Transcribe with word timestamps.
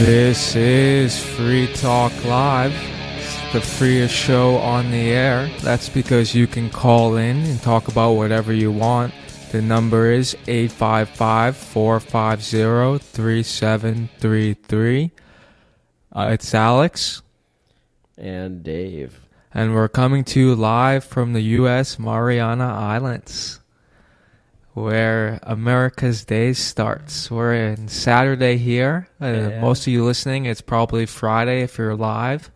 This 0.00 0.56
is 0.56 1.22
Free 1.22 1.70
Talk 1.74 2.12
Live, 2.24 2.72
It's 3.18 3.52
the 3.52 3.60
freest 3.60 4.14
show 4.14 4.56
on 4.56 4.90
the 4.90 5.10
air. 5.10 5.50
That's 5.60 5.90
because 5.90 6.34
you 6.34 6.46
can 6.46 6.70
call 6.70 7.16
in 7.16 7.36
and 7.36 7.60
talk 7.62 7.88
about 7.88 8.12
whatever 8.12 8.50
you 8.52 8.72
want. 8.72 9.12
The 9.52 9.60
number 9.60 10.10
is 10.10 10.34
855 10.48 11.56
450 11.56 12.98
3733. 12.98 15.10
Uh, 16.12 16.28
It's 16.32 16.54
Alex, 16.54 17.20
and 18.16 18.62
Dave. 18.64 19.20
and 19.52 19.74
we're 19.74 19.88
coming 19.88 20.24
to 20.24 20.40
you 20.40 20.54
live 20.54 21.04
from 21.04 21.34
the 21.34 21.42
U.S. 21.60 21.98
Mariana 21.98 22.72
Islands, 22.74 23.59
where 24.74 25.40
America's 25.42 26.24
Day 26.24 26.52
starts. 26.52 27.30
We're 27.30 27.54
in 27.54 27.88
Saturday 27.88 28.56
here. 28.56 29.08
Uh, 29.20 29.26
Yeah. 29.26 29.60
Most 29.60 29.86
of 29.86 29.92
you 29.92 30.04
listening, 30.04 30.46
it's 30.46 30.60
probably 30.60 31.06
Friday 31.06 31.62
if 31.62 31.78
you're 31.78 31.96
live. 31.96 32.50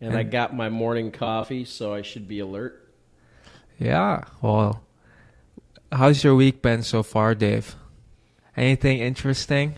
And 0.00 0.16
I 0.16 0.22
got 0.22 0.54
my 0.56 0.68
morning 0.70 1.10
coffee, 1.12 1.64
so 1.64 1.92
I 1.92 2.02
should 2.02 2.26
be 2.26 2.38
alert. 2.40 2.88
Yeah. 3.78 4.24
Well, 4.40 4.82
how's 5.92 6.24
your 6.24 6.34
week 6.34 6.62
been 6.62 6.82
so 6.82 7.02
far, 7.02 7.34
Dave? 7.34 7.74
Anything 8.56 8.98
interesting? 8.98 9.76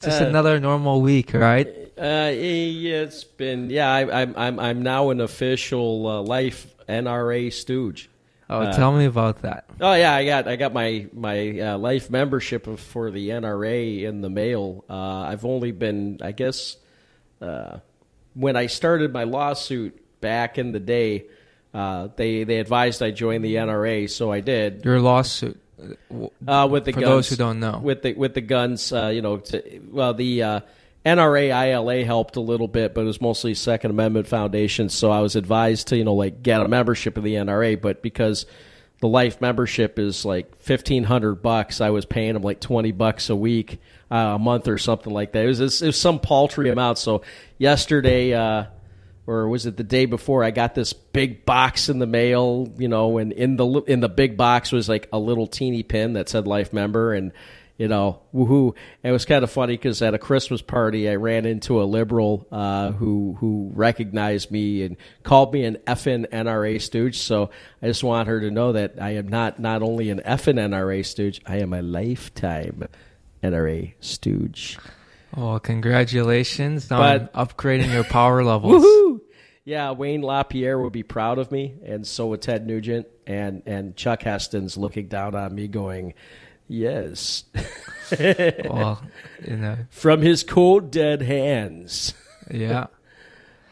Just 0.00 0.20
Uh, 0.20 0.26
another 0.26 0.58
normal 0.58 1.00
week, 1.00 1.32
right? 1.32 1.68
Uh, 1.96 2.30
it's 2.32 3.22
been 3.22 3.70
yeah. 3.70 3.92
I, 3.92 4.22
I'm 4.22 4.34
I'm 4.36 4.58
I'm 4.58 4.82
now 4.82 5.10
an 5.10 5.20
official 5.20 6.06
uh, 6.08 6.22
life 6.22 6.66
NRA 6.88 7.52
stooge. 7.52 8.08
Oh, 8.52 8.60
uh, 8.62 8.72
tell 8.76 8.92
me 8.96 9.04
about 9.06 9.42
that. 9.42 9.64
Oh 9.80 9.94
yeah, 9.94 10.14
I 10.14 10.24
got 10.24 10.46
I 10.48 10.56
got 10.56 10.72
my 10.72 11.06
my 11.12 11.58
uh, 11.60 11.78
life 11.78 12.10
membership 12.10 12.66
of- 12.66 12.80
for 12.80 13.10
the 13.10 13.30
NRA 13.30 14.02
in 14.04 14.20
the 14.20 14.30
mail. 14.30 14.84
Uh, 14.88 14.94
I've 15.22 15.44
only 15.44 15.72
been 15.72 16.18
I 16.22 16.32
guess 16.32 16.76
uh, 17.40 17.78
when 18.34 18.56
I 18.56 18.66
started 18.66 19.12
my 19.12 19.24
lawsuit 19.24 19.98
back 20.20 20.58
in 20.58 20.72
the 20.72 20.80
day, 20.80 21.24
uh, 21.74 22.08
they 22.16 22.44
they 22.44 22.58
advised 22.60 23.02
I 23.02 23.10
join 23.10 23.42
the 23.42 23.56
NRA, 23.56 24.08
so 24.10 24.30
I 24.32 24.40
did. 24.40 24.84
Your 24.84 25.00
lawsuit. 25.00 25.58
uh, 25.80 26.28
Uh, 26.46 26.66
with 26.68 26.84
the 26.84 26.92
For 26.92 27.00
guns, 27.00 27.10
those 27.10 27.28
who 27.30 27.36
don't 27.36 27.58
know. 27.60 27.80
with 27.82 28.02
the 28.02 28.14
with 28.14 28.34
the 28.34 28.40
guns, 28.40 28.92
uh, 28.92 29.08
you 29.08 29.22
know, 29.22 29.38
to, 29.38 29.80
well, 29.90 30.14
the 30.14 30.42
uh, 30.42 30.60
NRA 31.04 31.48
ILA 31.70 32.04
helped 32.04 32.36
a 32.36 32.40
little 32.40 32.68
bit, 32.68 32.94
but 32.94 33.02
it 33.02 33.04
was 33.04 33.20
mostly 33.20 33.54
Second 33.54 33.90
Amendment 33.90 34.28
Foundation. 34.28 34.88
So 34.88 35.10
I 35.10 35.20
was 35.20 35.34
advised 35.34 35.88
to, 35.88 35.96
you 35.96 36.04
know, 36.04 36.14
like 36.14 36.42
get 36.42 36.60
a 36.60 36.68
membership 36.68 37.16
of 37.16 37.24
the 37.24 37.34
NRA, 37.34 37.80
but 37.80 38.02
because 38.02 38.46
the 39.00 39.08
life 39.08 39.40
membership 39.40 39.98
is 39.98 40.24
like 40.24 40.60
fifteen 40.60 41.02
hundred 41.02 41.36
bucks, 41.42 41.80
I 41.80 41.90
was 41.90 42.06
paying 42.06 42.34
them 42.34 42.42
like 42.42 42.60
twenty 42.60 42.92
bucks 42.92 43.30
a 43.30 43.36
week, 43.36 43.80
uh, 44.12 44.34
a 44.34 44.38
month 44.38 44.68
or 44.68 44.78
something 44.78 45.12
like 45.12 45.32
that. 45.32 45.44
It 45.44 45.48
was 45.48 45.82
it 45.82 45.86
was 45.86 46.00
some 46.00 46.20
paltry 46.20 46.70
amount. 46.70 46.98
So 46.98 47.22
yesterday. 47.58 48.32
Uh, 48.32 48.66
or 49.24 49.48
was 49.48 49.66
it 49.66 49.76
the 49.76 49.84
day 49.84 50.06
before 50.06 50.42
I 50.42 50.50
got 50.50 50.74
this 50.74 50.92
big 50.92 51.46
box 51.46 51.88
in 51.88 52.00
the 52.00 52.06
mail, 52.06 52.72
you 52.76 52.88
know, 52.88 53.18
and 53.18 53.32
in 53.32 53.56
the 53.56 53.66
in 53.86 54.00
the 54.00 54.08
big 54.08 54.36
box 54.36 54.72
was 54.72 54.88
like 54.88 55.08
a 55.12 55.18
little 55.18 55.46
teeny 55.46 55.84
pin 55.84 56.14
that 56.14 56.28
said 56.28 56.48
life 56.48 56.72
member 56.72 57.12
and 57.12 57.32
you 57.82 57.88
know, 57.88 58.20
woohoo. 58.32 58.74
It 59.02 59.10
was 59.10 59.24
kind 59.24 59.42
of 59.42 59.50
funny 59.50 59.76
cuz 59.76 60.00
at 60.02 60.14
a 60.14 60.18
Christmas 60.18 60.62
party 60.62 61.08
I 61.08 61.16
ran 61.16 61.46
into 61.46 61.82
a 61.82 61.84
liberal 61.98 62.46
uh, 62.52 62.92
who 62.92 63.36
who 63.40 63.72
recognized 63.74 64.50
me 64.52 64.84
and 64.84 64.96
called 65.24 65.52
me 65.52 65.64
an 65.64 65.78
effing 65.86 66.28
NRA 66.30 66.80
stooge. 66.80 67.18
So 67.18 67.50
I 67.82 67.86
just 67.88 68.04
want 68.04 68.28
her 68.28 68.38
to 68.40 68.50
know 68.50 68.72
that 68.72 68.94
I 69.00 69.10
am 69.16 69.26
not 69.28 69.58
not 69.58 69.82
only 69.82 70.10
an 70.10 70.20
effing 70.24 70.58
NRA 70.60 71.04
stooge, 71.04 71.40
I 71.44 71.56
am 71.56 71.72
a 71.72 71.82
lifetime 71.82 72.84
NRA 73.42 73.94
stooge. 74.00 74.78
Oh, 75.36 75.58
congratulations 75.58 76.90
on 76.92 77.00
But- 77.00 77.32
upgrading 77.34 77.92
your 77.92 78.04
power 78.04 78.44
levels. 78.52 78.84
Woohoo! 78.84 79.20
Yeah, 79.64 79.92
Wayne 79.92 80.22
LaPierre 80.22 80.78
would 80.80 80.92
be 80.92 81.04
proud 81.04 81.38
of 81.38 81.52
me, 81.52 81.74
and 81.84 82.04
so 82.06 82.26
would 82.28 82.42
Ted 82.42 82.66
Nugent, 82.66 83.06
and 83.26 83.62
and 83.64 83.96
Chuck 83.96 84.22
Heston's 84.22 84.76
looking 84.76 85.06
down 85.06 85.34
on 85.36 85.54
me, 85.54 85.68
going, 85.68 86.14
"Yes," 86.72 87.44
Well, 88.18 89.02
you 89.46 89.56
know, 89.56 89.76
from 89.90 90.22
his 90.22 90.42
cold 90.42 90.90
dead 90.90 91.22
hands. 91.22 92.14
yeah. 92.50 92.86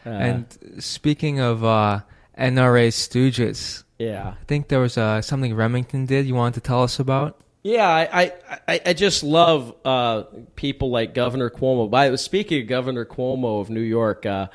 Uh, 0.03 0.09
and 0.09 0.57
speaking 0.79 1.39
of 1.39 1.63
uh, 1.63 1.99
NRA 2.35 2.87
stooges, 2.87 3.83
yeah, 3.99 4.29
I 4.29 4.43
think 4.45 4.67
there 4.67 4.79
was 4.79 4.97
uh, 4.97 5.21
something 5.21 5.53
Remington 5.53 6.07
did 6.07 6.25
you 6.25 6.33
wanted 6.33 6.55
to 6.55 6.61
tell 6.61 6.81
us 6.81 6.97
about. 6.97 7.39
yeah, 7.61 7.87
I 7.87 8.33
I, 8.67 8.81
I, 8.83 8.93
just 8.93 9.23
love 9.23 9.75
uh, 9.85 10.23
people 10.55 10.89
like 10.89 11.13
Governor 11.13 11.51
Cuomo. 11.51 11.87
By 11.87 12.15
speaking 12.15 12.63
of 12.63 12.67
Governor 12.67 13.05
Cuomo 13.05 13.61
of 13.61 13.69
New 13.69 13.79
York. 13.79 14.25
Uh, 14.25 14.47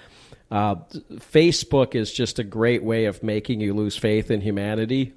uh, 0.50 0.76
Facebook 1.14 1.94
is 1.94 2.12
just 2.12 2.38
a 2.38 2.44
great 2.44 2.82
way 2.82 3.06
of 3.06 3.22
making 3.22 3.60
you 3.60 3.74
lose 3.74 3.96
faith 3.96 4.30
in 4.30 4.40
humanity, 4.40 5.12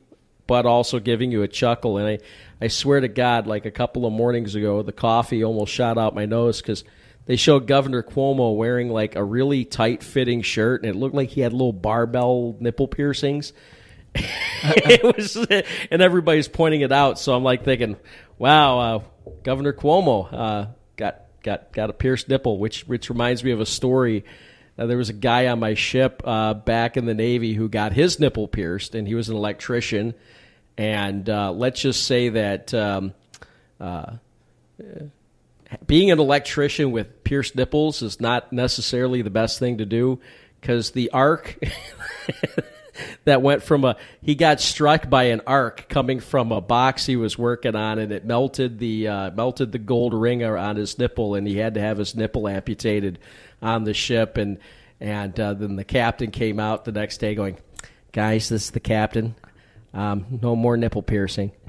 but 0.49 0.65
also 0.65 0.99
giving 0.99 1.31
you 1.31 1.43
a 1.43 1.47
chuckle. 1.47 1.99
And 1.99 2.07
I, 2.07 2.19
I 2.59 2.69
swear 2.69 2.99
to 2.99 3.07
God, 3.07 3.45
like 3.45 3.65
a 3.65 3.71
couple 3.71 4.07
of 4.07 4.11
mornings 4.11 4.55
ago, 4.55 4.81
the 4.81 4.91
coffee 4.91 5.43
almost 5.43 5.71
shot 5.71 5.99
out 5.99 6.15
my 6.15 6.25
nose 6.25 6.59
because 6.59 6.83
they 7.27 7.35
showed 7.35 7.67
Governor 7.67 8.01
Cuomo 8.01 8.57
wearing 8.57 8.89
like 8.89 9.15
a 9.15 9.23
really 9.23 9.63
tight 9.63 10.01
fitting 10.01 10.41
shirt, 10.41 10.81
and 10.81 10.89
it 10.89 10.97
looked 10.97 11.13
like 11.13 11.29
he 11.29 11.41
had 11.41 11.53
little 11.53 11.71
barbell 11.71 12.57
nipple 12.59 12.87
piercings. 12.87 13.53
it 14.15 15.03
was, 15.15 15.35
and 15.91 16.01
everybody's 16.01 16.47
pointing 16.47 16.81
it 16.81 16.91
out. 16.91 17.19
So 17.19 17.35
I'm 17.35 17.43
like 17.43 17.63
thinking, 17.63 17.95
wow, 18.39 18.79
uh, 18.79 19.03
Governor 19.43 19.73
Cuomo 19.73 20.33
uh, 20.33 20.65
got 20.97 21.25
got 21.43 21.71
got 21.71 21.91
a 21.91 21.93
pierced 21.93 22.27
nipple, 22.27 22.57
which 22.57 22.87
which 22.87 23.11
reminds 23.11 23.43
me 23.43 23.51
of 23.51 23.61
a 23.61 23.67
story. 23.67 24.25
Uh, 24.79 24.87
there 24.87 24.97
was 24.97 25.09
a 25.09 25.13
guy 25.13 25.45
on 25.45 25.59
my 25.59 25.75
ship 25.75 26.23
uh, 26.25 26.55
back 26.55 26.97
in 26.97 27.05
the 27.05 27.13
Navy 27.13 27.53
who 27.53 27.69
got 27.69 27.93
his 27.93 28.19
nipple 28.19 28.47
pierced, 28.47 28.95
and 28.95 29.07
he 29.07 29.13
was 29.13 29.29
an 29.29 29.35
electrician. 29.35 30.15
And 30.79 31.29
uh, 31.29 31.51
let's 31.51 31.81
just 31.81 32.05
say 32.05 32.29
that 32.29 32.73
um, 32.73 33.13
uh, 33.81 34.13
being 35.85 36.09
an 36.09 36.19
electrician 36.19 36.93
with 36.93 37.25
pierced 37.25 37.57
nipples 37.57 38.01
is 38.01 38.21
not 38.21 38.53
necessarily 38.53 39.21
the 39.21 39.29
best 39.29 39.59
thing 39.59 39.79
to 39.79 39.85
do 39.85 40.21
because 40.61 40.91
the 40.91 41.11
arc 41.11 41.61
that 43.25 43.41
went 43.41 43.61
from 43.61 43.83
a 43.83 43.97
he 44.21 44.35
got 44.35 44.61
struck 44.61 45.09
by 45.09 45.23
an 45.23 45.41
arc 45.45 45.89
coming 45.89 46.21
from 46.21 46.53
a 46.53 46.61
box 46.61 47.05
he 47.05 47.17
was 47.17 47.37
working 47.37 47.75
on 47.75 47.99
and 47.99 48.13
it 48.13 48.23
melted 48.23 48.79
the 48.79 49.05
uh, 49.09 49.31
melted 49.31 49.73
the 49.73 49.79
gold 49.79 50.13
ring 50.13 50.45
on 50.45 50.77
his 50.77 50.97
nipple 50.97 51.35
and 51.35 51.45
he 51.45 51.57
had 51.57 51.73
to 51.73 51.81
have 51.81 51.97
his 51.97 52.15
nipple 52.15 52.47
amputated 52.47 53.19
on 53.61 53.83
the 53.83 53.93
ship. 53.93 54.37
And 54.37 54.59
and 55.01 55.37
uh, 55.37 55.55
then 55.55 55.75
the 55.75 55.83
captain 55.83 56.31
came 56.31 56.57
out 56.57 56.85
the 56.85 56.93
next 56.93 57.17
day 57.17 57.35
going 57.35 57.57
guys 58.13 58.47
this 58.47 58.63
is 58.63 58.71
the 58.71 58.79
captain 58.79 59.35
um, 59.93 60.39
no 60.41 60.55
more 60.55 60.77
nipple 60.77 61.03
piercing. 61.03 61.51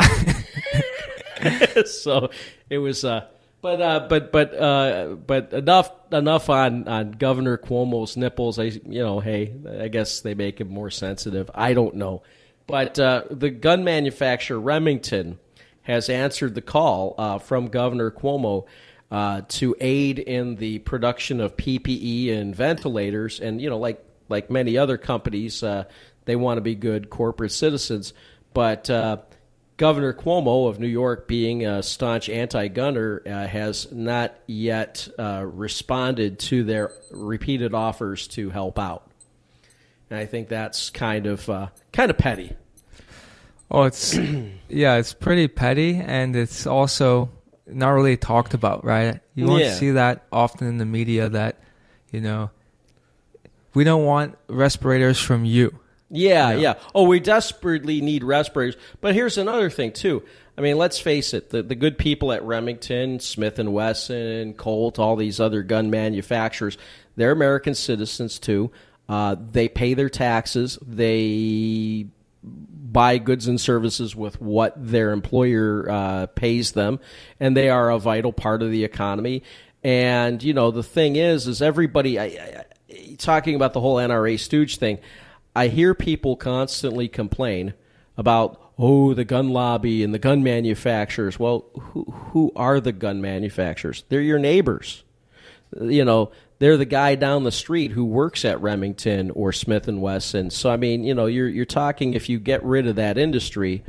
So 1.87 2.31
it 2.69 2.79
was 2.79 3.05
uh 3.05 3.27
but 3.63 3.81
uh 3.81 4.07
but 4.09 4.33
but 4.33 4.55
uh 4.55 5.17
but 5.27 5.53
enough 5.53 5.91
enough 6.13 6.51
on 6.51 6.89
on 6.89 7.13
governor 7.13 7.59
cuomo's 7.59 8.17
nipples. 8.17 8.59
I 8.59 8.65
you 8.65 9.03
know 9.03 9.21
hey 9.21 9.55
i 9.81 9.89
guess 9.89 10.21
they 10.21 10.35
make 10.35 10.61
him 10.61 10.69
more 10.69 10.91
sensitive. 10.91 11.51
I 11.55 11.75
don't 11.75 11.97
know. 11.97 12.23
But 12.67 12.99
uh 12.99 13.25
the 13.31 13.51
gun 13.51 13.85
manufacturer 13.85 14.61
remington 14.61 15.39
has 15.83 16.09
answered 16.09 16.55
the 16.55 16.63
call 16.63 17.15
uh, 17.19 17.39
from 17.39 17.69
governor 17.69 18.11
cuomo 18.11 18.67
uh, 19.11 19.41
to 19.49 19.75
aid 19.81 20.19
in 20.19 20.55
the 20.57 20.79
production 20.81 21.41
of 21.41 21.57
ppe 21.57 22.33
and 22.33 22.55
ventilators 22.55 23.41
and 23.41 23.61
you 23.61 23.69
know 23.69 23.79
like 23.79 24.05
like 24.29 24.51
many 24.51 24.79
other 24.79 24.97
companies 24.97 25.63
uh, 25.63 25.85
they 26.25 26.37
want 26.37 26.59
to 26.59 26.63
be 26.63 26.75
good 26.75 27.11
corporate 27.11 27.53
citizens 27.53 28.13
but 28.53 28.91
uh, 28.91 29.19
Governor 29.77 30.13
Cuomo 30.13 30.69
of 30.69 30.79
New 30.79 30.89
York, 30.89 31.27
being 31.29 31.65
a 31.65 31.83
staunch 31.83 32.29
anti 32.29 32.69
gunner, 32.69 33.23
uh, 33.25 33.47
has 33.47 33.91
not 33.93 34.35
yet 34.47 35.09
uh, 35.19 35.43
responded 35.47 36.39
to 36.41 36.65
their 36.65 36.91
repeated 37.13 37.73
offers 37.73 38.27
to 38.29 38.51
help 38.51 38.79
out. 38.79 39.09
And 40.11 40.19
I 40.19 40.27
think 40.27 40.49
that's 40.49 40.91
kind 40.91 41.27
of 41.27 41.49
uh, 41.49 41.69
kind 41.93 42.11
of 42.11 42.19
petty. 42.19 42.53
Oh, 43.71 43.85
it's 43.85 44.19
yeah, 44.69 44.97
it's 44.97 45.15
pretty 45.15 45.47
petty, 45.49 45.95
and 45.95 46.35
it's 46.37 46.67
also 46.67 47.31
not 47.67 47.91
really 47.91 48.17
talked 48.17 48.53
about, 48.53 48.85
right? 48.85 49.21
You 49.35 49.47
won't 49.47 49.63
Yeah. 49.63 49.75
see 49.75 49.91
that 49.93 50.27
often 50.33 50.67
in 50.67 50.77
the 50.79 50.85
media. 50.85 51.29
That 51.29 51.57
you 52.11 52.21
know, 52.21 52.51
we 53.75 53.85
don't 53.85 54.05
want 54.05 54.37
respirators 54.49 55.19
from 55.21 55.45
you. 55.45 55.79
Yeah, 56.11 56.51
Yeah. 56.51 56.57
yeah. 56.59 56.75
Oh, 56.95 57.05
we 57.05 57.21
desperately 57.21 58.01
need 58.01 58.25
respirators. 58.25 58.77
But 59.01 59.15
here's 59.15 59.39
another 59.39 59.71
thing 59.71 59.93
too. 59.93 60.23
I 60.59 60.63
mean, 60.63 60.77
let's 60.77 60.99
face 60.99 61.33
it. 61.33 61.51
The 61.51 61.63
the 61.63 61.75
good 61.75 61.97
people 61.97 62.33
at 62.33 62.43
Remington, 62.43 63.21
Smith 63.21 63.59
and 63.59 63.73
Wesson, 63.73 64.55
Colt, 64.55 64.99
all 64.99 65.17
these 65.17 65.41
other 65.41 65.63
gun 65.63 65.89
manufacturers, 65.91 66.77
they're 67.17 67.33
American 67.33 67.75
citizens 67.75 68.39
too. 68.39 68.71
Uh, 69.09 69.37
they 69.39 69.69
pay 69.69 69.95
their 69.95 70.09
taxes. 70.09 70.79
They 70.87 72.07
buy 72.43 73.19
goods 73.19 73.47
and 73.47 73.61
services 73.61 74.15
with 74.17 74.41
what 74.41 74.75
their 74.77 75.13
employer 75.13 75.89
uh, 75.91 76.27
pays 76.27 76.73
them, 76.73 77.01
and 77.39 77.57
they 77.57 77.71
are 77.71 77.91
a 77.91 77.99
vital 77.99 78.33
part 78.33 78.63
of 78.63 78.71
the 78.71 78.85
economy. 78.85 79.43
And 79.83 80.43
you 80.43 80.53
know, 80.53 80.71
the 80.71 80.83
thing 80.83 81.17
is, 81.17 81.47
is 81.47 81.63
everybody 81.63 82.19
I, 82.19 82.25
I, 82.25 82.65
talking 83.19 83.55
about 83.55 83.73
the 83.73 83.81
whole 83.81 83.97
NRA 83.97 84.39
stooge 84.39 84.77
thing. 84.77 84.99
I 85.55 85.69
hear 85.69 85.95
people 85.95 86.37
constantly 86.37 87.09
complain 87.09 87.75
about 88.17 88.73
oh 88.79 89.15
the 89.15 89.25
gun 89.25 89.51
lobby 89.51 90.03
and 90.05 90.15
the 90.15 90.19
gun 90.19 90.43
manufacturers. 90.43 91.39
Well, 91.39 91.67
who 91.79 92.05
who 92.05 92.53
are 92.55 92.81
the 92.81 92.93
gun 92.93 93.21
manufacturers? 93.21 94.05
They're 94.09 94.21
your 94.21 94.39
neighbors. 94.39 95.05
You 95.81 96.05
know, 96.05 96.33
they're 96.59 96.77
the 96.77 96.85
guy 96.85 97.15
down 97.15 97.45
the 97.45 97.53
street 97.53 97.93
who 97.93 98.05
works 98.05 98.45
at 98.45 98.61
Remington 98.61 99.31
or 99.31 99.53
Smith 99.53 99.89
and 99.89 100.03
Wesson. 100.03 100.51
So 100.51 100.71
I 100.71 100.77
mean, 100.77 101.05
you 101.05 101.15
know, 101.15 101.27
you're 101.27 101.49
you're 101.49 101.65
talking 101.65 102.15
if 102.15 102.29
you 102.29 102.39
get 102.39 102.63
rid 102.65 102.87
of 102.87 102.97
that 102.97 103.19
industry, 103.19 103.83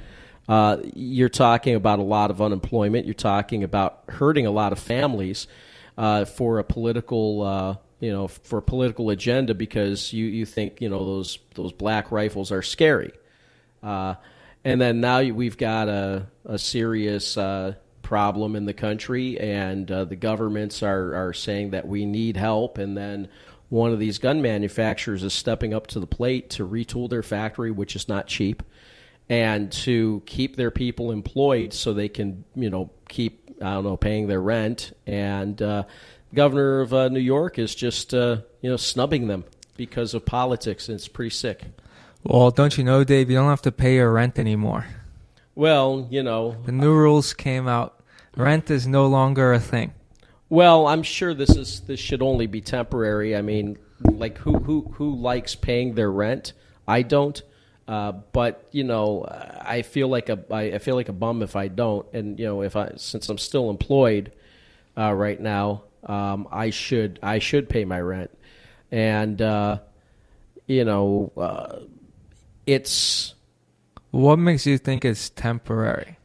uh, 0.49 0.77
you're 0.95 1.29
talking 1.29 1.75
about 1.75 1.99
a 1.99 2.03
lot 2.03 2.31
of 2.31 2.41
unemployment. 2.41 3.05
You're 3.05 3.13
talking 3.13 3.63
about 3.63 4.03
hurting 4.09 4.45
a 4.45 4.51
lot 4.51 4.71
of 4.71 4.79
families 4.79 5.47
uh, 5.97 6.25
for 6.25 6.59
a 6.59 6.63
political. 6.63 7.77
You 8.01 8.11
know, 8.11 8.27
for 8.27 8.57
a 8.57 8.61
political 8.61 9.11
agenda 9.11 9.53
because 9.53 10.11
you, 10.11 10.25
you 10.25 10.45
think 10.45 10.81
you 10.81 10.89
know 10.89 11.05
those 11.05 11.39
those 11.53 11.71
black 11.71 12.11
rifles 12.11 12.51
are 12.51 12.63
scary, 12.63 13.11
uh, 13.83 14.15
and 14.65 14.81
then 14.81 14.99
now 14.99 15.21
we've 15.21 15.57
got 15.57 15.87
a 15.87 16.27
a 16.43 16.57
serious 16.57 17.37
uh, 17.37 17.75
problem 18.01 18.57
in 18.57 18.65
the 18.65 18.73
country, 18.73 19.39
and 19.39 19.89
uh, 19.89 20.03
the 20.03 20.15
governments 20.15 20.83
are 20.83 21.15
are 21.15 21.31
saying 21.31 21.69
that 21.69 21.87
we 21.87 22.05
need 22.05 22.37
help, 22.37 22.77
and 22.77 22.97
then 22.97 23.29
one 23.69 23.93
of 23.93 23.99
these 23.99 24.17
gun 24.17 24.41
manufacturers 24.41 25.23
is 25.23 25.33
stepping 25.33 25.73
up 25.73 25.87
to 25.87 25.99
the 25.99 26.07
plate 26.07 26.49
to 26.49 26.67
retool 26.67 27.09
their 27.09 27.23
factory, 27.23 27.71
which 27.71 27.95
is 27.95 28.09
not 28.09 28.27
cheap, 28.27 28.63
and 29.29 29.71
to 29.71 30.21
keep 30.25 30.57
their 30.57 30.71
people 30.71 31.11
employed 31.11 31.71
so 31.71 31.93
they 31.93 32.09
can 32.09 32.43
you 32.55 32.69
know 32.69 32.89
keep 33.07 33.41
I 33.61 33.75
don't 33.75 33.83
know 33.83 33.97
paying 33.97 34.27
their 34.27 34.41
rent. 34.41 34.91
And 35.05 35.61
uh, 35.61 35.83
governor 36.33 36.81
of 36.81 36.93
uh, 36.93 37.09
New 37.09 37.19
York 37.19 37.59
is 37.59 37.75
just 37.75 38.13
uh, 38.13 38.37
you 38.61 38.69
know 38.69 38.77
snubbing 38.77 39.27
them 39.27 39.43
because 39.77 40.13
of 40.13 40.25
politics, 40.25 40.89
and 40.89 40.95
it's 40.95 41.07
pretty 41.07 41.29
sick. 41.31 41.63
Well, 42.23 42.51
don't 42.51 42.77
you 42.77 42.83
know, 42.83 43.03
Dave? 43.03 43.29
You 43.29 43.37
don't 43.37 43.49
have 43.49 43.63
to 43.63 43.71
pay 43.71 43.95
your 43.95 44.11
rent 44.11 44.37
anymore. 44.37 44.85
Well, 45.55 46.07
you 46.09 46.23
know, 46.23 46.55
the 46.65 46.71
new 46.71 46.93
rules 46.93 47.33
came 47.33 47.67
out. 47.67 47.99
Rent 48.35 48.69
is 48.69 48.87
no 48.87 49.07
longer 49.07 49.53
a 49.53 49.59
thing. 49.59 49.93
Well, 50.49 50.87
I'm 50.87 51.03
sure 51.03 51.33
this 51.33 51.55
is 51.55 51.81
this 51.81 51.99
should 51.99 52.21
only 52.21 52.47
be 52.47 52.61
temporary. 52.61 53.35
I 53.35 53.41
mean, 53.41 53.77
like 54.03 54.37
who 54.37 54.59
who 54.59 54.93
who 54.95 55.15
likes 55.15 55.55
paying 55.55 55.95
their 55.95 56.11
rent? 56.11 56.53
I 56.87 57.01
don't. 57.01 57.41
Uh, 57.87 58.11
but 58.11 58.67
you 58.71 58.83
know, 58.83 59.25
I 59.61 59.81
feel 59.81 60.07
like 60.07 60.29
a 60.29 60.39
I, 60.51 60.61
I 60.73 60.77
feel 60.77 60.95
like 60.95 61.09
a 61.09 61.13
bum 61.13 61.41
if 61.41 61.55
I 61.55 61.67
don't. 61.67 62.05
And 62.13 62.39
you 62.39 62.45
know, 62.45 62.61
if 62.61 62.75
I 62.75 62.91
since 62.95 63.29
I'm 63.29 63.37
still 63.37 63.69
employed 63.69 64.31
uh, 64.97 65.13
right 65.13 65.39
now, 65.39 65.83
um, 66.03 66.47
I 66.51 66.69
should 66.69 67.19
I 67.21 67.39
should 67.39 67.69
pay 67.69 67.85
my 67.85 67.99
rent, 67.99 68.31
and 68.91 69.41
uh, 69.41 69.79
you 70.67 70.85
know, 70.85 71.31
uh, 71.37 71.79
it's. 72.65 73.35
What 74.11 74.39
makes 74.39 74.65
you 74.65 74.77
think 74.77 75.05
it's 75.05 75.29
temporary? 75.29 76.17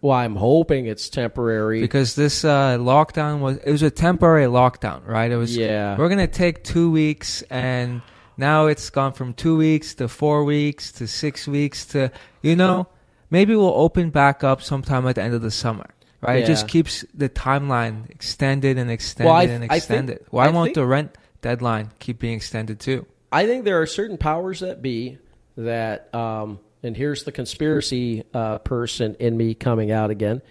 Well, 0.00 0.16
I'm 0.16 0.36
hoping 0.36 0.86
it's 0.86 1.08
temporary 1.08 1.80
because 1.80 2.16
this 2.16 2.44
uh, 2.44 2.76
lockdown 2.78 3.40
was 3.40 3.58
it 3.58 3.70
was 3.70 3.82
a 3.82 3.90
temporary 3.90 4.46
lockdown, 4.46 5.06
right? 5.06 5.30
It 5.30 5.36
was. 5.36 5.56
Yeah. 5.56 5.96
We're 5.96 6.08
gonna 6.08 6.26
take 6.26 6.64
two 6.64 6.90
weeks, 6.90 7.42
and 7.42 8.02
now 8.36 8.66
it's 8.66 8.90
gone 8.90 9.12
from 9.12 9.32
two 9.34 9.56
weeks 9.56 9.94
to 9.94 10.08
four 10.08 10.44
weeks 10.44 10.92
to 10.92 11.06
six 11.06 11.46
weeks 11.48 11.86
to 11.86 12.10
you 12.42 12.56
know 12.56 12.88
maybe 13.30 13.56
we'll 13.56 13.74
open 13.74 14.10
back 14.10 14.44
up 14.44 14.62
sometime 14.62 15.06
at 15.06 15.14
the 15.14 15.22
end 15.22 15.34
of 15.34 15.42
the 15.42 15.50
summer 15.50 15.86
right? 16.20 16.38
Yeah. 16.38 16.44
It 16.44 16.46
just 16.46 16.68
keeps 16.68 17.04
the 17.14 17.28
timeline 17.28 18.10
extended 18.10 18.78
and 18.78 18.90
extended 18.90 19.30
well, 19.30 19.48
and 19.48 19.64
extended. 19.64 20.18
Think, 20.18 20.32
Why 20.32 20.46
I 20.46 20.50
won't 20.50 20.68
think, 20.68 20.74
the 20.76 20.86
rent 20.86 21.16
deadline 21.42 21.90
keep 21.98 22.18
being 22.18 22.34
extended 22.34 22.80
too? 22.80 23.06
I 23.30 23.46
think 23.46 23.64
there 23.64 23.80
are 23.80 23.86
certain 23.86 24.18
powers 24.18 24.60
that 24.60 24.82
be 24.82 25.18
that, 25.56 26.14
um, 26.14 26.60
and 26.82 26.96
here's 26.96 27.24
the 27.24 27.32
conspiracy 27.32 28.24
uh, 28.32 28.58
person 28.58 29.16
in 29.18 29.36
me 29.36 29.54
coming 29.54 29.90
out 29.90 30.10
again. 30.10 30.42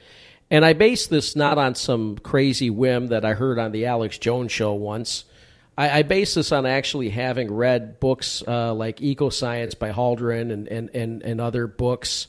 And 0.52 0.64
I 0.64 0.74
base 0.74 1.08
this 1.08 1.36
not 1.36 1.58
on 1.58 1.76
some 1.76 2.18
crazy 2.18 2.70
whim 2.70 3.08
that 3.08 3.26
I 3.26 3.34
heard 3.34 3.58
on 3.58 3.72
the 3.72 3.88
Alex 3.88 4.18
Jones 4.18 4.52
show 4.52 4.74
once. 4.74 5.26
I, 5.78 6.00
I 6.00 6.04
base 6.04 6.36
this 6.36 6.52
on 6.52 6.66
actually 6.66 7.10
having 7.10 7.52
read 7.52 8.00
books 8.00 8.44
uh, 8.48 8.74
like 8.74 9.00
Ecoscience 9.00 9.78
by 9.78 9.92
Holdren 9.92 10.52
and, 10.52 10.68
and, 10.68 10.90
and, 10.94 11.24
and 11.24 11.42
other 11.42 11.68
books 11.68 12.28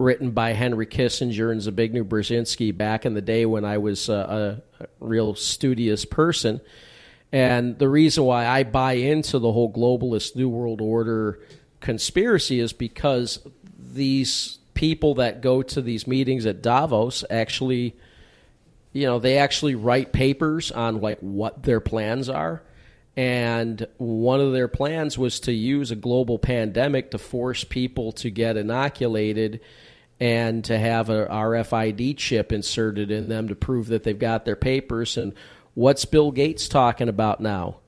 written 0.00 0.30
by 0.30 0.54
Henry 0.54 0.86
Kissinger 0.86 1.52
and 1.52 1.60
Zbigniew 1.60 2.04
Brzezinski 2.04 2.74
back 2.74 3.04
in 3.04 3.12
the 3.12 3.20
day 3.20 3.44
when 3.44 3.66
I 3.66 3.76
was 3.76 4.08
uh, 4.08 4.58
a, 4.80 4.84
a 4.84 4.88
real 4.98 5.34
studious 5.34 6.06
person. 6.06 6.62
And 7.32 7.78
the 7.78 7.88
reason 7.88 8.24
why 8.24 8.46
I 8.46 8.64
buy 8.64 8.94
into 8.94 9.38
the 9.38 9.52
whole 9.52 9.70
globalist 9.70 10.34
New 10.34 10.48
World 10.48 10.80
Order 10.80 11.38
conspiracy 11.80 12.60
is 12.60 12.72
because 12.72 13.46
these 13.78 14.58
people 14.72 15.16
that 15.16 15.42
go 15.42 15.62
to 15.62 15.82
these 15.82 16.06
meetings 16.06 16.46
at 16.46 16.62
Davos 16.62 17.22
actually, 17.28 17.94
you 18.94 19.06
know, 19.06 19.18
they 19.18 19.36
actually 19.36 19.74
write 19.74 20.14
papers 20.14 20.72
on 20.72 21.02
like 21.02 21.18
what 21.20 21.62
their 21.62 21.80
plans 21.80 22.30
are. 22.30 22.62
And 23.18 23.86
one 23.98 24.40
of 24.40 24.52
their 24.54 24.68
plans 24.68 25.18
was 25.18 25.40
to 25.40 25.52
use 25.52 25.90
a 25.90 25.96
global 25.96 26.38
pandemic 26.38 27.10
to 27.10 27.18
force 27.18 27.64
people 27.64 28.12
to 28.12 28.30
get 28.30 28.56
inoculated 28.56 29.60
and 30.20 30.62
to 30.66 30.78
have 30.78 31.08
a 31.08 31.26
RFID 31.26 32.16
chip 32.18 32.52
inserted 32.52 33.10
in 33.10 33.28
them 33.28 33.48
to 33.48 33.54
prove 33.54 33.88
that 33.88 34.02
they've 34.02 34.18
got 34.18 34.44
their 34.44 34.56
papers. 34.56 35.16
And 35.16 35.32
what's 35.74 36.04
Bill 36.04 36.30
Gates 36.30 36.68
talking 36.68 37.08
about 37.08 37.40
now? 37.40 37.78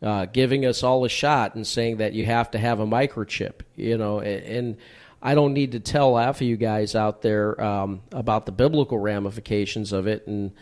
Uh, 0.00 0.26
giving 0.26 0.64
us 0.64 0.84
all 0.84 1.04
a 1.04 1.08
shot 1.08 1.56
and 1.56 1.66
saying 1.66 1.96
that 1.96 2.12
you 2.12 2.24
have 2.24 2.52
to 2.52 2.58
have 2.58 2.78
a 2.78 2.86
microchip, 2.86 3.62
you 3.74 3.98
know, 3.98 4.20
and, 4.20 4.44
and 4.44 4.76
I 5.20 5.34
don't 5.34 5.54
need 5.54 5.72
to 5.72 5.80
tell 5.80 6.16
half 6.16 6.36
of 6.36 6.42
you 6.42 6.56
guys 6.56 6.94
out 6.94 7.20
there 7.20 7.60
um, 7.60 8.02
about 8.12 8.46
the 8.46 8.52
biblical 8.52 8.98
ramifications 8.98 9.92
of 9.92 10.06
it 10.06 10.28
and 10.28 10.52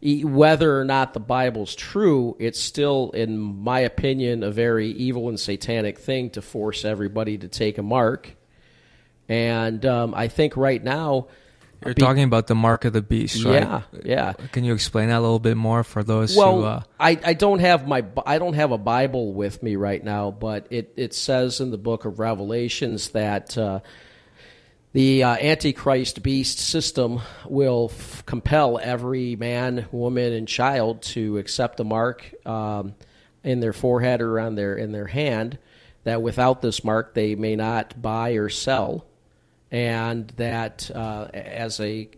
whether 0.00 0.80
or 0.80 0.84
not 0.84 1.12
the 1.12 1.20
Bible's 1.20 1.74
true, 1.74 2.36
it's 2.38 2.60
still, 2.60 3.10
in 3.10 3.36
my 3.36 3.80
opinion, 3.80 4.42
a 4.42 4.50
very 4.50 4.90
evil 4.92 5.28
and 5.28 5.38
satanic 5.38 5.98
thing 5.98 6.30
to 6.30 6.40
force 6.40 6.84
everybody 6.84 7.36
to 7.36 7.48
take 7.48 7.76
a 7.76 7.82
mark 7.82 8.37
and 9.28 9.84
um, 9.84 10.14
I 10.14 10.28
think 10.28 10.56
right 10.56 10.82
now. 10.82 11.28
You're 11.84 11.94
be- 11.94 12.02
talking 12.02 12.24
about 12.24 12.48
the 12.48 12.56
mark 12.56 12.84
of 12.84 12.92
the 12.92 13.02
beast, 13.02 13.44
right? 13.44 13.62
Yeah, 13.62 13.82
yeah. 14.04 14.32
Can 14.50 14.64
you 14.64 14.74
explain 14.74 15.10
that 15.10 15.18
a 15.18 15.20
little 15.20 15.38
bit 15.38 15.56
more 15.56 15.84
for 15.84 16.02
those 16.02 16.34
well, 16.34 16.56
who? 16.56 16.64
Uh... 16.64 16.82
I, 16.98 17.20
I 17.24 17.34
don't 17.34 17.60
have 17.60 17.86
my 17.86 18.04
I 18.26 18.38
don't 18.38 18.54
have 18.54 18.72
a 18.72 18.78
Bible 18.78 19.32
with 19.32 19.62
me 19.62 19.76
right 19.76 20.02
now, 20.02 20.32
but 20.32 20.66
it, 20.70 20.92
it 20.96 21.14
says 21.14 21.60
in 21.60 21.70
the 21.70 21.78
book 21.78 22.04
of 22.04 22.18
Revelations 22.18 23.10
that 23.10 23.56
uh, 23.56 23.78
the 24.92 25.22
uh, 25.22 25.36
Antichrist 25.36 26.20
beast 26.22 26.58
system 26.58 27.20
will 27.46 27.90
f- 27.92 28.26
compel 28.26 28.80
every 28.82 29.36
man, 29.36 29.86
woman, 29.92 30.32
and 30.32 30.48
child 30.48 31.02
to 31.02 31.38
accept 31.38 31.76
the 31.76 31.84
mark 31.84 32.34
um, 32.44 32.96
in 33.44 33.60
their 33.60 33.72
forehead 33.72 34.20
or 34.20 34.40
on 34.40 34.56
their 34.56 34.74
in 34.74 34.90
their 34.90 35.06
hand. 35.06 35.58
That 36.02 36.22
without 36.22 36.62
this 36.62 36.82
mark, 36.82 37.14
they 37.14 37.36
may 37.36 37.54
not 37.54 38.00
buy 38.00 38.30
or 38.30 38.48
sell 38.48 39.04
and 39.70 40.28
that 40.36 40.90
uh, 40.94 41.28
as 41.34 41.80
a 41.80 42.08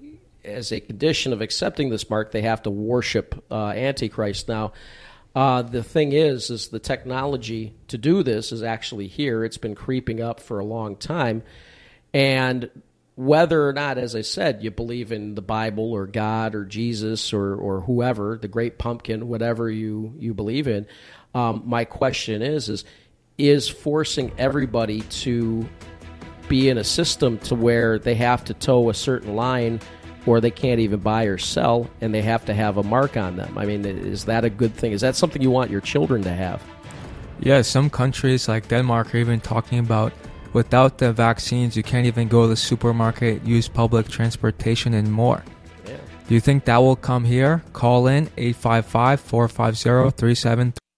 as 0.44 0.72
a 0.72 0.80
condition 0.80 1.32
of 1.32 1.40
accepting 1.40 1.90
this 1.90 2.08
mark, 2.08 2.32
they 2.32 2.42
have 2.42 2.62
to 2.62 2.70
worship 2.70 3.44
uh, 3.50 3.68
Antichrist. 3.68 4.48
Now, 4.48 4.72
uh, 5.34 5.62
the 5.62 5.82
thing 5.82 6.12
is, 6.12 6.50
is 6.50 6.68
the 6.68 6.78
technology 6.78 7.74
to 7.88 7.98
do 7.98 8.22
this 8.22 8.50
is 8.50 8.62
actually 8.62 9.06
here. 9.06 9.44
It's 9.44 9.58
been 9.58 9.74
creeping 9.74 10.20
up 10.20 10.40
for 10.40 10.58
a 10.58 10.64
long 10.64 10.96
time, 10.96 11.42
and 12.12 12.70
whether 13.16 13.68
or 13.68 13.74
not, 13.74 13.98
as 13.98 14.16
I 14.16 14.22
said, 14.22 14.62
you 14.62 14.70
believe 14.70 15.12
in 15.12 15.34
the 15.34 15.42
Bible 15.42 15.92
or 15.92 16.06
God 16.06 16.54
or 16.54 16.64
Jesus 16.64 17.32
or 17.32 17.54
or 17.54 17.80
whoever, 17.82 18.38
the 18.40 18.48
Great 18.48 18.78
Pumpkin, 18.78 19.28
whatever 19.28 19.70
you 19.70 20.14
you 20.18 20.34
believe 20.34 20.66
in, 20.66 20.86
um, 21.34 21.62
my 21.66 21.84
question 21.84 22.42
is 22.42 22.68
is 22.68 22.84
is 23.36 23.68
forcing 23.68 24.32
everybody 24.36 25.00
to 25.00 25.68
be 26.50 26.68
in 26.68 26.76
a 26.76 26.84
system 26.84 27.38
to 27.38 27.54
where 27.54 27.98
they 27.98 28.16
have 28.16 28.44
to 28.44 28.52
toe 28.52 28.90
a 28.90 28.94
certain 28.94 29.34
line 29.36 29.80
or 30.26 30.40
they 30.40 30.50
can't 30.50 30.80
even 30.80 31.00
buy 31.00 31.24
or 31.24 31.38
sell 31.38 31.88
and 32.02 32.12
they 32.12 32.20
have 32.20 32.44
to 32.44 32.52
have 32.52 32.76
a 32.76 32.82
mark 32.82 33.16
on 33.16 33.36
them. 33.36 33.56
I 33.56 33.64
mean, 33.64 33.86
is 33.86 34.26
that 34.26 34.44
a 34.44 34.50
good 34.50 34.74
thing? 34.74 34.92
Is 34.92 35.00
that 35.00 35.16
something 35.16 35.40
you 35.40 35.50
want 35.50 35.70
your 35.70 35.80
children 35.80 36.22
to 36.24 36.32
have? 36.32 36.60
Yeah, 37.38 37.62
some 37.62 37.88
countries 37.88 38.48
like 38.48 38.68
Denmark 38.68 39.14
are 39.14 39.18
even 39.18 39.40
talking 39.40 39.78
about 39.78 40.12
without 40.52 40.98
the 40.98 41.12
vaccines, 41.12 41.76
you 41.76 41.82
can't 41.82 42.06
even 42.06 42.28
go 42.28 42.42
to 42.42 42.48
the 42.48 42.56
supermarket, 42.56 43.46
use 43.46 43.68
public 43.68 44.08
transportation, 44.08 44.92
and 44.94 45.10
more. 45.10 45.42
Yeah. 45.86 45.96
Do 46.28 46.34
you 46.34 46.40
think 46.40 46.64
that 46.64 46.78
will 46.78 46.96
come 46.96 47.24
here? 47.24 47.62
Call 47.72 48.08
in 48.08 48.28
855 48.36 49.20
450 49.20 50.18
3730. 50.18 50.89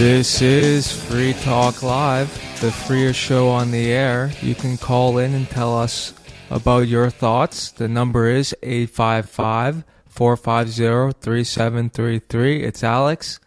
This 0.00 0.40
is 0.40 0.90
Free 0.90 1.34
Talk 1.34 1.82
Live, 1.82 2.32
the 2.62 2.72
freest 2.72 3.20
show 3.20 3.50
on 3.50 3.70
the 3.70 3.92
air. 3.92 4.32
You 4.40 4.54
can 4.54 4.78
call 4.78 5.18
in 5.18 5.34
and 5.34 5.46
tell 5.46 5.76
us 5.76 6.14
about 6.48 6.88
your 6.88 7.10
thoughts. 7.10 7.70
The 7.70 7.86
number 7.86 8.26
is 8.26 8.56
855 8.62 9.84
450 10.06 11.20
3733. 11.20 12.62
It's 12.62 12.82
Alex. 12.82 13.40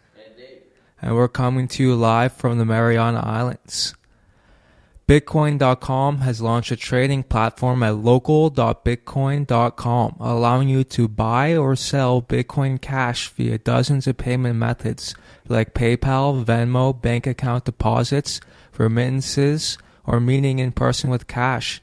And 1.02 1.16
we're 1.16 1.26
coming 1.26 1.66
to 1.66 1.82
you 1.82 1.96
live 1.96 2.34
from 2.34 2.58
the 2.58 2.64
Mariana 2.64 3.18
Islands. 3.18 3.96
Bitcoin.com 5.06 6.22
has 6.22 6.40
launched 6.40 6.70
a 6.70 6.76
trading 6.76 7.24
platform 7.24 7.82
at 7.82 7.96
local.bitcoin.com, 7.96 10.16
allowing 10.18 10.70
you 10.70 10.82
to 10.82 11.08
buy 11.08 11.54
or 11.54 11.76
sell 11.76 12.22
Bitcoin 12.22 12.80
Cash 12.80 13.28
via 13.28 13.58
dozens 13.58 14.06
of 14.06 14.16
payment 14.16 14.56
methods 14.56 15.14
like 15.46 15.74
PayPal, 15.74 16.42
Venmo, 16.42 17.02
bank 17.02 17.26
account 17.26 17.66
deposits, 17.66 18.40
remittances, 18.78 19.76
or 20.06 20.20
meeting 20.20 20.58
in 20.58 20.72
person 20.72 21.10
with 21.10 21.26
cash. 21.26 21.82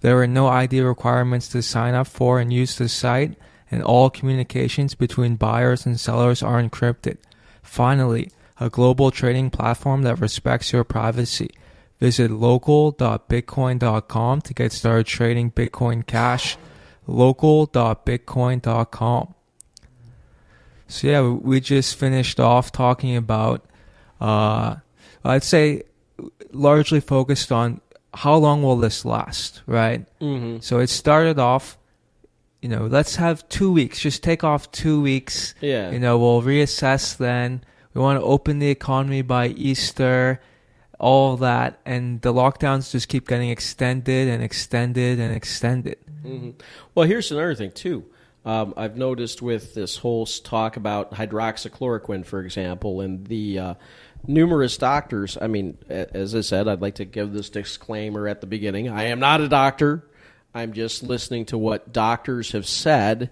There 0.00 0.22
are 0.22 0.28
no 0.28 0.46
ID 0.46 0.80
requirements 0.82 1.48
to 1.48 1.62
sign 1.62 1.94
up 1.94 2.06
for 2.06 2.38
and 2.38 2.52
use 2.52 2.76
the 2.76 2.88
site, 2.88 3.36
and 3.68 3.82
all 3.82 4.10
communications 4.10 4.94
between 4.94 5.34
buyers 5.34 5.86
and 5.86 5.98
sellers 5.98 6.40
are 6.40 6.62
encrypted. 6.62 7.16
Finally, 7.64 8.30
a 8.60 8.70
global 8.70 9.10
trading 9.10 9.50
platform 9.50 10.02
that 10.02 10.20
respects 10.20 10.72
your 10.72 10.84
privacy. 10.84 11.50
Visit 12.00 12.30
local.bitcoin.com 12.30 14.40
to 14.40 14.54
get 14.54 14.72
started 14.72 15.04
trading 15.06 15.50
Bitcoin 15.50 16.06
Cash. 16.06 16.56
Local.bitcoin.com. 17.06 19.34
So 20.88 21.06
yeah, 21.06 21.28
we 21.28 21.60
just 21.60 21.96
finished 21.96 22.40
off 22.40 22.72
talking 22.72 23.16
about, 23.16 23.66
uh, 24.20 24.76
I'd 25.24 25.44
say, 25.44 25.82
largely 26.52 27.00
focused 27.00 27.52
on 27.52 27.80
how 28.14 28.34
long 28.34 28.62
will 28.62 28.76
this 28.76 29.04
last, 29.04 29.62
right? 29.66 30.06
Mm-hmm. 30.20 30.58
So 30.60 30.78
it 30.78 30.88
started 30.88 31.38
off, 31.38 31.78
you 32.60 32.68
know, 32.68 32.86
let's 32.86 33.16
have 33.16 33.48
two 33.48 33.72
weeks. 33.72 34.00
Just 34.00 34.22
take 34.22 34.42
off 34.42 34.70
two 34.72 35.00
weeks. 35.00 35.54
Yeah. 35.60 35.90
You 35.90 36.00
know, 36.00 36.18
we'll 36.18 36.42
reassess 36.42 37.16
then. 37.16 37.62
We 37.94 38.00
want 38.00 38.18
to 38.18 38.24
open 38.24 38.58
the 38.58 38.70
economy 38.70 39.22
by 39.22 39.48
Easter, 39.48 40.40
all 41.00 41.36
that, 41.38 41.80
and 41.84 42.20
the 42.20 42.32
lockdowns 42.32 42.92
just 42.92 43.08
keep 43.08 43.26
getting 43.26 43.50
extended 43.50 44.28
and 44.28 44.42
extended 44.42 45.18
and 45.18 45.34
extended. 45.34 45.96
hmm 46.22 46.50
Well, 46.94 47.08
here's 47.08 47.32
another 47.32 47.54
thing 47.54 47.72
too. 47.72 48.04
Um, 48.44 48.72
I've 48.76 48.96
noticed 48.96 49.42
with 49.42 49.74
this 49.74 49.96
whole 49.96 50.24
talk 50.26 50.76
about 50.76 51.12
hydroxychloroquine, 51.12 52.24
for 52.24 52.40
example, 52.40 53.00
and 53.00 53.26
the 53.26 53.58
uh, 53.58 53.74
numerous 54.26 54.78
doctors. 54.78 55.36
I 55.40 55.46
mean, 55.46 55.76
as 55.88 56.34
I 56.34 56.40
said, 56.40 56.68
I'd 56.68 56.80
like 56.80 56.96
to 56.96 57.04
give 57.04 57.32
this 57.32 57.50
disclaimer 57.50 58.28
at 58.28 58.40
the 58.40 58.46
beginning. 58.46 58.88
I 58.88 59.04
am 59.04 59.20
not 59.20 59.40
a 59.40 59.48
doctor. 59.48 60.06
I'm 60.54 60.72
just 60.72 61.02
listening 61.02 61.46
to 61.46 61.58
what 61.58 61.92
doctors 61.92 62.52
have 62.52 62.66
said, 62.66 63.30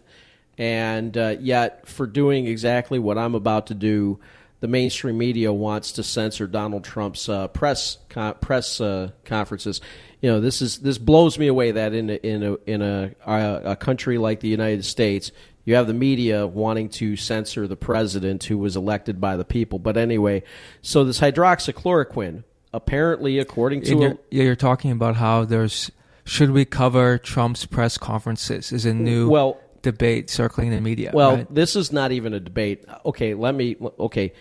and 0.57 1.17
uh, 1.17 1.37
yet 1.41 1.89
for 1.89 2.07
doing 2.07 2.47
exactly 2.47 2.99
what 2.99 3.19
I'm 3.19 3.35
about 3.35 3.69
to 3.69 3.75
do, 3.75 4.21
the 4.61 4.69
mainstream 4.69 5.19
media 5.19 5.53
wants 5.53 5.93
to 5.93 6.03
censor 6.03 6.47
Donald 6.47 6.85
Trump's 6.85 7.29
uh, 7.29 7.49
press 7.49 7.99
con- 8.09 8.35
press 8.41 8.81
uh, 8.81 9.11
conferences. 9.25 9.81
You 10.21 10.31
know, 10.31 10.41
this 10.41 10.61
is 10.61 10.79
this 10.79 10.99
blows 10.99 11.39
me 11.39 11.47
away 11.47 11.71
that 11.73 11.95
in 11.95 12.11
a, 12.11 12.15
in 12.15 12.43
a 12.43 12.57
in 12.67 12.83
a, 12.83 13.15
a 13.25 13.63
a 13.73 13.77
country 13.77 14.19
like 14.19 14.41
the 14.41 14.49
United 14.49 14.85
States, 14.85 15.31
you 15.65 15.75
have 15.75 15.87
the 15.87 15.95
media 15.95 16.47
wanting 16.47 16.89
to 16.89 17.15
censor 17.15 17.67
the 17.67 17.77
president 17.77 18.45
who 18.45 18.59
was 18.59 18.75
elected 18.75 19.21
by 19.21 19.37
the 19.37 19.45
people. 19.45 19.79
But 19.79 19.97
anyway, 19.97 20.43
so 20.83 21.05
this 21.05 21.21
hydroxychloroquine, 21.21 22.43
apparently, 22.73 23.39
according 23.39 23.83
to 23.83 23.97
you're, 23.97 24.19
yeah, 24.31 24.45
you're 24.45 24.57
talking 24.57 24.91
about 24.91 25.17
how 25.17 25.45
there's 25.45 25.91
should 26.25 26.51
we 26.51 26.65
cover 26.65 27.17
Trump's 27.17 27.65
press 27.65 27.97
conferences 27.97 28.73
is 28.73 28.85
a 28.85 28.93
new 28.93 29.31
well, 29.31 29.61
debate 29.83 30.31
circling 30.31 30.71
the 30.71 30.81
media. 30.81 31.11
Well, 31.15 31.37
right? 31.37 31.55
this 31.55 31.77
is 31.77 31.93
not 31.93 32.13
even 32.13 32.35
a 32.35 32.41
debate. 32.41 32.85
Okay, 33.05 33.35
let 33.35 33.55
me. 33.55 33.77
Okay, 33.99 34.33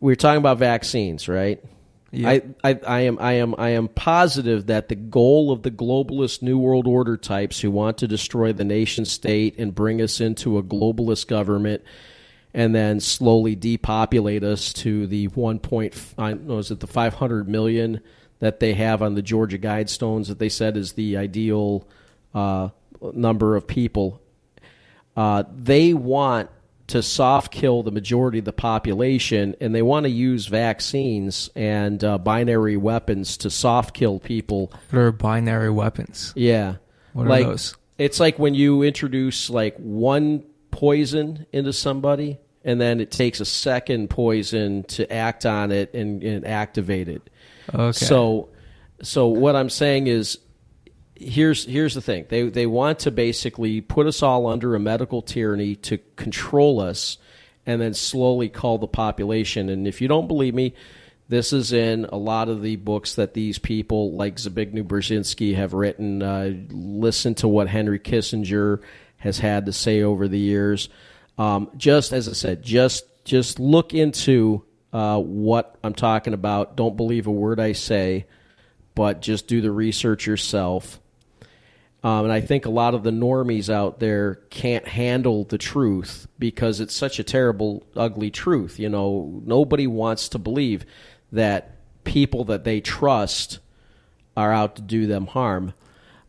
we're 0.00 0.16
talking 0.16 0.38
about 0.38 0.58
vaccines, 0.58 1.28
right? 1.28 1.62
Yeah. 2.14 2.28
I, 2.28 2.42
I, 2.62 2.80
I 2.86 3.00
am 3.00 3.18
I 3.18 3.32
am 3.34 3.54
I 3.58 3.70
am 3.70 3.88
positive 3.88 4.66
that 4.66 4.88
the 4.88 4.94
goal 4.94 5.50
of 5.50 5.62
the 5.62 5.70
globalist 5.70 6.42
new 6.42 6.58
world 6.58 6.86
order 6.86 7.16
types 7.16 7.60
who 7.60 7.72
want 7.72 7.98
to 7.98 8.06
destroy 8.06 8.52
the 8.52 8.64
nation 8.64 9.04
state 9.04 9.58
and 9.58 9.74
bring 9.74 10.00
us 10.00 10.20
into 10.20 10.56
a 10.56 10.62
globalist 10.62 11.26
government 11.26 11.82
and 12.52 12.72
then 12.72 13.00
slowly 13.00 13.56
depopulate 13.56 14.44
us 14.44 14.72
to 14.72 15.08
the 15.08 15.26
one 15.28 15.58
point 15.58 16.00
I 16.16 16.34
know 16.34 16.58
is 16.58 16.70
it 16.70 16.78
the 16.78 16.86
five 16.86 17.14
hundred 17.14 17.48
million 17.48 18.00
that 18.38 18.60
they 18.60 18.74
have 18.74 19.02
on 19.02 19.14
the 19.14 19.22
Georgia 19.22 19.58
Guidestones 19.58 20.28
that 20.28 20.38
they 20.38 20.48
said 20.48 20.76
is 20.76 20.92
the 20.92 21.16
ideal 21.16 21.88
uh, 22.32 22.68
number 23.12 23.56
of 23.56 23.66
people. 23.66 24.20
Uh, 25.16 25.44
they 25.54 25.94
want 25.94 26.50
to 26.88 27.02
soft 27.02 27.50
kill 27.52 27.82
the 27.82 27.90
majority 27.90 28.38
of 28.40 28.44
the 28.44 28.52
population, 28.52 29.54
and 29.60 29.74
they 29.74 29.82
want 29.82 30.04
to 30.04 30.10
use 30.10 30.46
vaccines 30.46 31.48
and 31.54 32.02
uh, 32.04 32.18
binary 32.18 32.76
weapons 32.76 33.36
to 33.38 33.50
soft 33.50 33.94
kill 33.94 34.18
people. 34.18 34.72
what 34.90 34.98
are 34.98 35.12
binary 35.12 35.70
weapons? 35.70 36.32
Yeah, 36.36 36.76
What 37.12 37.26
like 37.26 37.46
are 37.46 37.50
those? 37.50 37.74
it's 37.96 38.20
like 38.20 38.38
when 38.38 38.54
you 38.54 38.82
introduce 38.82 39.48
like 39.48 39.76
one 39.78 40.44
poison 40.70 41.46
into 41.52 41.72
somebody, 41.72 42.38
and 42.64 42.80
then 42.80 43.00
it 43.00 43.10
takes 43.10 43.40
a 43.40 43.44
second 43.46 44.10
poison 44.10 44.82
to 44.84 45.10
act 45.10 45.46
on 45.46 45.70
it 45.72 45.94
and, 45.94 46.22
and 46.22 46.46
activate 46.46 47.08
it. 47.08 47.30
Okay. 47.72 47.92
So, 47.92 48.48
so 49.02 49.28
what 49.28 49.54
I'm 49.56 49.70
saying 49.70 50.06
is, 50.08 50.38
here's 51.24 51.64
here's 51.64 51.94
the 51.94 52.00
thing. 52.00 52.26
They 52.28 52.48
they 52.48 52.66
want 52.66 53.00
to 53.00 53.10
basically 53.10 53.80
put 53.80 54.06
us 54.06 54.22
all 54.22 54.46
under 54.46 54.74
a 54.74 54.80
medical 54.80 55.22
tyranny 55.22 55.76
to 55.76 55.98
control 56.16 56.80
us, 56.80 57.18
and 57.66 57.80
then 57.80 57.94
slowly 57.94 58.48
cull 58.48 58.78
the 58.78 58.86
population. 58.86 59.68
And 59.68 59.86
if 59.88 60.00
you 60.00 60.08
don't 60.08 60.28
believe 60.28 60.54
me, 60.54 60.74
this 61.28 61.52
is 61.52 61.72
in 61.72 62.04
a 62.06 62.16
lot 62.16 62.48
of 62.48 62.62
the 62.62 62.76
books 62.76 63.14
that 63.14 63.34
these 63.34 63.58
people 63.58 64.12
like 64.12 64.36
Zbigniew 64.36 64.84
Brzezinski 64.84 65.54
have 65.56 65.72
written. 65.72 66.22
Uh, 66.22 66.52
listen 66.70 67.34
to 67.36 67.48
what 67.48 67.68
Henry 67.68 67.98
Kissinger 67.98 68.82
has 69.16 69.38
had 69.38 69.66
to 69.66 69.72
say 69.72 70.02
over 70.02 70.28
the 70.28 70.38
years. 70.38 70.88
Um, 71.38 71.70
just 71.76 72.12
as 72.12 72.28
I 72.28 72.32
said, 72.32 72.62
just 72.62 73.04
just 73.24 73.58
look 73.58 73.94
into 73.94 74.64
uh, 74.92 75.18
what 75.18 75.76
I'm 75.82 75.94
talking 75.94 76.34
about. 76.34 76.76
Don't 76.76 76.96
believe 76.96 77.26
a 77.26 77.32
word 77.32 77.58
I 77.58 77.72
say, 77.72 78.26
but 78.94 79.22
just 79.22 79.48
do 79.48 79.60
the 79.60 79.72
research 79.72 80.26
yourself. 80.26 81.00
Um, 82.04 82.24
and 82.24 82.32
I 82.32 82.42
think 82.42 82.66
a 82.66 82.70
lot 82.70 82.92
of 82.94 83.02
the 83.02 83.10
normies 83.10 83.70
out 83.72 83.98
there 83.98 84.34
can't 84.50 84.86
handle 84.86 85.44
the 85.44 85.56
truth 85.56 86.28
because 86.38 86.78
it's 86.78 86.94
such 86.94 87.18
a 87.18 87.24
terrible, 87.24 87.82
ugly 87.96 88.30
truth. 88.30 88.78
You 88.78 88.90
know, 88.90 89.40
nobody 89.46 89.86
wants 89.86 90.28
to 90.28 90.38
believe 90.38 90.84
that 91.32 91.76
people 92.04 92.44
that 92.44 92.64
they 92.64 92.82
trust 92.82 93.58
are 94.36 94.52
out 94.52 94.76
to 94.76 94.82
do 94.82 95.06
them 95.06 95.26
harm. 95.28 95.72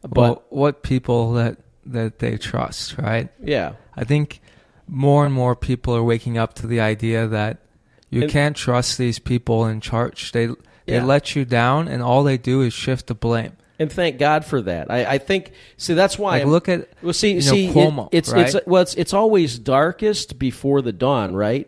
But 0.01 0.12
well, 0.15 0.44
what 0.50 0.82
people 0.82 1.34
that 1.34 1.58
that 1.88 2.20
they 2.20 2.38
trust, 2.38 2.98
right? 2.98 3.29
yeah, 3.44 3.74
I 3.98 4.05
think 4.05 4.39
more 4.88 5.25
and 5.25 5.34
more 5.34 5.55
people 5.58 5.94
are 5.96 6.03
waking 6.03 6.38
up 6.38 6.53
to 6.55 6.67
the 6.67 6.79
idea 6.79 7.27
that 7.27 7.58
you 8.10 8.22
And- 8.24 8.32
can't 8.32 8.55
trust 8.55 8.98
these 8.98 9.20
people 9.20 9.65
in 9.65 9.82
charge. 9.82 10.32
They 10.32 10.48
they 10.86 10.96
Yeah. 10.96 11.03
let 11.03 11.36
you 11.36 11.44
down, 11.44 11.88
and 11.89 12.01
all 12.01 12.24
they 12.24 12.38
do 12.38 12.62
is 12.62 12.72
shift 12.74 13.08
the 13.08 13.15
blame. 13.15 13.53
And 13.79 13.91
thank 13.91 14.17
God 14.17 14.46
for 14.46 14.62
that. 14.62 14.89
I, 14.91 15.05
I 15.05 15.17
think. 15.17 15.51
See, 15.77 15.94
that's 15.94 16.17
why. 16.17 16.39
Like, 16.39 16.48
look 16.48 16.70
at 16.70 16.89
Well, 17.01 17.13
see, 17.13 17.29
you 17.29 17.36
know, 17.36 17.41
see, 17.41 17.67
it- 17.67 18.08
it's 18.12 18.32
right? 18.32 18.53
it's 18.55 18.65
well, 18.67 18.82
it's 18.82 18.96
it's 18.96 19.13
always 19.13 19.58
darkest 19.60 20.39
before 20.39 20.82
the 20.82 20.94
dawn, 20.94 21.36
right? 21.36 21.67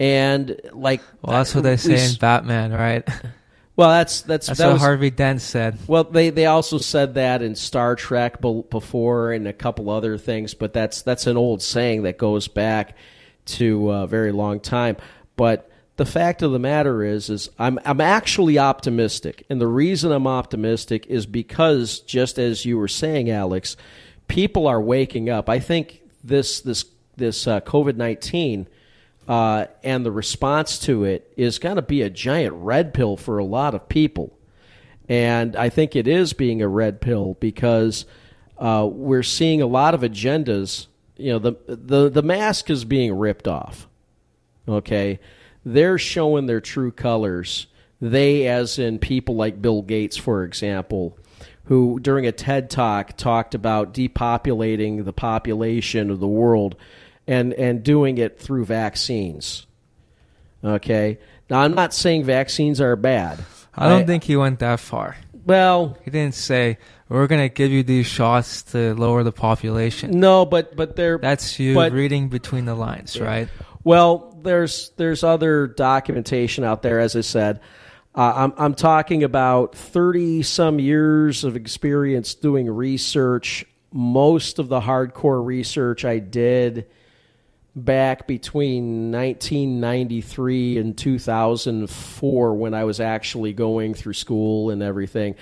And 0.00 0.60
like, 0.72 1.00
well, 1.22 1.36
that's 1.38 1.54
what 1.54 1.64
they 1.64 1.72
we 1.72 1.76
say 1.76 1.94
s- 1.94 2.14
in 2.14 2.18
Batman, 2.18 2.72
right? 2.72 3.08
Well, 3.74 3.88
that's 3.88 4.20
that's 4.20 4.48
That's 4.48 4.58
that 4.58 4.66
what 4.66 4.72
was, 4.74 4.82
Harvey 4.82 5.08
Dent 5.08 5.40
said. 5.40 5.78
Well, 5.86 6.04
they 6.04 6.28
they 6.28 6.44
also 6.44 6.76
said 6.76 7.14
that 7.14 7.40
in 7.40 7.54
Star 7.54 7.96
Trek 7.96 8.38
before 8.42 9.32
and 9.32 9.48
a 9.48 9.54
couple 9.54 9.88
other 9.88 10.18
things, 10.18 10.52
but 10.52 10.74
that's 10.74 11.00
that's 11.00 11.26
an 11.26 11.38
old 11.38 11.62
saying 11.62 12.02
that 12.02 12.18
goes 12.18 12.48
back 12.48 12.94
to 13.46 13.90
a 13.90 14.06
very 14.06 14.30
long 14.30 14.60
time. 14.60 14.98
But 15.36 15.70
the 16.02 16.10
fact 16.10 16.42
of 16.42 16.50
the 16.50 16.58
matter 16.58 17.04
is, 17.04 17.30
is 17.30 17.48
I'm 17.60 17.78
I'm 17.84 18.00
actually 18.00 18.58
optimistic, 18.58 19.46
and 19.48 19.60
the 19.60 19.68
reason 19.68 20.10
I'm 20.10 20.26
optimistic 20.26 21.06
is 21.06 21.26
because 21.26 22.00
just 22.00 22.40
as 22.40 22.64
you 22.64 22.76
were 22.76 22.88
saying, 22.88 23.30
Alex, 23.30 23.76
people 24.26 24.66
are 24.66 24.82
waking 24.82 25.30
up. 25.30 25.48
I 25.48 25.60
think 25.60 26.00
this 26.24 26.60
this 26.60 26.86
this 27.16 27.46
uh, 27.46 27.60
COVID 27.60 27.94
nineteen 27.94 28.66
uh, 29.28 29.66
and 29.84 30.04
the 30.04 30.10
response 30.10 30.76
to 30.80 31.04
it 31.04 31.32
is 31.36 31.60
going 31.60 31.76
to 31.76 31.82
be 31.82 32.02
a 32.02 32.10
giant 32.10 32.54
red 32.54 32.92
pill 32.94 33.16
for 33.16 33.38
a 33.38 33.44
lot 33.44 33.72
of 33.72 33.88
people. 33.88 34.36
And 35.08 35.54
I 35.54 35.68
think 35.68 35.94
it 35.94 36.08
is 36.08 36.32
being 36.32 36.62
a 36.62 36.68
red 36.68 37.00
pill 37.00 37.36
because 37.38 38.06
uh, 38.58 38.88
we're 38.90 39.22
seeing 39.22 39.62
a 39.62 39.66
lot 39.66 39.94
of 39.94 40.00
agendas. 40.00 40.88
You 41.16 41.34
know, 41.34 41.38
the, 41.38 41.56
the, 41.68 42.10
the 42.10 42.22
mask 42.24 42.70
is 42.70 42.84
being 42.84 43.16
ripped 43.16 43.46
off. 43.46 43.86
Okay. 44.66 45.20
They're 45.64 45.98
showing 45.98 46.46
their 46.46 46.60
true 46.60 46.90
colors. 46.90 47.66
They, 48.00 48.48
as 48.48 48.78
in 48.78 48.98
people 48.98 49.36
like 49.36 49.62
Bill 49.62 49.82
Gates, 49.82 50.16
for 50.16 50.44
example, 50.44 51.16
who 51.64 52.00
during 52.00 52.26
a 52.26 52.32
TED 52.32 52.68
talk 52.68 53.16
talked 53.16 53.54
about 53.54 53.94
depopulating 53.94 55.04
the 55.04 55.12
population 55.12 56.10
of 56.10 56.18
the 56.18 56.26
world 56.26 56.76
and, 57.26 57.52
and 57.54 57.82
doing 57.82 58.18
it 58.18 58.38
through 58.40 58.64
vaccines. 58.64 59.66
Okay? 60.64 61.18
Now, 61.48 61.60
I'm 61.60 61.74
not 61.74 61.94
saying 61.94 62.24
vaccines 62.24 62.80
are 62.80 62.96
bad. 62.96 63.44
I 63.74 63.88
don't 63.88 64.02
I, 64.02 64.06
think 64.06 64.24
he 64.24 64.36
went 64.36 64.58
that 64.58 64.80
far. 64.80 65.16
Well, 65.44 65.96
he 66.04 66.10
didn't 66.10 66.34
say 66.34 66.78
we're 67.08 67.26
going 67.26 67.40
to 67.40 67.52
give 67.52 67.70
you 67.70 67.82
these 67.82 68.06
shots 68.06 68.62
to 68.72 68.94
lower 68.94 69.22
the 69.22 69.32
population. 69.32 70.18
No, 70.18 70.46
but 70.46 70.76
but 70.76 70.96
they're 70.96 71.18
that's 71.18 71.58
you 71.58 71.74
but, 71.74 71.92
reading 71.92 72.28
between 72.28 72.64
the 72.64 72.74
lines, 72.74 73.16
yeah. 73.16 73.24
right? 73.24 73.48
Well, 73.84 74.38
there's 74.42 74.90
there's 74.96 75.24
other 75.24 75.66
documentation 75.66 76.64
out 76.64 76.82
there, 76.82 77.00
as 77.00 77.16
I 77.16 77.22
said. 77.22 77.60
Uh, 78.14 78.32
I'm 78.36 78.52
I'm 78.56 78.74
talking 78.74 79.24
about 79.24 79.74
thirty 79.74 80.42
some 80.42 80.78
years 80.78 81.44
of 81.44 81.56
experience 81.56 82.34
doing 82.34 82.70
research. 82.70 83.64
Most 83.92 84.58
of 84.58 84.68
the 84.68 84.80
hardcore 84.80 85.44
research 85.44 86.04
I 86.04 86.18
did 86.18 86.86
back 87.74 88.26
between 88.26 89.10
1993 89.10 90.78
and 90.78 90.96
2004 90.96 92.54
when 92.54 92.74
I 92.74 92.84
was 92.84 93.00
actually 93.00 93.54
going 93.54 93.94
through 93.94 94.12
school 94.12 94.70
and 94.70 94.82
everything. 94.82 95.36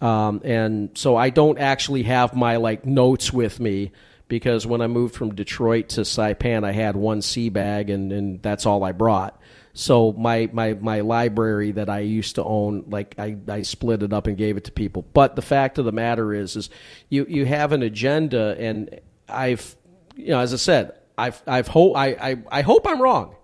Um, 0.00 0.40
and 0.44 0.90
so 0.96 1.16
I 1.16 1.30
don't 1.30 1.58
actually 1.58 2.04
have 2.04 2.34
my 2.34 2.56
like 2.56 2.84
notes 2.86 3.32
with 3.32 3.60
me 3.60 3.92
because 4.32 4.66
when 4.66 4.80
I 4.80 4.86
moved 4.86 5.14
from 5.14 5.34
Detroit 5.34 5.90
to 5.90 6.00
Saipan, 6.00 6.64
I 6.64 6.72
had 6.72 6.96
one 6.96 7.20
sea 7.20 7.50
bag 7.50 7.90
and, 7.90 8.10
and 8.10 8.40
that's 8.40 8.64
all 8.64 8.82
I 8.82 8.92
brought. 8.92 9.38
So 9.74 10.12
my, 10.12 10.48
my, 10.54 10.72
my 10.72 11.00
library 11.00 11.72
that 11.72 11.90
I 11.90 11.98
used 11.98 12.36
to 12.36 12.42
own, 12.42 12.86
like 12.88 13.14
I, 13.18 13.36
I 13.46 13.60
split 13.60 14.02
it 14.02 14.10
up 14.14 14.26
and 14.26 14.38
gave 14.38 14.56
it 14.56 14.64
to 14.64 14.72
people. 14.72 15.04
But 15.12 15.36
the 15.36 15.42
fact 15.42 15.76
of 15.76 15.84
the 15.84 15.92
matter 15.92 16.32
is, 16.32 16.56
is 16.56 16.70
you, 17.10 17.26
you 17.28 17.44
have 17.44 17.72
an 17.72 17.82
agenda 17.82 18.56
and 18.58 18.98
I've, 19.28 19.76
you 20.16 20.28
know, 20.28 20.38
as 20.38 20.54
I 20.54 20.56
said, 20.56 20.94
I've, 21.18 21.42
I've 21.46 21.68
hope, 21.68 21.94
I, 21.94 22.06
I, 22.12 22.42
I 22.50 22.62
hope 22.62 22.86
I'm 22.86 23.02
wrong. 23.02 23.36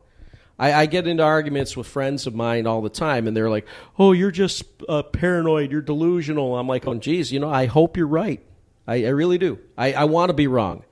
I, 0.59 0.73
I, 0.73 0.87
get 0.87 1.07
into 1.07 1.23
arguments 1.23 1.77
with 1.77 1.87
friends 1.87 2.27
of 2.27 2.35
mine 2.35 2.67
all 2.67 2.81
the 2.81 2.89
time, 2.89 3.29
and 3.29 3.37
they're 3.37 3.49
like, 3.49 3.69
"Oh, 3.97 4.11
you're 4.11 4.33
just 4.33 4.65
uh, 4.89 5.05
paranoid. 5.05 5.71
You're 5.71 5.83
delusional." 5.83 6.59
I'm 6.59 6.67
like, 6.67 6.85
"Oh, 6.89 6.95
geez, 6.95 7.31
you 7.31 7.39
know, 7.39 7.49
I 7.49 7.67
hope 7.67 7.97
you're 7.97 8.09
right. 8.09 8.45
I, 8.89 9.05
I 9.05 9.09
really 9.09 9.39
do. 9.39 9.59
I, 9.77 9.93
I 9.93 10.05
want 10.05 10.31
to 10.31 10.35
be 10.35 10.47
wrong." 10.47 10.83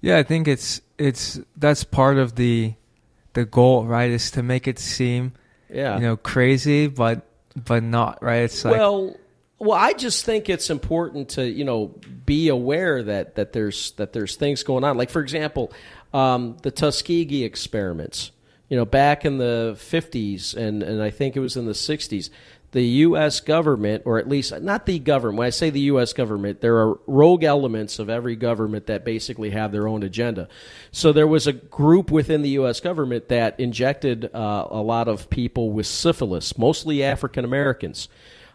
Yeah, 0.00 0.18
I 0.18 0.22
think 0.22 0.46
it's 0.46 0.82
it's 0.98 1.40
that's 1.56 1.82
part 1.82 2.18
of 2.18 2.36
the 2.36 2.74
the 3.32 3.44
goal, 3.44 3.86
right? 3.86 4.10
Is 4.10 4.30
to 4.32 4.42
make 4.42 4.68
it 4.68 4.78
seem, 4.78 5.32
yeah, 5.68 5.96
you 5.96 6.02
know, 6.02 6.16
crazy, 6.16 6.86
but 6.86 7.26
but 7.56 7.82
not 7.82 8.22
right. 8.22 8.42
It's 8.42 8.64
like 8.64 8.76
well. 8.76 9.16
Well, 9.60 9.78
I 9.78 9.92
just 9.94 10.26
think 10.26 10.50
it's 10.50 10.68
important 10.68 11.30
to 11.30 11.48
you 11.48 11.64
know 11.64 11.94
be 12.26 12.48
aware 12.48 13.02
that 13.02 13.36
that 13.36 13.54
there's 13.54 13.92
that 13.92 14.12
there's 14.12 14.36
things 14.36 14.62
going 14.62 14.84
on. 14.84 14.98
Like 14.98 15.10
for 15.10 15.22
example, 15.22 15.72
um, 16.12 16.58
the 16.62 16.70
Tuskegee 16.70 17.44
experiments. 17.44 18.30
You 18.70 18.78
know, 18.78 18.86
back 18.86 19.26
in 19.26 19.36
the 19.36 19.76
50s 19.76 20.56
and, 20.56 20.82
and 20.82 21.02
I 21.02 21.10
think 21.10 21.36
it 21.36 21.40
was 21.40 21.56
in 21.58 21.66
the 21.66 21.72
60s, 21.72 22.30
the 22.74 22.82
U.S. 22.82 23.38
government, 23.38 24.02
or 24.04 24.18
at 24.18 24.28
least 24.28 24.60
not 24.60 24.84
the 24.84 24.98
government, 24.98 25.38
when 25.38 25.46
I 25.46 25.50
say 25.50 25.70
the 25.70 25.80
U.S. 25.80 26.12
government, 26.12 26.60
there 26.60 26.76
are 26.78 26.98
rogue 27.06 27.44
elements 27.44 28.00
of 28.00 28.10
every 28.10 28.34
government 28.34 28.88
that 28.88 29.04
basically 29.04 29.50
have 29.50 29.70
their 29.70 29.86
own 29.86 30.02
agenda. 30.02 30.48
So 30.90 31.12
there 31.12 31.28
was 31.28 31.46
a 31.46 31.52
group 31.52 32.10
within 32.10 32.42
the 32.42 32.48
U.S. 32.50 32.80
government 32.80 33.28
that 33.28 33.60
injected 33.60 34.24
uh, 34.34 34.66
a 34.68 34.82
lot 34.82 35.06
of 35.06 35.30
people 35.30 35.70
with 35.70 35.86
syphilis, 35.86 36.58
mostly 36.58 37.04
African 37.04 37.44
Americans. 37.44 38.08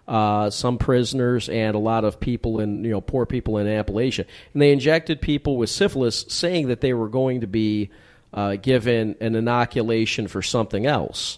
Uh, 0.05 0.49
some 0.49 0.79
prisoners 0.79 1.47
and 1.49 1.75
a 1.75 1.79
lot 1.79 2.03
of 2.03 2.19
people 2.19 2.59
in 2.59 2.83
you 2.83 2.89
know 2.89 2.99
poor 2.99 3.27
people 3.27 3.59
in 3.59 3.67
Appalachia, 3.67 4.25
and 4.53 4.61
they 4.61 4.73
injected 4.73 5.21
people 5.21 5.55
with 5.55 5.69
syphilis, 5.69 6.25
saying 6.27 6.67
that 6.67 6.81
they 6.81 6.93
were 6.93 7.09
going 7.09 7.41
to 7.41 7.47
be 7.47 7.91
uh, 8.33 8.55
given 8.55 9.15
an 9.21 9.35
inoculation 9.35 10.27
for 10.27 10.41
something 10.41 10.87
else. 10.87 11.37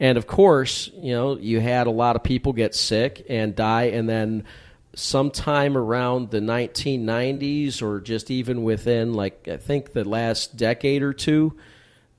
And 0.00 0.18
of 0.18 0.26
course, 0.26 0.90
you 0.94 1.12
know, 1.12 1.38
you 1.38 1.60
had 1.60 1.86
a 1.86 1.90
lot 1.90 2.16
of 2.16 2.22
people 2.22 2.52
get 2.52 2.74
sick 2.74 3.24
and 3.28 3.54
die, 3.54 3.84
and 3.84 4.08
then 4.08 4.44
sometime 4.94 5.76
around 5.76 6.30
the 6.30 6.40
1990s, 6.40 7.82
or 7.82 8.00
just 8.00 8.30
even 8.30 8.62
within, 8.62 9.14
like, 9.14 9.48
I 9.48 9.56
think 9.56 9.92
the 9.92 10.04
last 10.04 10.56
decade 10.56 11.02
or 11.02 11.12
two, 11.12 11.56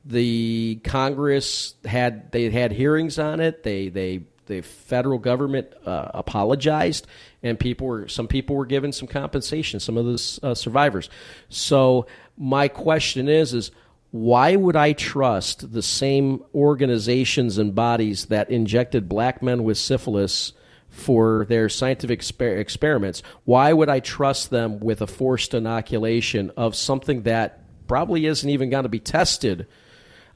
the 0.06 0.80
Congress 0.84 1.74
had 1.84 2.32
they 2.32 2.50
had 2.52 2.72
hearings 2.72 3.18
on 3.18 3.40
it. 3.40 3.64
They 3.64 3.90
they 3.90 4.22
the 4.46 4.62
federal 4.62 5.18
government 5.18 5.74
uh, 5.86 6.12
apologized, 6.14 7.08
and 7.42 7.60
people 7.60 7.88
were 7.88 8.08
some 8.08 8.28
people 8.28 8.56
were 8.56 8.68
given 8.68 8.92
some 8.92 9.08
compensation. 9.08 9.80
Some 9.80 9.98
of 9.98 10.06
the 10.06 10.40
uh, 10.44 10.54
survivors. 10.54 11.10
So 11.50 12.06
my 12.38 12.68
question 12.68 13.28
is 13.28 13.54
is 13.54 13.72
why 14.16 14.56
would 14.56 14.78
I 14.78 14.94
trust 14.94 15.74
the 15.74 15.82
same 15.82 16.42
organizations 16.56 17.58
and 17.58 17.76
bodies 17.76 18.28
that 18.28 18.50
injected 18.50 19.10
black 19.10 19.44
men 19.44 19.66
with 19.66 19.78
syphilis 19.78 20.54
for 20.90 21.46
their 21.50 21.68
scientific 21.68 22.22
exper- 22.22 22.58
experiments? 22.58 23.24
Why 23.44 23.74
would 23.74 23.90
I 23.90 24.00
trust 24.00 24.52
them 24.52 24.80
with 24.80 25.02
a 25.02 25.08
forced 25.08 25.54
inoculation 25.54 26.50
of 26.56 26.78
something 26.78 27.24
that 27.24 27.60
probably 27.90 28.26
isn't 28.26 28.50
even 28.50 28.70
going 28.70 28.84
to 28.84 28.90
be 28.90 29.02
tested? 29.02 29.68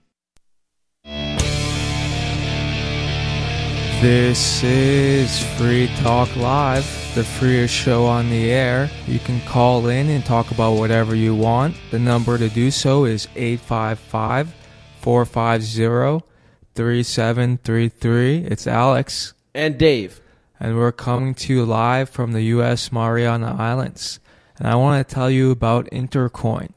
This 4.01 4.63
is 4.63 5.43
Free 5.57 5.87
Talk 5.97 6.35
Live, 6.35 6.85
the 7.13 7.23
freest 7.23 7.71
show 7.71 8.07
on 8.07 8.31
the 8.31 8.49
air. 8.49 8.89
You 9.05 9.19
can 9.19 9.39
call 9.41 9.89
in 9.89 10.09
and 10.09 10.25
talk 10.25 10.49
about 10.49 10.71
whatever 10.71 11.13
you 11.13 11.35
want. 11.35 11.75
The 11.91 11.99
number 11.99 12.39
to 12.39 12.49
do 12.49 12.71
so 12.71 13.05
is 13.05 13.27
855 13.35 14.55
450 15.01 16.25
3733. 16.73 18.37
It's 18.37 18.65
Alex. 18.65 19.35
And 19.53 19.77
Dave. 19.77 20.19
And 20.59 20.77
we're 20.77 20.91
coming 20.91 21.35
to 21.35 21.53
you 21.53 21.63
live 21.63 22.09
from 22.09 22.31
the 22.31 22.41
U.S. 22.55 22.91
Mariana 22.91 23.55
Islands. 23.59 24.19
And 24.57 24.67
I 24.67 24.73
want 24.77 25.07
to 25.07 25.13
tell 25.13 25.29
you 25.29 25.51
about 25.51 25.85
Intercoin. 25.91 26.71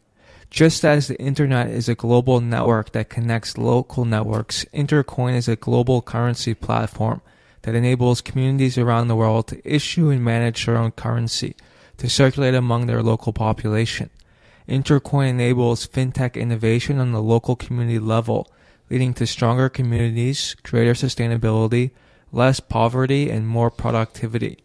Just 0.55 0.85
as 0.85 1.09
the 1.09 1.21
internet 1.21 1.67
is 1.67 1.89
a 1.89 1.97
global 1.97 2.41
network 2.41 2.93
that 2.93 3.09
connects 3.09 3.59
local 3.59 4.05
networks, 4.05 4.65
Intercoin 4.67 5.35
is 5.35 5.49
a 5.49 5.57
global 5.57 6.01
currency 6.01 6.55
platform 6.55 7.23
that 7.63 7.75
enables 7.75 8.21
communities 8.21 8.79
around 8.79 9.09
the 9.09 9.17
world 9.17 9.49
to 9.49 9.61
issue 9.69 10.11
and 10.11 10.23
manage 10.23 10.65
their 10.65 10.77
own 10.77 10.93
currency 10.93 11.57
to 11.97 12.09
circulate 12.09 12.55
among 12.55 12.87
their 12.87 13.03
local 13.03 13.33
population. 13.33 14.11
Intercoin 14.69 15.31
enables 15.31 15.89
fintech 15.89 16.41
innovation 16.41 17.01
on 17.01 17.11
the 17.11 17.21
local 17.21 17.57
community 17.57 17.99
level, 17.99 18.49
leading 18.89 19.13
to 19.13 19.27
stronger 19.27 19.69
communities, 19.69 20.55
greater 20.63 20.95
sustainability, 20.95 21.91
less 22.31 22.61
poverty, 22.61 23.29
and 23.29 23.49
more 23.49 23.73
productivity. 23.73 24.59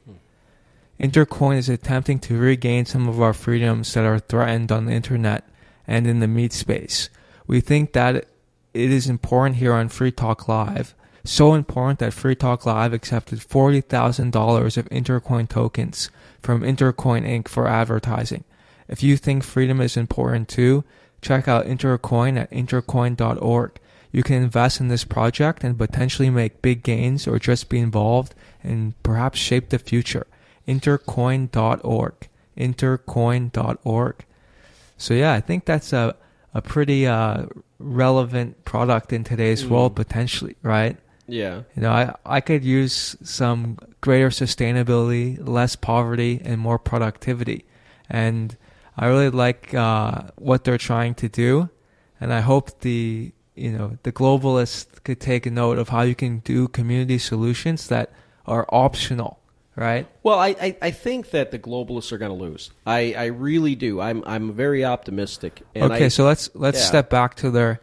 Intercoin 1.00 1.58
is 1.58 1.68
attempting 1.68 2.20
to 2.20 2.38
regain 2.38 2.86
some 2.86 3.10
of 3.10 3.20
our 3.20 3.34
freedoms 3.34 3.92
that 3.96 4.06
are 4.06 4.20
threatened 4.20 4.72
on 4.72 4.86
the 4.86 4.94
internet 4.94 5.50
and 5.90 6.06
in 6.06 6.20
the 6.20 6.28
meat 6.28 6.54
space. 6.54 7.10
We 7.48 7.60
think 7.60 7.94
that 7.94 8.16
it 8.16 8.92
is 8.92 9.10
important 9.10 9.58
here 9.58 9.74
on 9.74 9.90
Free 9.90 10.12
Talk 10.12 10.48
Live. 10.48 10.94
So 11.26 11.56
important 11.56 11.98
that 12.00 12.14
Free 12.14 12.36
Talk 12.36 12.66
Live 12.66 12.94
accepted 12.94 13.40
$40,000 13.40 14.78
of 14.78 14.90
Intercoin 14.90 15.50
tokens 15.50 16.12
from 16.42 16.62
Intercoin 16.62 17.28
Inc. 17.28 17.48
for 17.48 17.68
advertising. 17.68 18.44
If 18.88 19.02
you 19.02 19.18
think 19.18 19.44
freedom 19.44 19.82
is 19.82 19.98
important 19.98 20.48
too, 20.48 20.84
check 21.22 21.48
out 21.48 21.66
Intercoin 21.66 22.40
at 22.40 22.52
intercoin.org. 22.52 23.72
You 24.12 24.24
can 24.24 24.36
invest 24.36 24.80
in 24.80 24.88
this 24.88 25.04
project 25.04 25.64
and 25.64 25.78
potentially 25.78 26.30
make 26.30 26.62
big 26.62 26.84
gains 26.84 27.28
or 27.28 27.40
just 27.40 27.68
be 27.68 27.80
involved 27.80 28.36
and 28.64 28.94
perhaps 29.02 29.40
shape 29.40 29.70
the 29.70 29.80
future. 29.80 30.28
Intercoin.org. 30.68 32.14
Intercoin.org. 32.56 34.26
So 35.00 35.14
yeah, 35.16 35.34
I 35.34 35.42
think 35.42 35.66
that's 35.66 35.92
a, 35.94 36.16
a 36.54 36.62
pretty 36.62 37.08
uh, 37.08 37.46
relevant 37.80 38.64
product 38.66 39.12
in 39.14 39.24
today's 39.24 39.64
Mm. 39.64 39.70
world 39.70 39.96
potentially, 39.96 40.56
right? 40.62 40.98
Yeah. 41.28 41.62
You 41.76 41.82
know, 41.84 41.92
I, 41.92 42.14
I 42.26 42.42
could 42.42 42.64
use 42.64 43.16
some 43.24 43.78
greater 44.02 44.30
sustainability, 44.30 45.38
less 45.48 45.76
poverty, 45.76 46.42
and 46.44 46.60
more 46.60 46.78
productivity. 46.80 47.66
And 48.10 48.58
I 48.98 49.08
really 49.08 49.30
like 49.30 49.74
uh, 49.74 50.24
what 50.36 50.64
they're 50.64 50.78
trying 50.78 51.16
to 51.16 51.30
do. 51.30 51.70
And 52.20 52.34
I 52.34 52.42
hope 52.42 52.82
the 52.82 53.32
you 53.56 53.72
know 53.72 53.98
the 54.04 54.12
globalists 54.12 54.88
could 55.04 55.20
take 55.20 55.46
a 55.46 55.52
note 55.52 55.78
of 55.78 55.90
how 55.90 56.02
you 56.02 56.16
can 56.16 56.40
do 56.40 56.68
community 56.68 57.18
solutions 57.18 57.88
that 57.88 58.12
are 58.46 58.66
optional, 58.70 59.39
right? 59.80 60.08
Well, 60.24 60.38
I, 60.38 60.50
I, 60.62 60.78
I 60.82 60.92
think 60.92 61.32
that 61.32 61.52
the 61.52 61.58
globalists 61.60 62.12
are 62.12 62.18
going 62.18 62.38
to 62.38 62.44
lose. 62.44 62.72
I, 62.86 63.14
I 63.18 63.26
really 63.28 63.76
do. 63.76 64.00
I'm 64.02 64.24
I'm 64.28 64.54
very 64.54 64.84
optimistic. 64.86 65.62
And 65.74 65.92
okay, 65.92 66.06
I, 66.06 66.10
so 66.10 66.26
let's 66.26 66.50
let's 66.54 66.80
yeah. 66.80 66.86
step 66.86 67.10
back 67.10 67.36
to 67.36 67.50
their 67.50 67.80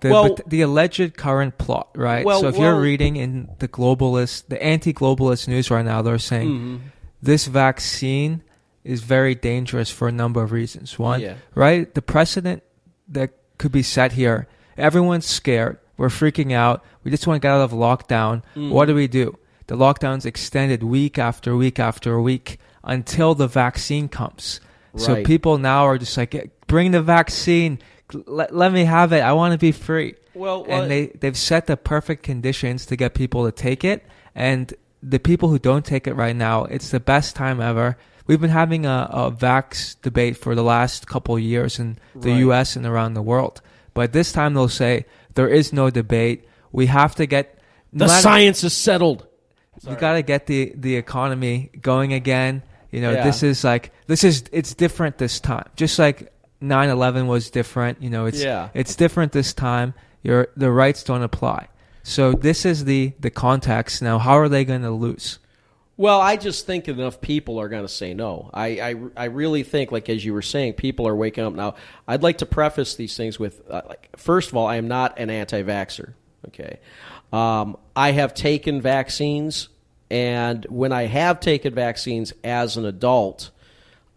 the 0.00 0.10
Well- 0.10 0.36
the 0.46 0.62
alleged 0.62 1.16
current 1.16 1.58
plot, 1.58 1.88
right? 1.94 2.24
Well- 2.24 2.40
so 2.40 2.48
if 2.48 2.56
well- 2.56 2.62
you're 2.72 2.80
reading 2.80 3.16
in 3.16 3.50
the 3.58 3.68
globalist, 3.68 4.44
the 4.48 4.62
anti-globalist 4.62 5.48
news 5.48 5.70
right 5.70 5.84
now, 5.84 6.00
they're 6.02 6.18
saying 6.18 6.48
Mm-hmm. 6.50 6.76
this 7.22 7.46
vaccine 7.46 8.42
is 8.82 9.02
very 9.02 9.34
dangerous 9.34 9.90
for 9.90 10.08
a 10.08 10.12
number 10.12 10.42
of 10.42 10.52
reasons. 10.52 10.98
One, 10.98 11.20
Yeah. 11.20 11.34
right? 11.54 11.92
The 11.94 12.00
precedent 12.00 12.62
that 13.08 13.30
could 13.58 13.72
be 13.72 13.82
set 13.82 14.12
here. 14.12 14.46
Everyone's 14.78 15.26
scared. 15.26 15.76
We're 15.98 16.08
freaking 16.08 16.52
out. 16.52 16.82
We 17.04 17.10
just 17.10 17.26
want 17.26 17.42
to 17.42 17.46
get 17.46 17.52
out 17.52 17.60
of 17.60 17.72
lockdown. 17.72 18.42
Mm. 18.56 18.70
What 18.70 18.86
do 18.86 18.94
we 18.94 19.06
do? 19.06 19.36
The 19.70 19.76
lockdown's 19.76 20.26
extended 20.26 20.82
week 20.82 21.16
after 21.16 21.54
week 21.54 21.78
after 21.78 22.20
week 22.20 22.58
until 22.82 23.36
the 23.36 23.46
vaccine 23.46 24.08
comes. 24.08 24.58
So 24.96 25.22
people 25.22 25.58
now 25.58 25.84
are 25.84 25.96
just 25.96 26.16
like, 26.16 26.50
bring 26.66 26.90
the 26.90 27.00
vaccine. 27.00 27.78
Let, 28.12 28.52
let 28.52 28.72
me 28.72 28.84
have 28.84 29.12
it. 29.12 29.20
I 29.20 29.32
want 29.32 29.52
to 29.52 29.58
be 29.58 29.70
free. 29.70 30.16
Well, 30.34 30.64
well- 30.64 30.82
and 30.82 30.90
they, 30.90 31.06
they've 31.06 31.36
set 31.36 31.68
the 31.68 31.76
perfect 31.76 32.24
conditions 32.24 32.84
to 32.86 32.96
get 32.96 33.14
people 33.14 33.44
to 33.44 33.52
take 33.52 33.84
it. 33.84 34.04
And 34.34 34.74
the 35.04 35.20
people 35.20 35.50
who 35.50 35.60
don't 35.60 35.84
take 35.86 36.08
it 36.08 36.14
right 36.14 36.34
now, 36.34 36.64
it's 36.64 36.90
the 36.90 36.98
best 36.98 37.36
time 37.36 37.60
ever. 37.60 37.96
We've 38.26 38.40
been 38.40 38.50
having 38.50 38.86
a, 38.86 39.08
a 39.12 39.30
vax 39.30 39.94
debate 40.02 40.36
for 40.36 40.56
the 40.56 40.64
last 40.64 41.06
couple 41.06 41.36
of 41.36 41.42
years 41.42 41.78
in 41.78 41.96
the 42.16 42.32
Right. 42.32 42.38
U.S. 42.40 42.74
and 42.74 42.84
around 42.86 43.14
the 43.14 43.22
world. 43.22 43.62
But 43.94 44.12
this 44.12 44.32
time 44.32 44.54
they'll 44.54 44.66
say 44.68 45.06
there 45.36 45.48
is 45.48 45.72
no 45.72 45.90
debate. 45.90 46.44
We 46.72 46.86
have 46.86 47.14
to 47.14 47.26
get 47.26 47.56
no 47.92 48.06
the 48.06 48.08
matter- 48.10 48.22
science 48.22 48.64
is 48.64 48.72
settled. 48.72 49.28
You 49.88 49.96
got 49.96 50.14
to 50.14 50.22
get 50.22 50.46
the 50.46 50.72
the 50.76 50.96
economy 50.96 51.70
going 51.80 52.12
again. 52.12 52.62
You 52.90 53.00
know, 53.00 53.12
Yeah. 53.12 53.24
this 53.24 53.42
is 53.42 53.62
like 53.64 53.92
this 54.06 54.24
is 54.24 54.44
it's 54.52 54.74
different 54.74 55.18
this 55.18 55.40
time. 55.40 55.68
Just 55.76 55.98
like 55.98 56.32
9/11 56.62 57.26
was 57.26 57.50
different, 57.50 58.02
you 58.02 58.10
know, 58.10 58.26
it's 58.26 58.42
Yeah. 58.42 58.68
it's 58.74 58.94
different 58.96 59.32
this 59.32 59.54
time. 59.54 59.94
Your 60.22 60.48
the 60.56 60.70
rights 60.70 61.02
don't 61.02 61.22
apply. 61.22 61.68
So 62.02 62.32
this 62.32 62.64
is 62.66 62.84
the 62.84 63.12
the 63.20 63.30
context. 63.30 64.02
Now, 64.02 64.18
how 64.18 64.38
are 64.38 64.48
they 64.48 64.64
going 64.64 64.82
to 64.82 64.90
lose? 64.90 65.38
Well, 65.96 66.18
I 66.20 66.36
just 66.36 66.64
think 66.66 66.88
enough 66.88 67.20
people 67.20 67.60
are 67.60 67.68
going 67.68 67.82
to 67.82 67.88
say 67.88 68.14
no. 68.14 68.48
I, 68.54 68.66
I, 68.80 68.94
I 69.18 69.24
really 69.26 69.62
think, 69.64 69.92
like 69.92 70.08
as 70.08 70.24
you 70.24 70.32
were 70.32 70.40
saying, 70.40 70.72
people 70.74 71.06
are 71.06 71.14
waking 71.14 71.44
up 71.44 71.52
now. 71.52 71.74
I'd 72.08 72.22
like 72.22 72.38
to 72.38 72.46
preface 72.46 72.94
these 72.94 73.18
things 73.18 73.38
with, 73.38 73.60
uh, 73.70 73.82
like, 73.86 74.08
first 74.16 74.48
of 74.48 74.56
all, 74.56 74.66
I 74.66 74.76
am 74.76 74.88
not 74.88 75.18
an 75.18 75.28
anti-vaxxer. 75.28 76.14
Okay, 76.48 76.78
um, 77.32 77.76
I 77.94 78.12
have 78.12 78.34
taken 78.34 78.80
vaccines, 78.80 79.68
and 80.10 80.64
when 80.68 80.92
I 80.92 81.04
have 81.04 81.40
taken 81.40 81.74
vaccines 81.74 82.32
as 82.42 82.76
an 82.76 82.84
adult, 82.84 83.50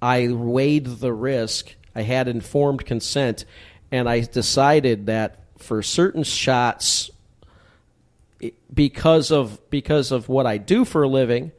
I 0.01 0.29
weighed 0.29 0.85
the 0.85 1.13
risk. 1.13 1.75
I 1.95 2.01
had 2.01 2.27
informed 2.27 2.85
consent, 2.85 3.45
and 3.91 4.09
I 4.09 4.21
decided 4.21 5.05
that 5.05 5.39
for 5.57 5.81
certain 5.81 6.23
shots 6.23 7.11
because 8.73 9.31
of 9.31 9.59
because 9.69 10.11
of 10.11 10.27
what 10.27 10.45
I 10.45 10.57
do 10.57 10.83
for 10.83 11.03
a 11.03 11.07
living, 11.07 11.51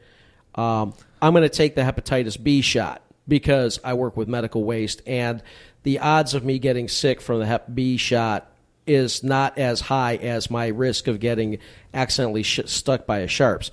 um, 0.54 0.94
I'm 1.22 1.32
going 1.32 1.42
to 1.42 1.48
take 1.48 1.74
the 1.74 1.82
hepatitis 1.82 2.42
B 2.42 2.60
shot 2.60 3.02
because 3.26 3.80
I 3.82 3.94
work 3.94 4.16
with 4.16 4.28
medical 4.28 4.64
waste, 4.64 5.02
and 5.06 5.42
the 5.84 6.00
odds 6.00 6.34
of 6.34 6.44
me 6.44 6.58
getting 6.58 6.88
sick 6.88 7.20
from 7.20 7.38
the 7.38 7.46
Hep 7.46 7.74
B 7.74 7.96
shot 7.96 8.50
is 8.86 9.22
not 9.22 9.58
as 9.58 9.80
high 9.80 10.16
as 10.16 10.50
my 10.50 10.68
risk 10.68 11.08
of 11.08 11.20
getting 11.20 11.58
accidentally 11.92 12.42
sh- 12.42 12.60
stuck 12.66 13.06
by 13.06 13.18
a 13.18 13.28
sharps. 13.28 13.70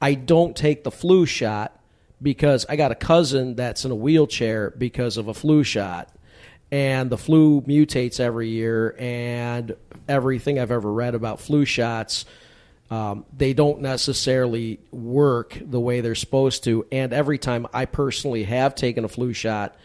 I 0.00 0.14
don't 0.14 0.56
take 0.56 0.84
the 0.84 0.90
flu 0.90 1.26
shot 1.26 1.78
because 2.22 2.66
I 2.68 2.76
got 2.76 2.92
a 2.92 2.96
cousin 2.96 3.54
that's 3.54 3.84
in 3.84 3.90
a 3.90 3.94
wheelchair 3.94 4.70
because 4.70 5.16
of 5.16 5.28
a 5.28 5.34
flu 5.34 5.64
shot. 5.64 6.10
And 6.72 7.10
the 7.10 7.18
flu 7.18 7.62
mutates 7.62 8.20
every 8.20 8.48
year 8.48 8.94
and 8.98 9.74
everything 10.08 10.58
i've 10.58 10.70
ever 10.70 10.90
read 10.90 11.14
about 11.14 11.40
flu 11.40 11.64
shots 11.64 12.24
um, 12.90 13.24
they 13.36 13.52
don't 13.52 13.80
necessarily 13.80 14.80
work 14.90 15.56
the 15.60 15.78
way 15.78 16.00
they're 16.00 16.16
supposed 16.16 16.64
to. 16.64 16.84
And 16.90 17.12
every 17.12 17.38
time 17.38 17.66
i 17.72 17.84
personally 17.86 18.44
have 18.44 18.74
taken 18.74 19.04
a 19.04 19.08
flu 19.08 19.32
shot 19.32 19.76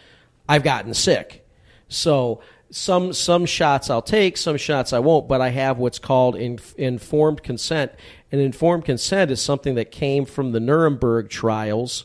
i've 0.50 0.64
gotten 0.64 0.94
sick. 0.94 1.48
So 1.88 2.42
some 2.76 3.14
some 3.14 3.46
shots 3.46 3.90
I'll 3.90 4.02
take, 4.02 4.36
some 4.36 4.58
shots 4.58 4.92
I 4.92 5.00
won't, 5.00 5.30
but 5.30 5.40
I 5.40 5.48
have 5.48 5.78
what's 5.78 5.98
called 5.98 6.36
in, 6.36 6.60
informed 6.78 7.42
consent. 7.42 7.94
And 8.34 8.42
informed 8.42 8.84
consent 8.84 9.32
is 9.32 9.42
something 9.42 9.76
that 9.76 9.92
came 9.92 10.26
from 10.26 10.52
the 10.52 10.60
Nuremberg 10.60 11.30
trials 11.30 12.04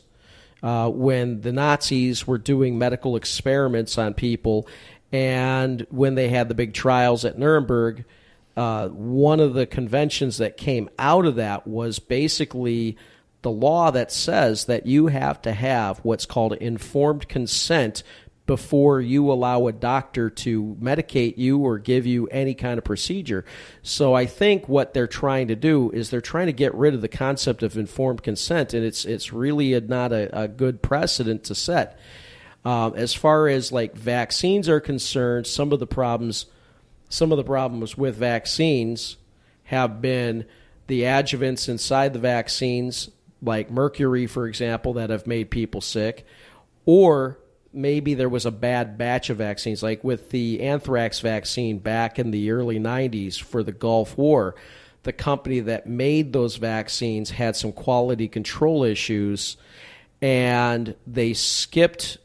uh, 0.63 0.89
when 0.89 1.41
the 1.41 1.51
Nazis 1.51 2.25
were 2.25 2.37
doing 2.37 2.77
medical 2.77 3.17
experiments 3.17 3.97
on 3.97 4.13
people, 4.13 4.65
and 5.11 5.85
when 5.89 6.15
they 6.15 6.29
had 6.29 6.47
the 6.47 6.55
big 6.55 6.73
trials 6.73 7.25
at 7.25 7.37
Nuremberg. 7.37 8.05
Uh, 8.55 8.87
one 8.89 9.41
of 9.41 9.53
the 9.53 9.65
conventions 9.65 10.37
that 10.37 10.55
came 10.55 10.89
out 10.97 11.25
of 11.25 11.35
that 11.35 11.67
was 11.67 11.99
basically 11.99 12.97
the 13.41 13.51
law 13.51 13.91
that 13.91 14.11
says 14.11 14.65
that 14.65 14.85
you 14.85 15.07
have 15.07 15.41
to 15.41 15.51
have 15.51 15.99
what's 15.99 16.25
called 16.25 16.53
informed 16.53 17.27
consent 17.27 18.03
before 18.51 18.99
you 18.99 19.31
allow 19.31 19.65
a 19.67 19.71
doctor 19.71 20.29
to 20.29 20.75
medicate 20.81 21.37
you 21.37 21.59
or 21.59 21.79
give 21.79 22.05
you 22.05 22.27
any 22.27 22.53
kind 22.53 22.77
of 22.77 22.83
procedure. 22.83 23.45
So 23.81 24.13
I 24.13 24.25
think 24.25 24.67
what 24.67 24.93
they're 24.93 25.07
trying 25.07 25.47
to 25.47 25.55
do 25.55 25.89
is 25.91 26.09
they're 26.09 26.19
trying 26.19 26.47
to 26.47 26.51
get 26.51 26.75
rid 26.75 26.93
of 26.93 26.99
the 26.99 27.07
concept 27.07 27.63
of 27.63 27.77
informed 27.77 28.23
consent, 28.23 28.73
and 28.73 28.83
it's 28.83 29.05
it's 29.05 29.31
really 29.31 29.73
a, 29.73 29.79
not 29.79 30.11
a, 30.11 30.37
a 30.37 30.49
good 30.49 30.81
precedent 30.81 31.45
to 31.45 31.55
set. 31.55 31.97
Um, 32.65 32.93
as 32.97 33.13
far 33.13 33.47
as 33.47 33.71
like 33.71 33.95
vaccines 33.95 34.67
are 34.67 34.81
concerned, 34.81 35.47
some 35.47 35.71
of 35.71 35.79
the 35.79 35.87
problems 35.87 36.47
some 37.07 37.31
of 37.31 37.37
the 37.37 37.45
problems 37.45 37.97
with 37.97 38.17
vaccines 38.17 39.15
have 39.63 40.01
been 40.01 40.45
the 40.87 41.03
adjuvants 41.03 41.69
inside 41.69 42.11
the 42.11 42.19
vaccines, 42.19 43.09
like 43.41 43.71
mercury, 43.71 44.27
for 44.27 44.45
example, 44.45 44.91
that 44.95 45.09
have 45.09 45.25
made 45.25 45.49
people 45.51 45.79
sick, 45.79 46.25
or 46.85 47.37
maybe 47.73 48.13
there 48.13 48.29
was 48.29 48.45
a 48.45 48.51
bad 48.51 48.97
batch 48.97 49.29
of 49.29 49.37
vaccines, 49.37 49.81
like 49.83 50.03
with 50.03 50.29
the 50.29 50.61
anthrax 50.61 51.19
vaccine 51.19 51.79
back 51.79 52.19
in 52.19 52.31
the 52.31 52.51
early 52.51 52.79
90s 52.79 53.41
for 53.41 53.63
the 53.63 53.71
Gulf 53.71 54.17
War. 54.17 54.55
The 55.03 55.13
company 55.13 55.61
that 55.61 55.87
made 55.87 56.31
those 56.31 56.57
vaccines 56.57 57.31
had 57.31 57.55
some 57.55 57.71
quality 57.71 58.27
control 58.27 58.83
issues, 58.83 59.57
and 60.21 60.95
they 61.07 61.33
skipped 61.33 62.17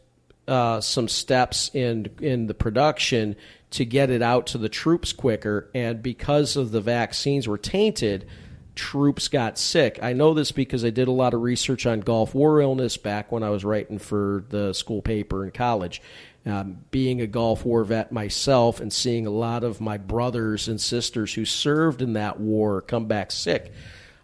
uh, 0.46 0.80
some 0.80 1.08
steps 1.08 1.70
in 1.74 2.10
in 2.20 2.46
the 2.46 2.54
production 2.54 3.34
to 3.70 3.84
get 3.84 4.10
it 4.10 4.22
out 4.22 4.46
to 4.48 4.58
the 4.58 4.68
troops 4.68 5.12
quicker. 5.12 5.68
And 5.74 6.02
because 6.02 6.56
of 6.56 6.70
the 6.70 6.80
vaccines 6.80 7.48
were 7.48 7.58
tainted, 7.58 8.26
troops 8.76 9.28
got 9.28 9.58
sick. 9.58 9.98
I 10.02 10.12
know 10.12 10.34
this 10.34 10.52
because 10.52 10.84
I 10.84 10.90
did 10.90 11.08
a 11.08 11.12
lot 11.12 11.34
of 11.34 11.40
research 11.40 11.86
on 11.86 12.00
Gulf 12.00 12.34
War 12.34 12.60
illness 12.60 12.96
back 12.96 13.32
when 13.32 13.42
I 13.42 13.50
was 13.50 13.64
writing 13.64 13.98
for 13.98 14.44
the 14.50 14.72
school 14.72 15.02
paper 15.02 15.44
in 15.44 15.50
college. 15.50 16.00
Um, 16.44 16.84
being 16.92 17.20
a 17.20 17.26
Gulf 17.26 17.64
War 17.64 17.82
vet 17.82 18.12
myself 18.12 18.78
and 18.78 18.92
seeing 18.92 19.26
a 19.26 19.30
lot 19.30 19.64
of 19.64 19.80
my 19.80 19.96
brothers 19.96 20.68
and 20.68 20.80
sisters 20.80 21.34
who 21.34 21.44
served 21.44 22.02
in 22.02 22.12
that 22.12 22.38
war 22.38 22.82
come 22.82 23.06
back 23.06 23.32
sick. 23.32 23.72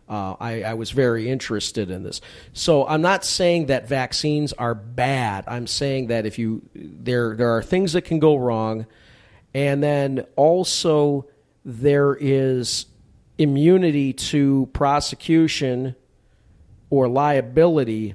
Uh, 0.09 0.37
I, 0.39 0.63
I 0.63 0.75
was 0.75 0.91
very 0.91 1.29
interested 1.29 1.91
in 1.91 2.03
this. 2.03 2.21
So 2.53 2.87
I'm 2.87 3.03
not 3.03 3.25
saying 3.25 3.67
that 3.67 3.89
vaccines 3.89 4.53
are 4.53 4.75
bad. 4.75 5.45
I'm 5.49 5.67
saying 5.67 6.09
that 6.09 6.27
if 6.27 6.39
you 6.39 6.63
there 6.75 7.35
there 7.35 7.57
are 7.57 7.63
things 7.63 7.95
that 7.95 8.03
can 8.03 8.19
go 8.19 8.37
wrong, 8.37 8.87
and 9.55 9.83
then 9.83 10.27
also 10.37 11.27
there 11.65 12.15
is 12.15 12.87
immunity 13.39 14.13
to 14.13 14.69
prosecution 14.73 15.97
or 16.91 17.09
liability 17.09 18.15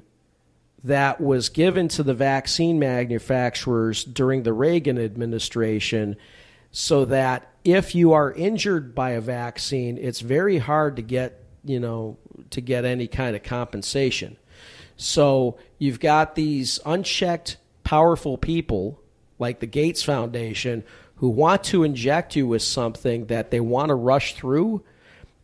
that 0.84 1.20
was 1.20 1.48
given 1.48 1.88
to 1.88 2.02
the 2.02 2.14
vaccine 2.14 2.78
manufacturers 2.78 4.04
during 4.04 4.44
the 4.44 4.52
Reagan 4.52 4.98
administration 4.98 6.16
so 6.70 7.04
that 7.06 7.52
if 7.64 7.94
you 7.94 8.12
are 8.12 8.32
injured 8.32 8.94
by 8.94 9.10
a 9.10 9.20
vaccine, 9.20 9.98
it's 9.98 10.20
very 10.20 10.58
hard 10.58 10.96
to 10.96 11.02
get, 11.02 11.42
you 11.64 11.80
know, 11.80 12.16
to 12.50 12.60
get 12.60 12.84
any 12.84 13.08
kind 13.08 13.34
of 13.34 13.42
compensation. 13.42 14.36
So 14.96 15.58
you've 15.78 16.00
got 16.00 16.34
these 16.34 16.78
unchecked, 16.86 17.56
powerful 17.84 18.38
people 18.38 19.00
like 19.38 19.60
the 19.60 19.66
Gates 19.66 20.02
Foundation 20.02 20.84
who 21.16 21.28
want 21.28 21.64
to 21.64 21.82
inject 21.82 22.36
you 22.36 22.46
with 22.46 22.62
something 22.62 23.26
that 23.26 23.50
they 23.50 23.60
want 23.60 23.88
to 23.88 23.94
rush 23.94 24.34
through. 24.34 24.84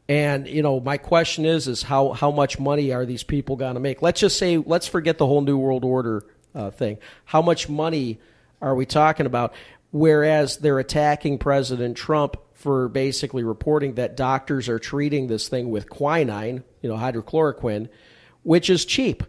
And 0.08 0.46
you 0.46 0.62
know, 0.62 0.80
my 0.80 0.98
question 0.98 1.46
is, 1.46 1.66
is 1.66 1.82
how 1.82 2.12
how 2.12 2.30
much 2.30 2.58
money 2.58 2.92
are 2.92 3.06
these 3.06 3.22
people 3.22 3.56
going 3.56 3.74
to 3.74 3.80
make? 3.80 4.02
Let's 4.02 4.20
just 4.20 4.38
say, 4.38 4.58
let's 4.58 4.86
forget 4.86 5.18
the 5.18 5.26
whole 5.26 5.40
New 5.40 5.56
World 5.56 5.84
Order 5.84 6.26
uh, 6.54 6.70
thing. 6.70 6.98
How 7.24 7.40
much 7.40 7.68
money 7.68 8.20
are 8.60 8.74
we 8.74 8.84
talking 8.86 9.26
about? 9.26 9.54
Whereas 9.92 10.58
they're 10.58 10.78
attacking 10.78 11.38
President 11.38 11.96
Trump 11.96 12.36
for 12.52 12.88
basically 12.88 13.44
reporting 13.44 13.94
that 13.94 14.16
doctors 14.16 14.68
are 14.68 14.78
treating 14.78 15.26
this 15.26 15.48
thing 15.48 15.70
with 15.70 15.88
quinine, 15.88 16.64
you 16.82 16.88
know, 16.88 16.96
hydrochloroquine, 16.96 17.88
which 18.42 18.70
is 18.70 18.84
cheap. 18.84 19.22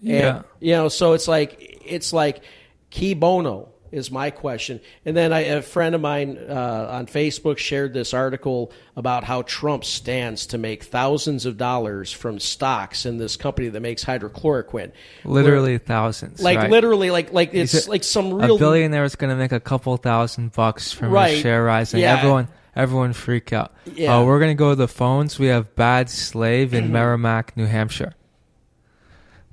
Yeah. 0.00 0.36
And, 0.36 0.44
you 0.60 0.72
know, 0.72 0.88
so 0.88 1.14
it's 1.14 1.26
like 1.26 1.80
it's 1.84 2.12
like 2.12 2.42
cui 2.90 3.14
bono 3.14 3.73
is 3.94 4.10
my 4.10 4.30
question. 4.30 4.80
And 5.04 5.16
then 5.16 5.32
I, 5.32 5.40
a 5.40 5.62
friend 5.62 5.94
of 5.94 6.00
mine 6.00 6.36
uh, 6.48 6.88
on 6.90 7.06
Facebook 7.06 7.56
shared 7.58 7.94
this 7.94 8.12
article 8.12 8.72
about 8.96 9.24
how 9.24 9.42
Trump 9.42 9.84
stands 9.84 10.46
to 10.46 10.58
make 10.58 10.82
thousands 10.84 11.46
of 11.46 11.56
dollars 11.56 12.12
from 12.12 12.38
stocks 12.38 13.06
in 13.06 13.16
this 13.18 13.36
company 13.36 13.68
that 13.68 13.80
makes 13.80 14.04
hydrochloroquine. 14.04 14.92
Literally 15.24 15.72
Where, 15.72 15.78
thousands. 15.78 16.40
like 16.42 16.58
right? 16.58 16.70
literally, 16.70 17.10
like 17.10 17.32
like 17.32 17.54
it's 17.54 17.88
like 17.88 18.04
some 18.04 18.34
real 18.34 18.56
a 18.56 18.58
billionaire 18.58 19.04
is 19.04 19.16
going 19.16 19.30
to 19.30 19.36
make 19.36 19.52
a 19.52 19.60
couple 19.60 19.96
thousand 19.96 20.52
bucks 20.52 20.92
from 20.92 21.10
Right. 21.10 21.38
share 21.38 21.64
rising. 21.64 22.00
Yeah. 22.00 22.16
Everyone, 22.18 22.48
everyone 22.76 23.12
freak 23.12 23.52
out. 23.52 23.72
Yeah. 23.94 24.16
Uh, 24.18 24.24
we're 24.24 24.38
going 24.40 24.50
to 24.50 24.58
go 24.58 24.70
to 24.70 24.76
the 24.76 24.88
phones. 24.88 25.38
We 25.38 25.46
have 25.46 25.74
Bad 25.76 26.10
Slave 26.10 26.74
in 26.74 26.92
Merrimack, 26.92 27.56
New 27.56 27.66
Hampshire. 27.66 28.14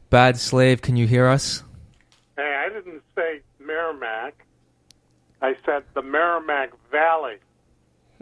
Bad 0.10 0.38
Slave, 0.38 0.82
can 0.82 0.98
you 0.98 1.08
hear 1.08 1.28
us? 1.28 1.64
Hey, 2.38 2.64
I 2.66 2.70
didn't 2.74 3.02
say 3.16 3.42
Merrimack. 3.60 4.46
I 5.42 5.56
said 5.66 5.84
the 5.94 6.02
Merrimack 6.02 6.72
Valley. 6.92 7.38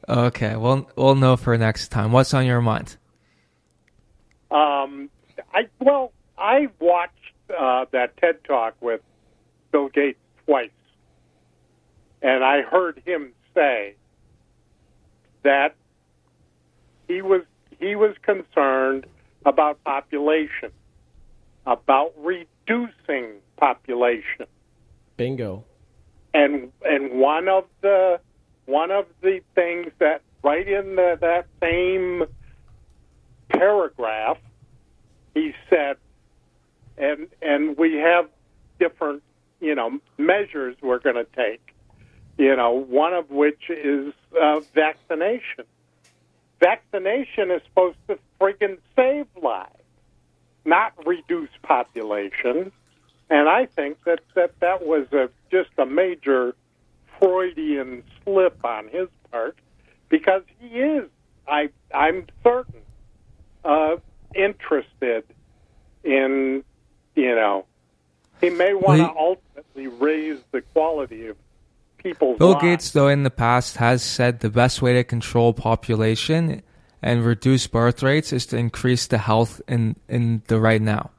Okay, 0.07 0.55
we'll 0.55 0.89
we'll 0.95 1.15
know 1.15 1.35
for 1.35 1.57
next 1.57 1.89
time. 1.89 2.11
What's 2.11 2.33
on 2.33 2.45
your 2.45 2.61
mind? 2.61 2.97
Um, 4.49 5.09
I 5.53 5.67
well, 5.79 6.13
I 6.37 6.67
watched 6.79 7.13
uh, 7.49 7.85
that 7.91 8.17
TED 8.17 8.43
talk 8.45 8.75
with 8.81 9.01
Bill 9.71 9.89
Gates 9.89 10.19
twice, 10.45 10.69
and 12.21 12.43
I 12.43 12.61
heard 12.61 13.01
him 13.05 13.33
say 13.53 13.95
that 15.43 15.75
he 17.07 17.21
was 17.21 17.41
he 17.79 17.95
was 17.95 18.15
concerned 18.21 19.05
about 19.45 19.83
population, 19.83 20.71
about 21.65 22.13
reducing 22.17 23.33
population. 23.57 24.45
bingo. 25.17 25.65
And 26.33 26.71
and 26.83 27.19
one 27.19 27.47
of 27.47 27.65
the 27.81 28.19
one 28.65 28.91
of 28.91 29.05
the 29.21 29.41
things 29.55 29.91
that 29.99 30.21
right 30.43 30.67
in 30.67 30.95
the, 30.95 31.17
that 31.19 31.47
same 31.61 32.23
paragraph 33.49 34.37
he 35.33 35.53
said 35.69 35.97
and 36.97 37.27
and 37.41 37.77
we 37.77 37.95
have 37.95 38.29
different 38.79 39.23
you 39.59 39.73
know 39.75 39.99
measures 40.17 40.75
we're 40.81 40.99
going 40.99 41.15
to 41.15 41.27
take 41.35 41.73
you 42.37 42.55
know 42.55 42.71
one 42.71 43.13
of 43.13 43.29
which 43.29 43.69
is 43.69 44.13
uh, 44.39 44.59
vaccination. 44.73 45.65
Vaccination 46.59 47.51
is 47.51 47.61
supposed 47.67 47.97
to 48.07 48.19
friggin' 48.39 48.77
save 48.95 49.27
lives 49.41 49.73
not 50.65 50.93
reduce 51.05 51.49
population 51.63 52.71
and 53.29 53.47
I 53.47 53.65
think 53.65 54.03
that 54.05 54.19
that, 54.35 54.59
that 54.59 54.85
was 54.85 55.07
a, 55.11 55.29
just 55.51 55.69
a 55.77 55.85
major 55.85 56.55
Freudian 57.19 58.03
slip 58.23 58.63
on 58.63 58.87
his 58.87 59.07
part 59.31 59.57
because 60.09 60.43
he 60.59 60.79
is, 60.79 61.09
I, 61.47 61.69
I'm 61.93 62.25
certain, 62.43 62.81
uh, 63.63 63.97
interested 64.35 65.23
in, 66.03 66.63
you 67.15 67.35
know, 67.35 67.65
he 68.41 68.49
may 68.49 68.73
want 68.73 69.01
to 69.01 69.19
ultimately 69.19 69.87
raise 69.87 70.39
the 70.51 70.61
quality 70.61 71.27
of 71.27 71.37
people's 71.97 72.37
Bill 72.39 72.51
lives. 72.51 72.61
Gates, 72.61 72.91
though, 72.91 73.09
in 73.09 73.23
the 73.23 73.29
past 73.29 73.77
has 73.77 74.01
said 74.01 74.39
the 74.39 74.49
best 74.49 74.81
way 74.81 74.93
to 74.93 75.03
control 75.03 75.53
population 75.53 76.63
and 77.01 77.25
reduce 77.25 77.67
birth 77.67 78.01
rates 78.01 78.31
is 78.33 78.45
to 78.47 78.57
increase 78.57 79.07
the 79.07 79.17
health 79.17 79.61
in, 79.67 79.95
in 80.07 80.41
the 80.47 80.59
right 80.59 80.81
now. 80.81 81.11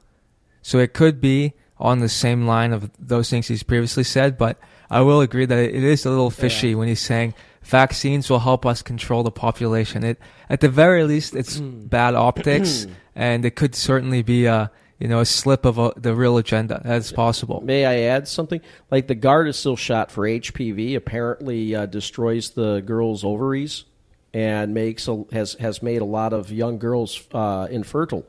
So 0.61 0.79
it 0.79 0.93
could 0.93 1.21
be 1.21 1.53
on 1.81 1.99
the 1.99 2.09
same 2.09 2.47
line 2.47 2.73
of 2.73 2.89
those 2.99 3.29
things 3.29 3.47
he's 3.47 3.63
previously 3.63 4.03
said, 4.03 4.37
but 4.37 4.57
I 4.89 5.01
will 5.01 5.21
agree 5.21 5.45
that 5.45 5.57
it 5.57 5.83
is 5.83 6.05
a 6.05 6.09
little 6.09 6.29
fishy 6.29 6.75
when 6.75 6.87
he's 6.87 7.01
saying 7.01 7.33
vaccines 7.63 8.29
will 8.29 8.39
help 8.39 8.65
us 8.65 8.81
control 8.81 9.23
the 9.23 9.31
population. 9.31 10.03
It, 10.03 10.19
at 10.49 10.61
the 10.61 10.69
very 10.69 11.03
least, 11.03 11.35
it's 11.35 11.57
bad 11.59 12.15
optics, 12.15 12.87
and 13.15 13.45
it 13.45 13.55
could 13.55 13.75
certainly 13.75 14.21
be 14.21 14.45
a 14.45 14.71
you 14.99 15.07
know 15.07 15.19
a 15.19 15.25
slip 15.25 15.65
of 15.65 15.79
a, 15.79 15.93
the 15.97 16.13
real 16.13 16.37
agenda. 16.37 16.81
That's 16.83 17.11
possible. 17.11 17.61
May 17.61 17.85
I 17.85 18.13
add 18.13 18.27
something? 18.27 18.61
Like 18.91 19.07
the 19.07 19.15
Gardasil 19.15 19.77
shot 19.77 20.11
for 20.11 20.27
HPV 20.27 20.95
apparently 20.95 21.75
uh, 21.75 21.87
destroys 21.87 22.51
the 22.51 22.81
girls' 22.81 23.23
ovaries 23.23 23.85
and 24.33 24.73
makes 24.73 25.07
a, 25.07 25.23
has 25.31 25.53
has 25.55 25.81
made 25.81 26.01
a 26.01 26.05
lot 26.05 26.33
of 26.33 26.51
young 26.51 26.77
girls 26.77 27.27
uh, 27.33 27.67
infertile. 27.71 28.25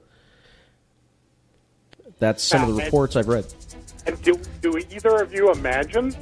That's 2.23 2.45
some 2.45 2.63
of 2.63 2.69
the 2.69 2.75
Yeah, 2.75 2.79
and- 2.85 2.87
reports 2.87 3.17
I've 3.17 3.27
read. 3.27 3.45
And 4.07 4.23
do, 4.23 4.39
do 4.61 4.79
either 4.79 5.17
of 5.23 5.35
you 5.35 5.51
imagine 5.51 6.15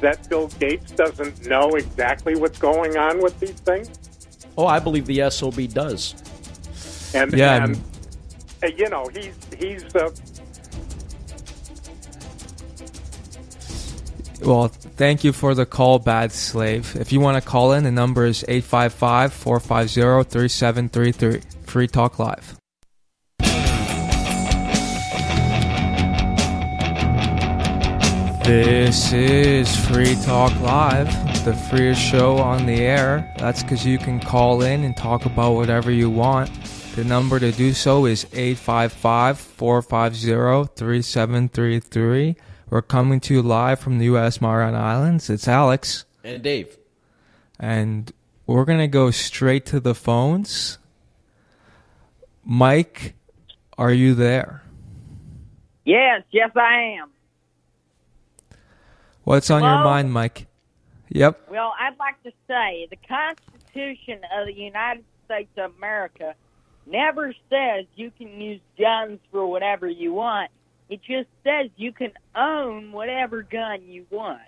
that 0.00 0.28
Bill 0.28 0.46
Gates 0.60 0.92
doesn't 0.92 1.44
know 1.48 1.70
exactly 1.70 2.36
what's 2.36 2.56
going 2.58 2.96
on 2.96 3.20
with 3.20 3.38
these 3.40 3.50
things? 3.50 3.90
Oh, 4.56 4.66
I 4.66 4.78
believe 4.78 5.06
the 5.06 5.28
SOB 5.28 5.66
does. 5.66 6.14
And, 7.14 7.32
Yeah, 7.32 7.64
and 7.64 7.74
I'm- 7.74 7.84
uh, 8.62 8.66
you 8.76 8.88
know, 8.90 9.08
he's 9.12 9.34
he's 9.58 9.96
uh, 9.96 10.10
Well, 14.42 14.68
thank 14.68 15.24
you 15.24 15.32
for 15.32 15.54
the 15.56 15.66
call, 15.66 15.98
Bad 15.98 16.30
Slave. 16.30 16.94
If 16.96 17.10
you 17.12 17.18
want 17.18 17.42
to 17.42 17.46
call 17.46 17.72
in, 17.72 17.82
the 17.82 17.90
number 17.90 18.24
is 18.24 18.44
855 18.46 19.32
450 19.32 20.30
3733. 20.30 21.40
Free 21.66 21.88
Talk 21.88 22.18
Live. 22.20 22.59
This 28.44 29.12
is 29.12 29.76
Free 29.86 30.16
Talk 30.24 30.58
Live, 30.60 31.06
the 31.44 31.54
freest 31.54 32.00
show 32.00 32.38
on 32.38 32.66
the 32.66 32.80
air. 32.80 33.32
That's 33.38 33.62
because 33.62 33.86
you 33.86 33.98
can 33.98 34.18
call 34.18 34.62
in 34.62 34.82
and 34.82 34.96
talk 34.96 35.24
about 35.26 35.52
whatever 35.52 35.90
you 35.90 36.10
want. 36.10 36.50
The 36.96 37.04
number 37.04 37.38
to 37.38 37.52
do 37.52 37.72
so 37.72 38.06
is 38.06 38.24
855 38.32 39.38
450 39.38 40.74
3733. 40.74 42.36
We're 42.70 42.82
coming 42.82 43.20
to 43.20 43.34
you 43.34 43.42
live 43.42 43.78
from 43.78 43.98
the 43.98 44.06
U.S. 44.06 44.40
Mariana 44.40 44.78
Islands. 44.78 45.30
It's 45.30 45.46
Alex, 45.46 46.04
And 46.24 46.42
Dave, 46.42 46.76
and 47.58 48.12
we're 48.46 48.64
going 48.64 48.78
to 48.80 48.88
go 48.88 49.10
straight 49.10 49.66
to 49.66 49.80
the 49.80 49.94
phones. 49.94 50.78
Mike, 52.44 53.14
are 53.78 53.92
you 53.92 54.14
there? 54.14 54.62
Yes, 55.84 56.22
yes, 56.32 56.50
I 56.56 56.96
am. 57.00 57.10
What's 59.30 59.48
on 59.48 59.62
your 59.62 59.84
mind, 59.84 60.12
Mike? 60.12 60.48
Yep. 61.10 61.50
Well, 61.52 61.72
I'd 61.78 61.96
like 62.00 62.20
to 62.24 62.32
say 62.48 62.88
the 62.90 62.96
Constitution 62.96 64.22
of 64.36 64.48
the 64.48 64.52
United 64.52 65.04
States 65.24 65.52
of 65.56 65.70
America 65.76 66.34
never 66.84 67.32
says 67.48 67.84
you 67.94 68.10
can 68.10 68.40
use 68.40 68.60
guns 68.76 69.20
for 69.30 69.46
whatever 69.46 69.88
you 69.88 70.12
want. 70.12 70.50
It 70.88 71.00
just 71.02 71.28
says 71.44 71.70
you 71.76 71.92
can 71.92 72.10
own 72.34 72.90
whatever 72.90 73.42
gun 73.42 73.82
you 73.86 74.04
want. 74.10 74.40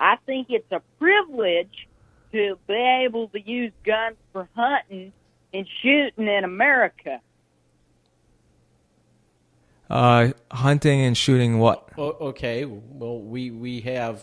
I 0.00 0.16
think 0.26 0.48
it's 0.50 0.72
a 0.72 0.82
privilege 0.98 1.86
to 2.32 2.58
be 2.66 3.04
able 3.04 3.28
to 3.28 3.40
use 3.40 3.70
guns 3.84 4.16
for 4.32 4.48
hunting 4.56 5.12
and 5.54 5.68
shooting 5.84 6.26
in 6.26 6.42
America. 6.42 7.20
Uh, 9.88 10.32
hunting 10.50 11.02
and 11.02 11.16
shooting 11.16 11.58
what? 11.58 11.88
Okay, 11.96 12.64
well, 12.64 13.20
we 13.20 13.50
we 13.50 13.80
have. 13.82 14.22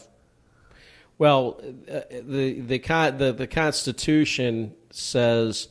Well, 1.18 1.62
uh, 1.90 2.02
the 2.22 2.60
the 2.60 2.80
con- 2.80 3.18
the 3.18 3.32
the 3.32 3.48
Constitution 3.48 4.74
says, 4.92 5.70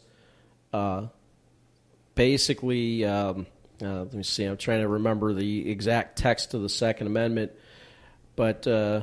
uh, 0.73 1.09
basically. 2.15 3.05
Um, 3.05 3.47
uh, 3.83 4.03
let 4.05 4.15
me 4.15 4.23
see. 4.23 4.45
I'm 4.45 4.57
trying 4.57 4.83
to 4.83 4.89
remember 4.89 5.33
the 5.33 5.69
exact 5.69 6.17
text 6.17 6.55
of 6.55 6.63
the 6.63 6.69
Second 6.69 7.09
Amendment, 7.09 7.51
but 8.37 8.65
uh, 8.67 9.03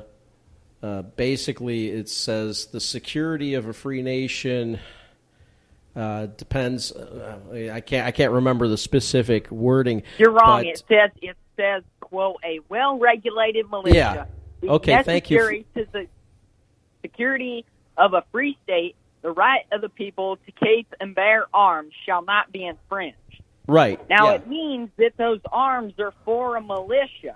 uh, 0.81 1.01
basically 1.01 1.89
it 1.89 2.07
says 2.07 2.67
the 2.67 2.79
security 2.79 3.55
of 3.55 3.67
a 3.67 3.73
free 3.73 4.01
nation 4.01 4.79
uh, 5.99 6.27
depends. 6.37 6.91
Uh, 6.91 7.69
I 7.73 7.81
can't. 7.81 8.07
I 8.07 8.11
can't 8.11 8.31
remember 8.31 8.67
the 8.67 8.77
specific 8.77 9.51
wording. 9.51 10.03
You're 10.17 10.31
wrong. 10.31 10.63
but- 10.63 10.67
it 10.67 10.83
says 10.87 11.11
it 11.21 11.35
says 11.57 11.83
quote 11.99 12.37
a 12.43 12.59
well-regulated 12.69 13.69
militia. 13.69 14.27
Yeah. 14.63 14.71
Okay, 14.71 15.03
thank 15.03 15.29
you 15.29 15.65
to 15.75 15.85
the 15.91 16.07
security 17.01 17.65
of 17.97 18.13
a 18.13 18.23
free 18.31 18.57
state. 18.63 18.95
The 19.21 19.31
right 19.31 19.65
of 19.71 19.81
the 19.81 19.89
people 19.89 20.37
to 20.37 20.51
keep 20.51 20.93
and 21.01 21.13
bear 21.13 21.45
arms 21.53 21.93
shall 22.05 22.23
not 22.23 22.51
be 22.51 22.65
infringed. 22.65 23.17
Right. 23.67 23.99
Now 24.09 24.29
yeah. 24.29 24.35
it 24.35 24.47
means 24.47 24.89
that 24.97 25.17
those 25.17 25.41
arms 25.51 25.93
are 25.99 26.13
for 26.23 26.55
a 26.55 26.61
militia, 26.61 27.35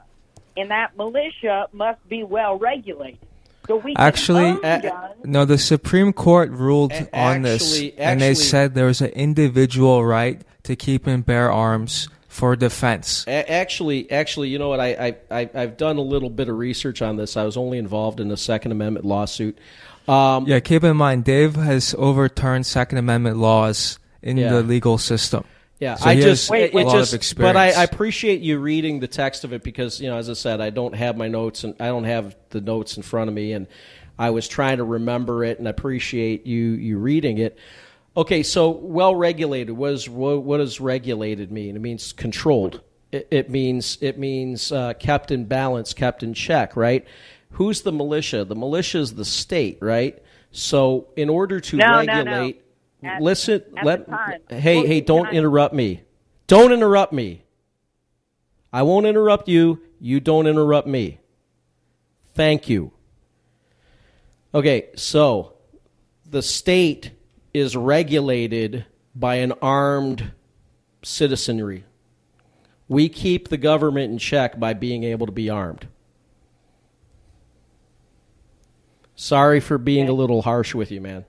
and 0.56 0.71
that 0.71 0.95
militia 0.95 1.67
must 1.73 2.08
be 2.08 2.23
well 2.23 2.58
regulated. 2.58 3.19
So 3.67 3.78
we 3.78 3.93
Actually- 3.97 4.58
own 4.63 4.82
No, 5.23 5.45
the 5.45 5.58
Supreme 5.58 6.12
Court 6.13 6.52
ruled 6.52 6.91
A- 6.91 7.08
on 7.17 7.43
this, 7.43 7.73
actually- 7.73 7.93
and 7.97 8.19
they 8.21 8.32
actually- 8.32 8.43
said 8.45 8.76
there's 8.76 9.02
an 9.02 9.10
individual 9.12 10.04
right 10.06 10.41
to 10.63 10.76
keep 10.76 11.08
and 11.08 11.26
bear 11.26 11.52
arms 11.52 12.10
for 12.28 12.56
defense. 12.56 13.23
A- 13.28 13.49
Actually, 13.52 14.10
actually, 14.12 14.49
you 14.49 14.58
know 14.60 14.69
what? 14.69 14.80
I, 14.80 15.15
I, 15.32 15.39
I, 15.41 15.49
I've 15.54 15.78
done 15.78 15.97
a 15.97 16.02
little 16.02 16.30
bit 16.30 16.49
of 16.49 16.58
research 16.58 17.02
on 17.02 17.15
this. 17.15 17.38
I 17.38 17.43
was 17.43 17.56
only 17.58 17.78
involved 17.78 18.19
in 18.19 18.32
a 18.32 18.38
Second 18.38 18.71
Amendment 18.71 19.06
lawsuit. 19.06 19.58
Um, 20.08 20.45
Yeah, 20.47 20.60
keep 20.60 20.84
in 20.84 20.97
mind, 20.97 21.23
Dave 21.23 21.56
has 21.56 21.95
overturned 21.97 22.65
Second 22.65 22.97
Amendment 22.97 23.38
laws 23.38 23.97
in 24.21 24.38
Yeah. 24.38 24.49
the 24.52 24.63
legal 24.63 24.97
system. 24.97 25.43
Yeah, 25.84 25.96
So 25.96 26.10
I 26.10 26.15
just, 26.15 26.50
has 26.50 26.62
it, 26.62 26.74
a 26.74 26.78
it 26.78 26.86
lot 26.86 26.93
just, 26.93 27.32
of 27.34 27.38
but 27.38 27.58
I. 27.58 27.72
I 27.72 27.84
appreciate 27.84 28.39
you 28.39 28.58
reading 28.60 29.02
the 29.02 29.08
text 29.10 29.43
of 29.43 29.52
it 29.52 29.63
because, 29.63 30.00
you 30.00 30.10
know, 30.10 30.15
as 30.15 30.30
I 30.30 30.34
said, 30.34 30.62
I 30.62 30.69
don't 30.69 30.96
have 30.96 31.17
my 31.17 31.28
notes 31.28 31.65
and 31.65 31.76
I 31.78 31.88
don't 31.88 32.06
have 32.06 32.38
the 32.52 32.62
notes 32.62 32.96
in 32.96 33.04
front 33.04 33.28
of 33.28 33.34
me, 33.34 33.52
and 33.52 33.67
I 34.17 34.30
was 34.30 34.48
trying 34.48 34.78
to 34.78 34.86
remember 34.86 35.43
it, 35.43 35.60
and 35.60 35.67
I 35.67 35.72
appreciate 35.72 36.46
you 36.46 36.58
you 36.58 37.00
reading 37.00 37.38
it. 37.38 37.60
Okay, 38.15 38.43
so 38.43 38.69
well 38.69 39.13
regulated. 39.13 39.76
What, 39.76 39.91
is, 39.91 40.08
what, 40.08 40.43
what 40.43 40.60
does 40.60 40.80
regulated 40.80 41.52
mean? 41.52 41.76
It 41.76 41.80
means 41.80 42.13
controlled. 42.13 42.80
It, 43.12 43.28
it 43.30 43.50
means 43.50 43.98
it 44.00 44.17
means 44.17 44.72
uh, 44.72 44.93
kept 44.93 45.32
in 45.32 45.43
balance, 45.43 45.93
kept 45.93 46.24
in 46.24 46.34
check, 46.34 46.78
right? 46.78 47.06
Who's 47.52 47.82
the 47.82 47.91
militia? 47.91 48.46
The 48.46 48.56
militia 48.56 49.00
is 49.00 49.15
the 49.15 49.26
state, 49.26 49.80
right? 49.82 50.24
So, 50.52 51.08
in 51.17 51.30
order 51.30 51.60
to 51.60 51.76
No, 51.76 52.04
no, 52.04 52.24
no. 52.24 52.54
At- 53.04 53.22
listen. 53.22 53.63
at 53.78 53.86
let 53.86 54.08
hey 54.50 54.78
Well, 54.78 54.86
hey, 54.86 55.02
don't 55.02 55.28
I- 55.28 55.32
interrupt 55.32 55.74
me. 55.76 56.02
Don't 56.48 56.72
interrupt 56.72 57.13
me. 57.13 57.44
I 58.72 58.82
won't 58.84 59.06
interrupt 59.06 59.48
you. 59.48 59.82
You 60.00 60.20
don't 60.20 60.48
interrupt 60.48 60.88
me. 60.88 61.20
Thank 62.34 62.68
you. 62.70 62.92
Okay, 64.54 64.89
so 64.96 65.54
the 66.30 66.42
state 66.42 67.12
is 67.54 67.76
regulated 67.76 68.86
by 69.16 69.36
an 69.36 69.54
armed 69.62 70.32
citizenry. 71.04 71.86
We 72.88 73.10
keep 73.10 73.50
the 73.50 73.58
government 73.58 74.12
in 74.12 74.18
check 74.18 74.60
by 74.60 74.74
being 74.74 75.04
able 75.04 75.26
to 75.28 75.32
be 75.32 75.50
armed. 75.50 75.88
Sorry 79.16 79.60
for 79.60 79.78
being 79.78 80.10
a 80.10 80.13
little 80.13 80.42
harsh 80.42 80.74
with 80.74 80.92
you, 80.92 81.00
man. 81.00 81.26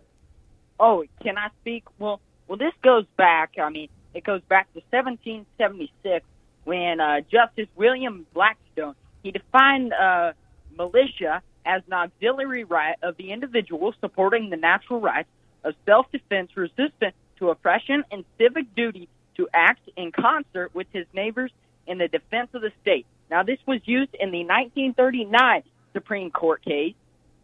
Oh, 0.78 1.04
can 1.22 1.38
I 1.38 1.48
speak? 1.60 1.84
Well, 1.98 2.20
well, 2.48 2.58
this 2.58 2.72
goes 2.82 3.06
back. 3.16 3.52
I 3.62 3.70
mean, 3.70 3.88
it 4.12 4.24
goes 4.24 4.42
back 4.48 4.72
to 4.74 4.80
1776 4.90 6.24
when 6.64 7.00
uh, 7.00 7.20
Justice 7.30 7.68
William 7.76 8.26
Blackstone 8.34 8.94
he 9.22 9.30
defined 9.30 9.92
uh, 9.92 10.32
militia 10.76 11.42
as 11.64 11.82
an 11.86 11.92
auxiliary 11.94 12.64
right 12.64 12.96
of 13.02 13.16
the 13.16 13.32
individual 13.32 13.94
supporting 14.00 14.50
the 14.50 14.56
natural 14.56 15.00
rights 15.00 15.28
of 15.64 15.74
self-defense, 15.86 16.50
resistant 16.56 17.14
to 17.38 17.48
oppression, 17.50 18.04
and 18.10 18.24
civic 18.38 18.74
duty 18.74 19.08
to 19.36 19.48
act 19.54 19.80
in 19.96 20.12
concert 20.12 20.74
with 20.74 20.86
his 20.92 21.06
neighbors 21.14 21.50
in 21.86 21.98
the 21.98 22.08
defense 22.08 22.50
of 22.52 22.60
the 22.60 22.70
state. 22.82 23.06
Now, 23.30 23.42
this 23.42 23.58
was 23.66 23.80
used 23.84 24.14
in 24.14 24.30
the 24.30 24.44
1939 24.44 25.62
Supreme 25.94 26.30
Court 26.30 26.62
case. 26.62 26.94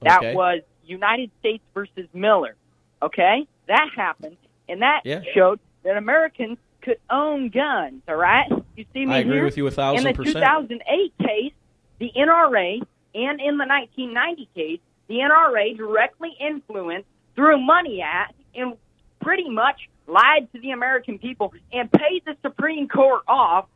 That 0.02 0.18
Okay. 0.18 0.34
was 0.34 0.60
United 0.84 1.30
States 1.40 1.64
versus 1.72 2.06
Miller. 2.12 2.56
Okay, 3.02 3.46
that 3.66 3.88
happened, 3.94 4.36
and 4.68 4.82
that 4.82 5.02
Yeah. 5.04 5.22
showed 5.34 5.58
that 5.84 5.96
Americans 5.96 6.58
could 6.82 6.98
own 7.08 7.48
guns. 7.48 8.02
All 8.08 8.16
right, 8.16 8.46
you 8.76 8.84
see 8.92 9.06
me 9.06 9.14
I 9.14 9.18
agree 9.18 9.34
here? 9.36 9.44
with 9.44 9.56
you 9.56 9.66
a 9.66 9.70
thousand 9.70 10.06
In 10.06 10.12
the 10.12 10.16
percent. 10.16 10.36
2008 10.36 11.12
case, 11.18 11.52
the 11.98 12.10
NRA, 12.16 12.80
and 13.14 13.40
in 13.40 13.58
the 13.58 13.66
1990 13.66 14.48
case, 14.54 14.80
the 15.08 15.20
NRA 15.20 15.74
directly 15.76 16.36
influenced, 16.38 17.08
threw 17.34 17.58
money 17.58 18.02
at, 18.02 18.34
and 18.54 18.76
pretty 19.20 19.48
much 19.48 19.88
lied 20.06 20.50
to 20.52 20.60
the 20.60 20.70
American 20.72 21.18
people 21.18 21.52
and 21.72 21.90
paid 21.92 22.22
the 22.24 22.36
Supreme 22.42 22.88
Court 22.88 23.22
off 23.28 23.66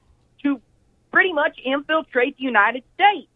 to 0.43 0.61
pretty 1.13 1.33
much 1.33 1.59
infiltrate 1.65 2.37
the 2.37 2.43
United 2.45 2.83
States. 2.95 3.29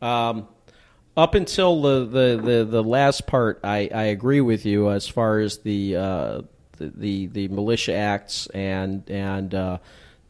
Um, 0.00 0.48
up 1.16 1.34
until 1.34 1.82
the, 1.82 2.04
the, 2.06 2.42
the, 2.42 2.64
the 2.64 2.82
last 2.82 3.26
part, 3.26 3.60
I, 3.62 3.90
I 3.94 4.04
agree 4.04 4.40
with 4.40 4.64
you 4.64 4.90
as 4.90 5.06
far 5.06 5.40
as 5.40 5.58
the 5.58 5.96
uh, 5.96 6.42
the, 6.78 6.88
the 6.88 7.26
the 7.26 7.48
militia 7.48 7.94
acts 7.94 8.46
and 8.48 9.08
and 9.10 9.54
uh, 9.54 9.78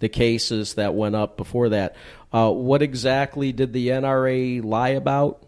the 0.01 0.09
cases 0.09 0.75
that 0.75 0.95
went 0.95 1.15
up 1.15 1.37
before 1.37 1.71
that. 1.71 1.97
Uh, 2.33 2.51
what 2.51 2.83
exactly 2.83 3.53
did 3.53 3.73
the 3.73 3.89
NRA 3.89 4.65
lie 4.65 4.91
about? 4.91 5.45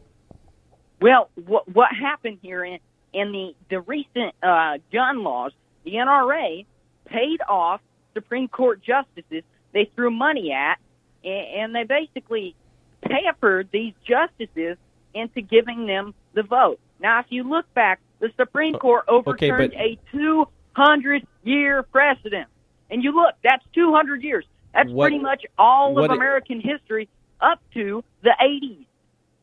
Well, 1.00 1.30
what 1.34 1.68
what 1.68 1.88
happened 1.92 2.38
here 2.42 2.64
in 2.64 2.78
in 3.12 3.32
the 3.32 3.54
the 3.70 3.80
recent 3.80 4.34
uh, 4.42 4.78
gun 4.92 5.24
laws, 5.24 5.52
the 5.84 5.94
NRA 5.94 6.64
paid 7.06 7.40
off 7.48 7.80
Supreme 8.14 8.48
Court 8.48 8.80
justices. 8.82 9.42
They 9.72 9.90
threw 9.96 10.10
money 10.10 10.52
at, 10.52 10.78
and, 11.24 11.74
and 11.74 11.74
they 11.74 11.82
basically 11.82 12.54
pampered 13.02 13.68
these 13.72 13.92
justices 14.06 14.78
into 15.14 15.40
giving 15.40 15.86
them 15.86 16.14
the 16.34 16.42
vote. 16.42 16.78
Now, 17.00 17.20
if 17.20 17.26
you 17.30 17.48
look 17.48 17.72
back, 17.74 18.00
the 18.20 18.30
Supreme 18.36 18.74
Court 18.74 19.04
okay, 19.08 19.16
overturned 19.50 19.72
but- 19.72 19.80
a 19.80 19.98
200 20.12 21.26
year 21.44 21.82
precedent, 21.82 22.48
and 22.90 23.02
you 23.02 23.14
look, 23.14 23.34
that's 23.42 23.64
200 23.74 24.22
years. 24.22 24.44
That's 24.72 24.90
What- 24.90 25.06
pretty 25.06 25.18
much 25.20 25.44
all 25.58 25.98
of 25.98 26.04
it- 26.10 26.14
American 26.14 26.60
history 26.60 27.08
up 27.40 27.60
to 27.74 28.02
the 28.22 28.34
80s. 28.40 28.86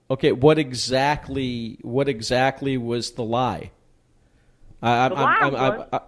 Okay, 0.10 0.32
what 0.34 0.58
exactly 0.60 1.78
what 1.84 2.10
exactly 2.10 2.78
was 2.78 3.12
the 3.12 3.24
lie? 3.24 3.72
I, 4.82 5.06
I'm, 5.06 5.12
The 5.12 5.16
I'm, 5.18 5.24
lie 5.54 5.60
I'm, 5.68 5.78
was- 5.78 5.88
I, 5.94 6.00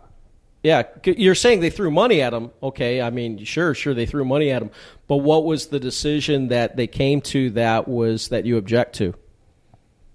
yeah, 0.63 0.83
you're 1.05 1.35
saying 1.35 1.59
they 1.59 1.69
threw 1.69 1.91
money 1.91 2.21
at 2.21 2.33
him. 2.33 2.51
Okay, 2.61 3.01
I 3.01 3.09
mean, 3.09 3.43
sure, 3.43 3.73
sure, 3.73 3.93
they 3.93 4.05
threw 4.05 4.25
money 4.25 4.49
at 4.49 4.61
him. 4.61 4.71
But 5.07 5.17
what 5.17 5.45
was 5.45 5.67
the 5.67 5.79
decision 5.79 6.47
that 6.47 6.75
they 6.77 6.87
came 6.87 7.21
to 7.21 7.49
that 7.51 7.87
was 7.87 8.29
that 8.29 8.45
you 8.45 8.57
object 8.57 8.95
to? 8.95 9.13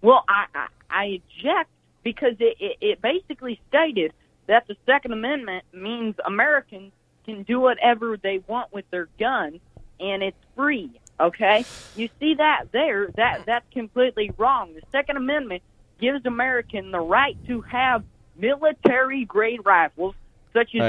Well, 0.02 0.24
I, 0.28 0.46
I, 0.54 0.66
I 0.90 1.04
object 1.20 1.70
because 2.02 2.34
it, 2.38 2.56
it, 2.60 2.76
it 2.80 3.02
basically 3.02 3.60
stated 3.68 4.12
that 4.46 4.66
the 4.66 4.76
Second 4.86 5.12
Amendment 5.12 5.64
means 5.72 6.14
Americans 6.24 6.92
can 7.24 7.42
do 7.42 7.60
whatever 7.60 8.16
they 8.16 8.38
want 8.46 8.72
with 8.72 8.88
their 8.90 9.08
guns, 9.18 9.60
and 10.00 10.22
it's 10.22 10.38
free. 10.56 10.90
Okay, 11.20 11.64
you 11.96 12.08
see 12.20 12.34
that 12.34 12.66
there? 12.72 13.08
That 13.16 13.44
that's 13.44 13.66
completely 13.72 14.30
wrong. 14.38 14.74
The 14.74 14.82
Second 14.92 15.16
Amendment 15.16 15.62
gives 16.00 16.24
American 16.24 16.92
the 16.92 17.00
right 17.00 17.36
to 17.48 17.60
have 17.62 18.04
military 18.36 19.24
grade 19.24 19.60
rifles 19.64 20.14
such 20.52 20.74
as 20.76 20.80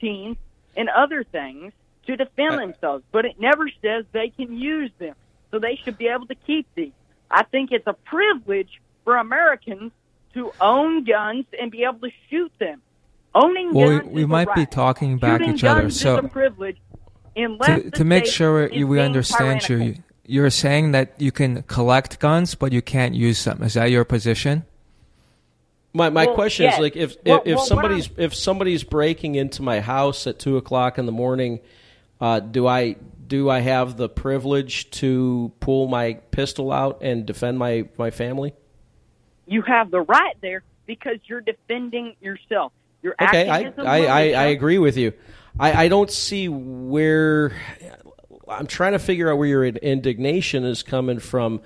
M16s 0.00 0.36
and 0.76 0.88
other 0.88 1.24
things 1.24 1.72
to 2.06 2.16
defend 2.16 2.54
Uh, 2.54 2.58
themselves, 2.58 3.04
but 3.10 3.24
it 3.24 3.38
never 3.40 3.68
says 3.82 4.04
they 4.12 4.30
can 4.30 4.56
use 4.56 4.92
them. 4.98 5.14
So 5.50 5.58
they 5.58 5.76
should 5.82 5.98
be 5.98 6.06
able 6.08 6.26
to 6.26 6.34
keep 6.34 6.66
these. 6.74 6.92
I 7.30 7.42
think 7.44 7.70
it's 7.72 7.86
a 7.86 7.92
privilege 7.92 8.80
for 9.04 9.16
Americans 9.16 9.92
to 10.34 10.52
own 10.60 11.04
guns 11.04 11.46
and 11.60 11.70
be 11.70 11.84
able 11.84 12.00
to 12.00 12.10
shoot 12.30 12.52
them. 12.58 12.82
Owning 13.34 13.72
Well, 13.74 13.88
we- 13.88 13.98
guns 14.00 14.10
we 14.12 14.20
is 14.22 14.24
a 14.24 14.28
might 14.28 14.54
be 14.54 14.60
right. 14.62 14.70
talking 14.70 15.18
back 15.18 15.40
Shooting 15.40 15.54
each 15.54 15.64
other, 15.64 15.80
guns 15.82 16.00
so- 16.00 16.18
is 16.18 16.24
a 16.24 16.28
privilege. 16.28 16.76
To, 17.36 17.90
to 17.92 18.04
make 18.04 18.26
sure 18.26 18.68
you, 18.72 18.88
we 18.88 18.98
understand 19.00 19.62
you, 19.62 19.68
tyrannical. 19.68 20.02
you're 20.26 20.50
saying 20.50 20.90
that 20.90 21.14
you 21.18 21.30
can 21.30 21.62
collect 21.62 22.18
guns, 22.18 22.56
but 22.56 22.72
you 22.72 22.82
can't 22.82 23.14
use 23.14 23.44
them. 23.44 23.62
Is 23.62 23.74
that 23.74 23.92
your 23.92 24.04
position? 24.04 24.64
My 25.94 26.10
my 26.10 26.26
Well, 26.26 26.34
question 26.34 26.64
yes. 26.64 26.74
is 26.74 26.80
like 26.80 26.96
if 26.96 27.16
Well- 27.24 27.36
if, 27.38 27.46
if 27.46 27.56
well, 27.58 27.64
somebody's 27.64 28.10
if 28.16 28.34
somebody's 28.34 28.82
breaking 28.82 29.36
into 29.36 29.62
my 29.62 29.78
house 29.80 30.26
at 30.26 30.40
two 30.40 30.56
o'clock 30.56 30.98
in 30.98 31.06
the 31.06 31.12
morning, 31.12 31.60
Uh, 32.20 32.40
do 32.40 32.66
I 32.66 32.96
do 33.28 33.48
I 33.50 33.60
have 33.60 33.96
the 33.96 34.08
privilege 34.08 34.90
to 34.92 35.52
pull 35.60 35.86
my 35.86 36.14
pistol 36.30 36.72
out 36.72 37.02
and 37.02 37.26
defend 37.26 37.58
my, 37.58 37.88
my 37.96 38.10
family? 38.10 38.54
You 39.46 39.62
have 39.62 39.90
the 39.90 40.00
right 40.00 40.36
there 40.40 40.62
because 40.86 41.18
you're 41.26 41.40
defending 41.40 42.16
yourself. 42.20 42.72
You're 43.02 43.14
Okay, 43.20 43.48
I, 43.48 43.60
acting 43.60 43.72
as 43.72 43.78
a 43.78 43.88
I, 43.88 43.98
I, 43.98 44.20
I 44.30 44.44
agree 44.46 44.78
with 44.78 44.96
you. 44.96 45.12
I, 45.60 45.84
I 45.84 45.88
don't 45.88 46.10
see 46.10 46.48
where 46.48 47.52
I'm 48.48 48.66
trying 48.66 48.92
to 48.92 48.98
figure 48.98 49.30
out 49.30 49.38
where 49.38 49.48
your 49.48 49.64
indignation 49.64 50.64
is 50.64 50.82
coming 50.82 51.18
from. 51.18 51.60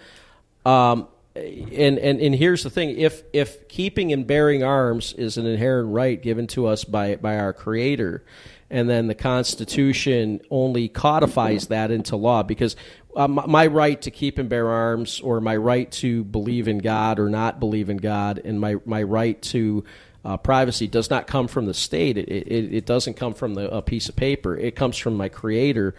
Um, 0.64 1.08
and, 1.34 1.98
and 1.98 2.20
and 2.20 2.34
here's 2.34 2.62
the 2.62 2.70
thing: 2.70 2.98
if 2.98 3.22
if 3.32 3.68
keeping 3.68 4.12
and 4.12 4.26
bearing 4.26 4.62
arms 4.62 5.14
is 5.14 5.38
an 5.38 5.46
inherent 5.46 5.90
right 5.90 6.20
given 6.20 6.46
to 6.48 6.66
us 6.66 6.84
by 6.84 7.16
by 7.16 7.38
our 7.38 7.52
Creator, 7.52 8.24
and 8.73 8.89
then 8.91 9.07
the 9.07 9.14
Constitution 9.14 10.41
only 10.51 10.89
codifies 10.89 11.68
that 11.68 11.91
into 11.91 12.16
law, 12.16 12.43
because 12.43 12.75
uh, 13.14 13.29
my, 13.29 13.47
my 13.47 13.66
right 13.66 14.03
to 14.03 14.11
keep 14.11 14.39
and 14.39 14.49
bear 14.49 14.68
arms, 14.68 15.20
or 15.20 15.41
my 15.41 15.57
right 15.57 15.93
to 15.93 16.25
believe 16.25 16.66
in 16.66 16.79
God 16.79 17.20
or 17.20 17.29
not 17.29 17.61
believe 17.61 17.91
in 17.91 17.99
God, 17.99 18.41
and 18.45 18.59
my 18.59 18.77
my 18.85 19.03
right 19.03 19.41
to 19.43 19.85
uh, 20.25 20.37
privacy 20.37 20.89
does 20.89 21.11
not 21.11 21.27
come 21.27 21.49
from 21.49 21.66
the 21.66 21.75
state. 21.75 22.16
It, 22.16 22.29
it, 22.29 22.75
it 22.75 22.87
doesn't 22.87 23.14
come 23.14 23.35
from 23.35 23.55
the, 23.55 23.68
a 23.70 23.83
piece 23.83 24.09
of 24.09 24.16
paper. 24.16 24.57
It 24.57 24.75
comes 24.75 24.97
from 24.97 25.16
my 25.16 25.29
Creator. 25.29 25.95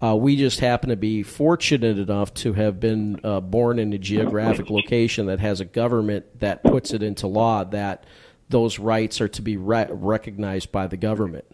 Uh, 0.00 0.16
we 0.16 0.36
just 0.36 0.60
happen 0.60 0.90
to 0.90 0.96
be 0.96 1.22
fortunate 1.22 1.98
enough 1.98 2.34
to 2.34 2.52
have 2.54 2.80
been 2.80 3.20
uh, 3.22 3.40
born 3.40 3.78
in 3.78 3.92
a 3.92 3.98
geographic 3.98 4.68
location 4.68 5.26
that 5.26 5.40
has 5.40 5.60
a 5.60 5.64
government 5.64 6.24
that 6.40 6.62
puts 6.62 6.92
it 6.92 7.02
into 7.02 7.26
law 7.28 7.64
that 7.64 8.04
those 8.48 8.80
rights 8.80 9.20
are 9.20 9.28
to 9.28 9.42
be 9.42 9.56
re- 9.56 9.86
recognized 9.90 10.72
by 10.72 10.86
the 10.88 10.96
government. 10.96 11.44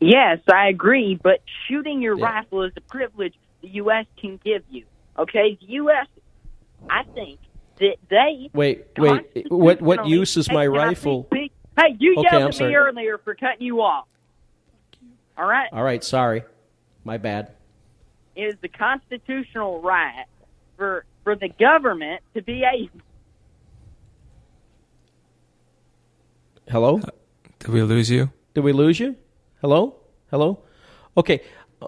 Yes, 0.00 0.38
I 0.52 0.68
agree, 0.68 1.18
but 1.22 1.40
shooting 1.68 2.00
your 2.02 2.16
Yeah. 2.16 2.24
rifle 2.24 2.62
is 2.64 2.72
a 2.76 2.80
privilege 2.80 3.34
the 3.62 3.68
U.S. 3.68 4.06
can 4.18 4.40
give 4.42 4.62
you. 4.70 4.86
Okay, 5.18 5.58
the 5.60 5.66
U.S. 5.74 6.06
I 6.88 7.02
think 7.14 7.40
that 7.78 7.96
they 8.08 8.48
Wait, 8.54 8.86
wait. 8.98 9.50
What 9.50 9.82
what 9.82 10.06
use 10.06 10.36
is 10.38 10.50
my 10.50 10.62
Hey, 10.62 10.68
can 10.68 10.76
I 10.76 10.86
rifle? 10.86 11.26
speak? 11.30 11.52
Hey, 11.78 11.96
you 11.98 12.16
Okay, 12.18 12.28
yelled 12.30 12.42
I'm 12.44 12.48
at 12.48 12.54
sorry. 12.54 12.70
me 12.70 12.76
earlier 12.76 13.18
for 13.18 13.34
cutting 13.34 13.62
you 13.66 13.82
off. 13.82 14.06
All 15.36 15.46
right, 15.46 15.68
All 15.72 15.82
right, 15.82 16.02
sorry, 16.02 16.44
my 17.04 17.18
bad. 17.18 17.52
it 18.34 18.42
is 18.42 18.54
the 18.62 18.68
constitutional 18.68 19.80
right 19.82 20.24
for 20.76 21.04
for 21.24 21.36
the 21.36 21.48
government 21.48 22.22
to 22.34 22.42
be 22.42 22.64
able. 22.64 23.00
Hello. 26.68 27.00
Did 27.58 27.68
we 27.68 27.82
lose 27.82 28.10
you? 28.10 28.30
Did 28.54 28.64
we 28.64 28.72
lose 28.72 29.00
you? 29.00 29.16
Hello? 29.60 29.96
Hello? 30.30 30.62
Okay. 31.16 31.42
Uh, 31.82 31.86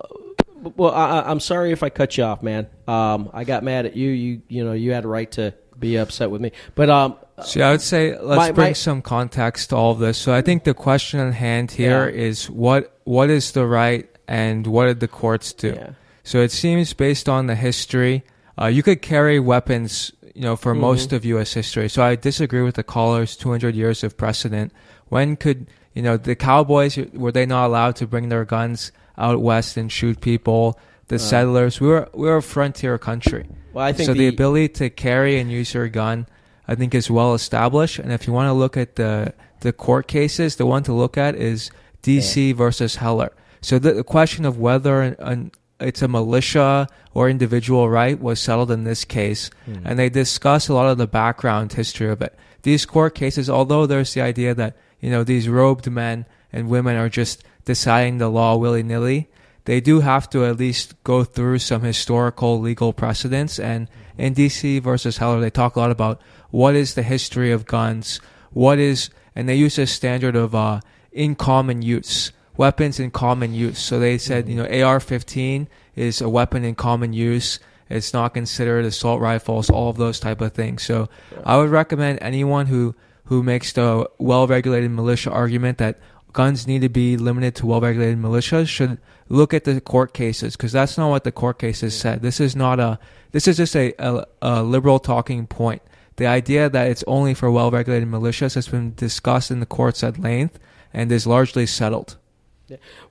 well, 0.76 0.92
I, 0.92 1.22
I'm 1.22 1.40
sorry 1.40 1.72
if 1.72 1.82
I 1.82 1.90
cut 1.90 2.16
you 2.16 2.24
off, 2.24 2.42
man. 2.42 2.66
Um, 2.86 3.30
I 3.32 3.44
got 3.44 3.64
mad 3.64 3.86
at 3.86 3.96
you. 3.96 4.10
You, 4.10 4.42
you 4.48 4.64
know, 4.64 4.72
you 4.72 4.92
had 4.92 5.04
a 5.04 5.08
right 5.08 5.30
to 5.32 5.54
be 5.78 5.96
upset 5.96 6.30
with 6.30 6.40
me. 6.40 6.52
But 6.74 6.90
um, 6.90 7.16
See, 7.44 7.62
I 7.62 7.72
would 7.72 7.80
say 7.80 8.16
let's 8.18 8.36
My- 8.38 8.52
bring 8.52 8.68
my- 8.68 8.72
some 8.74 9.02
context 9.02 9.70
to 9.70 9.76
all 9.76 9.92
of 9.92 9.98
this. 9.98 10.18
So 10.18 10.32
I 10.32 10.42
think 10.42 10.64
the 10.64 10.74
question 10.74 11.18
at 11.20 11.34
hand 11.34 11.72
here 11.72 12.08
Yeah. 12.08 12.14
is 12.28 12.48
what 12.50 12.96
what 13.04 13.30
is 13.30 13.52
the 13.52 13.66
right 13.66 14.08
and 14.28 14.66
what 14.66 14.86
did 14.86 15.00
the 15.00 15.08
courts 15.08 15.52
do? 15.52 15.68
Yeah. 15.74 15.90
So 16.22 16.38
it 16.38 16.52
seems 16.52 16.92
based 16.92 17.28
on 17.28 17.48
the 17.48 17.56
history, 17.56 18.22
uh, 18.60 18.66
you 18.66 18.84
could 18.84 19.02
carry 19.02 19.40
weapons, 19.40 20.12
you 20.34 20.42
know, 20.42 20.54
Mm-hmm. 20.54 20.62
for 20.62 20.74
most 20.74 21.12
of 21.12 21.24
U.S. 21.24 21.52
history. 21.54 21.88
So 21.88 22.04
I 22.04 22.14
disagree 22.14 22.62
with 22.62 22.76
the 22.76 22.84
callers. 22.84 23.36
200 23.36 23.74
years 23.74 24.04
of 24.04 24.16
precedent. 24.16 24.72
When 25.08 25.34
could 25.34 25.66
you 25.94 26.02
know 26.02 26.16
the 26.16 26.34
cowboys 26.34 26.96
were 27.12 27.32
they 27.32 27.46
not 27.46 27.66
allowed 27.66 27.96
to 27.96 28.06
bring 28.06 28.28
their 28.28 28.44
guns 28.44 28.92
out 29.18 29.40
west 29.40 29.76
and 29.76 29.90
shoot 29.90 30.20
people? 30.20 30.78
The 31.08 31.16
uh. 31.16 31.18
settlers, 31.18 31.80
we 31.80 31.88
were 31.88 32.08
we 32.14 32.28
were 32.28 32.38
a 32.38 32.42
frontier 32.42 32.98
country. 32.98 33.46
well, 33.72 33.84
I 33.84 33.92
think 33.92 34.06
so 34.06 34.12
the, 34.12 34.20
the, 34.20 34.28
ability 34.28 34.68
to 34.80 34.90
carry 34.90 35.38
and 35.38 35.50
use 35.50 35.74
your 35.74 35.88
gun, 35.88 36.26
I 36.66 36.74
think, 36.74 36.94
is 36.94 37.10
well 37.10 37.34
established. 37.34 37.98
And 37.98 38.12
if 38.12 38.26
you 38.26 38.32
want 38.32 38.48
to 38.48 38.52
look 38.52 38.76
at 38.76 38.96
the 38.96 39.34
the 39.60 39.72
court 39.72 40.08
cases, 40.08 40.56
the 40.56 40.66
one 40.66 40.82
to 40.84 40.92
look 40.92 41.16
at 41.18 41.34
is 41.34 41.70
D.C. 42.02 42.52
versus 42.52 42.96
Heller. 42.96 43.32
So 43.60 43.78
the, 43.78 43.92
the 43.92 44.04
question 44.04 44.44
of 44.44 44.58
whether 44.58 45.02
an, 45.02 45.16
an, 45.20 45.52
it's 45.80 46.02
a 46.02 46.08
militia 46.08 46.88
or 47.14 47.28
individual 47.28 47.88
right 47.88 48.20
was 48.20 48.40
settled 48.40 48.70
in 48.70 48.84
this 48.84 49.04
case, 49.04 49.50
hmm. 49.64 49.84
and 49.84 49.98
they 49.98 50.08
discuss 50.08 50.68
a 50.68 50.74
lot 50.74 50.86
of 50.86 50.98
the 50.98 51.06
background 51.06 51.72
history 51.72 52.08
of 52.08 52.22
it. 52.22 52.36
These 52.62 52.86
court 52.86 53.14
cases, 53.14 53.50
although 53.50 53.86
there's 53.86 54.14
the 54.14 54.20
idea 54.20 54.54
that 54.54 54.76
you 55.02 55.10
know 55.10 55.22
these 55.22 55.50
robed 55.50 55.90
men 55.90 56.24
and 56.50 56.70
women 56.70 56.96
are 56.96 57.10
just 57.10 57.44
deciding 57.66 58.16
the 58.16 58.30
law 58.30 58.56
willy 58.56 58.82
nilly, 58.82 59.28
they 59.64 59.80
do 59.80 60.00
have 60.00 60.28
to 60.30 60.44
at 60.44 60.56
least 60.56 60.94
go 61.04 61.22
through 61.24 61.58
some 61.60 61.82
historical 61.82 62.60
legal 62.60 62.92
precedents. 62.92 63.58
And 63.58 63.88
in 64.18 64.34
DC 64.34 64.82
versus 64.82 65.18
Heller, 65.18 65.40
they 65.40 65.50
talk 65.50 65.76
a 65.76 65.80
lot 65.80 65.90
about 65.90 66.20
what 66.50 66.74
is 66.74 66.94
the 66.94 67.02
history 67.02 67.52
of 67.52 67.66
guns, 67.66 68.20
what 68.50 68.78
is, 68.78 69.10
and 69.36 69.48
they 69.48 69.54
use 69.54 69.78
a 69.78 69.86
standard 69.86 70.36
of 70.36 70.54
uh, 70.54 70.80
in 71.12 71.34
common 71.34 71.82
use, 71.82 72.32
weapons 72.56 72.98
in 72.98 73.10
common 73.10 73.54
use. 73.54 73.78
So 73.78 73.98
they 73.98 74.18
said, 74.18 74.48
you 74.48 74.56
know, 74.56 74.64
AR-15 74.64 75.68
is 75.94 76.20
a 76.20 76.28
weapon 76.28 76.64
in 76.64 76.74
common 76.74 77.12
use. 77.12 77.60
It's 77.88 78.12
not 78.12 78.34
considered 78.34 78.84
assault 78.84 79.20
rifles, 79.20 79.70
all 79.70 79.90
of 79.90 79.96
those 79.96 80.18
type 80.18 80.40
of 80.40 80.52
things. 80.52 80.82
So 80.82 81.08
I 81.44 81.56
would 81.56 81.70
recommend 81.70 82.18
anyone 82.20 82.66
who 82.66 82.94
who 83.32 83.42
makes 83.42 83.72
the 83.72 84.08
well-regulated 84.18 84.90
militia 84.90 85.30
argument 85.30 85.78
that 85.78 85.98
guns 86.34 86.66
need 86.66 86.82
to 86.82 86.88
be 86.90 87.16
limited 87.16 87.54
to 87.54 87.64
well-regulated 87.64 88.18
militias 88.18 88.68
should 88.68 88.98
look 89.30 89.54
at 89.54 89.64
the 89.64 89.80
court 89.80 90.12
cases 90.12 90.54
because 90.54 90.70
that's 90.70 90.98
not 90.98 91.08
what 91.08 91.24
the 91.24 91.32
court 91.32 91.58
cases 91.58 91.98
said. 91.98 92.20
This 92.20 92.40
is 92.40 92.54
not 92.54 92.78
a. 92.78 92.98
This 93.30 93.48
is 93.48 93.56
just 93.56 93.74
a, 93.74 93.94
a, 93.98 94.26
a 94.42 94.62
liberal 94.62 94.98
talking 94.98 95.46
point. 95.46 95.80
The 96.16 96.26
idea 96.26 96.68
that 96.68 96.88
it's 96.88 97.02
only 97.06 97.32
for 97.32 97.50
well-regulated 97.50 98.06
militias 98.06 98.54
has 98.54 98.68
been 98.68 98.92
discussed 98.94 99.50
in 99.50 99.60
the 99.60 99.66
courts 99.66 100.04
at 100.04 100.18
length 100.18 100.58
and 100.92 101.10
is 101.10 101.26
largely 101.26 101.64
settled. 101.64 102.18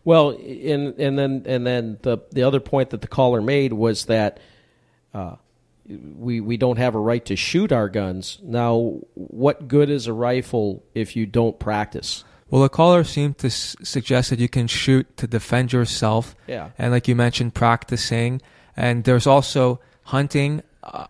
well, 0.03 0.29
and 0.29 0.93
and 0.99 1.17
then 1.17 1.43
and 1.47 1.65
then 1.65 1.97
the 2.03 2.19
the 2.31 2.43
other 2.43 2.59
point 2.59 2.91
that 2.91 3.01
the 3.01 3.07
caller 3.07 3.41
made 3.41 3.73
was 3.73 4.05
that 4.05 4.39
uh, 5.15 5.37
we 6.17 6.39
we 6.39 6.57
don't 6.57 6.77
have 6.77 6.95
a 6.95 6.99
right 6.99 7.23
to 7.25 7.35
shoot 7.35 7.71
our 7.71 7.89
guns. 7.89 8.39
Now, 8.43 8.99
what 9.15 9.67
good 9.67 9.89
is 9.89 10.07
a 10.07 10.13
rifle 10.13 10.83
if 10.95 11.15
you 11.15 11.25
don't 11.25 11.57
practice? 11.59 12.23
Well, 12.49 12.61
the 12.63 12.69
caller 12.69 13.03
seemed 13.05 13.37
to 13.39 13.47
s- 13.47 13.75
suggest 13.81 14.29
that 14.29 14.39
you 14.39 14.49
can 14.49 14.67
shoot 14.67 15.15
to 15.17 15.25
defend 15.27 15.71
yourself. 15.71 16.35
Yeah. 16.47 16.71
And 16.77 16.91
like 16.91 17.07
you 17.07 17.15
mentioned, 17.15 17.53
practicing. 17.53 18.41
And 18.75 19.03
there's 19.05 19.25
also 19.27 19.79
hunting. 20.03 20.61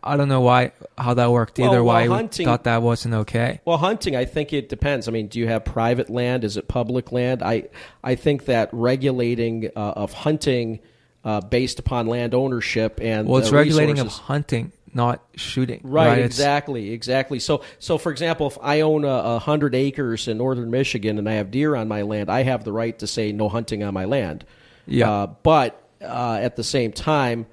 I 0.04 0.18
don't 0.18 0.28
know 0.28 0.42
why 0.42 0.74
how 0.98 1.14
that 1.14 1.32
worked 1.32 1.58
Well, 1.58 1.70
either. 1.70 1.84
well, 1.84 1.96
why 1.96 2.06
hunting- 2.08 2.46
thought 2.46 2.66
that 2.66 2.82
wasn't 2.82 3.14
okay. 3.16 3.62
Well, 3.66 3.78
hunting, 3.78 4.16
I 4.18 4.26
think 4.26 4.52
it 4.54 4.68
depends. 4.70 5.08
I 5.08 5.12
mean, 5.12 5.28
do 5.28 5.40
you 5.40 5.48
have 5.48 5.64
private 5.64 6.10
land? 6.10 6.44
Is 6.44 6.58
it 6.58 6.68
public 6.68 7.12
land? 7.12 7.42
I 7.42 7.70
I 8.04 8.16
think 8.16 8.46
that 8.46 8.70
regulating 8.74 9.70
uh, 9.76 9.80
of 9.96 10.12
hunting 10.14 10.80
uh, 11.24 11.42
based 11.42 11.80
upon 11.80 12.08
land 12.08 12.34
ownership 12.34 13.00
and 13.02 13.28
Well, 13.28 13.40
it's 13.42 13.52
regulating 13.52 14.00
of 14.00 14.08
hunting, 14.08 14.72
not 14.94 15.24
shooting. 15.36 15.82
Right, 15.84 16.14
It's- 16.20 16.26
exactly, 16.30 16.92
exactly. 16.92 17.40
So, 17.40 17.64
so 17.80 17.98
for 17.98 18.12
example, 18.12 18.48
if 18.48 18.58
I 18.62 18.82
own 18.82 19.06
a, 19.06 19.08
a 19.08 19.40
hundred 19.40 19.76
acres 19.76 20.28
in 20.28 20.38
northern 20.38 20.72
Michigan 20.72 21.18
and 21.18 21.30
I 21.30 21.34
have 21.34 21.52
deer 21.52 21.76
on 21.76 21.88
my 21.88 22.02
land, 22.02 22.30
I 22.30 22.44
have 22.44 22.64
the 22.64 22.72
right 22.72 22.98
to 23.00 23.08
say 23.08 23.32
no 23.32 23.50
hunting 23.50 23.84
on 23.84 23.94
my 23.94 24.06
land. 24.06 24.46
Yeah. 24.88 25.12
Uh, 25.12 25.28
but 25.44 25.82
uh, 26.02 26.40
at 26.42 26.56
the 26.56 26.64
same 26.64 26.92
time, 26.92 27.46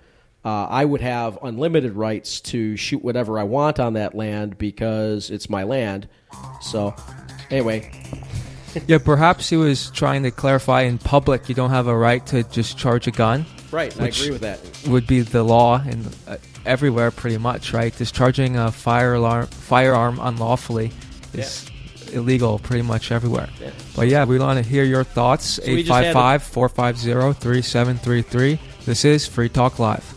uh, 0.45 0.67
I 0.71 0.85
would 0.85 1.03
have 1.03 1.39
unlimited 1.43 1.93
rights 1.93 2.41
to 2.41 2.77
shoot 2.77 3.05
whatever 3.05 3.39
I 3.39 3.43
want 3.43 3.79
on 3.79 3.93
that 3.95 4.15
land 4.15 4.57
because 4.57 5.31
it's 5.31 5.51
my 5.51 5.65
land. 5.65 6.09
So, 6.63 6.95
anyway, 7.51 7.91
Yeah, 8.87 8.99
perhaps 8.99 9.51
he 9.51 9.57
was 9.57 9.91
trying 9.91 10.23
to 10.23 10.31
clarify 10.31 10.83
in 10.83 10.99
public 10.99 11.49
you 11.49 11.55
don't 11.55 11.71
have 11.71 11.87
a 11.87 11.97
right 11.97 12.25
to 12.29 12.45
just 12.45 12.79
charge 12.79 13.07
a 13.07 13.11
gun. 13.11 13.45
Right, 13.71 14.01
I 14.01 14.09
agree 14.09 14.31
with 14.31 14.43
that. 14.43 14.61
Would 14.89 15.07
be 15.07 15.21
the 15.21 15.43
law 15.43 15.83
in 15.83 16.07
uh, 16.27 16.37
everywhere, 16.65 17.11
pretty 17.11 17.39
much, 17.39 17.73
right? 17.73 17.97
Discharging 17.97 18.57
a 18.57 18.71
fire 18.73 19.15
alarm, 19.15 19.47
firearm 19.47 20.19
unlawfully 20.21 20.93
is 21.33 21.71
illegal 22.13 22.59
pretty 22.59 22.83
much 22.83 23.13
everywhere. 23.13 23.49
Yeah. 23.61 23.71
But 23.95 24.09
yeah, 24.09 24.25
we 24.25 24.39
want 24.39 24.63
to 24.63 24.69
hear 24.69 24.85
your 24.85 25.05
thoughts. 25.05 25.59
we 25.61 25.81
855 25.81 26.43
450 26.43 27.41
3733. 27.41 28.59
This 28.85 29.05
is 29.05 29.27
Free 29.27 29.49
Talk 29.49 29.79
Live. 29.79 30.15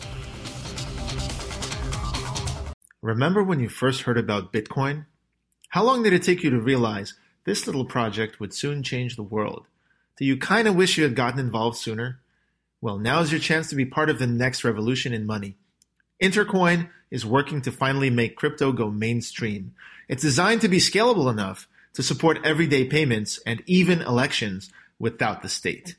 Remember 3.02 3.44
when 3.44 3.60
you 3.60 3.68
first 3.68 4.04
heard 4.04 4.18
about 4.18 4.54
Bitcoin? 4.54 5.06
How 5.70 5.84
long 5.84 6.04
did 6.04 6.14
it 6.14 6.24
take 6.24 6.44
you 6.44 6.50
to 6.52 6.60
realize 6.60 7.16
this 7.46 7.66
little 7.66 7.86
project 7.86 8.40
would 8.40 8.54
soon 8.54 8.84
change 8.84 9.16
the 9.16 9.24
world? 9.24 9.66
Do 10.18 10.26
you 10.26 10.38
kind 10.38 10.68
of 10.68 10.76
wish 10.76 10.98
you 10.98 11.04
had 11.04 11.16
gotten 11.16 11.40
involved 11.40 11.78
sooner? 11.78 12.21
Well, 12.82 12.98
now 12.98 13.22
is 13.22 13.32
your 13.32 13.40
chance 13.40 13.70
to 13.70 13.76
be 13.76 13.86
part 13.86 14.10
of 14.10 14.18
the 14.18 14.26
next 14.26 14.64
revolution 14.64 15.14
in 15.14 15.26
money. 15.28 15.56
Intercoin 16.22 16.90
is 17.12 17.26
working 17.26 17.62
to 17.62 17.72
finally 17.72 18.10
make 18.10 18.36
crypto 18.36 18.72
go 18.72 18.90
mainstream. 18.90 19.76
It's 20.08 20.24
designed 20.24 20.62
to 20.62 20.68
be 20.68 20.78
scalable 20.78 21.32
enough 21.32 21.68
to 21.94 22.02
support 22.02 22.40
everyday 22.44 22.86
payments 22.86 23.40
and 23.46 23.62
even 23.68 24.02
elections 24.02 24.72
without 24.98 25.42
the 25.42 25.50
state. 25.50 25.96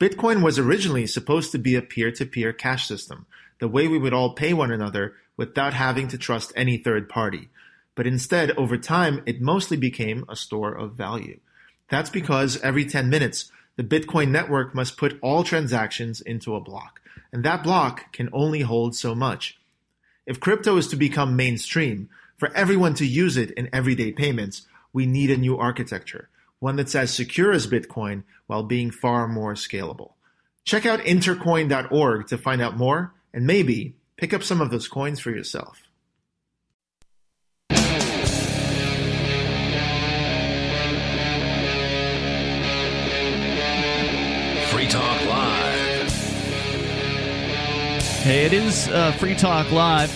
Bitcoin 0.00 0.42
was 0.42 0.58
originally 0.58 1.06
supposed 1.06 1.52
to 1.52 1.58
be 1.58 1.74
a 1.74 1.82
peer 1.82 2.10
to 2.12 2.24
peer 2.24 2.52
cash 2.52 2.86
system, 2.86 3.26
the 3.58 3.68
way 3.68 3.88
we 3.88 3.98
would 3.98 4.14
all 4.14 4.34
pay 4.34 4.52
one 4.52 4.70
another 4.70 5.14
without 5.36 5.74
having 5.74 6.08
to 6.08 6.18
trust 6.18 6.52
any 6.54 6.76
third 6.76 7.08
party. 7.08 7.48
But 7.94 8.06
instead, 8.06 8.52
over 8.52 8.78
time, 8.78 9.22
it 9.26 9.40
mostly 9.40 9.76
became 9.76 10.24
a 10.28 10.36
store 10.36 10.72
of 10.72 10.94
value. 10.94 11.40
That's 11.88 12.10
because 12.10 12.60
every 12.62 12.84
10 12.84 13.10
minutes, 13.10 13.50
the 13.80 14.00
Bitcoin 14.00 14.28
network 14.28 14.74
must 14.74 14.98
put 14.98 15.18
all 15.22 15.42
transactions 15.42 16.20
into 16.20 16.54
a 16.54 16.60
block, 16.60 17.00
and 17.32 17.42
that 17.44 17.62
block 17.62 18.12
can 18.12 18.28
only 18.30 18.60
hold 18.60 18.94
so 18.94 19.14
much. 19.14 19.58
If 20.26 20.38
crypto 20.38 20.76
is 20.76 20.86
to 20.88 20.96
become 20.96 21.34
mainstream, 21.34 22.10
for 22.36 22.54
everyone 22.54 22.92
to 22.96 23.06
use 23.06 23.38
it 23.38 23.52
in 23.52 23.70
everyday 23.72 24.12
payments, 24.12 24.66
we 24.92 25.06
need 25.06 25.30
a 25.30 25.38
new 25.38 25.56
architecture, 25.56 26.28
one 26.58 26.76
that's 26.76 26.94
as 26.94 27.10
secure 27.10 27.52
as 27.52 27.66
Bitcoin 27.66 28.24
while 28.46 28.64
being 28.64 28.90
far 28.90 29.26
more 29.26 29.54
scalable. 29.54 30.12
Check 30.64 30.84
out 30.84 31.00
intercoin.org 31.00 32.26
to 32.26 32.36
find 32.36 32.60
out 32.60 32.76
more 32.76 33.14
and 33.32 33.46
maybe 33.46 33.94
pick 34.18 34.34
up 34.34 34.42
some 34.42 34.60
of 34.60 34.70
those 34.70 34.88
coins 34.88 35.20
for 35.20 35.30
yourself. 35.30 35.88
Talk 44.90 45.24
Live. 45.24 46.12
Hey, 48.22 48.44
it 48.44 48.52
is 48.52 48.88
uh, 48.88 49.12
Free 49.12 49.36
Talk 49.36 49.70
Live. 49.70 50.12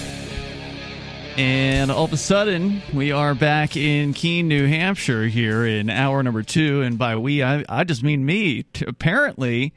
And 1.39 1.93
all 1.93 2.07
of 2.07 2.13
a 2.13 2.17
sudden, 2.17 2.83
we 2.93 3.13
are 3.13 3.37
back 3.37 3.77
in 3.77 4.15
Keene, 4.15 4.49
New 4.49 4.67
Hampshire 4.67 5.27
here 5.29 5.65
in 5.65 5.91
hour 5.91 6.25
number 6.25 6.43
two. 6.43 6.83
And 6.83 6.99
by 6.99 7.15
we, 7.15 7.41
I, 7.41 7.65
I 7.69 7.85
just 7.85 8.03
mean 8.03 8.27
me. 8.27 8.65
Apparently, 8.85 9.73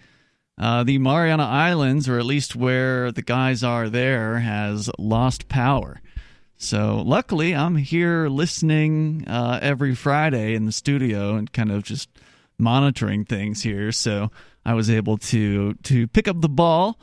uh, 0.57 0.83
the 0.83 0.97
Mariana 0.97 1.45
Islands, 1.45 2.09
or 2.09 2.17
at 2.17 2.25
least 2.25 2.55
where 2.55 3.11
the 3.11 3.21
guys 3.21 3.63
are 3.63 3.89
there, 3.89 4.39
has 4.39 4.89
lost 4.97 5.47
power. 5.47 6.01
So 6.57 7.03
luckily, 7.05 7.53
I'm 7.53 7.75
here 7.75 8.29
listening 8.29 9.27
uh, 9.27 9.59
every 9.61 9.93
Friday 9.93 10.55
in 10.55 10.65
the 10.65 10.71
studio 10.71 11.35
and 11.35 11.53
kind 11.53 11.71
of 11.71 11.83
just 11.83 12.09
monitoring 12.57 13.25
things 13.25 13.61
here. 13.61 13.91
So 13.91 14.31
I 14.67 14.73
was 14.73 14.89
able 14.89 15.17
to 15.17 15.73
to 15.73 16.07
pick 16.09 16.27
up 16.27 16.41
the 16.41 16.49
ball. 16.49 16.99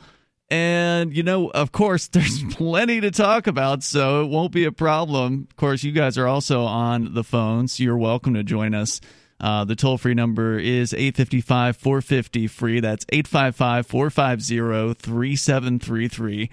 And, 0.51 1.17
you 1.17 1.23
know, 1.23 1.49
of 1.49 1.71
course, 1.71 2.07
there's 2.13 2.43
plenty 2.53 3.01
to 3.01 3.09
talk 3.09 3.47
about, 3.47 3.81
so 3.81 4.23
it 4.23 4.27
won't 4.27 4.51
be 4.51 4.65
a 4.65 4.71
problem. 4.71 5.47
Of 5.49 5.55
course, 5.57 5.83
you 5.83 5.91
guys 5.91 6.19
are 6.19 6.27
also 6.27 6.61
on 6.61 7.15
the 7.15 7.23
phone, 7.23 7.67
so 7.67 7.83
you're 7.83 7.97
welcome 7.97 8.35
to 8.35 8.43
join 8.43 8.75
us. 8.75 9.01
Uh, 9.39 9.65
the 9.65 9.75
toll 9.75 9.97
free 9.97 10.13
number 10.13 10.59
is 10.59 10.93
855 10.93 11.75
450 11.75 12.47
free. 12.47 12.79
That's 12.79 13.05
855 13.09 13.87
450 13.87 14.93
3733. 14.93 16.51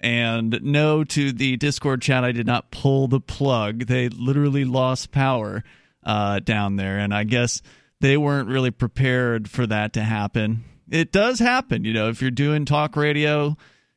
And 0.00 0.60
no 0.62 1.02
to 1.04 1.32
the 1.32 1.56
Discord 1.56 2.02
chat, 2.02 2.24
I 2.24 2.32
did 2.32 2.46
not 2.46 2.70
pull 2.70 3.08
the 3.08 3.20
plug. 3.20 3.86
They 3.86 4.08
literally 4.08 4.64
lost 4.64 5.12
power 5.12 5.64
uh, 6.04 6.40
down 6.40 6.76
there. 6.76 6.98
And 6.98 7.14
I 7.14 7.24
guess 7.24 7.62
they 8.02 8.16
weren't 8.16 8.48
really 8.48 8.72
prepared 8.72 9.48
for 9.48 9.64
that 9.64 9.92
to 9.92 10.02
happen. 10.02 10.64
It 10.90 11.12
does 11.12 11.38
happen, 11.38 11.84
you 11.84 11.94
know, 11.94 12.08
if 12.08 12.20
you're 12.20 12.32
doing 12.32 12.64
talk 12.64 12.96
radio, 12.96 13.56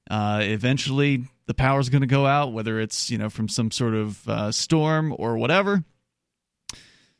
uh, 0.10 0.42
eventually 0.44 1.26
the 1.48 1.56
power's 1.56 1.90
going 1.90 2.02
to 2.02 2.08
go 2.08 2.28
out, 2.28 2.54
whether 2.54 2.80
it's, 2.80 3.10
you 3.10 3.18
know, 3.18 3.30
from 3.30 3.50
some 3.50 3.72
sort 3.72 3.96
of 3.96 4.30
uh, 4.30 4.52
storm 4.52 5.14
or 5.18 5.38
whatever. 5.38 5.84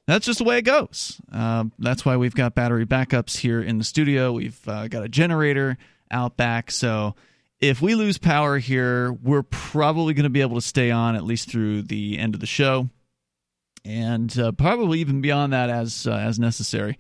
That's 0.06 0.28
just 0.28 0.38
the 0.38 0.46
way 0.46 0.60
it 0.60 0.62
goes. 0.62 1.20
Uh, 1.34 1.66
that's 1.80 2.06
why 2.06 2.18
we've 2.18 2.36
got 2.36 2.54
battery 2.54 2.86
backups 2.86 3.38
here 3.38 3.60
in 3.60 3.80
the 3.80 3.84
studio. 3.84 4.32
We've 4.32 4.68
uh, 4.68 4.88
got 4.88 5.04
a 5.04 5.10
generator 5.10 5.80
out 6.12 6.38
back. 6.38 6.70
So 6.70 7.16
if 7.60 7.82
we 7.82 7.96
lose 7.96 8.20
power 8.20 8.60
here, 8.60 9.12
we're 9.12 9.42
probably 9.42 10.14
going 10.14 10.26
to 10.26 10.30
be 10.30 10.42
able 10.42 10.56
to 10.56 10.66
stay 10.66 10.92
on 10.92 11.16
at 11.16 11.24
least 11.24 11.50
through 11.50 11.82
the 11.82 12.20
end 12.20 12.36
of 12.36 12.42
the 12.42 12.46
show 12.46 12.92
and 13.86 14.38
uh, 14.38 14.52
probably 14.52 15.00
even 15.00 15.22
beyond 15.22 15.54
that 15.54 15.70
as 15.70 16.08
uh, 16.08 16.16
as 16.16 16.40
necessary. 16.40 16.98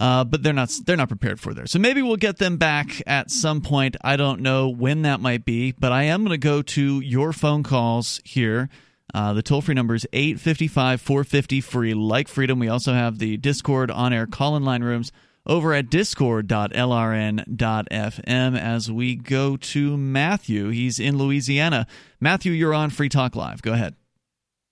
Uh, 0.00 0.24
but 0.24 0.42
they're 0.42 0.52
not 0.52 0.72
they're 0.84 0.96
not 0.96 1.08
prepared 1.08 1.38
for 1.38 1.54
there. 1.54 1.66
So 1.66 1.78
maybe 1.78 2.02
we'll 2.02 2.16
get 2.16 2.38
them 2.38 2.56
back 2.56 3.02
at 3.06 3.30
some 3.30 3.60
point. 3.60 3.96
I 4.02 4.16
don't 4.16 4.40
know 4.40 4.68
when 4.68 5.02
that 5.02 5.20
might 5.20 5.44
be, 5.44 5.72
but 5.72 5.92
I 5.92 6.04
am 6.04 6.24
going 6.24 6.30
to 6.30 6.38
go 6.38 6.62
to 6.62 7.00
your 7.00 7.32
phone 7.32 7.62
calls 7.62 8.20
here. 8.24 8.68
Uh, 9.14 9.34
the 9.34 9.42
toll 9.42 9.60
free 9.60 9.74
number 9.74 9.94
is 9.94 10.06
855 10.14 11.00
450 11.00 11.60
free, 11.60 11.92
like 11.92 12.28
freedom. 12.28 12.58
We 12.58 12.68
also 12.68 12.94
have 12.94 13.18
the 13.18 13.36
Discord 13.36 13.90
on 13.90 14.14
air 14.14 14.26
call 14.26 14.56
in 14.56 14.64
line 14.64 14.82
rooms 14.82 15.12
over 15.46 15.74
at 15.74 15.90
discord.lrn.fm 15.90 18.58
as 18.58 18.90
we 18.90 19.16
go 19.16 19.58
to 19.58 19.96
Matthew. 19.98 20.70
He's 20.70 20.98
in 20.98 21.18
Louisiana. 21.18 21.86
Matthew, 22.20 22.52
you're 22.52 22.72
on 22.72 22.88
Free 22.90 23.10
Talk 23.10 23.36
Live. 23.36 23.60
Go 23.60 23.72
ahead. 23.72 23.96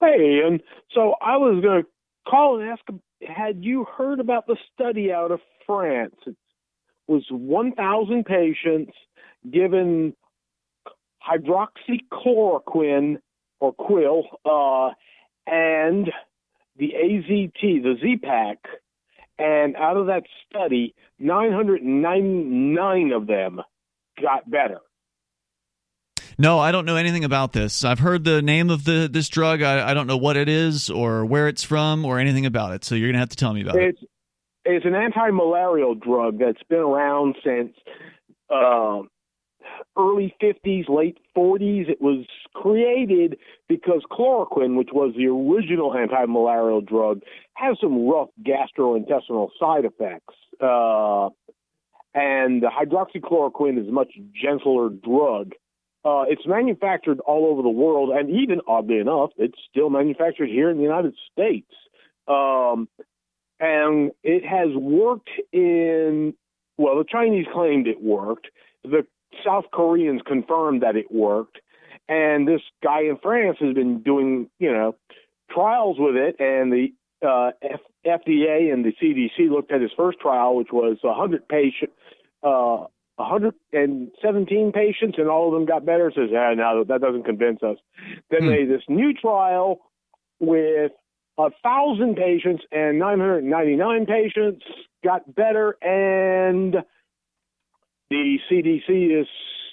Hey, 0.01 0.41
and 0.47 0.63
so 0.95 1.15
I 1.21 1.37
was 1.37 1.63
going 1.63 1.83
to 1.83 1.89
call 2.29 2.61
and 2.61 2.71
ask 2.71 2.83
had 3.27 3.65
you 3.65 3.85
heard 3.97 4.21
about 4.21 4.47
the 4.47 4.57
study 4.73 5.13
out 5.13 5.31
of 5.31 5.41
France? 5.67 6.17
It 6.27 6.37
was 7.07 7.25
1,000 7.31 8.25
patients 8.25 8.93
given 9.51 10.15
hydroxychloroquine 11.27 13.19
or 13.61 13.73
quill 13.75 14.25
uh, 14.45 14.91
and 15.47 16.11
the 16.79 16.95
AZT, 16.95 17.61
the 17.61 17.97
Z-Pack, 18.03 18.59
and 19.39 19.77
out 19.77 19.97
of 19.97 20.07
that 20.07 20.25
study, 20.49 20.95
999 21.19 23.13
of 23.13 23.27
them 23.27 23.61
got 24.21 24.51
better. 24.51 24.81
No, 26.41 26.59
I 26.59 26.73
don't 26.73 26.87
know 26.87 26.97
anything 26.97 27.25
about 27.25 27.53
this. 27.53 27.85
I've 27.85 27.99
heard 27.99 28.25
the 28.25 28.41
name 28.41 28.71
of 28.71 28.85
the 28.85 29.11
this 29.13 29.29
drug. 29.29 29.61
I, 29.61 29.91
I 29.91 29.93
don't 29.93 30.07
know 30.07 30.17
what 30.17 30.39
it 30.39 30.49
is 30.49 30.89
or 30.89 31.27
where 31.27 31.49
it's 31.49 31.63
from 31.63 32.07
or 32.07 32.19
anything 32.19 32.47
about 32.47 32.73
it. 32.73 32.83
So 32.83 32.95
you're 32.95 33.11
gonna 33.11 33.19
have 33.19 33.29
to 33.29 33.37
tell 33.37 33.53
me 33.53 33.61
about 33.61 33.77
it's, 33.77 34.01
it. 34.01 34.09
It's 34.65 34.87
an 34.87 34.95
anti-malarial 34.95 35.97
drug 35.97 36.39
that's 36.39 36.63
been 36.71 36.79
around 36.79 37.37
since 37.45 37.75
uh, 38.49 39.03
early 39.99 40.35
50s, 40.43 40.89
late 40.89 41.19
40s. 41.37 41.91
It 41.91 42.01
was 42.01 42.25
created 42.55 43.37
because 43.69 44.01
chloroquine, 44.11 44.79
which 44.79 44.91
was 44.95 45.13
the 45.19 45.27
original 45.27 45.95
anti-malarial 45.95 46.81
drug, 46.81 47.21
has 47.53 47.77
some 47.83 48.09
rough 48.09 48.31
gastrointestinal 48.43 49.49
side 49.61 49.85
effects. 49.85 50.35
Uh, 50.59 51.29
and 52.15 52.63
hydroxychloroquine 52.63 53.81
is 53.81 53.89
a 53.89 53.93
much 53.93 54.13
gentler 54.43 54.89
drug. 54.89 55.53
Uh, 56.05 56.25
it's 56.29 56.47
manufactured 56.47 57.21
all 57.21 57.47
over 57.47 57.63
the 57.63 57.69
world, 57.69 58.11
and 58.11 58.31
even 58.31 58.61
oddly 58.67 58.99
enough, 58.99 59.31
it's 59.37 59.59
still 59.71 59.91
manufactured 59.91 60.49
here 60.49 60.71
in 60.71 60.79
the 60.79 60.83
United 60.83 61.15
States. 61.31 61.71
Um, 62.27 62.89
and 63.59 64.13
it 64.23 64.45
has 64.47 64.75
worked 64.75 65.29
in, 65.53 66.33
well, 66.79 66.97
the 66.97 67.05
Chinese 67.05 67.47
claimed 67.53 67.87
it 67.87 68.03
worked. 68.03 68.49
The 68.83 69.07
South 69.45 69.67
Koreans 69.73 70.23
confirmed 70.27 70.83
that 70.83 70.97
it 70.97 71.13
worked. 71.13 71.59
And 72.09 72.49
this 72.49 72.63
guy 72.83 73.03
in 73.03 73.19
France 73.23 73.59
has 73.61 73.75
been 73.75 74.03
doing, 74.03 74.49
you 74.59 74.73
know, 74.73 74.97
trials 75.51 75.97
with 75.99 76.17
it. 76.17 76.37
And 76.41 76.73
the 76.73 76.89
uh, 77.23 77.51
F- 77.63 77.81
FDA 78.07 78.73
and 78.73 78.85
the 78.85 78.93
CDC 79.01 79.51
looked 79.51 79.71
at 79.71 79.83
his 79.83 79.91
first 79.97 80.19
trial, 80.21 80.57
which 80.57 80.73
was 80.73 80.97
a 81.05 81.09
100 81.09 81.47
patient, 81.47 81.93
uh, 82.43 82.85
117 83.21 84.73
patients 84.73 85.19
and 85.19 85.29
all 85.29 85.49
of 85.49 85.55
them 85.55 85.67
got 85.67 85.85
better. 85.85 86.11
Says, 86.15 86.31
ah, 86.35 86.55
no, 86.55 86.85
that 86.85 87.01
doesn't 87.01 87.25
convince 87.25 87.63
us. 87.63 87.77
Then 88.31 88.43
hmm. 88.43 88.49
they 88.49 88.65
this 88.65 88.83
new 88.89 89.13
trial 89.13 89.81
with 90.39 90.93
a 91.39 91.51
thousand 91.63 92.17
patients 92.17 92.65
and 92.73 92.99
999 92.99 94.07
patients 94.07 94.65
got 95.05 95.35
better, 95.35 95.77
and 95.83 96.77
the 98.11 98.39
CDC 98.51 99.21
is 99.21 99.27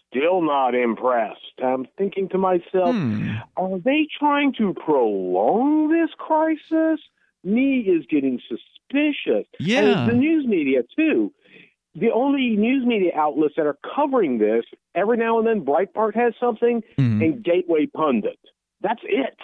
still 0.09 0.41
not 0.41 0.75
impressed. 0.75 1.39
I'm 1.63 1.87
thinking 1.97 2.29
to 2.29 2.37
myself, 2.37 2.95
hmm. 2.95 3.35
are 3.55 3.79
they 3.79 4.07
trying 4.19 4.53
to 4.57 4.73
prolong 4.73 5.89
this 5.89 6.09
crisis? 6.17 6.99
Me 7.43 7.79
is 7.79 8.05
getting 8.09 8.41
suspicious. 8.49 9.47
Yeah. 9.59 10.01
And 10.01 10.09
the 10.09 10.15
news 10.15 10.45
media, 10.45 10.81
too 10.95 11.31
the 11.99 12.11
only 12.13 12.55
news 12.55 12.85
media 12.85 13.11
outlets 13.15 13.55
that 13.57 13.65
are 13.65 13.77
covering 13.95 14.37
this, 14.37 14.63
every 14.93 15.17
now 15.17 15.39
and 15.39 15.47
then 15.47 15.65
Breitbart 15.65 16.15
has 16.15 16.33
something, 16.39 16.83
mm-hmm. 16.97 17.21
and 17.21 17.43
Gateway 17.43 17.87
Pundit. 17.87 18.39
That's 18.81 19.01
it. 19.03 19.37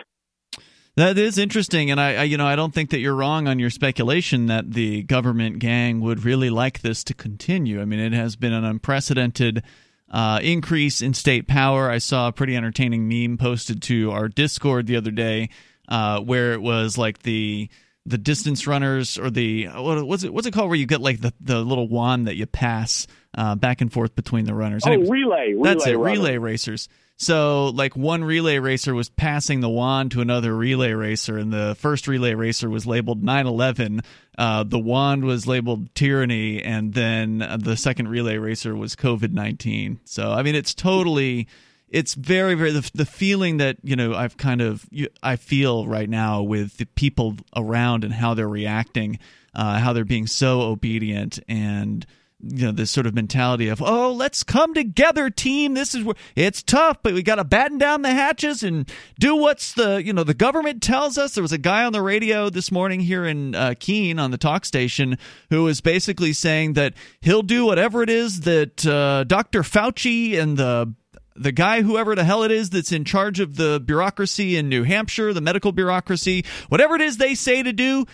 That 0.96 1.18
is 1.18 1.40
interesting, 1.40 1.90
and 1.90 2.00
I, 2.00 2.16
I, 2.18 2.24
you 2.24 2.38
know, 2.38 2.46
I 2.46 2.56
don't 2.56 2.72
think 2.72 2.92
that 2.92 3.00
you're 3.00 3.16
wrong 3.16 3.48
on 3.48 3.58
your 3.58 3.72
speculation 3.72 4.46
that 4.46 4.72
the 4.72 5.02
government 5.02 5.58
gang 5.58 6.02
would 6.02 6.24
really 6.24 6.52
like 6.52 6.82
this 6.82 7.04
to 7.06 7.16
continue. 7.16 7.82
I 7.82 7.86
mean, 7.86 8.00
it 8.00 8.14
has 8.14 8.36
been 8.36 8.54
an 8.54 8.64
unprecedented 8.64 9.64
uh, 10.12 10.40
increase 10.44 11.02
in 11.02 11.16
state 11.16 11.48
power. 11.48 11.90
I 11.90 11.98
saw 11.98 12.28
a 12.28 12.32
pretty 12.32 12.56
entertaining 12.56 13.08
meme 13.08 13.40
posted 13.40 13.82
to 13.84 14.12
our 14.12 14.28
Discord 14.28 14.86
the 14.86 14.96
other 14.96 15.10
day, 15.10 15.50
uh, 15.88 16.20
where 16.20 16.54
it 16.54 16.62
was 16.62 16.96
like 16.96 17.24
the 17.24 17.70
the 18.06 18.18
distance 18.18 18.68
runners 18.68 19.18
or 19.18 19.30
the 19.30 19.66
what, 19.68 20.06
what's 20.06 20.24
it 20.24 20.34
what's 20.34 20.46
it 20.46 20.52
called 20.52 20.70
where 20.70 20.78
you 20.78 20.86
get 20.86 21.02
like 21.02 21.22
the, 21.22 21.34
the 21.40 21.60
little 21.62 21.88
wand 21.88 22.28
that 22.28 22.36
you 22.36 22.46
pass 22.46 23.08
uh, 23.36 23.56
back 23.56 23.82
and 23.82 23.92
forth 23.92 24.16
between 24.16 24.46
the 24.46 24.54
runners. 24.54 24.84
Oh, 24.86 24.92
Anyways, 24.92 25.10
relay, 25.10 25.54
relay. 25.54 25.92
it, 25.92 25.98
runner. 25.98 26.00
relay 26.00 26.38
racers. 26.38 26.90
So, 27.16 27.68
like 27.68 27.96
one 27.96 28.24
relay 28.24 28.58
racer 28.60 28.94
was 28.94 29.10
passing 29.10 29.62
the 29.62 29.70
wand 29.70 30.12
to 30.12 30.22
another 30.22 30.54
relay 30.54 30.94
racer, 30.94 31.38
and 31.38 31.54
the 31.54 31.76
first 31.80 32.08
relay 32.08 32.34
racer 32.34 32.70
was 32.70 32.86
labeled 32.86 33.24
9/11. 33.24 34.04
Uh, 34.38 34.64
the 34.64 34.80
wand 34.80 35.24
was 35.24 35.48
labeled 35.48 35.94
tyranny, 35.96 36.62
and 36.62 36.94
then 36.94 37.42
uh, 37.42 37.58
the 37.58 37.78
second 37.78 38.08
relay 38.08 38.38
racer 38.38 38.76
was 38.76 38.96
COVID 38.96 39.32
19. 39.32 40.00
So, 40.06 40.32
I 40.32 40.42
mean, 40.42 40.56
it's 40.56 40.74
totally, 40.74 41.48
it's 41.90 42.16
very, 42.16 42.56
very 42.56 42.72
the, 42.72 42.90
the 42.94 43.06
feeling 43.06 43.58
that 43.58 43.78
you 43.84 43.96
know 43.96 44.14
I've 44.14 44.38
kind 44.38 44.62
of 44.62 44.88
I 45.22 45.36
feel 45.36 45.88
right 45.88 46.10
now 46.10 46.42
with 46.42 46.78
the 46.78 46.86
people 46.86 47.38
around 47.56 48.04
and 48.04 48.14
how 48.14 48.34
they're 48.34 48.50
reacting, 48.50 49.20
uh, 49.54 49.80
how 49.80 49.94
they're 49.94 50.06
being 50.06 50.28
so 50.28 50.62
obedient 50.62 51.40
and 51.48 52.06
you 52.46 52.66
know 52.66 52.72
this 52.72 52.92
sort 52.92 53.06
of 53.06 53.16
mentality 53.16 53.70
of 53.70 53.82
oh 53.82 54.12
let's 54.12 54.44
come 54.44 54.74
together 54.74 55.30
team. 55.30 55.76
This 55.76 55.96
is 55.96 56.04
where 56.04 56.16
it's 56.36 56.62
tough 56.62 56.98
but 57.02 57.14
we 57.14 57.24
got 57.24 57.36
to 57.36 57.44
batten 57.44 57.78
down 57.78 58.02
the 58.02 58.12
hatches 58.12 58.64
and 58.64 58.90
do 59.20 59.36
what's 59.36 59.74
the 59.74 60.04
you 60.04 60.14
know 60.14 60.24
the 60.24 60.34
government 60.34 60.82
tells 60.82 61.18
us. 61.18 61.36
There 61.36 61.42
was 61.42 61.54
a 61.54 61.58
guy 61.58 61.86
on 61.86 61.94
the 61.94 62.02
radio 62.02 62.50
this 62.50 62.72
morning 62.72 63.00
here 63.00 63.26
in 63.26 63.56
uh, 63.56 63.76
keene 63.80 64.20
on 64.20 64.32
the 64.32 64.38
talk 64.38 64.66
station 64.66 65.18
who 65.50 65.64
was 65.64 65.80
basically 65.80 66.34
saying 66.34 66.74
that 66.74 66.96
he'll 67.22 67.44
do 67.44 67.66
whatever 67.66 68.04
it 68.04 68.10
is 68.10 68.42
that 68.42 68.86
uh, 68.86 69.24
dr 69.24 69.62
fauci 69.62 70.38
and 70.38 70.58
the 70.58 70.94
the 71.36 71.52
guy, 71.52 71.82
whoever 71.82 72.16
the 72.16 72.24
hell 72.24 72.44
it 72.44 72.52
is 72.52 72.70
that's 72.70 72.92
in 72.92 73.06
charge 73.06 73.40
of 73.40 73.56
the 73.56 73.82
bureaucracy 73.84 74.56
in 74.56 74.70
New 74.70 74.84
Hampshire, 74.84 75.34
the 75.34 75.42
medical 75.42 75.72
bureaucracy, 75.72 76.46
whatever 76.70 76.96
it 76.96 77.02
is 77.02 77.18
they 77.18 77.36
say 77.36 77.64
to 77.64 77.74
do, 77.74 78.06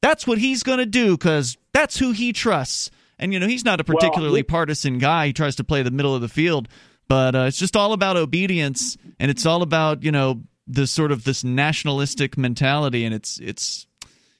that's 0.00 0.26
what 0.26 0.38
he's 0.38 0.62
going 0.62 0.78
to 0.78 0.86
do 0.86 1.16
because 1.16 1.56
that's 1.72 1.98
who 1.98 2.12
he 2.12 2.32
trusts. 2.32 2.90
And 3.18 3.32
you 3.32 3.40
know, 3.40 3.48
he's 3.48 3.64
not 3.64 3.80
a 3.80 3.84
particularly 3.84 4.42
Well, 4.42 4.48
partisan 4.48 4.98
guy. 4.98 5.26
He 5.26 5.32
tries 5.32 5.56
to 5.56 5.64
play 5.64 5.82
the 5.82 5.90
middle 5.90 6.14
of 6.14 6.20
the 6.20 6.28
field, 6.28 6.68
but 7.08 7.34
uh, 7.34 7.40
it's 7.48 7.58
just 7.58 7.76
all 7.76 7.92
about 7.92 8.16
obedience, 8.16 8.96
and 9.18 9.28
it's 9.28 9.44
all 9.44 9.62
about 9.62 10.04
you 10.04 10.12
know 10.12 10.42
this 10.68 10.92
sort 10.92 11.10
of 11.10 11.24
this 11.24 11.42
nationalistic 11.42 12.38
mentality, 12.38 13.04
and 13.04 13.12
it's 13.12 13.40
it's 13.40 13.87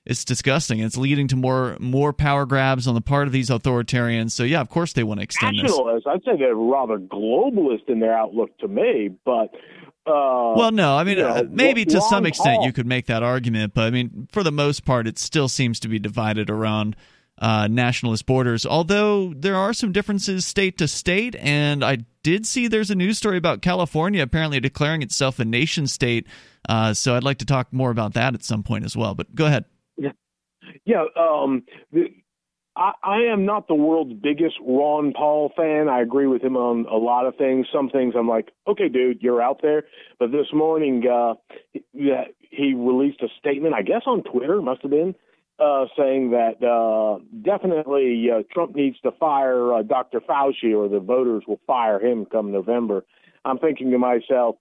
it's 0.08 0.24
disgusting. 0.24 0.80
It's 0.80 0.96
leading 0.96 1.28
to 1.28 1.36
more 1.36 1.76
more 1.78 2.12
power 2.14 2.46
grabs 2.46 2.88
on 2.88 2.94
the 2.94 3.00
part 3.02 3.26
of 3.26 3.32
these 3.32 3.50
authoritarians. 3.50 4.30
So 4.32 4.42
yeah, 4.42 4.60
of 4.60 4.70
course 4.70 4.94
they 4.94 5.04
want 5.04 5.20
to 5.20 5.24
extend 5.24 5.58
this. 5.58 5.70
I'd 6.06 6.24
say 6.24 6.36
they're 6.38 6.56
rather 6.56 6.98
globalist 6.98 7.88
in 7.88 8.00
their 8.00 8.16
outlook 8.16 8.56
to 8.58 8.68
me, 8.68 9.10
but. 9.24 9.50
Uh, 10.06 10.56
Well, 10.56 10.72
no, 10.72 10.96
I 10.96 11.04
mean 11.04 11.18
you 11.18 11.22
know, 11.22 11.28
uh, 11.28 11.44
maybe 11.50 11.84
to 11.84 12.00
some 12.00 12.24
extent 12.24 12.62
you 12.62 12.72
could 12.72 12.86
make 12.86 13.06
that 13.06 13.22
argument, 13.22 13.74
but 13.74 13.84
I 13.84 13.90
mean 13.90 14.26
for 14.32 14.42
the 14.42 14.50
most 14.50 14.86
part 14.86 15.06
it 15.06 15.18
still 15.18 15.48
seems 15.48 15.78
to 15.80 15.88
be 15.88 15.98
divided 15.98 16.48
around 16.48 16.96
uh, 17.36 17.68
nationalist 17.68 18.24
borders. 18.24 18.64
Although 18.64 19.34
there 19.36 19.56
are 19.56 19.74
some 19.74 19.92
differences 19.92 20.46
state 20.46 20.78
to 20.78 20.88
state, 20.88 21.36
and 21.36 21.84
I 21.84 21.98
did 22.22 22.46
see 22.46 22.68
there's 22.68 22.90
a 22.90 22.94
news 22.94 23.18
story 23.18 23.36
about 23.36 23.60
California 23.60 24.22
apparently 24.22 24.60
declaring 24.60 25.02
itself 25.02 25.38
a 25.38 25.44
nation 25.44 25.86
state. 25.86 26.26
Uh, 26.66 26.94
so 26.94 27.14
I'd 27.14 27.22
like 27.24 27.38
to 27.38 27.46
talk 27.46 27.72
more 27.72 27.90
about 27.90 28.14
that 28.14 28.32
at 28.34 28.42
some 28.42 28.62
point 28.62 28.86
as 28.86 28.96
well. 28.96 29.14
But 29.14 29.34
go 29.34 29.44
ahead. 29.44 29.66
Yeah, 30.84 31.04
um, 31.16 31.64
the, 31.92 32.06
I, 32.76 32.92
I 33.02 33.16
am 33.32 33.44
not 33.44 33.68
the 33.68 33.74
world's 33.74 34.14
biggest 34.14 34.56
Ron 34.64 35.12
Paul 35.16 35.52
fan. 35.56 35.88
I 35.88 36.00
agree 36.00 36.26
with 36.26 36.42
him 36.42 36.56
on 36.56 36.86
a 36.86 36.96
lot 36.96 37.26
of 37.26 37.36
things. 37.36 37.66
Some 37.72 37.90
things 37.90 38.14
I'm 38.16 38.28
like, 38.28 38.50
okay, 38.66 38.88
dude, 38.88 39.22
you're 39.22 39.42
out 39.42 39.60
there. 39.62 39.84
But 40.18 40.30
this 40.30 40.46
morning, 40.52 41.04
uh, 41.06 41.34
he, 41.72 41.82
he 42.50 42.74
released 42.74 43.22
a 43.22 43.28
statement, 43.38 43.74
I 43.74 43.82
guess 43.82 44.02
on 44.06 44.22
Twitter, 44.22 44.60
must 44.62 44.82
have 44.82 44.90
been, 44.90 45.14
uh, 45.58 45.86
saying 45.96 46.30
that 46.30 46.62
uh, 46.62 47.22
definitely 47.42 48.28
uh, 48.32 48.42
Trump 48.52 48.76
needs 48.76 48.98
to 49.00 49.10
fire 49.12 49.74
uh, 49.74 49.82
Dr. 49.82 50.20
Fauci 50.20 50.76
or 50.76 50.88
the 50.88 51.00
voters 51.00 51.42
will 51.48 51.60
fire 51.66 52.00
him 52.00 52.26
come 52.26 52.52
November. 52.52 53.04
I'm 53.44 53.58
thinking 53.58 53.90
to 53.90 53.98
myself, 53.98 54.56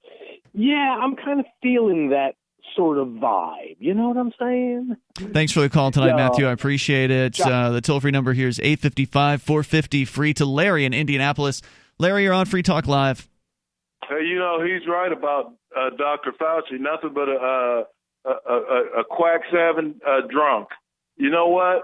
yeah, 0.53 0.97
I'm 0.99 1.15
kind 1.15 1.39
of 1.39 1.45
feeling 1.61 2.09
that 2.09 2.35
sort 2.75 2.97
of 2.97 3.07
vibe. 3.07 3.77
You 3.79 3.93
know 3.93 4.09
what 4.09 4.17
I'm 4.17 4.31
saying? 4.39 4.95
Thanks 5.33 5.51
for 5.51 5.61
the 5.61 5.69
call 5.69 5.91
tonight, 5.91 6.07
Yeah. 6.07 6.15
Matthew. 6.15 6.47
I 6.47 6.51
appreciate 6.51 7.11
it. 7.11 7.39
Yeah. 7.39 7.47
Uh, 7.47 7.69
the 7.71 7.81
toll 7.81 7.99
free 7.99 8.11
number 8.11 8.33
here 8.33 8.47
is 8.47 8.59
855 8.59 9.41
450 9.41 10.05
free 10.05 10.33
to 10.35 10.45
Larry 10.45 10.85
in 10.85 10.93
Indianapolis. 10.93 11.61
Larry, 11.99 12.23
you're 12.23 12.33
on 12.33 12.45
Free 12.45 12.63
Talk 12.63 12.87
Live. 12.87 13.27
Hey, 14.07 14.25
you 14.25 14.37
know 14.39 14.63
he's 14.63 14.87
right 14.87 15.11
about 15.11 15.53
uh, 15.75 15.89
Dr. 15.97 16.31
Fauci. 16.39 16.79
Nothing 16.79 17.13
but 17.13 17.27
a 17.29 17.83
a, 18.25 18.29
a, 18.29 18.53
a, 18.53 18.83
a 18.99 19.03
quack 19.09 19.41
seven 19.51 19.99
uh, 20.07 20.21
drunk. 20.29 20.69
You 21.17 21.29
know 21.29 21.47
what? 21.47 21.83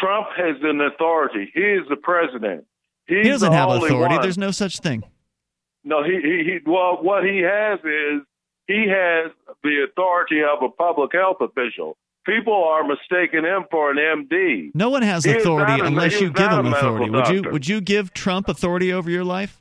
Trump 0.00 0.26
has 0.36 0.56
an 0.62 0.80
authority. 0.80 1.50
He 1.54 1.60
is 1.60 1.82
the 1.88 1.96
president. 1.96 2.64
He's 3.06 3.24
He 3.24 3.28
doesn't 3.30 3.52
have 3.52 3.70
authority. 3.70 4.14
one. 4.14 4.22
There's 4.22 4.38
no 4.38 4.50
such 4.50 4.78
thing. 4.78 5.02
No, 5.82 6.04
he, 6.04 6.12
he 6.22 6.44
he. 6.44 6.58
Well, 6.70 6.98
what 7.02 7.24
he 7.24 7.38
has 7.40 7.80
is 7.80 8.22
he 8.72 8.86
has 8.88 9.32
the 9.62 9.86
authority 9.88 10.40
of 10.42 10.62
a 10.62 10.68
public 10.70 11.12
health 11.12 11.38
official. 11.40 11.96
People 12.26 12.62
are 12.64 12.84
mistaking 12.86 13.44
him 13.44 13.64
for 13.70 13.90
an 13.90 13.96
MD. 13.96 14.70
No 14.74 14.90
one 14.90 15.02
has 15.02 15.24
authority 15.26 15.80
a- 15.80 15.84
unless 15.84 16.20
you 16.20 16.30
give 16.30 16.50
him 16.52 16.66
authority. 16.66 17.10
Would 17.10 17.28
you 17.28 17.42
would 17.50 17.66
you 17.68 17.80
give 17.80 18.12
Trump 18.12 18.48
authority 18.48 18.92
over 18.92 19.10
your 19.10 19.24
life? 19.24 19.60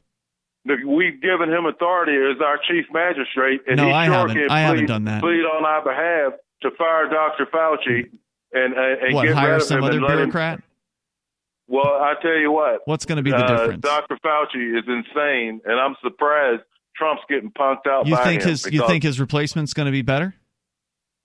We've 0.66 1.20
given 1.22 1.50
him 1.50 1.66
authority 1.66 2.16
as 2.16 2.40
our 2.46 2.60
chief 2.68 2.86
magistrate, 2.94 3.62
and 3.66 3.78
No, 3.78 3.86
he 3.88 3.92
I 3.92 4.06
sure 4.06 4.14
haven't. 4.14 4.36
can 4.36 4.52
I 4.52 4.60
haven't 4.60 4.80
plead, 4.82 4.88
done 4.88 5.04
that. 5.06 5.22
plead 5.22 5.42
on 5.46 5.66
our 5.66 5.82
behalf 5.84 6.34
to 6.62 6.72
fire 6.78 7.10
Dr. 7.10 7.46
Fauci 7.48 8.10
and 8.54 8.74
uh, 8.78 9.06
and 9.06 9.16
What 9.16 9.26
get 9.26 9.36
hire 9.36 9.54
rid 9.54 9.62
of 9.62 9.64
some 9.64 9.78
him 9.80 9.84
other 9.86 10.02
let 10.02 10.12
him- 10.12 10.16
bureaucrat? 10.18 10.62
Well, 11.68 11.86
I 11.86 12.16
tell 12.22 12.36
you 12.38 12.52
what, 12.52 12.82
What's 12.86 13.06
going 13.06 13.18
to 13.18 13.24
be 13.24 13.30
the 13.32 13.38
uh, 13.38 13.48
difference? 13.48 13.82
Dr. 13.84 14.18
Fauci 14.26 14.78
is 14.78 14.84
insane, 14.88 15.62
and 15.66 15.80
I'm 15.80 15.96
surprised 16.04 16.64
Trump's 17.00 17.24
getting 17.30 17.50
punked 17.52 17.88
out 17.88 18.06
You 18.06 18.16
by 18.16 18.24
think 18.26 18.42
him 18.44 18.50
his 18.50 18.66
you 18.72 18.86
think 18.86 19.02
his 19.04 19.20
replacement's 19.20 19.74
going 19.74 19.86
to 19.88 19.92
be 19.92 20.02
better? 20.04 20.36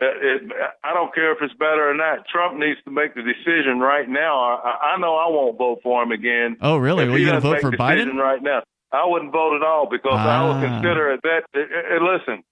it, 0.00 0.16
it, 0.46 0.52
I 0.82 0.92
don't 0.94 1.14
care 1.14 1.32
if 1.32 1.38
it's 1.42 1.54
better 1.54 1.90
or 1.90 1.94
not. 1.94 2.26
Trump 2.32 2.58
needs 2.58 2.78
to 2.84 2.90
make 2.90 3.14
the 3.14 3.22
decision 3.22 3.78
right 3.80 4.08
now. 4.08 4.38
I, 4.62 4.94
I 4.94 4.98
know 5.00 5.14
I 5.16 5.28
won't 5.28 5.56
vote 5.58 5.80
for 5.82 6.02
him 6.02 6.10
again. 6.12 6.56
Oh, 6.60 6.76
really? 6.76 7.08
Were 7.08 7.18
you 7.18 7.26
going 7.26 7.40
to 7.40 7.40
vote 7.40 7.60
for 7.60 7.70
make 7.70 7.78
the 7.78 7.86
decision 7.94 8.14
Biden? 8.16 8.20
right 8.20 8.42
now? 8.42 8.62
I 8.92 9.06
wouldn't 9.06 9.32
vote 9.32 9.56
at 9.56 9.62
all 9.62 9.88
because 9.90 10.18
I 10.18 10.46
would 10.46 10.56
Ah. 10.56 10.60
consider 10.80 11.12
it 11.12 11.20
that. 11.22 11.42
And 11.54 12.04
listen, 12.04 12.44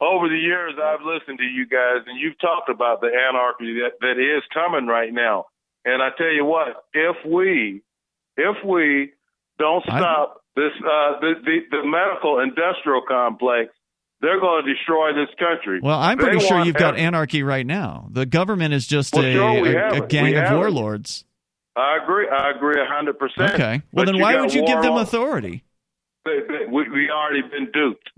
over 0.00 0.28
the 0.28 0.38
years 0.38 0.74
I've 0.82 1.02
listened 1.04 1.38
to 1.38 1.44
you 1.44 1.66
guys, 1.66 2.02
and 2.06 2.18
you've 2.18 2.38
talked 2.40 2.68
about 2.68 3.00
the 3.00 3.08
anarchy 3.08 3.80
that, 3.80 3.92
that 4.00 4.18
is 4.18 4.42
coming 4.54 4.86
right 4.86 5.12
now. 5.12 5.46
And 5.84 6.02
I 6.02 6.08
tell 6.16 6.32
you 6.32 6.44
what, 6.44 6.84
if 6.94 7.16
we, 7.26 7.82
if 8.36 8.56
we 8.64 9.12
don't 9.58 9.84
stop 9.84 10.42
this, 10.56 10.72
uh, 10.80 11.20
the, 11.20 11.32
the 11.44 11.58
the 11.70 11.82
medical 11.86 12.38
industrial 12.40 13.02
complex, 13.06 13.70
they're 14.20 14.40
going 14.40 14.64
to 14.64 14.74
destroy 14.74 15.12
this 15.12 15.28
country. 15.38 15.80
Well, 15.82 15.98
I'm 15.98 16.16
They 16.18 16.24
pretty 16.24 16.40
sure 16.46 16.64
you've 16.64 16.76
got 16.76 16.96
anarchy 16.96 17.42
right 17.42 17.66
now. 17.66 18.08
The 18.10 18.24
government 18.26 18.72
is 18.74 18.86
just 18.86 19.14
Well, 19.14 19.24
a, 19.24 19.32
sure, 19.32 19.66
a, 19.78 20.02
a 20.02 20.06
gang 20.06 20.24
We 20.24 20.34
of 20.36 20.44
have 20.44 20.52
it. 20.52 20.56
warlords. 20.58 21.24
I 21.76 21.98
agree. 22.02 22.28
I 22.28 22.50
agree 22.50 22.80
a 22.80 22.86
hundred 22.86 23.18
percent. 23.18 23.54
Okay. 23.54 23.82
Well, 23.92 24.04
But 24.04 24.12
then 24.12 24.20
why 24.20 24.40
would 24.40 24.54
you 24.54 24.64
give 24.64 24.80
them 24.82 24.94
authority? 24.94 25.64
They- 26.24 26.40
they- 26.48 26.66
We, 26.70 26.88
we 26.88 27.10
already 27.10 27.42
been 27.42 27.70
duped. 27.72 28.10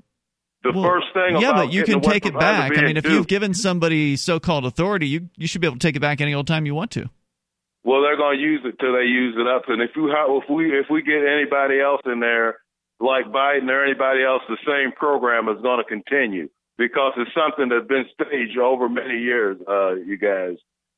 The 0.62 0.72
Well, 0.72 0.84
first 0.84 1.06
thing 1.14 1.40
yeah, 1.40 1.52
but 1.52 1.72
you 1.72 1.84
can 1.84 2.00
take 2.00 2.26
it 2.26 2.34
back. 2.34 2.72
I 2.76 2.82
mean, 2.82 2.96
if 2.96 3.04
duped, 3.04 3.14
you've 3.14 3.26
given 3.28 3.54
somebody 3.54 4.16
so-called 4.16 4.64
authority, 4.66 5.06
you 5.08 5.28
you 5.36 5.46
should 5.46 5.60
be 5.60 5.66
able 5.66 5.76
to 5.76 5.86
take 5.86 5.96
it 5.96 6.00
back 6.00 6.20
any 6.20 6.34
old 6.34 6.46
time 6.46 6.66
you 6.66 6.74
want 6.74 6.90
to. 6.92 7.08
Well, 7.86 8.02
they're 8.02 8.16
going 8.16 8.38
to 8.38 8.42
use 8.42 8.62
it 8.64 8.80
till 8.80 8.94
they 8.94 9.04
use 9.06 9.36
it 9.38 9.46
up. 9.46 9.68
And 9.68 9.80
if 9.80 9.90
you 9.94 10.10
if 10.10 10.50
we 10.50 10.76
if 10.76 10.86
we 10.90 11.02
get 11.02 11.22
anybody 11.22 11.80
else 11.80 12.02
in 12.04 12.18
there 12.18 12.58
like 12.98 13.26
Biden 13.26 13.70
or 13.70 13.84
anybody 13.84 14.24
else, 14.24 14.42
the 14.48 14.58
same 14.66 14.90
program 14.90 15.48
is 15.48 15.62
going 15.62 15.78
to 15.78 15.84
continue 15.84 16.48
because 16.76 17.12
it's 17.16 17.30
something 17.32 17.68
that's 17.68 17.86
been 17.86 18.06
staged 18.12 18.58
over 18.58 18.88
many 18.88 19.20
years, 19.20 19.56
uh, 19.68 19.94
you 19.94 20.18
guys, 20.18 20.56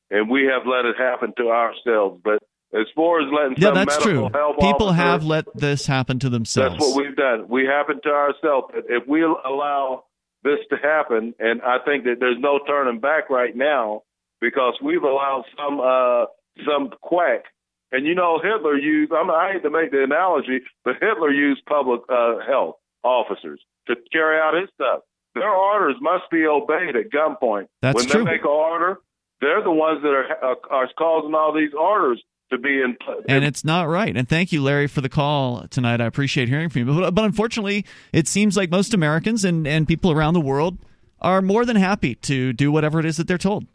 and 0.09 0.31
we 0.31 0.49
have 0.51 0.65
let 0.65 0.85
it 0.85 0.97
happen 0.97 1.31
to 1.37 1.49
ourselves. 1.51 2.21
But 2.23 2.41
as 2.73 2.87
far 2.95 3.21
as 3.21 3.27
letting 3.31 3.61
Yeah, 3.61 3.67
some 3.67 3.75
that's 3.75 3.99
medical 4.05 4.29
true. 4.31 4.55
People 4.57 4.87
officer- 4.87 4.93
have 4.95 5.23
let 5.23 5.45
this 5.53 5.85
happen 5.85 6.17
to 6.19 6.29
themselves. 6.29 6.73
That's 6.79 6.95
what 6.95 7.05
we've 7.05 7.15
done. 7.15 7.47
We 7.49 7.67
happen 7.67 8.01
to 8.01 8.09
ourselves. 8.09 8.73
If 8.89 9.07
we 9.07 9.21
allow 9.21 10.05
this 10.43 10.57
to 10.71 10.77
happen, 10.77 11.35
and 11.37 11.61
I 11.61 11.77
think 11.85 12.05
that 12.05 12.15
there's 12.19 12.39
no 12.39 12.59
turning 12.65 12.99
back 12.99 13.29
right 13.29 13.55
now 13.55 14.01
because 14.41 14.73
we've 14.81 15.03
allowed 15.03 15.43
some 15.55 15.79
uh, 15.79 16.25
some 16.65 16.91
quack. 17.01 17.45
And 17.91 18.05
you 18.05 18.15
know, 18.15 18.39
Hitler 18.41 18.77
used. 18.77 19.11
I'm, 19.11 19.29
I 19.31 19.53
hate 19.53 19.63
to 19.63 19.69
make 19.69 19.91
the 19.91 20.03
analogy, 20.03 20.61
but 20.85 20.95
Hitler 21.01 21.31
used 21.31 21.65
public 21.65 22.01
uh, 22.09 22.37
health 22.47 22.75
officers 23.03 23.59
to 23.87 23.95
carry 24.11 24.39
out 24.39 24.59
his 24.59 24.69
stuff. 24.75 25.01
Their 25.33 25.49
orders 25.49 25.95
must 26.01 26.29
be 26.31 26.45
obeyed 26.45 26.95
at 26.95 27.11
gunpoint. 27.11 27.67
That's 27.81 27.95
when 27.95 28.07
true. 28.07 28.23
they 28.23 28.31
make 28.31 28.41
an 28.41 28.47
order, 28.47 28.99
they're 29.41 29.63
the 29.63 29.71
ones 29.71 30.01
that 30.03 30.09
are 30.09 30.51
uh, 30.51 30.55
are 30.69 30.89
causing 30.97 31.33
all 31.33 31.53
these 31.53 31.73
orders 31.79 32.21
to 32.51 32.57
be 32.57 32.81
in. 32.81 32.97
and 33.27 33.43
it's 33.43 33.63
not 33.63 33.87
right. 33.87 34.15
And 34.15 34.27
thank 34.27 34.51
you, 34.51 34.61
Larry, 34.63 34.87
for 34.87 35.01
the 35.01 35.09
call 35.09 35.67
tonight. 35.67 36.01
I 36.01 36.05
appreciate 36.05 36.49
hearing 36.49 36.69
from 36.69 36.87
you. 36.87 36.99
But, 36.99 37.11
but 37.11 37.25
unfortunately, 37.25 37.85
it 38.11 38.27
seems 38.27 38.57
like 38.57 38.71
most 38.71 38.93
Americans 38.93 39.45
and, 39.45 39.67
and 39.67 39.87
people 39.87 40.11
around 40.11 40.33
the 40.33 40.41
world 40.41 40.77
are 41.21 41.41
more 41.41 41.65
than 41.65 41.75
happy 41.75 42.15
to 42.15 42.53
do 42.53 42.71
whatever 42.71 42.99
it 42.99 43.05
is 43.05 43.17
that 43.17 43.27
they're 43.27 43.37
told. 43.37 43.67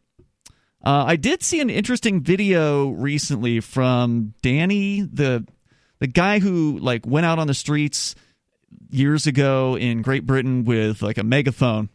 Uh, 0.85 1.05
I 1.07 1.17
did 1.17 1.43
see 1.43 1.61
an 1.61 1.71
interesting 1.71 2.21
video 2.21 2.91
recently 2.91 3.61
from 3.61 4.35
Danny, 4.43 5.01
the 5.01 5.47
the 5.99 6.07
guy 6.07 6.41
who 6.41 6.79
like 6.79 7.07
went 7.07 7.25
out 7.25 7.39
on 7.39 7.47
the 7.47 7.55
streets 7.55 8.15
years 8.91 9.27
ago 9.27 9.79
in 9.79 10.03
Great 10.03 10.27
Britain 10.27 10.65
with 10.65 11.01
like 11.01 11.17
a 11.17 11.25
megaphone. 11.25 11.89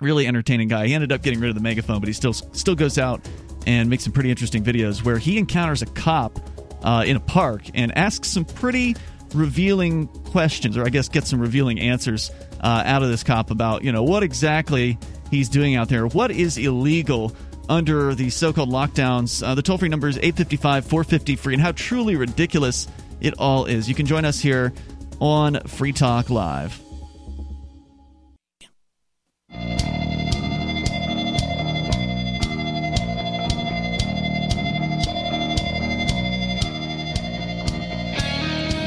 Really 0.00 0.26
entertaining 0.26 0.68
guy. 0.68 0.88
He 0.88 0.94
ended 0.94 1.12
up 1.12 1.22
getting 1.22 1.40
rid 1.40 1.48
of 1.48 1.54
the 1.54 1.62
megaphone, 1.62 2.00
but 2.00 2.08
he 2.08 2.12
still 2.12 2.32
still 2.32 2.74
goes 2.74 2.98
out 2.98 3.26
and 3.66 3.88
makes 3.88 4.02
some 4.02 4.12
pretty 4.12 4.30
interesting 4.30 4.64
videos 4.64 5.04
where 5.04 5.18
he 5.18 5.38
encounters 5.38 5.82
a 5.82 5.86
cop 5.86 6.38
uh, 6.82 7.04
in 7.06 7.16
a 7.16 7.20
park 7.20 7.62
and 7.74 7.96
asks 7.96 8.28
some 8.28 8.44
pretty 8.44 8.96
revealing 9.34 10.08
questions, 10.08 10.76
or 10.76 10.84
I 10.84 10.88
guess 10.88 11.08
get 11.08 11.26
some 11.26 11.40
revealing 11.40 11.78
answers 11.78 12.32
uh, 12.60 12.82
out 12.84 13.02
of 13.04 13.08
this 13.08 13.22
cop 13.22 13.52
about 13.52 13.84
you 13.84 13.92
know 13.92 14.02
what 14.02 14.24
exactly 14.24 14.98
he's 15.30 15.48
doing 15.48 15.76
out 15.76 15.88
there, 15.88 16.06
what 16.08 16.32
is 16.32 16.58
illegal 16.58 17.34
under 17.68 18.14
the 18.14 18.30
so-called 18.30 18.70
lockdowns. 18.70 19.46
Uh, 19.46 19.54
the 19.54 19.62
toll-free 19.62 19.88
number 19.88 20.08
is 20.08 20.18
855-450 20.18 21.38
free, 21.38 21.54
and 21.54 21.62
how 21.62 21.72
truly 21.72 22.16
ridiculous 22.16 22.88
it 23.20 23.34
all 23.38 23.66
is. 23.66 23.88
You 23.88 23.94
can 23.94 24.06
join 24.06 24.24
us 24.24 24.40
here 24.40 24.72
on 25.20 25.60
Free 25.66 25.92
Talk 25.92 26.30
Live. 26.30 26.80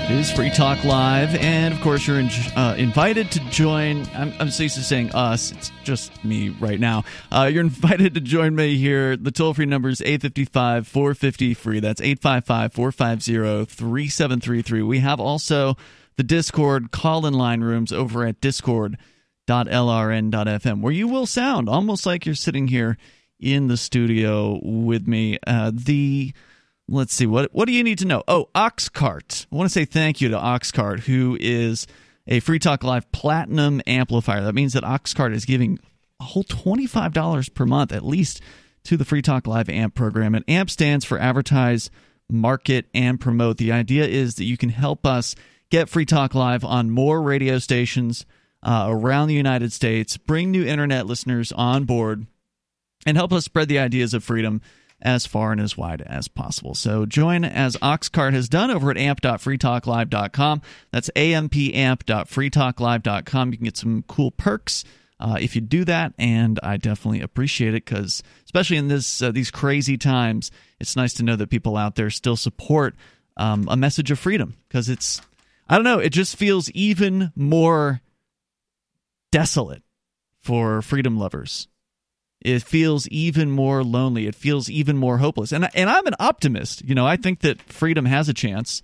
It 0.10 0.18
is 0.18 0.32
Free 0.32 0.49
Talk 0.49 0.84
Live, 0.84 1.36
and 1.36 1.72
of 1.72 1.82
course, 1.82 2.07
you're 2.07 2.20
in, 2.20 2.30
uh, 2.55 2.74
invited 2.80 3.30
to 3.34 3.39
join. 3.51 4.07
I'm, 4.16 4.34
I'm 4.39 4.49
saying 4.49 5.12
us, 5.12 5.51
it's 5.51 5.72
just 5.84 6.26
me 6.26 6.49
right 6.49 6.80
now. 6.80 7.03
Uh, 7.32 7.47
you're 7.53 7.62
invited 7.66 8.16
to 8.16 8.20
join 8.20 8.55
me 8.55 8.76
here. 8.76 9.16
The 9.16 9.30
toll 9.30 9.53
free 9.53 9.68
number 9.68 9.88
is 9.88 10.01
855 10.01 10.88
450 10.88 11.53
free. 11.53 11.80
That's 11.80 12.01
855 12.01 12.74
450 12.74 13.66
3733. 13.66 14.82
We 14.82 14.97
have 14.97 15.20
also 15.20 15.78
the 16.18 16.24
Discord 16.24 16.89
call 16.89 17.28
in 17.28 17.36
line 17.36 17.62
rooms 17.62 17.93
over 17.93 18.26
at 18.26 18.41
discord.lrn.fm, 18.41 20.82
where 20.82 20.93
you 20.93 21.07
will 21.07 21.28
sound 21.28 21.70
almost 21.70 22.07
like 22.07 22.26
you're 22.26 22.34
sitting 22.34 22.68
here 22.68 22.97
in 23.39 23.68
the 23.68 23.78
studio 23.78 24.60
with 24.64 25.07
me. 25.07 25.38
Uh, 25.45 25.72
the 25.72 26.34
let's 26.90 27.14
see 27.14 27.26
what 27.26 27.54
what 27.54 27.66
do 27.66 27.74
you 27.74 27.84
need 27.84 28.00
to 28.00 28.06
know? 28.06 28.24
Oh 28.28 28.50
oxcart. 28.56 29.46
I 29.52 29.56
want 29.56 29.70
to 29.70 29.74
say 29.74 29.86
thank 29.86 30.22
you 30.22 30.30
to 30.30 30.38
oxcart 30.38 31.02
who 31.02 31.38
is 31.40 31.88
a 32.28 32.40
free 32.40 32.60
talk 32.60 32.84
live 32.84 33.12
platinum 33.12 33.82
amplifier. 33.88 34.44
That 34.44 34.56
means 34.56 34.74
that 34.74 34.84
oxcart 34.84 35.34
is 35.34 35.46
giving 35.46 35.80
a 36.20 36.26
whole 36.26 36.44
$25 36.44 37.54
per 37.54 37.66
month 37.66 37.92
at 37.92 38.06
least 38.06 38.42
to 38.84 38.98
the 38.98 39.06
free 39.06 39.22
talk 39.22 39.48
live 39.48 39.70
amp 39.70 39.96
program. 39.96 40.36
And 40.36 40.46
amp 40.48 40.70
stands 40.70 41.06
for 41.06 41.20
advertise 41.20 41.90
market 42.30 42.88
and 42.94 43.20
promote. 43.20 43.58
The 43.58 43.72
idea 43.72 44.06
is 44.06 44.36
that 44.36 44.46
you 44.46 44.58
can 44.58 44.70
help 44.70 45.06
us 45.06 45.36
get 45.70 45.90
free 45.90 46.06
talk 46.06 46.36
live 46.36 46.64
on 46.64 46.90
more 46.90 47.22
radio 47.22 47.60
stations 47.60 48.26
uh, 48.62 48.88
around 48.90 49.30
the 49.30 49.36
united 49.36 49.72
states 49.72 50.18
bring 50.18 50.52
new 50.52 50.66
internet 50.66 51.06
listeners 51.06 51.52
on 51.54 51.86
board 51.86 52.28
and 53.06 53.16
help 53.16 53.32
us 53.32 53.46
spread 53.46 53.70
the 53.70 53.80
ideas 53.80 54.14
of 54.14 54.24
freedom 54.24 54.62
as 55.02 55.26
far 55.26 55.52
and 55.52 55.60
as 55.62 55.76
wide 55.78 56.02
as 56.02 56.28
possible. 56.28 56.76
So 56.76 57.06
join 57.06 57.45
as 57.45 57.78
Oxcart 57.78 58.34
has 58.34 58.50
done 58.50 58.72
over 58.72 58.91
at 58.91 58.97
amp.freetalklive.com. 58.97 60.62
That's 60.91 61.10
ampamp.freetalklive.com. 61.16 63.52
You 63.52 63.58
can 63.58 63.66
get 63.66 63.78
some 63.78 64.04
cool 64.08 64.32
perks. 64.32 64.84
Uh, 65.22 65.38
if 65.39 65.54
you 65.54 65.62
do 65.62 65.84
that, 65.84 66.14
and 66.18 66.62
I 66.64 66.78
definitely 66.78 67.20
appreciate 67.20 67.74
it 67.74 67.84
because, 67.84 68.24
especially 68.45 68.78
in 68.78 68.88
this 68.88 69.22
uh, 69.22 69.34
these 69.34 69.52
crazy 69.52 69.97
times, 69.97 70.50
it's 70.80 70.95
nice 70.95 71.14
to 71.16 71.24
know 71.24 71.36
that 71.36 71.50
people 71.50 71.76
out 71.76 71.95
there 71.95 72.10
still 72.10 72.38
support 72.38 72.95
um, 73.36 73.68
a 73.70 73.76
message 73.76 74.12
of 74.12 74.20
freedom 74.20 74.56
because 74.70 74.88
it's 74.88 75.22
I 75.68 75.76
don't 75.76 75.84
know, 75.84 76.00
it 76.00 76.12
just 76.12 76.38
feels 76.38 76.72
even 76.72 77.34
more 77.36 78.00
desolate 79.32 79.84
for 80.41 80.82
freedom 80.82 81.18
lovers 81.18 81.68
it 82.42 82.64
feels 82.64 83.08
even 83.10 83.52
more 83.52 83.84
lonely. 83.84 84.28
It 84.28 84.36
feels 84.36 84.70
even 84.70 84.98
more 84.98 85.18
hopeless. 85.18 85.52
And 85.52 85.70
and 85.76 85.90
I'm 85.90 86.08
an 86.08 86.16
optimist. 86.20 86.84
You 86.84 86.96
know, 86.96 87.06
I 87.06 87.18
think 87.18 87.42
that 87.42 87.62
freedom 87.62 88.06
has 88.06 88.30
a 88.30 88.34
chance, 88.34 88.82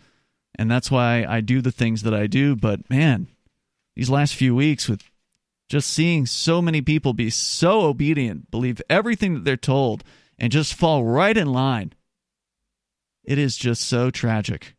and 0.58 0.70
that's 0.70 0.91
why 0.91 1.26
I 1.28 1.41
do 1.41 1.62
the 1.62 1.72
things 1.72 2.03
that 2.03 2.14
I 2.14 2.28
do. 2.28 2.56
But 2.56 2.89
man, 2.89 3.28
these 3.95 4.10
last 4.10 4.36
few 4.36 4.56
weeks 4.56 4.89
with 4.89 5.03
just 5.70 5.89
seeing 5.89 6.26
so 6.26 6.62
many 6.62 6.82
people 6.82 7.14
be 7.14 7.30
so 7.30 7.82
obedient, 7.82 8.51
believe 8.51 8.82
everything 8.89 9.34
that 9.34 9.45
they're 9.45 9.58
told, 9.58 10.03
and 10.38 10.51
just 10.51 10.74
fall 10.74 11.03
right 11.03 11.36
in 11.36 11.51
line. 11.51 11.93
It 13.24 13.39
is 13.39 13.58
just 13.58 13.84
so 13.84 14.12
tragic. 14.12 14.76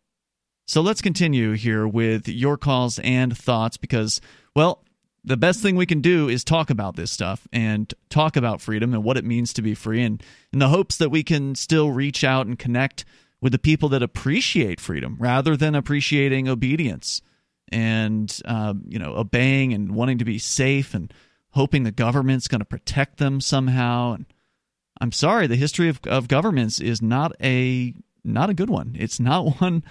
So 0.68 0.80
let's 0.80 1.00
continue 1.00 1.52
here 1.52 1.86
with 1.86 2.28
your 2.28 2.56
calls 2.56 2.98
and 3.00 3.36
thoughts 3.36 3.76
because, 3.76 4.20
well, 4.54 4.84
the 5.26 5.36
best 5.36 5.60
thing 5.60 5.74
we 5.74 5.86
can 5.86 6.00
do 6.00 6.28
is 6.28 6.44
talk 6.44 6.70
about 6.70 6.94
this 6.94 7.10
stuff 7.10 7.48
and 7.52 7.92
talk 8.08 8.36
about 8.36 8.60
freedom 8.60 8.94
and 8.94 9.02
what 9.02 9.16
it 9.16 9.24
means 9.24 9.52
to 9.52 9.62
be 9.62 9.74
free 9.74 10.02
and 10.02 10.22
in 10.52 10.60
the 10.60 10.68
hopes 10.68 10.96
that 10.96 11.10
we 11.10 11.22
can 11.22 11.54
still 11.54 11.90
reach 11.90 12.22
out 12.22 12.46
and 12.46 12.58
connect 12.58 13.04
with 13.40 13.52
the 13.52 13.58
people 13.58 13.88
that 13.88 14.02
appreciate 14.02 14.80
freedom 14.80 15.16
rather 15.18 15.56
than 15.56 15.74
appreciating 15.74 16.48
obedience 16.48 17.20
and 17.72 18.40
uh, 18.44 18.72
you 18.86 18.98
know 18.98 19.14
obeying 19.16 19.72
and 19.72 19.94
wanting 19.94 20.18
to 20.18 20.24
be 20.24 20.38
safe 20.38 20.94
and 20.94 21.12
hoping 21.50 21.82
the 21.82 21.90
government's 21.90 22.48
going 22.48 22.60
to 22.60 22.64
protect 22.64 23.18
them 23.18 23.40
somehow. 23.40 24.12
And 24.12 24.26
i'm 25.00 25.12
sorry 25.12 25.46
the 25.46 25.56
history 25.56 25.88
of, 25.88 26.00
of 26.06 26.28
governments 26.28 26.80
is 26.80 27.02
not 27.02 27.32
a 27.42 27.92
not 28.24 28.50
a 28.50 28.54
good 28.54 28.70
one. 28.70 28.94
It's 28.98 29.18
not 29.18 29.60
one 29.60 29.82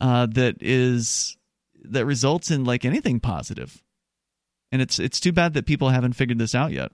uh, 0.00 0.26
that 0.26 0.56
is 0.60 1.36
that 1.84 2.04
results 2.04 2.50
in 2.50 2.64
like 2.64 2.84
anything 2.84 3.20
positive 3.20 3.82
and 4.72 4.82
it's 4.82 4.98
it's 4.98 5.20
too 5.20 5.32
bad 5.32 5.54
that 5.54 5.66
people 5.66 5.90
haven't 5.90 6.14
figured 6.14 6.38
this 6.38 6.54
out 6.54 6.72
yet. 6.72 6.90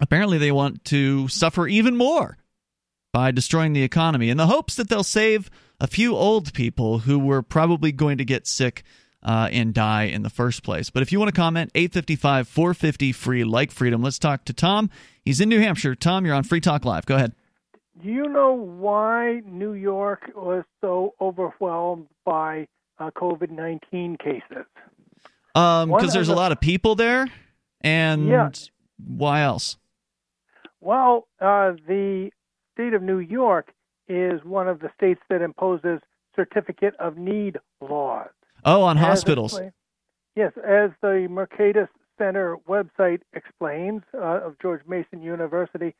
Apparently, 0.00 0.36
they 0.36 0.52
want 0.52 0.84
to 0.86 1.28
suffer 1.28 1.66
even 1.66 1.96
more 1.96 2.36
by 3.12 3.30
destroying 3.30 3.72
the 3.72 3.82
economy 3.82 4.28
in 4.28 4.36
the 4.36 4.46
hopes 4.46 4.74
that 4.74 4.90
they'll 4.90 5.02
save 5.02 5.48
a 5.80 5.86
few 5.86 6.14
old 6.14 6.52
people 6.52 6.98
who 6.98 7.18
were 7.18 7.40
probably 7.40 7.92
going 7.92 8.18
to 8.18 8.24
get 8.24 8.46
sick 8.46 8.82
uh, 9.22 9.48
and 9.50 9.72
die 9.72 10.04
in 10.04 10.22
the 10.22 10.30
first 10.30 10.62
place. 10.62 10.90
But 10.90 11.02
if 11.02 11.12
you 11.12 11.18
want 11.18 11.34
to 11.34 11.38
comment, 11.38 11.70
855 11.74 12.48
450 12.48 13.12
free, 13.12 13.44
like 13.44 13.70
freedom. 13.70 14.02
Let's 14.02 14.18
talk 14.18 14.44
to 14.46 14.52
Tom. 14.52 14.90
He's 15.24 15.40
in 15.40 15.48
New 15.48 15.60
Hampshire. 15.60 15.94
Tom, 15.94 16.26
you're 16.26 16.34
on 16.34 16.44
Free 16.44 16.60
Talk 16.60 16.84
Live. 16.84 17.06
Go 17.06 17.16
ahead. 17.16 17.32
Do 18.02 18.10
you 18.10 18.28
know 18.28 18.52
why 18.52 19.40
New 19.46 19.72
York 19.72 20.30
was 20.34 20.64
so 20.82 21.14
overwhelmed 21.20 22.08
by 22.24 22.68
uh, 22.98 23.10
COVID 23.16 23.50
19 23.50 24.18
cases? 24.22 24.66
Um, 25.56 25.90
because 25.90 26.12
there's 26.12 26.28
a 26.28 26.34
lot 26.34 26.52
of 26.52 26.60
people 26.60 26.94
there, 26.94 27.26
and 27.80 28.28
yeah. 28.28 28.50
why 28.98 29.42
else? 29.42 29.78
Well, 30.82 31.26
uh, 31.40 31.72
the 31.88 32.30
state 32.74 32.92
of 32.92 33.02
New 33.02 33.18
York 33.18 33.72
is 34.06 34.44
one 34.44 34.68
of 34.68 34.80
the 34.80 34.90
states 34.94 35.20
that 35.30 35.40
imposes 35.40 36.00
certificate 36.34 36.94
of 36.98 37.16
need 37.16 37.56
laws. 37.80 38.28
Oh, 38.64 38.82
on 38.82 38.98
as 38.98 39.04
hospitals. 39.04 39.58
yes, 40.34 40.52
as 40.58 40.90
the 41.00 41.26
Mercatus 41.30 41.88
Center 42.18 42.58
website 42.68 43.20
explains 43.32 44.02
uh, 44.14 44.40
of 44.44 44.56
George 44.60 44.82
Mason 44.86 45.22
University, 45.22 45.94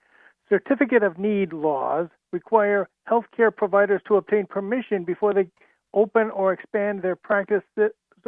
certificate 0.48 1.02
of 1.02 1.18
need 1.18 1.54
laws 1.54 2.08
require 2.30 2.88
healthcare 3.08 3.54
providers 3.54 4.02
to 4.06 4.16
obtain 4.16 4.46
permission 4.46 5.04
before 5.04 5.32
they 5.32 5.46
open 5.94 6.30
or 6.30 6.52
expand 6.52 7.00
their 7.00 7.16
practice 7.16 7.62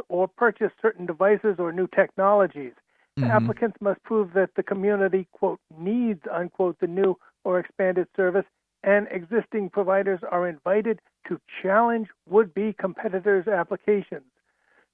or 0.09 0.29
purchase 0.29 0.73
certain 0.81 1.07
devices 1.07 1.57
or 1.59 1.73
new 1.73 1.87
technologies. 1.89 2.73
Mm-hmm. 3.19 3.31
Applicants 3.31 3.77
must 3.81 4.03
prove 4.05 4.33
that 4.35 4.51
the 4.57 4.63
community, 4.63 5.27
quote, 5.33 5.61
needs, 5.77 6.21
unquote, 6.33 6.79
the 6.81 6.87
new 6.87 7.17
or 7.45 7.59
expanded 7.59 8.07
service, 8.15 8.45
and 8.85 9.09
existing 9.11 9.71
providers 9.71 10.21
are 10.31 10.49
invited 10.49 11.01
to 11.27 11.41
challenge 11.63 12.09
would 12.29 12.55
be 12.55 12.73
competitors' 12.79 13.49
applications. 13.49 14.25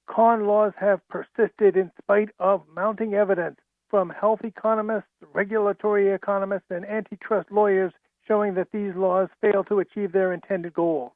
Con 0.07 0.45
laws 0.45 0.73
have 0.79 1.01
persisted 1.07 1.77
in 1.77 1.91
spite 2.01 2.29
of 2.39 2.63
mounting 2.73 3.13
evidence 3.13 3.57
from 3.89 4.09
health 4.09 4.41
economists, 4.43 5.09
regulatory 5.33 6.11
economists, 6.11 6.65
and 6.69 6.85
antitrust 6.85 7.51
lawyers 7.51 7.93
showing 8.27 8.55
that 8.55 8.71
these 8.71 8.95
laws 8.95 9.29
fail 9.41 9.63
to 9.63 9.79
achieve 9.79 10.11
their 10.11 10.33
intended 10.33 10.73
goal. 10.73 11.13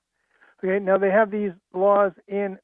Okay, 0.64 0.84
now 0.84 0.98
they 0.98 1.10
have 1.10 1.32
these 1.32 1.52
laws 1.74 2.12
in 2.28 2.58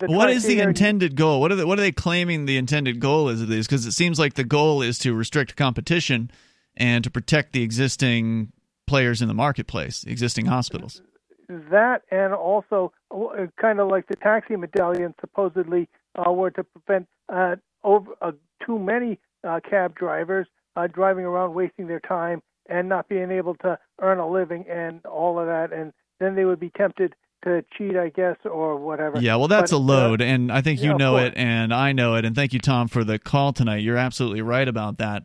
what 0.00 0.30
is 0.30 0.44
the 0.44 0.60
intended 0.60 1.16
goal? 1.16 1.40
What 1.40 1.52
are 1.52 1.56
they, 1.56 1.64
what 1.64 1.78
are 1.78 1.82
they 1.82 1.92
claiming 1.92 2.46
the 2.46 2.56
intended 2.56 3.00
goal 3.00 3.28
is 3.28 3.42
of 3.42 3.48
these? 3.48 3.66
Because 3.66 3.86
it 3.86 3.92
seems 3.92 4.18
like 4.18 4.34
the 4.34 4.44
goal 4.44 4.82
is 4.82 4.98
to 5.00 5.14
restrict 5.14 5.56
competition 5.56 6.30
and 6.76 7.04
to 7.04 7.10
protect 7.10 7.52
the 7.52 7.62
existing 7.62 8.52
players 8.86 9.22
in 9.22 9.28
the 9.28 9.34
marketplace, 9.34 10.04
existing 10.04 10.46
hospitals. 10.46 11.02
That 11.48 12.02
and 12.10 12.32
also 12.32 12.92
uh, 13.10 13.46
kind 13.60 13.80
of 13.80 13.88
like 13.88 14.06
the 14.08 14.16
taxi 14.16 14.56
medallion 14.56 15.14
supposedly 15.20 15.88
uh, 16.16 16.32
were 16.32 16.50
to 16.52 16.64
prevent 16.64 17.08
uh, 17.28 17.56
over 17.84 18.12
uh, 18.22 18.32
too 18.64 18.78
many 18.78 19.18
uh, 19.44 19.60
cab 19.68 19.94
drivers 19.94 20.46
uh, 20.76 20.86
driving 20.86 21.24
around 21.24 21.54
wasting 21.54 21.86
their 21.86 22.00
time 22.00 22.42
and 22.68 22.88
not 22.88 23.08
being 23.08 23.30
able 23.30 23.54
to 23.56 23.78
earn 24.00 24.18
a 24.18 24.28
living 24.28 24.64
and 24.70 25.04
all 25.04 25.38
of 25.38 25.46
that, 25.46 25.72
and 25.72 25.92
then 26.20 26.34
they 26.34 26.44
would 26.44 26.60
be 26.60 26.70
tempted 26.70 27.14
to 27.44 27.64
cheat, 27.76 27.96
I 27.96 28.08
guess, 28.08 28.36
or 28.44 28.76
whatever. 28.76 29.20
Yeah, 29.20 29.36
well, 29.36 29.48
that's 29.48 29.70
But, 29.70 29.76
a 29.76 29.80
load, 29.80 30.20
uh, 30.20 30.24
and 30.24 30.52
I 30.52 30.60
think 30.60 30.80
you 30.80 30.90
yeah, 30.90 30.96
know 30.96 31.16
it, 31.16 31.34
and 31.36 31.72
I 31.72 31.92
know 31.92 32.14
it, 32.14 32.24
and 32.24 32.34
thank 32.34 32.52
you, 32.52 32.58
Tom, 32.58 32.88
for 32.88 33.04
the 33.04 33.18
call 33.18 33.52
tonight. 33.52 33.78
You're 33.82 33.96
absolutely 33.96 34.42
right 34.42 34.66
about 34.66 34.98
that. 34.98 35.24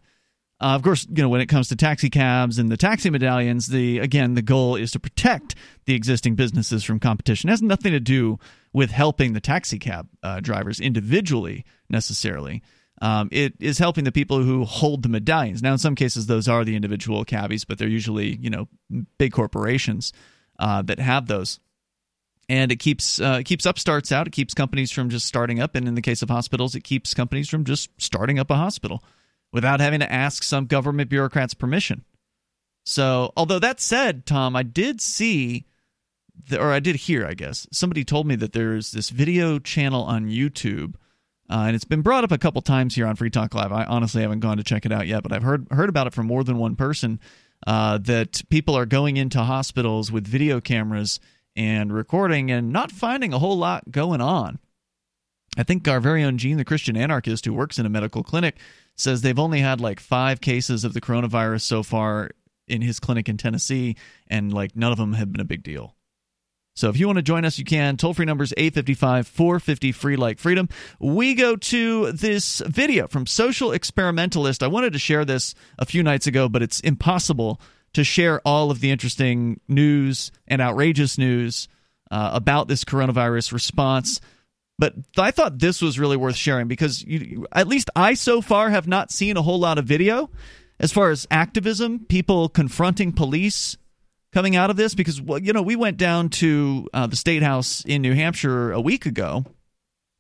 Uh, 0.60 0.74
of 0.74 0.82
course, 0.82 1.06
you 1.10 1.22
know 1.22 1.30
when 1.30 1.42
it 1.42 1.46
comes 1.46 1.68
to 1.70 1.76
taxi 1.76 2.10
cabs 2.10 2.58
and 2.58 2.72
the 2.72 2.78
taxi 2.78 3.12
medallions, 3.12 3.68
the 3.68 4.00
again 4.00 4.34
the 4.34 4.42
goal 4.42 4.76
is 4.76 4.92
to 4.92 5.00
protect 5.00 5.54
the 5.86 5.94
existing 5.94 6.36
businesses 6.36 6.84
from 6.84 7.00
competition. 7.00 7.50
It 7.50 7.54
has 7.54 7.62
nothing 7.62 7.92
to 7.92 8.00
do 8.00 8.40
with 8.74 8.90
helping 8.90 9.34
the 9.34 9.40
taxi 9.40 9.78
cab 9.78 10.08
uh, 10.24 10.40
drivers 10.40 10.80
individually 10.80 11.64
necessarily. 11.90 12.64
Um, 13.00 13.30
it 13.32 13.54
is 13.60 13.78
helping 13.78 14.04
the 14.06 14.12
people 14.12 14.42
who 14.42 14.66
hold 14.66 15.04
the 15.04 15.10
medallions. 15.10 15.62
Now, 15.62 15.74
in 15.74 15.78
some 15.78 15.94
cases, 15.94 16.26
those 16.26 16.48
are 16.48 16.66
the 16.66 16.76
individual 16.76 17.24
cabbies, 17.24 17.64
but 17.64 17.78
they're 17.78 17.88
usually 17.88 18.36
you 18.38 18.50
know 18.50 18.68
big 19.20 19.34
corporations 19.34 20.12
uh, 20.58 20.82
that 20.82 21.00
have 21.00 21.28
those 21.28 21.60
and 22.50 22.72
it 22.72 22.78
keeps 22.78 23.20
uh, 23.20 23.42
keeps 23.44 23.66
upstarts 23.66 24.12
out. 24.12 24.28
It 24.28 24.34
keeps 24.34 24.54
companies 24.54 24.92
from 24.92 25.10
just 25.10 25.26
starting 25.26 25.60
up, 25.60 25.76
and 25.76 25.88
in 25.88 25.96
the 25.96 26.02
case 26.02 26.22
of 26.22 26.30
hospitals, 26.30 26.76
it 26.76 26.84
keeps 26.84 27.14
companies 27.14 27.50
from 27.50 27.66
just 27.66 27.90
starting 27.98 28.40
up 28.40 28.50
a 28.50 28.56
hospital 28.56 29.04
without 29.52 29.80
having 29.80 30.00
to 30.00 30.12
ask 30.12 30.44
some 30.44 30.66
government 30.66 31.10
bureaucrat's 31.10 31.54
permission. 31.54 32.04
So, 32.86 33.34
although 33.36 33.60
that 33.60 33.82
said, 33.82 34.26
Tom, 34.26 34.56
I 34.56 34.64
did 34.64 35.02
see, 35.02 35.66
the, 36.48 36.62
or 36.62 36.72
I 36.72 36.80
did 36.80 36.96
hear, 36.96 37.26
I 37.26 37.34
guess 37.34 37.68
somebody 37.72 38.06
told 38.06 38.28
me 38.28 38.36
that 38.38 38.54
there's 38.54 38.92
this 38.92 39.10
video 39.10 39.60
channel 39.60 40.04
on 40.04 40.28
YouTube. 40.28 40.96
Uh, 41.50 41.64
and 41.68 41.76
it's 41.76 41.86
been 41.86 42.02
brought 42.02 42.26
up 42.26 42.32
a 42.32 42.38
couple 42.38 42.62
times 42.62 42.96
here 42.96 43.08
on 43.08 43.16
Free 43.16 43.30
Talk 43.30 43.54
Live. 43.54 43.72
I 43.72 43.86
honestly 43.86 44.22
haven't 44.22 44.42
gone 44.42 44.58
to 44.58 44.64
check 44.64 44.86
it 44.86 44.92
out 44.92 45.08
yet, 45.08 45.24
but 45.24 45.32
I've 45.32 45.44
heard 45.44 45.68
heard 45.72 45.88
about 45.88 46.08
it 46.08 46.14
from 46.14 46.28
more 46.28 46.44
than 46.44 46.58
one 46.58 46.76
person. 46.76 47.20
Uh, 47.66 47.98
that 47.98 48.42
people 48.50 48.78
are 48.78 48.86
going 48.86 49.18
into 49.18 49.42
hospitals 49.42 50.12
with 50.12 50.28
video 50.28 50.62
cameras 50.62 51.20
and 51.58 51.92
recording 51.92 52.52
and 52.52 52.72
not 52.72 52.92
finding 52.92 53.34
a 53.34 53.40
whole 53.40 53.58
lot 53.58 53.92
going 53.92 54.22
on. 54.22 54.60
I 55.58 55.64
think 55.64 55.88
our 55.88 56.00
very 56.00 56.24
own 56.24 56.38
Gene, 56.38 56.58
the 56.58 56.64
Christian 56.64 56.96
anarchist 56.96 57.46
who 57.46 57.54
works 57.54 57.80
in 57.80 57.86
a 57.88 57.90
medical 57.90 58.24
clinic, 58.24 58.58
says 58.96 59.22
they've 59.22 59.40
only 59.40 59.60
had 59.60 59.82
like 59.82 60.00
five 60.00 60.40
cases 60.40 60.84
of 60.84 60.94
the 60.94 61.02
coronavirus 61.02 61.62
so 61.62 61.82
far 61.82 62.30
in 62.68 62.84
his 62.84 63.00
clinic 63.00 63.28
in 63.28 63.38
Tennessee, 63.38 63.96
and 64.28 64.54
like 64.54 64.76
none 64.76 64.92
of 64.92 65.00
them 65.00 65.14
have 65.14 65.32
been 65.32 65.42
a 65.42 65.46
big 65.46 65.64
deal. 65.64 65.96
So 66.76 66.90
if 66.90 67.00
you 67.00 67.08
want 67.08 67.18
to 67.18 67.24
join 67.24 67.44
us, 67.44 67.58
you 67.58 67.66
can. 67.66 67.98
Toll 67.98 68.14
free 68.14 68.28
numbers 68.28 68.54
855 68.56 69.28
450 69.28 69.92
free 69.94 70.16
like 70.16 70.38
freedom. 70.38 70.70
We 71.00 71.34
go 71.34 71.56
to 71.56 72.12
this 72.12 72.62
video 72.68 73.08
from 73.08 73.26
Social 73.26 73.72
Experimentalist. 73.72 74.62
I 74.62 74.68
wanted 74.68 74.94
to 74.94 75.00
share 75.00 75.26
this 75.26 75.56
a 75.80 75.88
few 75.88 76.04
nights 76.04 76.28
ago, 76.28 76.48
but 76.50 76.62
it's 76.62 76.80
impossible 76.82 77.60
to 77.98 78.04
share 78.04 78.40
all 78.46 78.70
of 78.70 78.80
the 78.80 78.92
interesting 78.92 79.60
news 79.68 80.32
and 80.48 80.62
outrageous 80.62 81.18
news 81.18 81.68
uh, 82.12 82.30
about 82.32 82.68
this 82.68 82.84
coronavirus 82.84 83.52
response. 83.52 84.22
But 84.78 84.94
I 85.18 85.32
thought 85.32 85.58
this 85.58 85.82
was 85.82 85.98
really 85.98 86.16
worth 86.16 86.36
sharing 86.36 86.68
because 86.68 87.04
you, 87.04 87.48
at 87.52 87.68
least 87.68 87.90
I 87.96 88.14
so 88.14 88.40
far 88.40 88.70
have 88.70 88.88
not 88.88 89.12
seen 89.12 89.36
a 89.36 89.42
whole 89.42 89.58
lot 89.58 89.80
of 89.80 89.86
video 89.86 90.30
as 90.80 90.92
far 90.92 91.10
as 91.10 91.26
activism, 91.32 92.06
people 92.06 92.50
confronting 92.50 93.14
police 93.14 93.78
coming 94.32 94.56
out 94.56 94.70
of 94.70 94.76
this 94.76 94.94
because 94.94 95.20
you 95.42 95.52
know 95.52 95.64
we 95.64 95.76
went 95.76 95.98
down 95.98 96.30
to 96.30 96.88
uh, 96.94 97.08
the 97.08 97.16
state 97.16 97.42
house 97.42 97.84
in 97.88 98.04
New 98.04 98.14
Hampshire 98.14 98.72
a 98.74 98.80
week 98.80 99.08
ago 99.08 99.44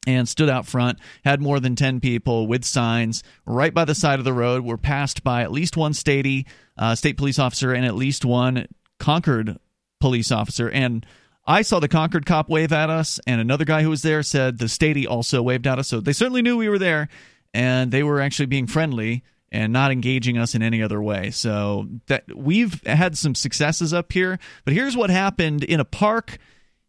and 0.07 0.27
stood 0.27 0.49
out 0.49 0.65
front 0.65 0.97
had 1.23 1.41
more 1.41 1.59
than 1.59 1.75
10 1.75 1.99
people 1.99 2.47
with 2.47 2.65
signs 2.65 3.21
right 3.45 3.73
by 3.73 3.85
the 3.85 3.93
side 3.93 4.17
of 4.17 4.25
the 4.25 4.33
road 4.33 4.63
were 4.63 4.77
passed 4.77 5.23
by 5.23 5.43
at 5.43 5.51
least 5.51 5.77
one 5.77 5.91
statey 5.91 6.47
uh, 6.77 6.95
state 6.95 7.17
police 7.17 7.37
officer 7.37 7.73
and 7.73 7.85
at 7.85 7.93
least 7.93 8.25
one 8.25 8.67
concord 8.97 9.59
police 9.99 10.31
officer 10.31 10.69
and 10.69 11.05
I 11.49 11.61
saw 11.61 11.79
the 11.79 11.87
Concord 11.87 12.25
cop 12.25 12.49
wave 12.49 12.73
at 12.73 12.89
us, 12.89 13.21
and 13.25 13.39
another 13.39 13.63
guy 13.63 13.81
who 13.81 13.89
was 13.89 14.01
there 14.01 14.21
said 14.21 14.57
the 14.57 14.65
statey 14.65 15.07
also 15.07 15.41
waved 15.41 15.65
at 15.65 15.79
us. 15.79 15.87
So 15.87 16.01
they 16.01 16.11
certainly 16.11 16.41
knew 16.41 16.57
we 16.57 16.67
were 16.67 16.77
there, 16.77 17.07
and 17.53 17.89
they 17.89 18.03
were 18.03 18.19
actually 18.19 18.47
being 18.47 18.67
friendly 18.67 19.23
and 19.49 19.71
not 19.71 19.91
engaging 19.91 20.37
us 20.37 20.55
in 20.55 20.61
any 20.61 20.83
other 20.83 21.01
way. 21.01 21.31
So 21.31 21.87
that 22.07 22.25
we've 22.35 22.83
had 22.85 23.17
some 23.17 23.33
successes 23.33 23.93
up 23.93 24.11
here. 24.11 24.39
But 24.65 24.73
here's 24.73 24.97
what 24.97 25.09
happened 25.09 25.63
in 25.63 25.79
a 25.79 25.85
park 25.85 26.37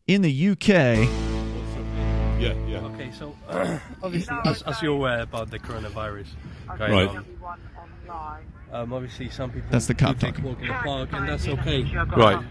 in 0.09 0.23
the 0.23 0.49
UK. 0.51 1.38
Yeah, 2.39 2.55
yeah. 2.66 2.78
Okay, 2.78 3.11
so 3.11 3.34
obviously, 4.03 4.36
as, 4.45 4.62
as 4.62 4.80
you're 4.80 4.95
aware 4.95 5.22
about 5.22 5.51
the 5.51 5.59
coronavirus 5.59 6.26
going 6.78 6.93
Right. 6.93 7.09
on, 7.09 8.41
um, 8.72 8.93
obviously 8.93 9.28
some 9.30 9.51
people 9.51 9.68
That's 9.70 9.86
the 9.86 9.95
cop 9.95 10.18
do 10.18 10.26
take 10.26 10.43
walk 10.43 10.61
in 10.61 10.68
the 10.68 10.74
park, 10.74 11.09
and 11.12 11.28
that's 11.28 11.49
okay. 11.49 11.82
Right. 12.16 12.45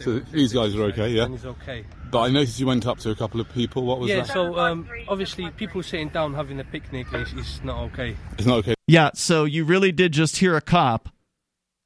So 0.00 0.18
these 0.18 0.52
guys 0.52 0.74
are 0.74 0.82
okay, 0.84 1.10
yeah. 1.10 1.24
And 1.24 1.34
it's 1.34 1.44
okay. 1.44 1.84
But 2.10 2.22
I 2.22 2.28
noticed 2.28 2.58
you 2.58 2.66
went 2.66 2.86
up 2.86 2.98
to 2.98 3.10
a 3.10 3.14
couple 3.14 3.40
of 3.40 3.48
people. 3.52 3.84
What 3.84 4.00
was 4.00 4.10
yeah, 4.10 4.16
that? 4.16 4.28
Yeah, 4.28 4.34
so 4.34 4.58
um, 4.58 4.88
obviously 5.08 5.50
people 5.50 5.82
sitting 5.82 6.08
down 6.08 6.34
having 6.34 6.58
a 6.60 6.64
picnic 6.64 7.06
is, 7.12 7.32
is 7.34 7.60
not 7.62 7.78
okay. 7.84 8.16
It's 8.36 8.46
not 8.46 8.58
okay. 8.58 8.74
Yeah, 8.86 9.10
so 9.14 9.44
you 9.44 9.64
really 9.64 9.92
did 9.92 10.12
just 10.12 10.38
hear 10.38 10.56
a 10.56 10.60
cop 10.60 11.08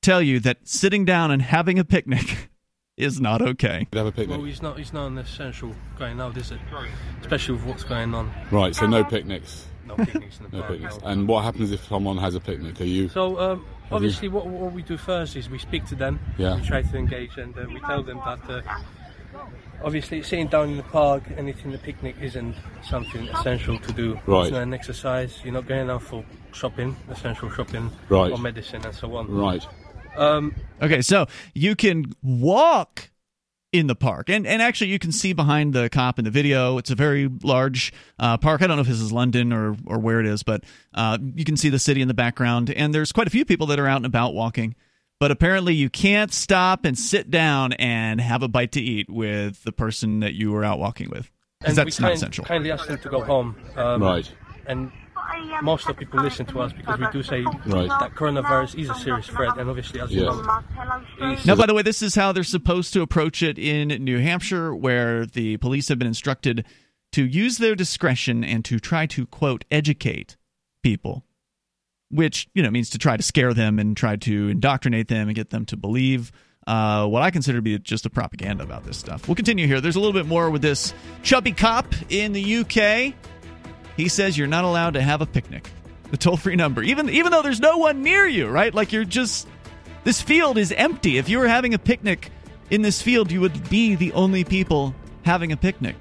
tell 0.02 0.22
you 0.22 0.40
that 0.40 0.66
sitting 0.66 1.04
down 1.04 1.30
and 1.30 1.42
having 1.42 1.78
a 1.78 1.84
picnic 1.84 2.48
is 2.96 3.20
not 3.20 3.42
okay. 3.42 3.86
Have 3.92 4.06
a 4.06 4.12
picnic. 4.12 4.38
Well, 4.38 4.46
it's 4.46 4.62
not 4.62 4.78
he's 4.78 4.92
not 4.92 5.06
an 5.08 5.18
essential 5.18 5.74
going 5.98 6.20
out, 6.20 6.36
is 6.36 6.50
it? 6.50 6.58
Especially 7.20 7.56
with 7.56 7.64
what's 7.64 7.84
going 7.84 8.14
on. 8.14 8.30
Right. 8.50 8.74
So 8.74 8.86
no 8.86 9.04
picnics. 9.04 9.66
No 9.86 9.96
picnics 9.96 10.38
in 10.38 10.44
the 10.50 10.56
No 10.56 10.62
park. 10.62 10.72
picnics. 10.72 10.98
no. 11.00 11.06
And 11.08 11.28
what 11.28 11.44
happens 11.44 11.70
if 11.72 11.84
someone 11.86 12.16
has 12.18 12.34
a 12.34 12.40
picnic? 12.40 12.80
Are 12.80 12.84
you? 12.84 13.08
So 13.08 13.38
um, 13.38 13.58
you- 13.60 13.66
obviously, 13.96 14.28
what, 14.28 14.46
what 14.46 14.72
we 14.72 14.82
do 14.82 14.96
first 14.96 15.36
is 15.36 15.48
we 15.50 15.58
speak 15.58 15.84
to 15.86 15.94
them. 15.94 16.18
Yeah. 16.38 16.56
We 16.56 16.62
try 16.62 16.82
to 16.82 16.96
engage, 16.96 17.36
and 17.36 17.56
uh, 17.56 17.66
we 17.68 17.80
tell 17.80 18.02
them 18.02 18.20
that 18.24 18.40
uh, 18.50 18.62
obviously 19.84 20.22
sitting 20.22 20.48
down 20.48 20.70
in 20.70 20.76
the 20.78 20.82
park 20.82 21.22
and 21.36 21.48
eating 21.48 21.70
the 21.72 21.78
picnic 21.78 22.16
isn't 22.20 22.56
something 22.82 23.28
essential 23.28 23.78
to 23.78 23.92
do. 23.92 24.18
Right. 24.26 24.44
It's 24.46 24.52
not 24.52 24.62
an 24.62 24.74
exercise. 24.74 25.38
You're 25.44 25.52
not 25.54 25.66
going 25.66 25.88
out 25.90 26.02
for 26.02 26.24
shopping, 26.52 26.96
essential 27.10 27.50
shopping, 27.50 27.90
Right. 28.08 28.32
or 28.32 28.38
medicine 28.38 28.84
and 28.84 28.94
so 28.94 29.14
on. 29.16 29.30
Right. 29.30 29.64
Um, 30.16 30.54
Okay, 30.82 31.00
so 31.02 31.26
you 31.54 31.74
can 31.74 32.04
walk 32.22 33.10
in 33.72 33.86
the 33.88 33.94
park, 33.94 34.28
and 34.30 34.46
and 34.46 34.62
actually 34.62 34.90
you 34.90 34.98
can 34.98 35.12
see 35.12 35.32
behind 35.32 35.72
the 35.74 35.88
cop 35.90 36.18
in 36.18 36.24
the 36.24 36.30
video. 36.30 36.78
It's 36.78 36.90
a 36.90 36.94
very 36.94 37.28
large 37.42 37.92
uh, 38.18 38.36
park. 38.38 38.62
I 38.62 38.66
don't 38.66 38.76
know 38.76 38.82
if 38.82 38.88
this 38.88 39.00
is 39.00 39.12
London 39.12 39.52
or 39.52 39.76
or 39.86 39.98
where 39.98 40.20
it 40.20 40.26
is, 40.26 40.42
but 40.42 40.64
uh, 40.94 41.18
you 41.34 41.44
can 41.44 41.56
see 41.56 41.68
the 41.68 41.78
city 41.78 42.00
in 42.02 42.08
the 42.08 42.14
background, 42.14 42.70
and 42.70 42.94
there's 42.94 43.12
quite 43.12 43.26
a 43.26 43.30
few 43.30 43.44
people 43.44 43.66
that 43.68 43.78
are 43.78 43.86
out 43.86 43.96
and 43.96 44.06
about 44.06 44.34
walking. 44.34 44.74
But 45.18 45.30
apparently, 45.30 45.74
you 45.74 45.88
can't 45.88 46.32
stop 46.32 46.84
and 46.84 46.98
sit 46.98 47.30
down 47.30 47.72
and 47.74 48.20
have 48.20 48.42
a 48.42 48.48
bite 48.48 48.72
to 48.72 48.80
eat 48.82 49.08
with 49.08 49.64
the 49.64 49.72
person 49.72 50.20
that 50.20 50.34
you 50.34 50.52
were 50.52 50.62
out 50.62 50.78
walking 50.78 51.08
with, 51.08 51.30
because 51.60 51.78
and 51.78 51.86
that's 51.86 51.98
we 51.98 52.02
not 52.04 52.12
essential. 52.12 52.44
kindly 52.44 52.70
ask 52.70 52.86
them 52.86 52.98
to 52.98 53.08
go 53.08 53.22
home. 53.24 53.56
Um, 53.76 54.02
Right. 54.02 54.30
And 54.66 54.92
most 55.62 55.88
of 55.88 55.96
people 55.96 56.22
listen 56.22 56.46
to 56.46 56.60
us 56.60 56.72
because 56.72 56.98
we 56.98 57.06
do 57.12 57.22
say 57.22 57.42
Right. 57.66 57.88
that 57.88 58.14
coronavirus 58.14 58.78
is 58.78 58.90
a 58.90 58.94
serious 58.94 59.26
threat, 59.26 59.56
and 59.58 59.68
obviously, 59.68 60.00
as 60.00 60.10
you 60.12 60.22
know, 60.22 60.42
Now, 61.44 61.54
by 61.56 61.66
the 61.66 61.74
way, 61.74 61.82
this 61.82 62.02
is 62.02 62.14
how 62.14 62.32
they're 62.32 62.44
supposed 62.44 62.92
to 62.94 63.02
approach 63.02 63.42
it 63.42 63.58
in 63.58 63.88
New 63.88 64.18
Hampshire, 64.18 64.74
where 64.74 65.26
the 65.26 65.56
police 65.58 65.88
have 65.88 65.98
been 65.98 66.08
instructed 66.08 66.64
to 67.12 67.24
use 67.24 67.58
their 67.58 67.74
discretion 67.74 68.44
and 68.44 68.64
to 68.64 68.78
try 68.78 69.06
to, 69.06 69.26
quote, 69.26 69.64
educate 69.70 70.36
people, 70.82 71.24
which, 72.10 72.48
you 72.54 72.62
know, 72.62 72.70
means 72.70 72.90
to 72.90 72.98
try 72.98 73.16
to 73.16 73.22
scare 73.22 73.54
them 73.54 73.78
and 73.78 73.96
try 73.96 74.16
to 74.16 74.48
indoctrinate 74.48 75.08
them 75.08 75.28
and 75.28 75.34
get 75.34 75.50
them 75.50 75.64
to 75.66 75.76
believe 75.76 76.30
uh, 76.66 77.06
what 77.06 77.22
I 77.22 77.30
consider 77.30 77.58
to 77.58 77.62
be 77.62 77.78
just 77.78 78.06
a 78.06 78.10
propaganda 78.10 78.64
about 78.64 78.84
this 78.84 78.96
stuff. 78.96 79.28
We'll 79.28 79.36
continue 79.36 79.66
here. 79.68 79.80
There's 79.80 79.94
a 79.96 80.00
little 80.00 80.12
bit 80.12 80.26
more 80.26 80.50
with 80.50 80.62
this 80.62 80.92
chubby 81.22 81.52
cop 81.52 81.86
in 82.10 82.32
the 82.32 82.56
UK. 82.56 83.14
He 83.96 84.08
says 84.08 84.36
you're 84.36 84.46
not 84.46 84.64
allowed 84.64 84.94
to 84.94 85.02
have 85.02 85.20
a 85.20 85.26
picnic. 85.26 85.70
The 86.10 86.16
toll 86.16 86.36
free 86.36 86.54
number, 86.54 86.82
even 86.82 87.10
even 87.10 87.32
though 87.32 87.42
there's 87.42 87.60
no 87.60 87.78
one 87.78 88.02
near 88.02 88.26
you, 88.26 88.46
right? 88.46 88.72
Like 88.72 88.92
you're 88.92 89.04
just 89.04 89.48
this 90.04 90.22
field 90.22 90.56
is 90.56 90.70
empty. 90.70 91.18
If 91.18 91.28
you 91.28 91.38
were 91.38 91.48
having 91.48 91.74
a 91.74 91.78
picnic 91.78 92.30
in 92.70 92.82
this 92.82 93.02
field, 93.02 93.32
you 93.32 93.40
would 93.40 93.68
be 93.68 93.96
the 93.96 94.12
only 94.12 94.44
people 94.44 94.94
having 95.24 95.50
a 95.50 95.56
picnic. 95.56 95.96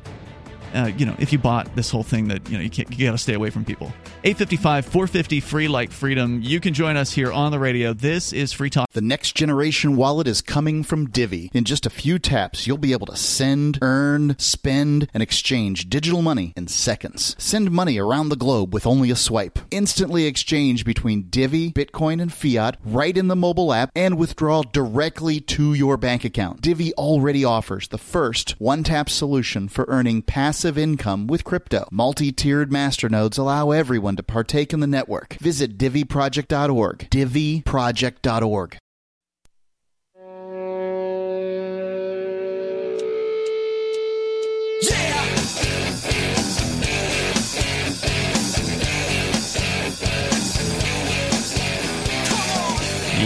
Uh, 0.76 0.88
you 0.98 1.06
know, 1.06 1.16
if 1.20 1.32
you 1.32 1.40
bought 1.40 1.74
this 1.76 1.90
whole 1.90 2.04
thing 2.04 2.28
that 2.28 2.50
you 2.50 2.58
know 2.58 2.64
you, 2.64 2.70
you 2.90 3.06
got 3.06 3.14
to 3.14 3.18
stay 3.18 3.34
away 3.34 3.50
from 3.50 3.64
people. 3.64 3.88
855 4.24 4.86
450 4.86 5.40
free 5.40 5.68
like 5.68 5.92
freedom. 5.92 6.42
You 6.42 6.60
can 6.60 6.74
join 6.74 6.98
us 6.98 7.14
here 7.14 7.32
on 7.32 7.52
the 7.52 7.60
radio. 7.60 7.94
This 7.94 8.34
is 8.34 8.52
Free 8.52 8.70
Talk. 8.70 8.90
The 8.92 9.02
next 9.02 9.36
generation 9.36 9.96
wallet 9.96 10.28
is 10.28 10.42
coming 10.42 10.84
from 10.84 11.10
Divi. 11.10 11.50
In 11.54 11.64
just 11.64 11.86
a 11.86 11.90
few 11.90 12.20
taps, 12.20 12.68
you'll 12.68 12.78
be 12.78 12.92
able 12.92 13.06
to 13.08 13.16
send, 13.16 13.80
earn, 13.82 14.36
spend, 14.38 15.08
and 15.14 15.24
exchange 15.24 15.90
digital 15.90 16.22
money 16.22 16.54
in 16.58 16.68
seconds. 16.68 17.36
Send 17.38 17.72
money 17.72 17.98
around 17.98 18.30
the 18.30 18.36
globe 18.36 18.74
with 18.74 18.88
only 18.88 19.12
a 19.12 19.16
swipe. 19.16 19.60
Instantly 19.72 20.26
exchange 20.26 20.84
between 20.84 21.30
Divi, 21.30 21.72
Bitcoin, 21.72 22.22
and 22.22 22.34
fiat 22.34 22.78
right 22.84 23.16
in 23.16 23.28
the 23.28 23.36
mobile 23.36 23.72
app 23.72 23.92
and 23.96 24.18
withdraw 24.18 24.64
directly 24.64 25.40
to 25.40 25.74
your 25.74 25.98
bank 25.98 26.26
account. 26.26 26.62
Divi 26.62 26.94
already 26.96 27.46
offers 27.46 27.88
the 27.88 27.98
first 27.98 28.60
one 28.60 28.84
tap 28.84 29.10
solution 29.10 29.68
for 29.68 29.86
earning 29.88 30.22
passive 30.22 30.65
passive 30.66 30.78
income 30.80 31.28
with 31.28 31.44
crypto. 31.44 31.88
Multi-tiered 31.92 32.72
masternodes 32.72 33.38
allow 33.38 33.70
everyone 33.70 34.16
to 34.16 34.24
partake 34.24 34.74
in 34.74 34.80
the 34.80 34.88
network. 34.88 35.36
Visit 35.36 35.78
diviproject.org. 35.78 37.08
diviproject.org. 37.12 38.78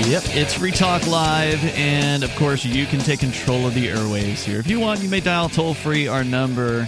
Yep, 0.09 0.23
it's 0.29 0.55
Free 0.55 0.71
Talk 0.71 1.05
Live, 1.05 1.63
and 1.75 2.23
of 2.23 2.35
course, 2.35 2.65
you 2.65 2.85
can 2.87 2.99
take 2.99 3.19
control 3.19 3.67
of 3.67 3.75
the 3.75 3.87
airwaves 3.87 4.43
here. 4.43 4.59
If 4.59 4.67
you 4.67 4.79
want, 4.79 5.01
you 5.01 5.09
may 5.09 5.19
dial 5.19 5.49
toll 5.49 5.75
free 5.75 6.07
our 6.07 6.23
number 6.23 6.87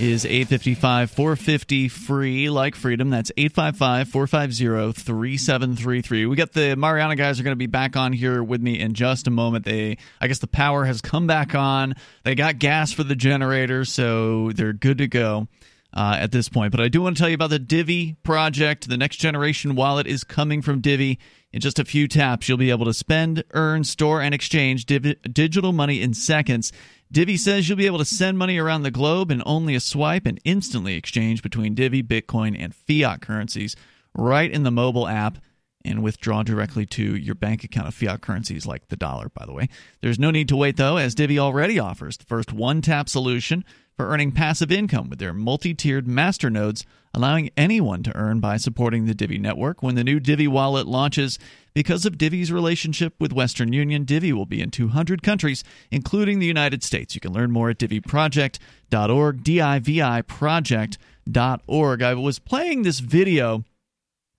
is 0.00 0.24
855 0.24 1.10
450 1.10 1.88
free, 1.88 2.48
like 2.48 2.74
freedom. 2.74 3.10
That's 3.10 3.30
855 3.36 4.08
450 4.08 4.92
3733. 4.92 6.26
We 6.26 6.36
got 6.36 6.52
the 6.52 6.74
Mariana 6.74 7.16
guys 7.16 7.38
are 7.38 7.42
going 7.42 7.52
to 7.52 7.56
be 7.56 7.66
back 7.66 7.96
on 7.96 8.12
here 8.12 8.42
with 8.42 8.62
me 8.62 8.80
in 8.80 8.94
just 8.94 9.26
a 9.26 9.30
moment. 9.30 9.66
They, 9.66 9.98
I 10.20 10.26
guess 10.26 10.38
the 10.38 10.46
power 10.46 10.86
has 10.86 11.02
come 11.02 11.26
back 11.26 11.54
on. 11.54 11.94
They 12.24 12.34
got 12.34 12.58
gas 12.58 12.92
for 12.92 13.04
the 13.04 13.14
generator, 13.14 13.84
so 13.84 14.52
they're 14.52 14.72
good 14.72 14.98
to 14.98 15.06
go. 15.06 15.48
Uh, 15.92 16.16
at 16.20 16.30
this 16.30 16.48
point, 16.48 16.70
but 16.70 16.80
I 16.80 16.86
do 16.86 17.02
want 17.02 17.16
to 17.16 17.20
tell 17.20 17.28
you 17.28 17.34
about 17.34 17.50
the 17.50 17.58
Divi 17.58 18.14
project. 18.22 18.88
The 18.88 18.96
next 18.96 19.16
generation 19.16 19.74
wallet 19.74 20.06
is 20.06 20.22
coming 20.22 20.62
from 20.62 20.80
Divi. 20.80 21.18
In 21.52 21.60
just 21.60 21.80
a 21.80 21.84
few 21.84 22.06
taps, 22.06 22.48
you'll 22.48 22.58
be 22.58 22.70
able 22.70 22.84
to 22.84 22.94
spend, 22.94 23.42
earn, 23.54 23.82
store, 23.82 24.22
and 24.22 24.32
exchange 24.32 24.86
div- 24.86 25.20
digital 25.32 25.72
money 25.72 26.00
in 26.00 26.14
seconds. 26.14 26.70
Divi 27.12 27.36
says 27.36 27.68
you'll 27.68 27.78
be 27.78 27.86
able 27.86 27.98
to 27.98 28.04
send 28.04 28.38
money 28.38 28.56
around 28.56 28.82
the 28.82 28.90
globe 28.90 29.32
in 29.32 29.42
only 29.44 29.74
a 29.74 29.80
swipe 29.80 30.26
and 30.26 30.40
instantly 30.44 30.94
exchange 30.94 31.42
between 31.42 31.74
Divi, 31.74 32.04
Bitcoin, 32.04 32.56
and 32.56 32.72
fiat 32.72 33.20
currencies 33.20 33.74
right 34.14 34.50
in 34.50 34.62
the 34.62 34.70
mobile 34.70 35.08
app 35.08 35.38
and 35.84 36.02
withdraw 36.02 36.42
directly 36.44 36.86
to 36.86 37.16
your 37.16 37.34
bank 37.34 37.64
account 37.64 37.88
of 37.88 37.94
fiat 37.94 38.20
currencies 38.20 38.64
like 38.64 38.88
the 38.88 38.96
dollar, 38.96 39.28
by 39.30 39.44
the 39.44 39.52
way. 39.52 39.68
There's 40.02 40.18
no 40.18 40.30
need 40.30 40.48
to 40.50 40.56
wait, 40.56 40.76
though, 40.76 40.98
as 40.98 41.16
Divi 41.16 41.38
already 41.38 41.80
offers 41.80 42.16
the 42.16 42.26
first 42.26 42.52
one 42.52 42.80
tap 42.80 43.08
solution 43.08 43.64
for 44.00 44.08
earning 44.08 44.32
passive 44.32 44.72
income 44.72 45.10
with 45.10 45.18
their 45.18 45.34
multi 45.34 45.74
tiered 45.74 46.08
master 46.08 46.48
nodes, 46.48 46.86
allowing 47.12 47.50
anyone 47.54 48.02
to 48.02 48.16
earn 48.16 48.40
by 48.40 48.56
supporting 48.56 49.04
the 49.04 49.12
Divi 49.12 49.36
network. 49.36 49.82
When 49.82 49.94
the 49.94 50.02
new 50.02 50.18
Divi 50.18 50.48
wallet 50.48 50.86
launches, 50.86 51.38
because 51.74 52.06
of 52.06 52.16
Divi's 52.16 52.50
relationship 52.50 53.12
with 53.20 53.30
Western 53.30 53.74
Union, 53.74 54.04
Divi 54.04 54.32
will 54.32 54.46
be 54.46 54.62
in 54.62 54.70
200 54.70 55.22
countries, 55.22 55.62
including 55.90 56.38
the 56.38 56.46
United 56.46 56.82
States. 56.82 57.14
You 57.14 57.20
can 57.20 57.34
learn 57.34 57.50
more 57.50 57.68
at 57.68 57.78
diviproject.org, 57.78 59.44
D 59.44 59.60
I 59.60 59.78
V 59.80 60.00
I 60.00 60.22
project.org. 60.22 62.02
I 62.02 62.14
was 62.14 62.38
playing 62.38 62.82
this 62.84 63.00
video 63.00 63.64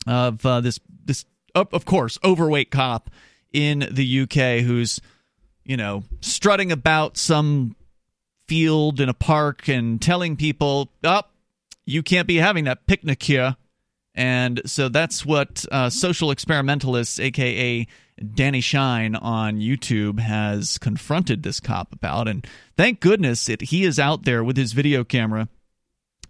of 0.08 0.44
uh, 0.44 0.62
this, 0.62 0.80
this 1.06 1.24
of 1.54 1.86
course, 1.86 2.18
overweight 2.24 2.72
cop 2.72 3.12
in 3.54 3.88
the 3.92 4.22
UK 4.22 4.66
who's, 4.66 5.00
you 5.64 5.78
know, 5.78 6.02
strutting 6.20 6.72
about 6.72 7.16
some 7.16 7.76
field 8.52 9.00
in 9.00 9.08
a 9.08 9.14
park 9.14 9.70
and 9.70 10.02
telling 10.02 10.36
people, 10.36 10.92
"Up, 11.06 11.32
oh, 11.32 11.36
you 11.86 12.04
can't 12.04 12.28
be 12.28 12.36
having 12.36 12.66
that 12.66 12.86
picnic 12.86 13.24
here." 13.24 13.56
And 14.14 14.62
so 14.66 14.90
that's 14.90 15.26
what 15.26 15.66
uh, 15.72 15.90
social 15.90 16.32
experimentalists, 16.32 17.18
aka 17.18 17.88
Danny 18.34 18.60
Shine 18.60 19.16
on 19.16 19.62
YouTube, 19.62 20.20
has 20.20 20.78
confronted 20.78 21.44
this 21.44 21.62
cop 21.62 21.94
about. 21.94 22.28
And 22.28 22.46
thank 22.76 23.00
goodness 23.00 23.48
it, 23.48 23.62
he 23.62 23.86
is 23.86 24.00
out 24.00 24.24
there 24.24 24.44
with 24.44 24.58
his 24.58 24.74
video 24.74 25.06
camera. 25.06 25.48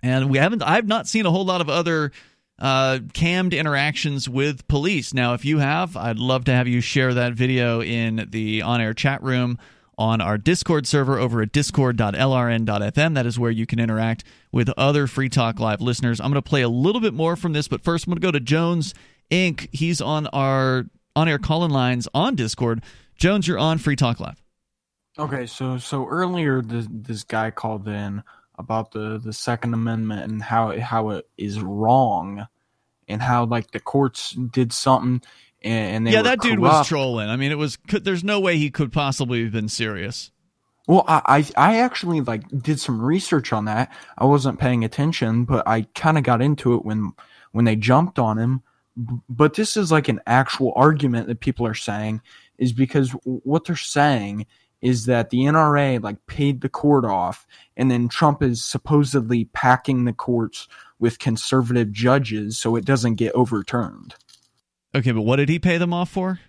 And 0.03 0.29
we 0.29 0.37
haven't, 0.37 0.61
I've 0.61 0.87
not 0.87 1.07
seen 1.07 1.25
a 1.25 1.31
whole 1.31 1.45
lot 1.45 1.61
of 1.61 1.71
other 1.71 2.11
uh, 2.59 2.99
cammed 3.13 3.55
interactions 3.55 4.29
with 4.29 4.67
police. 4.67 5.11
Now, 5.11 5.33
if 5.33 5.43
you 5.43 5.57
have, 5.57 5.97
I'd 5.97 6.19
love 6.19 6.45
to 6.45 6.53
have 6.53 6.67
you 6.67 6.81
share 6.81 7.15
that 7.15 7.33
video 7.33 7.81
in 7.81 8.27
the 8.29 8.61
on 8.61 8.79
air 8.79 8.93
chat 8.93 9.23
room 9.23 9.57
on 10.01 10.19
our 10.19 10.35
Discord 10.35 10.87
server 10.87 11.19
over 11.19 11.43
at 11.43 11.51
discord.lrn.fm. 11.51 13.13
That 13.13 13.25
is 13.27 13.37
where 13.37 13.51
you 13.51 13.67
can 13.67 13.79
interact 13.79 14.23
with 14.51 14.69
other 14.75 15.05
Free 15.05 15.29
Talk 15.29 15.59
Live 15.59 15.79
listeners. 15.79 16.19
I'm 16.19 16.31
going 16.31 16.41
to 16.41 16.49
play 16.49 16.63
a 16.63 16.69
little 16.69 16.99
bit 16.99 17.13
more 17.13 17.35
from 17.35 17.53
this, 17.53 17.67
but 17.67 17.83
first 17.83 18.07
I'm 18.07 18.11
going 18.11 18.19
to 18.19 18.25
go 18.25 18.31
to 18.31 18.39
Jones 18.39 18.95
Inc. 19.29 19.69
He's 19.71 20.01
on 20.01 20.25
our 20.27 20.85
on 21.15 21.27
air 21.27 21.37
call 21.37 21.63
in 21.63 21.69
lines 21.69 22.07
on 22.15 22.35
Discord. 22.35 22.81
Jones, 23.15 23.47
you're 23.47 23.59
on 23.59 23.77
Free 23.77 23.95
Talk 23.95 24.19
Live. 24.19 24.41
Okay, 25.19 25.45
so 25.45 25.77
so 25.77 26.07
earlier 26.07 26.63
this, 26.63 26.87
this 26.89 27.23
guy 27.23 27.51
called 27.51 27.87
in 27.87 28.23
about 28.57 28.93
the 28.93 29.19
the 29.23 29.33
Second 29.33 29.75
Amendment 29.75 30.23
and 30.23 30.41
how 30.41 30.79
how 30.79 31.11
it 31.11 31.29
is 31.37 31.61
wrong, 31.61 32.47
and 33.07 33.21
how 33.21 33.45
like 33.45 33.69
the 33.69 33.79
courts 33.79 34.31
did 34.31 34.73
something 34.73 35.21
and, 35.61 36.07
yeah, 36.07 36.23
that 36.23 36.41
dude 36.41 36.59
was 36.59 36.87
trolling. 36.87 37.29
I 37.29 37.35
mean, 37.35 37.51
it 37.51 37.57
was. 37.57 37.77
There's 37.87 38.23
no 38.23 38.39
way 38.39 38.57
he 38.57 38.71
could 38.71 38.91
possibly 38.91 39.43
have 39.43 39.51
been 39.51 39.69
serious. 39.69 40.31
Well, 40.87 41.05
I, 41.07 41.45
I, 41.55 41.71
I 41.71 41.77
actually 41.77 42.21
like 42.21 42.43
did 42.61 42.79
some 42.79 43.01
research 43.01 43.53
on 43.53 43.65
that. 43.65 43.93
I 44.17 44.25
wasn't 44.25 44.59
paying 44.59 44.83
attention, 44.83 45.45
but 45.45 45.67
I 45.67 45.83
kind 45.93 46.17
of 46.17 46.23
got 46.23 46.41
into 46.41 46.73
it 46.73 46.83
when 46.83 47.13
when 47.51 47.65
they 47.65 47.75
jumped 47.75 48.17
on 48.17 48.37
him. 48.37 48.63
But 49.29 49.53
this 49.53 49.77
is 49.77 49.91
like 49.91 50.09
an 50.09 50.19
actual 50.25 50.73
argument 50.75 51.27
that 51.27 51.39
people 51.39 51.65
are 51.65 51.73
saying 51.73 52.21
is 52.57 52.73
because 52.73 53.11
what 53.23 53.65
they're 53.65 53.75
saying 53.75 54.47
is 54.81 55.05
that 55.05 55.29
the 55.29 55.39
NRA 55.39 56.01
like 56.01 56.25
paid 56.25 56.61
the 56.61 56.69
court 56.69 57.05
off, 57.05 57.45
and 57.77 57.91
then 57.91 58.09
Trump 58.09 58.41
is 58.41 58.63
supposedly 58.63 59.45
packing 59.45 60.05
the 60.05 60.13
courts 60.13 60.67
with 60.99 61.19
conservative 61.19 61.91
judges 61.91 62.57
so 62.57 62.75
it 62.75 62.85
doesn't 62.85 63.15
get 63.15 63.33
overturned. 63.33 64.15
Okay, 64.93 65.11
but 65.11 65.21
what 65.21 65.37
did 65.37 65.49
he 65.49 65.59
pay 65.59 65.77
them 65.77 65.93
off 65.93 66.09
for? 66.09 66.39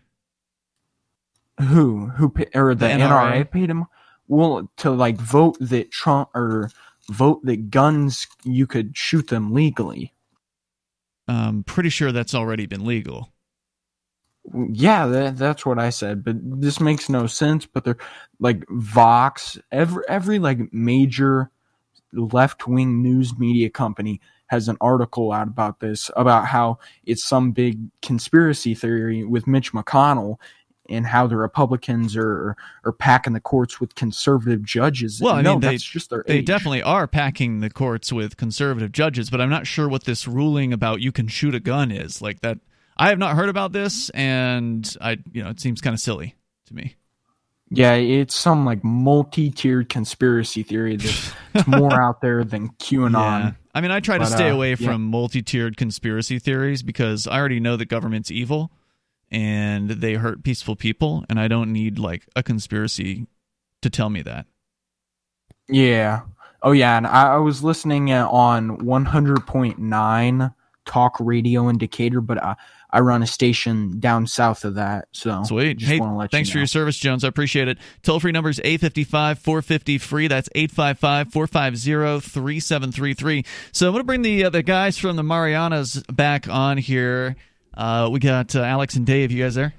Who? 1.60 2.08
Who? 2.08 2.30
Pay, 2.30 2.46
or 2.54 2.74
the, 2.74 2.86
the 2.86 2.92
NRA? 2.92 3.32
NRA 3.32 3.50
paid 3.50 3.70
him? 3.70 3.84
Well, 4.28 4.70
to 4.78 4.90
like 4.90 5.16
vote 5.16 5.56
that 5.60 5.90
Trump 5.90 6.30
or 6.34 6.70
vote 7.10 7.44
that 7.44 7.70
guns 7.70 8.26
you 8.44 8.66
could 8.66 8.96
shoot 8.96 9.28
them 9.28 9.52
legally. 9.52 10.12
I'm 11.28 11.62
pretty 11.62 11.88
sure 11.88 12.12
that's 12.12 12.34
already 12.34 12.66
been 12.66 12.84
legal. 12.84 13.32
Yeah, 14.72 15.06
that, 15.06 15.36
that's 15.36 15.64
what 15.64 15.78
I 15.78 15.90
said, 15.90 16.24
but 16.24 16.36
this 16.42 16.80
makes 16.80 17.08
no 17.08 17.28
sense. 17.28 17.64
But 17.64 17.84
they're 17.84 17.96
like 18.40 18.64
Vox, 18.68 19.58
every 19.70 20.02
every 20.08 20.38
like 20.40 20.72
major 20.72 21.50
left 22.12 22.66
wing 22.66 23.02
news 23.02 23.38
media 23.38 23.70
company 23.70 24.20
has 24.52 24.68
an 24.68 24.76
article 24.82 25.32
out 25.32 25.48
about 25.48 25.80
this 25.80 26.10
about 26.14 26.46
how 26.46 26.78
it's 27.06 27.24
some 27.24 27.52
big 27.52 27.80
conspiracy 28.02 28.74
theory 28.74 29.24
with 29.24 29.46
Mitch 29.46 29.72
McConnell 29.72 30.36
and 30.90 31.06
how 31.06 31.26
the 31.26 31.38
Republicans 31.38 32.14
are 32.18 32.54
are 32.84 32.92
packing 32.92 33.32
the 33.32 33.40
courts 33.40 33.80
with 33.80 33.94
conservative 33.94 34.62
judges. 34.62 35.22
Well, 35.22 35.36
I 35.36 35.40
no, 35.40 35.52
mean, 35.52 35.60
they, 35.60 35.76
just 35.78 36.10
their 36.10 36.22
they 36.26 36.40
age. 36.40 36.44
definitely 36.44 36.82
are 36.82 37.06
packing 37.06 37.60
the 37.60 37.70
courts 37.70 38.12
with 38.12 38.36
conservative 38.36 38.92
judges, 38.92 39.30
but 39.30 39.40
I'm 39.40 39.48
not 39.48 39.66
sure 39.66 39.88
what 39.88 40.04
this 40.04 40.28
ruling 40.28 40.74
about 40.74 41.00
you 41.00 41.12
can 41.12 41.28
shoot 41.28 41.54
a 41.54 41.60
gun 41.60 41.90
is. 41.90 42.20
Like 42.20 42.40
that, 42.42 42.58
I 42.98 43.08
have 43.08 43.18
not 43.18 43.36
heard 43.36 43.48
about 43.48 43.72
this, 43.72 44.10
and 44.10 44.94
I, 45.00 45.16
you 45.32 45.42
know, 45.42 45.48
it 45.48 45.60
seems 45.60 45.80
kind 45.80 45.94
of 45.94 46.00
silly 46.00 46.34
to 46.66 46.74
me. 46.74 46.96
Yeah, 47.74 47.94
it's 47.94 48.34
some 48.34 48.66
like 48.66 48.84
multi-tiered 48.84 49.88
conspiracy 49.88 50.62
theory 50.62 50.96
that's 50.96 51.32
more 51.66 52.00
out 52.00 52.20
there 52.20 52.44
than 52.44 52.68
QAnon. 52.70 53.12
Yeah. 53.14 53.52
I 53.74 53.80
mean, 53.80 53.90
I 53.90 54.00
try 54.00 54.18
to 54.18 54.24
but, 54.24 54.30
stay 54.30 54.50
uh, 54.50 54.54
away 54.54 54.74
from 54.74 54.86
yeah. 55.04 55.10
multi-tiered 55.10 55.78
conspiracy 55.78 56.38
theories 56.38 56.82
because 56.82 57.26
I 57.26 57.38
already 57.38 57.60
know 57.60 57.76
that 57.76 57.86
government's 57.86 58.30
evil 58.30 58.70
and 59.30 59.88
they 59.88 60.14
hurt 60.14 60.44
peaceful 60.44 60.76
people, 60.76 61.24
and 61.30 61.40
I 61.40 61.48
don't 61.48 61.72
need 61.72 61.98
like 61.98 62.26
a 62.36 62.42
conspiracy 62.42 63.26
to 63.80 63.88
tell 63.88 64.10
me 64.10 64.20
that. 64.22 64.46
Yeah. 65.68 66.20
Oh 66.62 66.72
yeah, 66.72 66.98
and 66.98 67.06
I, 67.06 67.34
I 67.34 67.36
was 67.38 67.64
listening 67.64 68.12
uh, 68.12 68.28
on 68.28 68.78
100.9 68.78 70.54
talk 70.84 71.16
radio 71.18 71.68
in 71.68 71.78
Decatur, 71.78 72.20
but 72.20 72.42
I, 72.42 72.56
I 72.92 73.00
run 73.00 73.22
a 73.22 73.26
station 73.26 74.00
down 74.00 74.26
south 74.26 74.64
of 74.64 74.74
that. 74.74 75.08
So 75.12 75.42
sweet. 75.44 75.80
Hey, 75.80 75.98
thanks 76.30 76.50
you 76.50 76.52
for 76.52 76.58
your 76.58 76.66
service, 76.66 76.98
Jones. 76.98 77.24
I 77.24 77.28
appreciate 77.28 77.68
it. 77.68 77.78
Toll 78.02 78.20
free 78.20 78.32
number 78.32 78.50
is 78.50 78.60
855 78.62 79.38
450 79.38 79.98
free. 79.98 80.28
That's 80.28 80.48
855 80.54 81.32
450 81.32 82.28
3733. 82.28 83.44
So 83.72 83.86
I'm 83.86 83.92
going 83.92 84.00
to 84.00 84.06
bring 84.06 84.22
the, 84.22 84.44
uh, 84.44 84.50
the 84.50 84.62
guys 84.62 84.98
from 84.98 85.16
the 85.16 85.22
Marianas 85.22 86.02
back 86.12 86.48
on 86.48 86.76
here. 86.76 87.36
Uh, 87.74 88.10
we 88.12 88.20
got 88.20 88.54
uh, 88.54 88.60
Alex 88.60 88.96
and 88.96 89.06
Dave. 89.06 89.32
You 89.32 89.42
guys 89.42 89.54
there? 89.54 89.72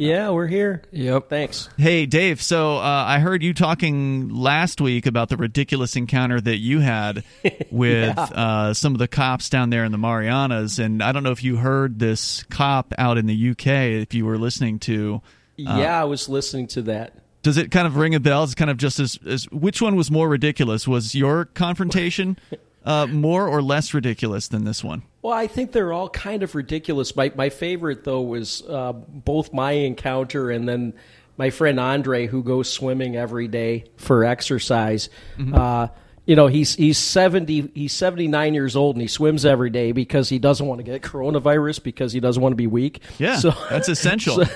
Yeah, 0.00 0.30
we're 0.30 0.46
here. 0.46 0.80
Yep. 0.92 1.28
Thanks. 1.28 1.68
Hey, 1.76 2.06
Dave. 2.06 2.40
So 2.40 2.78
uh, 2.78 3.04
I 3.06 3.18
heard 3.18 3.42
you 3.42 3.52
talking 3.52 4.30
last 4.30 4.80
week 4.80 5.04
about 5.04 5.28
the 5.28 5.36
ridiculous 5.36 5.94
encounter 5.94 6.40
that 6.40 6.56
you 6.56 6.80
had 6.80 7.22
with 7.70 8.16
yeah. 8.16 8.22
uh, 8.22 8.72
some 8.72 8.94
of 8.94 8.98
the 8.98 9.08
cops 9.08 9.50
down 9.50 9.68
there 9.68 9.84
in 9.84 9.92
the 9.92 9.98
Marianas, 9.98 10.78
and 10.78 11.02
I 11.02 11.12
don't 11.12 11.22
know 11.22 11.32
if 11.32 11.44
you 11.44 11.56
heard 11.56 11.98
this 11.98 12.44
cop 12.44 12.94
out 12.96 13.18
in 13.18 13.26
the 13.26 13.50
UK. 13.50 13.66
If 13.66 14.14
you 14.14 14.24
were 14.24 14.38
listening 14.38 14.78
to, 14.80 15.20
uh, 15.66 15.76
yeah, 15.78 16.00
I 16.00 16.04
was 16.04 16.30
listening 16.30 16.68
to 16.68 16.82
that. 16.82 17.12
Does 17.42 17.58
it 17.58 17.70
kind 17.70 17.86
of 17.86 17.96
ring 17.96 18.14
a 18.14 18.20
bell? 18.20 18.42
It's 18.44 18.54
kind 18.54 18.70
of 18.70 18.78
just 18.78 19.00
as, 19.00 19.18
as 19.26 19.44
which 19.50 19.82
one 19.82 19.96
was 19.96 20.10
more 20.10 20.30
ridiculous? 20.30 20.88
Was 20.88 21.14
your 21.14 21.44
confrontation 21.44 22.38
uh, 22.86 23.06
more 23.06 23.46
or 23.46 23.60
less 23.60 23.92
ridiculous 23.92 24.48
than 24.48 24.64
this 24.64 24.82
one? 24.82 25.02
Well, 25.22 25.34
I 25.34 25.46
think 25.46 25.72
they're 25.72 25.92
all 25.92 26.08
kind 26.08 26.42
of 26.42 26.54
ridiculous. 26.54 27.14
My 27.14 27.32
my 27.34 27.50
favorite 27.50 28.04
though 28.04 28.22
was 28.22 28.62
uh, 28.68 28.92
both 28.92 29.52
my 29.52 29.72
encounter 29.72 30.50
and 30.50 30.68
then 30.68 30.94
my 31.36 31.50
friend 31.50 31.78
Andre, 31.80 32.26
who 32.26 32.42
goes 32.42 32.70
swimming 32.70 33.16
every 33.16 33.48
day 33.48 33.84
for 33.96 34.24
exercise. 34.24 35.08
Mm-hmm. 35.38 35.54
Uh, 35.54 35.88
you 36.26 36.36
know 36.36 36.46
he's 36.46 36.76
he's 36.76 36.96
70 36.98 37.72
he's 37.74 37.92
79 37.92 38.54
years 38.54 38.76
old 38.76 38.94
and 38.94 39.02
he 39.02 39.08
swims 39.08 39.44
every 39.44 39.70
day 39.70 39.90
because 39.90 40.28
he 40.28 40.38
doesn't 40.38 40.64
want 40.64 40.78
to 40.78 40.84
get 40.84 41.02
coronavirus 41.02 41.82
because 41.82 42.12
he 42.12 42.20
doesn't 42.20 42.40
want 42.40 42.52
to 42.52 42.56
be 42.56 42.68
weak 42.68 43.02
Yeah, 43.18 43.36
so 43.36 43.52
that's 43.68 43.88
essential. 43.96 44.44
so, 44.44 44.52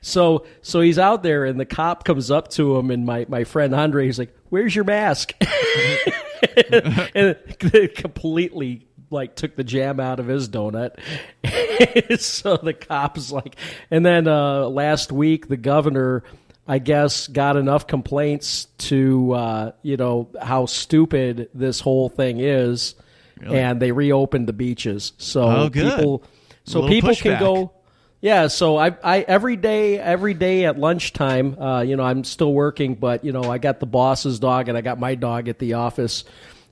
so 0.00 0.46
so 0.62 0.80
he's 0.80 0.98
out 0.98 1.22
there 1.22 1.44
and 1.44 1.60
the 1.60 1.66
cop 1.66 2.04
comes 2.04 2.30
up 2.30 2.48
to 2.52 2.76
him 2.78 2.90
and 2.90 3.04
my 3.04 3.26
my 3.28 3.44
friend 3.44 3.74
andre 3.74 4.06
he's 4.06 4.18
like 4.18 4.34
where's 4.48 4.74
your 4.74 4.84
mask 4.84 5.34
and 6.56 7.36
it 7.60 7.94
completely 7.96 8.87
like 9.10 9.34
took 9.34 9.56
the 9.56 9.64
jam 9.64 10.00
out 10.00 10.20
of 10.20 10.26
his 10.26 10.48
donut 10.48 10.98
so 12.20 12.56
the 12.56 12.72
cops 12.74 13.30
like 13.32 13.56
and 13.90 14.04
then 14.04 14.26
uh 14.28 14.66
last 14.66 15.10
week 15.12 15.48
the 15.48 15.56
governor 15.56 16.22
I 16.70 16.78
guess 16.78 17.28
got 17.28 17.56
enough 17.56 17.86
complaints 17.86 18.66
to 18.78 19.32
uh, 19.32 19.72
you 19.82 19.96
know 19.96 20.28
how 20.38 20.66
stupid 20.66 21.48
this 21.54 21.80
whole 21.80 22.10
thing 22.10 22.40
is, 22.40 22.94
Really? 23.40 23.58
and 23.58 23.80
they 23.80 23.90
reopened 23.90 24.46
the 24.48 24.52
beaches. 24.52 25.12
So 25.16 25.44
Oh, 25.44 25.68
good. 25.70 25.96
people, 25.96 26.22
so 26.64 26.86
people 26.86 27.08
pushback. 27.08 27.22
can 27.22 27.40
go. 27.40 27.72
Yeah, 28.20 28.48
so 28.48 28.76
I, 28.76 28.94
I 29.02 29.20
every 29.22 29.56
day, 29.56 29.98
every 29.98 30.34
day 30.34 30.66
at 30.66 30.78
lunchtime, 30.78 31.58
uh, 31.58 31.80
you 31.80 31.96
know, 31.96 32.02
I'm 32.02 32.22
still 32.24 32.52
working, 32.52 32.96
but 32.96 33.24
you 33.24 33.32
know, 33.32 33.44
I 33.44 33.56
got 33.56 33.80
the 33.80 33.86
boss's 33.86 34.38
dog 34.38 34.68
and 34.68 34.76
I 34.76 34.82
got 34.82 35.00
my 35.00 35.14
dog 35.14 35.48
at 35.48 35.58
the 35.58 35.72
office. 35.72 36.24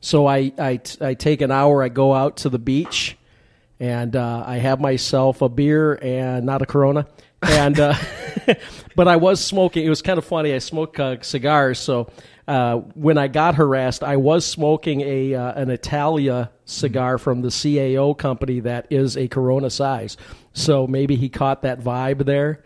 So 0.06 0.28
I, 0.28 0.52
I, 0.56 0.80
I 1.00 1.14
take 1.14 1.40
an 1.40 1.50
hour, 1.50 1.82
I 1.82 1.88
go 1.88 2.14
out 2.14 2.36
to 2.38 2.48
the 2.48 2.60
beach, 2.60 3.16
and 3.80 4.14
uh, 4.14 4.44
I 4.46 4.58
have 4.58 4.80
myself 4.80 5.42
a 5.42 5.48
beer 5.48 5.98
and 6.00 6.46
not 6.46 6.62
a 6.62 6.64
Corona, 6.64 7.08
and 7.42 7.80
uh, 7.80 7.92
but 8.94 9.08
I 9.08 9.16
was 9.16 9.44
smoking. 9.44 9.84
It 9.84 9.88
was 9.88 10.02
kind 10.02 10.16
of 10.16 10.24
funny. 10.24 10.54
I 10.54 10.58
smoke 10.58 11.00
uh, 11.00 11.16
cigars, 11.22 11.80
so 11.80 12.08
uh, 12.46 12.76
when 12.94 13.18
I 13.18 13.26
got 13.26 13.56
harassed, 13.56 14.04
I 14.04 14.16
was 14.16 14.46
smoking 14.46 15.00
a 15.00 15.34
uh, 15.34 15.60
an 15.60 15.70
Italia 15.70 16.52
cigar 16.66 17.18
from 17.18 17.42
the 17.42 17.48
CAO 17.48 18.16
company 18.16 18.60
that 18.60 18.86
is 18.90 19.16
a 19.16 19.26
Corona 19.26 19.70
size. 19.70 20.16
So 20.52 20.86
maybe 20.86 21.16
he 21.16 21.28
caught 21.28 21.62
that 21.62 21.80
vibe 21.80 22.24
there. 22.24 22.62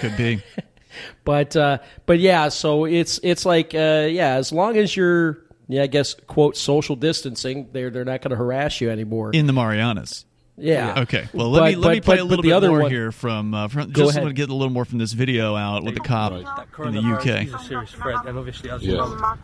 Could 0.00 0.16
be. 0.16 0.42
but 1.24 1.54
uh, 1.54 1.78
but 2.06 2.18
yeah, 2.18 2.48
so 2.48 2.86
it's 2.86 3.20
it's 3.22 3.46
like 3.46 3.72
uh, 3.72 4.08
yeah, 4.10 4.34
as 4.34 4.50
long 4.50 4.76
as 4.76 4.96
you're 4.96 5.44
yeah, 5.70 5.82
I 5.82 5.86
guess 5.86 6.14
quote 6.26 6.56
social 6.56 6.96
distancing, 6.96 7.68
they're 7.72 7.90
they're 7.90 8.04
not 8.04 8.20
going 8.22 8.30
to 8.30 8.36
harass 8.36 8.80
you 8.80 8.90
anymore. 8.90 9.32
in 9.32 9.46
the 9.46 9.52
Marianas. 9.52 10.24
Yeah. 10.62 11.00
Okay. 11.02 11.26
Well, 11.32 11.48
let 11.48 11.64
me 11.64 11.74
But- 11.76 11.80
let 11.80 11.92
me 11.94 12.00
play 12.02 12.16
but- 12.16 12.20
a 12.20 12.24
but 12.24 12.28
little 12.28 12.42
the 12.42 12.48
bit 12.48 12.54
other 12.54 12.68
more 12.68 12.80
one- 12.82 12.90
here 12.90 13.12
from 13.12 13.54
uh, 13.54 13.68
from 13.68 13.90
Go 13.92 14.02
just 14.02 14.10
ahead. 14.10 14.24
want 14.24 14.36
to 14.36 14.40
get 14.42 14.50
a 14.50 14.54
little 14.54 14.72
more 14.72 14.84
from 14.84 14.98
this 14.98 15.14
video 15.14 15.56
out 15.56 15.84
with 15.84 15.94
the 15.94 16.00
cop 16.00 16.32
in 16.32 16.42
the 16.42 16.44
Coronavirus 16.70 17.46
is 17.46 17.54
UK. 17.54 17.60
a 17.60 17.64
serious 17.64 17.90
threat, 17.92 18.26
and 18.26 18.36
obviously, 18.38 18.68
as 18.70 18.82
Yeah. 18.82 18.96
well, 18.96 19.38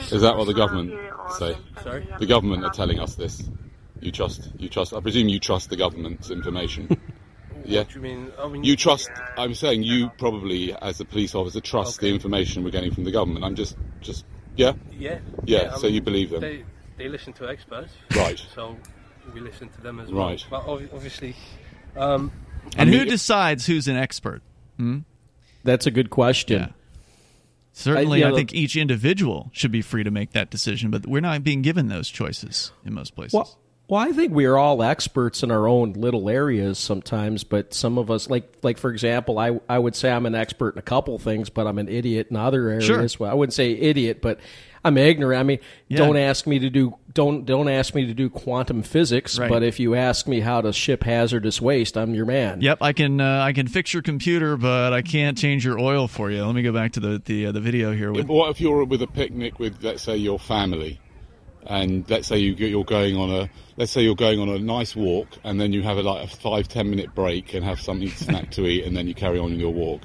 Is 0.00 0.20
that 0.22 0.36
what 0.36 0.46
the 0.48 0.54
government 0.54 0.94
say? 1.38 1.56
Sorry? 1.84 2.08
The 2.18 2.26
government 2.26 2.64
are 2.64 2.70
telling 2.72 2.98
us 2.98 3.14
this. 3.14 3.42
You 4.00 4.10
trust? 4.10 4.50
You 4.58 4.68
trust? 4.68 4.92
I 4.94 4.98
presume 5.00 5.28
you 5.28 5.38
trust 5.38 5.70
the 5.70 5.76
government's 5.76 6.28
information. 6.30 6.88
yeah. 7.64 7.80
What 7.80 7.90
do 7.90 7.94
you 7.94 8.00
mean? 8.00 8.32
I 8.42 8.48
mean, 8.48 8.64
You 8.64 8.74
trust? 8.74 9.10
I'm 9.38 9.54
saying 9.54 9.84
you 9.84 10.10
probably, 10.18 10.74
as 10.82 10.98
a 10.98 11.04
police 11.04 11.36
officer, 11.36 11.60
trust 11.60 12.00
the 12.00 12.08
information 12.08 12.64
we're 12.64 12.70
getting 12.70 12.92
from 12.92 13.04
the 13.04 13.12
government. 13.12 13.44
I'm 13.44 13.54
just, 13.54 13.76
just, 14.00 14.24
yeah, 14.56 14.72
Yeah. 14.98 15.18
yeah. 15.44 15.72
I 15.74 15.76
so 15.78 15.82
mean, 15.86 15.94
you 15.94 16.02
believe 16.02 16.30
them? 16.30 16.40
They, 16.40 16.64
they 16.98 17.08
listen 17.08 17.32
to 17.34 17.48
experts. 17.48 17.92
Right. 18.16 18.40
So 18.54 18.76
we 19.34 19.40
listen 19.40 19.68
to 19.70 19.80
them 19.80 20.00
as 20.00 20.10
well. 20.10 20.26
Right. 20.28 20.44
But 20.50 20.66
ob- 20.66 20.88
obviously, 20.92 21.34
um, 21.96 22.30
And 22.76 22.90
I 22.90 22.92
who 22.92 23.04
decides 23.04 23.66
who's 23.66 23.88
an 23.88 23.96
expert? 23.96 24.42
Hmm? 24.76 24.98
That's 25.64 25.86
a 25.86 25.90
good 25.90 26.10
question. 26.10 26.74
Certainly, 27.72 28.22
I- 28.22 28.26
I, 28.26 28.30
yeah, 28.30 28.36
think 28.36 28.52
each 28.52 28.76
individual 28.76 29.50
should 29.52 29.72
be 29.72 29.80
free 29.82 30.04
to 30.04 30.10
make 30.10 30.32
that 30.32 30.50
decision, 30.50 30.90
but 30.90 31.06
we're 31.06 31.20
not 31.20 31.42
being 31.42 31.62
given 31.62 31.88
those 31.88 32.08
choices 32.08 32.72
in 32.84 32.92
most 32.94 33.14
places. 33.14 33.32
Well, 33.34 33.58
well, 33.92 34.00
I 34.00 34.12
think 34.12 34.32
we 34.32 34.46
are 34.46 34.56
all 34.56 34.82
experts 34.82 35.42
in 35.42 35.50
our 35.50 35.68
own 35.68 35.92
little 35.92 36.30
areas 36.30 36.78
sometimes, 36.78 37.44
but 37.44 37.74
some 37.74 37.98
of 37.98 38.10
us, 38.10 38.30
like, 38.30 38.50
like 38.62 38.78
for 38.78 38.90
example, 38.90 39.38
I, 39.38 39.60
I 39.68 39.78
would 39.78 39.94
say 39.94 40.10
I'm 40.10 40.24
an 40.24 40.34
expert 40.34 40.76
in 40.76 40.78
a 40.78 40.82
couple 40.82 41.18
things, 41.18 41.50
but 41.50 41.66
I'm 41.66 41.76
an 41.76 41.90
idiot 41.90 42.28
in 42.30 42.36
other 42.36 42.70
areas. 42.70 42.86
Sure. 42.86 43.06
Well, 43.18 43.30
I 43.30 43.34
wouldn't 43.34 43.52
say 43.52 43.72
idiot, 43.72 44.22
but 44.22 44.40
I'm 44.82 44.96
ignorant. 44.96 45.38
I 45.40 45.42
mean, 45.42 45.58
Yeah. 45.88 45.98
don't 45.98 46.16
ask 46.16 46.46
me 46.46 46.58
to 46.60 46.70
do 46.70 46.96
don't 47.12 47.44
don't 47.44 47.68
ask 47.68 47.94
me 47.94 48.06
to 48.06 48.14
do 48.14 48.30
quantum 48.30 48.82
physics, 48.82 49.38
Right. 49.38 49.50
but 49.50 49.62
if 49.62 49.78
you 49.78 49.94
ask 49.94 50.26
me 50.26 50.40
how 50.40 50.62
to 50.62 50.72
ship 50.72 51.04
hazardous 51.04 51.60
waste, 51.60 51.98
I'm 51.98 52.14
your 52.14 52.24
man. 52.24 52.62
Yep, 52.62 52.78
I 52.80 52.94
can 52.94 53.20
uh, 53.20 53.42
I 53.42 53.52
can 53.52 53.68
fix 53.68 53.92
your 53.92 54.02
computer, 54.02 54.56
but 54.56 54.94
I 54.94 55.02
can't 55.02 55.36
change 55.36 55.66
your 55.66 55.78
oil 55.78 56.08
for 56.08 56.30
you. 56.30 56.42
Let 56.46 56.54
me 56.54 56.62
go 56.62 56.72
back 56.72 56.92
to 56.92 57.00
the 57.00 57.20
the, 57.22 57.48
uh, 57.48 57.52
the 57.52 57.60
video 57.60 57.92
here. 57.92 58.10
With 58.10 58.28
what 58.28 58.48
if 58.52 58.58
you're 58.58 58.84
with 58.86 59.02
a 59.02 59.06
picnic 59.06 59.58
with, 59.58 59.84
let's 59.84 60.02
say, 60.02 60.16
your 60.16 60.38
family, 60.38 60.98
and 61.66 62.08
let's 62.08 62.28
say 62.28 62.38
you, 62.38 62.54
you're 62.54 62.84
going 62.84 63.16
on 63.16 63.30
a, 63.30 63.50
let's 63.76 63.92
say 63.92 64.02
you're 64.02 64.14
going 64.14 64.40
on 64.40 64.48
a 64.48 64.58
nice 64.58 64.94
walk, 64.96 65.28
and 65.44 65.60
then 65.60 65.72
you 65.72 65.82
have 65.82 65.98
a, 65.98 66.02
like 66.02 66.24
a 66.24 66.36
five 66.36 66.68
ten 66.68 66.90
minute 66.90 67.14
break 67.14 67.54
and 67.54 67.64
have 67.64 67.80
something 67.80 68.08
snack 68.08 68.50
to 68.52 68.66
eat, 68.66 68.84
and 68.84 68.96
then 68.96 69.06
you 69.08 69.14
carry 69.14 69.38
on 69.38 69.58
your 69.58 69.72
walk. 69.72 70.02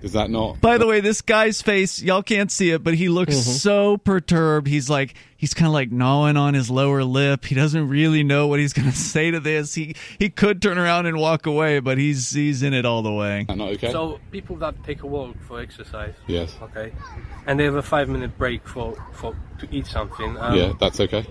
Does 0.00 0.14
that 0.14 0.30
not? 0.30 0.60
By 0.60 0.78
the 0.78 0.86
way, 0.88 0.98
this 0.98 1.20
guy's 1.20 1.62
face, 1.62 2.02
y'all 2.02 2.24
can't 2.24 2.50
see 2.50 2.70
it, 2.70 2.82
but 2.82 2.94
he 2.94 3.08
looks 3.08 3.36
Mhm. 3.36 3.60
so 3.60 3.96
perturbed. 3.98 4.66
He's 4.66 4.90
like, 4.90 5.14
he's 5.36 5.54
kind 5.54 5.68
of 5.68 5.72
like 5.72 5.92
gnawing 5.92 6.36
on 6.36 6.54
his 6.54 6.68
lower 6.68 7.04
lip. 7.04 7.44
He 7.44 7.54
doesn't 7.54 7.88
really 7.88 8.24
know 8.24 8.48
what 8.48 8.58
he's 8.58 8.72
going 8.72 8.90
to 8.90 8.96
say 8.96 9.30
to 9.30 9.38
this. 9.38 9.76
He 9.76 9.94
he 10.18 10.28
could 10.28 10.60
turn 10.60 10.76
around 10.76 11.06
and 11.06 11.18
walk 11.18 11.46
away, 11.46 11.78
but 11.78 11.98
he's 11.98 12.32
he's 12.32 12.64
in 12.64 12.74
it 12.74 12.84
all 12.84 13.02
the 13.02 13.12
way. 13.12 13.46
Not 13.48 13.60
okay. 13.60 13.92
So 13.92 14.18
people 14.32 14.56
that 14.56 14.82
take 14.82 15.04
a 15.04 15.06
walk 15.06 15.36
for 15.46 15.60
exercise. 15.60 16.14
Yes. 16.26 16.56
Okay. 16.60 16.92
And 17.46 17.60
they 17.60 17.64
have 17.64 17.76
a 17.76 17.82
five 17.82 18.08
minute 18.08 18.36
break 18.36 18.66
for, 18.66 18.96
for 19.12 19.36
to 19.60 19.68
eat 19.70 19.86
something. 19.86 20.36
Um, 20.36 20.56
yeah, 20.56 20.72
that's 20.80 20.98
okay. 20.98 21.24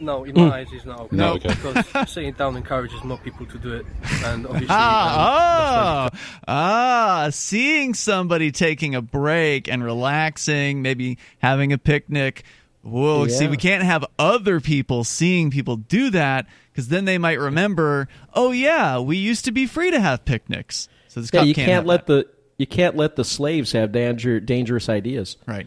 No, 0.00 0.24
in 0.24 0.34
my 0.34 0.60
eyes, 0.60 0.68
it's 0.72 0.84
not 0.84 1.00
okay. 1.00 1.16
No, 1.16 1.34
okay. 1.34 1.48
Because 1.48 2.10
sitting 2.12 2.32
down 2.32 2.56
encourages 2.56 3.02
more 3.04 3.18
people 3.18 3.46
to 3.46 3.58
do 3.58 3.74
it, 3.74 3.86
and 4.24 4.46
obviously. 4.46 4.68
Ah, 4.70 6.04
um, 6.04 6.10
oh, 6.14 6.18
ah, 6.46 7.28
seeing 7.30 7.94
somebody 7.94 8.52
taking 8.52 8.94
a 8.94 9.02
break 9.02 9.68
and 9.68 9.82
relaxing, 9.82 10.82
maybe 10.82 11.18
having 11.38 11.72
a 11.72 11.78
picnic. 11.78 12.44
Whoa, 12.82 13.26
see, 13.28 13.48
we 13.48 13.56
can't 13.56 13.82
have 13.82 14.04
other 14.18 14.60
people 14.60 15.04
seeing 15.04 15.50
people 15.50 15.76
do 15.76 16.10
that 16.10 16.46
because 16.72 16.88
then 16.88 17.04
they 17.04 17.18
might 17.18 17.38
remember, 17.38 18.08
oh, 18.34 18.52
yeah, 18.52 18.98
we 19.00 19.16
used 19.16 19.44
to 19.46 19.52
be 19.52 19.66
free 19.66 19.90
to 19.90 20.00
have 20.00 20.24
picnics. 20.24 20.88
So 21.08 21.20
this 21.20 21.30
Yeah, 21.32 21.42
you 21.42 21.54
can't, 21.54 21.66
can't, 21.66 21.86
let 21.86 22.06
the 22.06 22.28
you 22.56 22.66
can't 22.66 22.96
let 22.96 23.16
the 23.16 23.24
slaves 23.24 23.72
have 23.72 23.92
danger, 23.92 24.40
dangerous 24.40 24.88
ideas. 24.88 25.36
Right. 25.46 25.66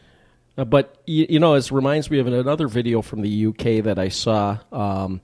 Uh, 0.62 0.66
but 0.66 1.02
you, 1.08 1.26
you 1.28 1.40
know, 1.40 1.56
it 1.56 1.72
reminds 1.72 2.12
me 2.12 2.20
of 2.20 2.28
another 2.28 2.68
video 2.68 3.02
from 3.02 3.22
the 3.22 3.48
UK 3.48 3.84
that 3.84 3.98
I 3.98 4.10
saw. 4.10 4.60
Um, 4.72 5.22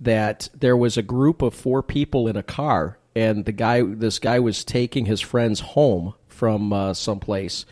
that 0.00 0.48
there 0.54 0.76
was 0.76 0.96
a 0.98 1.02
group 1.02 1.40
of 1.40 1.54
four 1.54 1.84
people 1.84 2.26
in 2.26 2.36
a 2.36 2.42
car, 2.42 2.98
and 3.14 3.44
the 3.44 3.52
guy, 3.52 3.80
this 3.82 4.18
guy, 4.18 4.40
was 4.40 4.64
taking 4.64 5.06
his 5.06 5.20
friends 5.20 5.60
home 5.60 6.14
from 6.26 6.72
uh, 6.72 6.94
someplace, 6.94 7.64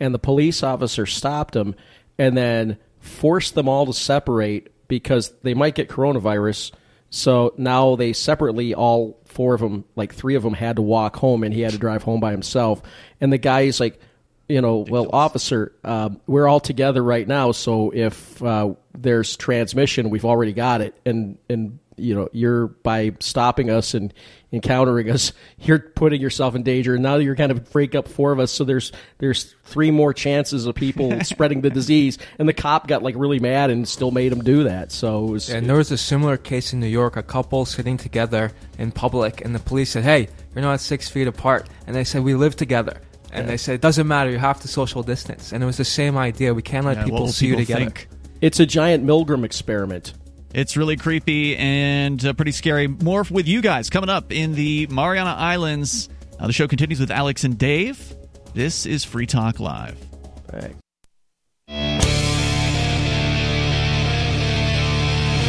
and 0.00 0.12
the 0.12 0.18
police 0.18 0.64
officer 0.64 1.06
stopped 1.06 1.54
him, 1.54 1.76
and 2.18 2.36
then 2.36 2.78
forced 2.98 3.54
them 3.54 3.68
all 3.68 3.86
to 3.86 3.92
separate 3.92 4.72
because 4.88 5.32
they 5.42 5.54
might 5.54 5.76
get 5.76 5.88
coronavirus. 5.88 6.72
So 7.10 7.54
now 7.58 7.94
they 7.94 8.12
separately, 8.12 8.74
all 8.74 9.20
four 9.24 9.54
of 9.54 9.60
them, 9.60 9.84
like 9.94 10.12
three 10.12 10.34
of 10.34 10.42
them, 10.42 10.54
had 10.54 10.76
to 10.76 10.82
walk 10.82 11.14
home, 11.16 11.44
and 11.44 11.54
he 11.54 11.60
had 11.60 11.72
to 11.72 11.78
drive 11.78 12.02
home 12.02 12.18
by 12.18 12.32
himself. 12.32 12.82
And 13.20 13.32
the 13.32 13.38
guy's 13.38 13.78
like, 13.78 14.00
you 14.50 14.60
know, 14.60 14.78
well, 14.88 15.08
officer, 15.12 15.72
uh, 15.84 16.10
we're 16.26 16.48
all 16.48 16.60
together 16.60 17.02
right 17.02 17.26
now, 17.26 17.52
so 17.52 17.90
if 17.94 18.42
uh, 18.42 18.74
there's 18.98 19.36
transmission, 19.36 20.10
we've 20.10 20.24
already 20.24 20.52
got 20.52 20.80
it, 20.80 20.94
and 21.06 21.38
and 21.48 21.78
you 21.96 22.14
know, 22.14 22.28
you're 22.32 22.66
by 22.66 23.12
stopping 23.20 23.70
us 23.70 23.94
and 23.94 24.12
encountering 24.52 25.10
us, 25.10 25.32
you're 25.58 25.78
putting 25.78 26.20
yourself 26.20 26.56
in 26.56 26.64
danger, 26.64 26.94
and 26.94 27.02
now 27.02 27.16
you're 27.16 27.36
kind 27.36 27.52
of 27.52 27.70
break 27.70 27.94
up 27.94 28.08
four 28.08 28.32
of 28.32 28.40
us, 28.40 28.50
so 28.50 28.64
there's 28.64 28.90
there's 29.18 29.54
three 29.64 29.92
more 29.92 30.12
chances 30.12 30.66
of 30.66 30.74
people 30.74 31.20
spreading 31.22 31.60
the 31.60 31.70
disease, 31.70 32.18
and 32.40 32.48
the 32.48 32.52
cop 32.52 32.88
got 32.88 33.04
like 33.04 33.14
really 33.16 33.38
mad 33.38 33.70
and 33.70 33.86
still 33.86 34.10
made 34.10 34.32
him 34.32 34.42
do 34.42 34.64
that. 34.64 34.90
So 34.90 35.26
was, 35.26 35.48
And 35.48 35.68
there 35.68 35.76
was 35.76 35.92
a 35.92 35.98
similar 35.98 36.36
case 36.36 36.72
in 36.72 36.80
New 36.80 36.88
York, 36.88 37.16
a 37.16 37.22
couple 37.22 37.64
sitting 37.66 37.96
together 37.96 38.50
in 38.78 38.90
public, 38.90 39.44
and 39.44 39.54
the 39.54 39.60
police 39.60 39.90
said, 39.90 40.02
Hey, 40.02 40.28
you're 40.56 40.62
not 40.62 40.80
six 40.80 41.08
feet 41.08 41.28
apart. 41.28 41.68
And 41.86 41.94
they 41.94 42.02
said, 42.02 42.24
We 42.24 42.34
live 42.34 42.56
together. 42.56 43.00
And 43.32 43.48
they 43.48 43.56
said, 43.56 43.76
It 43.76 43.80
doesn't 43.80 44.06
matter, 44.08 44.30
you 44.30 44.38
have 44.38 44.60
to 44.60 44.68
social 44.68 45.02
distance. 45.02 45.52
And 45.52 45.62
it 45.62 45.66
was 45.66 45.76
the 45.76 45.84
same 45.84 46.16
idea. 46.16 46.52
We 46.54 46.62
can't 46.62 46.84
let 46.86 46.96
Yeah, 46.98 47.04
people 47.04 47.20
will 47.20 47.28
see 47.28 47.46
you 47.46 47.56
together. 47.56 47.84
think? 47.86 48.08
it's 48.40 48.58
a 48.60 48.66
giant 48.66 49.04
Milgram 49.04 49.44
experiment. 49.44 50.14
It's 50.52 50.76
really 50.76 50.96
creepy 50.96 51.56
and 51.56 52.24
uh, 52.24 52.32
pretty 52.32 52.50
scary. 52.52 52.88
More 52.88 53.24
with 53.30 53.46
you 53.46 53.60
guys 53.62 53.88
coming 53.88 54.10
up 54.10 54.32
in 54.32 54.54
the 54.54 54.88
Mariana 54.88 55.30
Islands. 55.38 56.08
Uh, 56.40 56.48
the 56.48 56.52
show 56.52 56.66
continues 56.66 56.98
with 56.98 57.10
Alex 57.12 57.44
and 57.44 57.56
Dave. 57.56 58.14
This 58.54 58.84
is 58.84 59.04
Free 59.04 59.26
Talk 59.26 59.60
Live. 59.60 59.96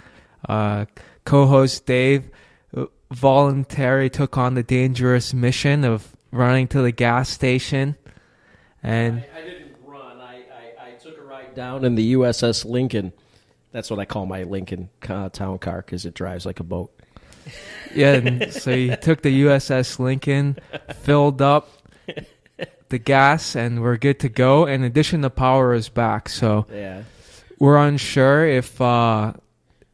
Uh, 0.49 0.87
co-host 1.29 1.85
Dave 1.85 2.31
uh, 2.75 2.87
voluntarily 3.11 4.09
took 4.09 4.39
on 4.39 4.55
the 4.55 4.63
dangerous 4.63 5.35
mission 5.35 5.85
of 5.85 6.17
running 6.33 6.67
to 6.69 6.81
the 6.81 6.91
gas 6.93 7.29
station, 7.29 7.97
and 8.83 9.25
I, 9.35 9.39
I 9.41 9.45
didn't 9.45 9.75
run. 9.85 10.21
I, 10.21 10.37
I, 10.81 10.89
I 10.89 10.91
took 10.93 11.19
a 11.19 11.23
ride 11.23 11.55
down 11.55 11.85
in 11.85 11.95
the 11.97 12.15
USS 12.15 12.65
Lincoln. 12.65 13.13
That's 13.73 13.91
what 13.91 13.99
I 13.99 14.07
call 14.07 14.25
my 14.25 14.45
Lincoln 14.45 14.89
uh, 15.07 15.29
town 15.29 15.59
car 15.59 15.83
because 15.85 16.07
it 16.07 16.15
drives 16.15 16.47
like 16.47 16.61
a 16.61 16.65
boat. 16.65 16.91
yeah, 17.95 18.49
so 18.51 18.75
he 18.75 18.97
took 18.97 19.21
the 19.23 19.43
USS 19.43 19.99
Lincoln, 19.99 20.57
filled 21.03 21.43
up 21.43 21.69
the 22.89 22.99
gas, 22.99 23.55
and 23.55 23.83
we're 23.83 23.99
good 23.99 24.21
to 24.21 24.31
go. 24.31 24.65
In 24.67 24.83
addition, 24.83 25.21
the 25.21 25.31
power 25.31 25.75
is 25.75 25.91
back. 25.91 26.31
So 26.31 26.67
Yeah. 26.73 27.03
we're 27.59 27.77
unsure 27.77 28.47
if 28.47 28.81
uh, 28.81 29.35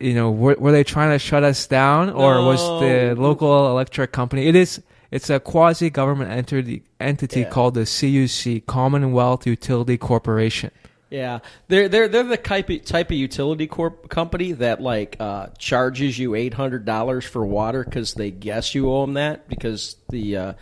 you 0.00 0.14
know 0.14 0.30
were, 0.30 0.56
were 0.58 0.72
they 0.72 0.84
trying 0.84 1.10
to 1.10 1.18
shut 1.18 1.44
us 1.44 1.66
down 1.66 2.10
or 2.10 2.44
was 2.44 2.60
the 2.80 3.14
local 3.16 3.70
electric 3.70 4.12
company? 4.12 4.46
It 4.46 4.56
is. 4.56 4.82
It's 5.10 5.30
a 5.30 5.38
quasi 5.38 5.90
government 5.90 6.32
entity 6.32 6.82
entity 6.98 7.40
Yeah. 7.40 7.48
called 7.50 7.74
the 7.74 7.82
CUC 7.86 8.66
Commonwealth 8.66 9.46
Utility 9.46 9.96
Corporation. 9.96 10.70
Yeah, 11.10 11.38
they're 11.68 11.88
they're 11.88 12.08
they're 12.08 12.24
the 12.24 12.36
type 12.36 12.68
of, 12.70 12.84
type 12.84 13.10
of 13.12 13.16
utility 13.16 13.68
corp 13.68 14.08
company 14.08 14.50
that 14.52 14.80
like 14.80 15.16
uh, 15.20 15.48
charges 15.58 16.18
you 16.18 16.34
eight 16.34 16.54
hundred 16.54 16.84
dollars 16.84 17.24
for 17.24 17.46
water 17.46 17.84
because 17.84 18.14
they 18.14 18.32
guess 18.32 18.74
you 18.74 18.90
owe 18.90 19.02
them 19.02 19.14
that 19.14 19.48
because 19.48 19.94
the 20.08 20.36
uh, 20.36 20.52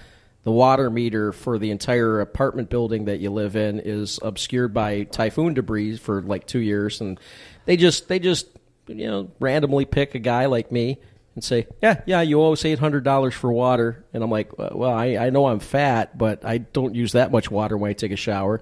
the 0.45 0.51
water 0.51 0.91
meter 0.91 1.33
for 1.33 1.59
the 1.59 1.71
entire 1.71 2.21
apartment 2.21 2.69
building 2.69 3.07
that 3.07 3.21
you 3.21 3.31
live 3.31 3.57
in 3.57 3.81
is 3.81 4.19
obscured 4.21 4.75
by 4.75 5.05
typhoon 5.05 5.55
debris 5.55 5.97
for 5.97 6.21
like 6.21 6.47
two 6.47 6.59
years, 6.61 7.01
and 7.01 7.19
they 7.65 7.79
just 7.79 8.09
they 8.09 8.19
just 8.19 8.49
you 8.87 9.07
know 9.07 9.31
randomly 9.41 9.85
pick 9.85 10.15
a 10.15 10.19
guy 10.19 10.47
like 10.47 10.73
me 10.73 10.99
and 11.35 11.43
say, 11.43 11.67
yeah, 11.83 12.03
yeah, 12.07 12.21
you 12.21 12.41
owe 12.43 12.53
us 12.53 12.65
eight 12.65 12.79
hundred 12.79 13.05
dollars 13.05 13.35
for 13.35 13.51
water, 13.51 14.05
and 14.13 14.23
I'm 14.23 14.31
like, 14.31 14.57
well, 14.59 14.93
I 14.93 15.17
I 15.17 15.31
know 15.31 15.47
I'm 15.47 15.61
fat, 15.61 16.17
but 16.19 16.45
I 16.45 16.59
don't 16.59 16.95
use 16.95 17.13
that 17.13 17.33
much 17.33 17.51
water 17.51 17.77
when 17.77 17.91
I 17.91 17.95
take 17.95 18.13
a 18.13 18.17
shower. 18.17 18.61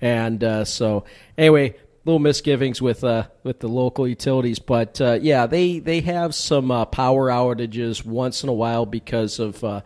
And 0.00 0.42
uh, 0.42 0.64
so, 0.64 1.04
anyway, 1.36 1.76
little 2.04 2.18
misgivings 2.18 2.80
with 2.80 3.04
uh, 3.04 3.26
with 3.42 3.60
the 3.60 3.68
local 3.68 4.08
utilities, 4.08 4.58
but 4.58 5.00
uh, 5.00 5.18
yeah, 5.20 5.46
they 5.46 5.78
they 5.78 6.00
have 6.02 6.34
some 6.34 6.70
uh, 6.70 6.84
power 6.86 7.28
outages 7.28 8.04
once 8.04 8.42
in 8.42 8.48
a 8.48 8.54
while 8.54 8.86
because 8.86 9.38
of 9.38 9.62
uh, 9.62 9.82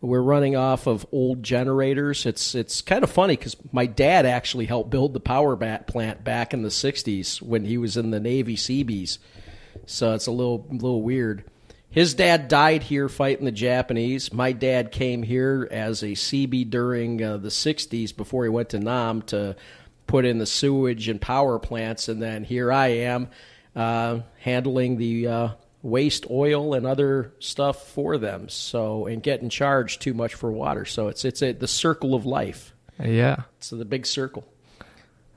we're 0.00 0.22
running 0.22 0.56
off 0.56 0.86
of 0.86 1.06
old 1.12 1.42
generators. 1.42 2.24
It's 2.26 2.54
it's 2.54 2.80
kind 2.80 3.04
of 3.04 3.10
funny 3.10 3.36
because 3.36 3.56
my 3.72 3.86
dad 3.86 4.26
actually 4.26 4.66
helped 4.66 4.90
build 4.90 5.12
the 5.12 5.20
power 5.20 5.56
plant 5.56 6.24
back 6.24 6.54
in 6.54 6.62
the 6.62 6.68
'60s 6.68 7.42
when 7.42 7.64
he 7.64 7.78
was 7.78 7.96
in 7.96 8.10
the 8.10 8.20
Navy 8.20 8.56
Seabees, 8.56 9.18
so 9.86 10.14
it's 10.14 10.26
a 10.26 10.32
little 10.32 10.66
little 10.70 11.02
weird. 11.02 11.44
His 11.90 12.14
dad 12.14 12.46
died 12.46 12.84
here 12.84 13.08
fighting 13.08 13.44
the 13.44 13.52
Japanese. 13.52 14.32
My 14.32 14.52
dad 14.52 14.92
came 14.92 15.24
here 15.24 15.66
as 15.72 16.02
a 16.02 16.12
CB 16.12 16.70
during 16.70 17.22
uh, 17.22 17.36
the 17.36 17.48
60s 17.48 18.16
before 18.16 18.44
he 18.44 18.48
went 18.48 18.68
to 18.70 18.78
Nam 18.78 19.22
to 19.22 19.56
put 20.06 20.24
in 20.24 20.38
the 20.38 20.46
sewage 20.46 21.08
and 21.08 21.20
power 21.20 21.58
plants. 21.58 22.08
And 22.08 22.22
then 22.22 22.44
here 22.44 22.70
I 22.70 22.88
am 22.88 23.28
uh, 23.74 24.20
handling 24.38 24.98
the 24.98 25.26
uh, 25.26 25.48
waste 25.82 26.26
oil 26.30 26.74
and 26.74 26.86
other 26.86 27.32
stuff 27.38 27.88
for 27.88 28.18
them. 28.18 28.48
So, 28.48 29.06
and 29.06 29.22
getting 29.22 29.48
charged 29.48 30.02
too 30.02 30.14
much 30.14 30.34
for 30.34 30.50
water. 30.50 30.84
So 30.84 31.08
it's, 31.08 31.24
it's 31.24 31.42
a, 31.42 31.52
the 31.52 31.68
circle 31.68 32.14
of 32.14 32.26
life. 32.26 32.74
Yeah. 33.02 33.42
It's 33.58 33.70
the 33.70 33.84
big 33.84 34.06
circle. 34.06 34.46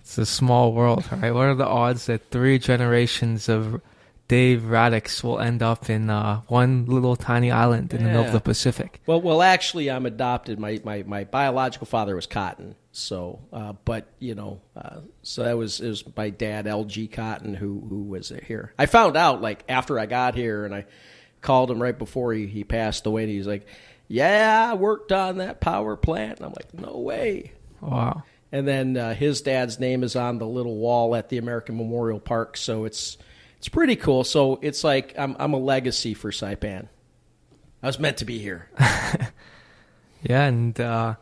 It's 0.02 0.18
a 0.18 0.26
small 0.26 0.74
world, 0.74 1.06
right? 1.12 1.32
What 1.34 1.46
are 1.46 1.56
the 1.56 1.66
odds 1.66 2.08
that 2.08 2.30
three 2.30 2.60
generations 2.60 3.48
of 3.48 3.82
Dave 4.28 4.66
Radix 4.66 5.24
will 5.24 5.40
end 5.40 5.64
up 5.64 5.90
in 5.90 6.10
uh, 6.10 6.42
one 6.48 6.86
little 6.88 7.16
tiny 7.16 7.52
island 7.52 7.94
in 7.94 8.04
the 8.04 8.10
middle 8.10 8.26
of 8.26 8.34
the 8.34 8.42
Pacific? 8.42 9.00
Well, 9.06 9.22
well, 9.22 9.42
actually, 9.42 9.90
I'm 9.90 10.06
adopted. 10.06 10.60
My 10.60 10.82
my, 10.84 11.04
my 11.04 11.24
biological 11.24 11.88
father 11.88 12.16
was 12.16 12.26
Cotton, 12.26 12.76
so 12.94 13.42
uh, 13.52 13.74
but 13.84 14.08
you 14.20 14.36
know, 14.36 14.62
uh, 14.78 15.02
so 15.22 15.44
that 15.44 15.58
was 15.58 15.82
it 15.82 15.90
was 15.90 16.04
my 16.16 16.30
dad, 16.30 16.68
L.G. 16.68 17.08
Cotton, 17.08 17.54
who 17.54 17.86
who 17.90 18.04
was 18.04 18.32
here. 18.48 18.74
I 18.80 18.86
found 18.86 19.18
out 19.18 19.42
like 19.42 19.66
after 19.68 20.00
I 20.00 20.06
got 20.06 20.36
here, 20.36 20.64
and 20.66 20.74
I 20.74 20.86
called 21.42 21.70
him 21.70 21.82
right 21.82 21.98
before 21.98 22.34
he, 22.34 22.48
he 22.48 22.64
passed 22.64 23.06
away. 23.06 23.24
And 23.24 23.32
he 23.32 23.38
was 23.38 23.48
like, 23.48 23.68
"Yeah, 24.08 24.70
I 24.72 24.76
worked 24.76 25.12
on 25.12 25.40
that 25.40 25.60
power 25.60 25.98
plant." 25.98 26.38
And 26.38 26.46
I'm 26.46 26.54
like, 26.54 26.74
"No 26.74 27.00
way." 27.00 27.52
Wow. 27.82 28.24
And 28.52 28.68
then 28.68 28.96
uh, 28.96 29.16
his 29.16 29.42
dad's 29.42 29.80
name 29.80 30.04
is 30.04 30.16
on 30.16 30.38
the 30.38 30.48
little 30.48 30.78
wall 30.78 31.16
at 31.16 31.30
the 31.30 31.40
American 31.40 31.76
Memorial 31.76 32.20
Park, 32.20 32.56
so 32.56 32.86
it's 32.86 33.18
it's 33.58 33.68
pretty 33.68 33.96
cool. 33.96 34.24
So 34.24 34.60
it's 34.62 34.84
like 34.84 35.16
I'm 35.18 35.36
I'm 35.40 35.54
a 35.54 35.60
legacy 35.60 36.14
for 36.14 36.32
Saipan. 36.32 36.88
I 37.82 37.88
was 37.88 38.00
meant 38.00 38.18
to 38.18 38.26
be 38.26 38.38
here. 38.38 38.70
Yeah, 40.24 40.46
and 40.46 40.80
uh, 40.80 41.16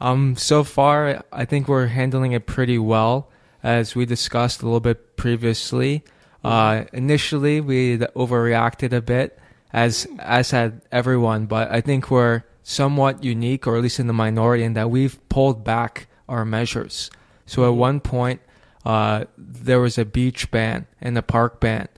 um, 0.00 0.36
so 0.36 0.64
far 0.64 1.24
I 1.32 1.44
think 1.44 1.68
we're 1.68 1.86
handling 1.86 2.32
it 2.32 2.46
pretty 2.46 2.78
well, 2.78 3.30
as 3.62 3.94
we 3.94 4.06
discussed 4.06 4.62
a 4.62 4.64
little 4.66 4.80
bit 4.80 5.16
previously. 5.16 6.04
Uh, 6.42 6.84
initially, 6.92 7.60
we 7.60 7.96
overreacted 7.98 8.92
a 8.92 9.00
bit, 9.00 9.38
as 9.72 10.06
as 10.18 10.50
had 10.50 10.82
everyone, 10.92 11.46
but 11.46 11.70
I 11.70 11.80
think 11.80 12.10
we're 12.10 12.42
somewhat 12.62 13.24
unique, 13.24 13.66
or 13.66 13.76
at 13.76 13.82
least 13.82 13.98
in 13.98 14.06
the 14.06 14.12
minority, 14.12 14.64
in 14.64 14.74
that 14.74 14.90
we've 14.90 15.18
pulled 15.28 15.64
back 15.64 16.08
our 16.28 16.44
measures. 16.44 17.10
So 17.46 17.66
at 17.66 17.74
one 17.74 18.00
point, 18.00 18.40
uh, 18.84 19.24
there 19.38 19.80
was 19.80 19.96
a 19.96 20.04
beach 20.04 20.50
ban 20.50 20.86
and 21.00 21.16
a 21.16 21.22
park 21.22 21.60
ban, 21.60 21.88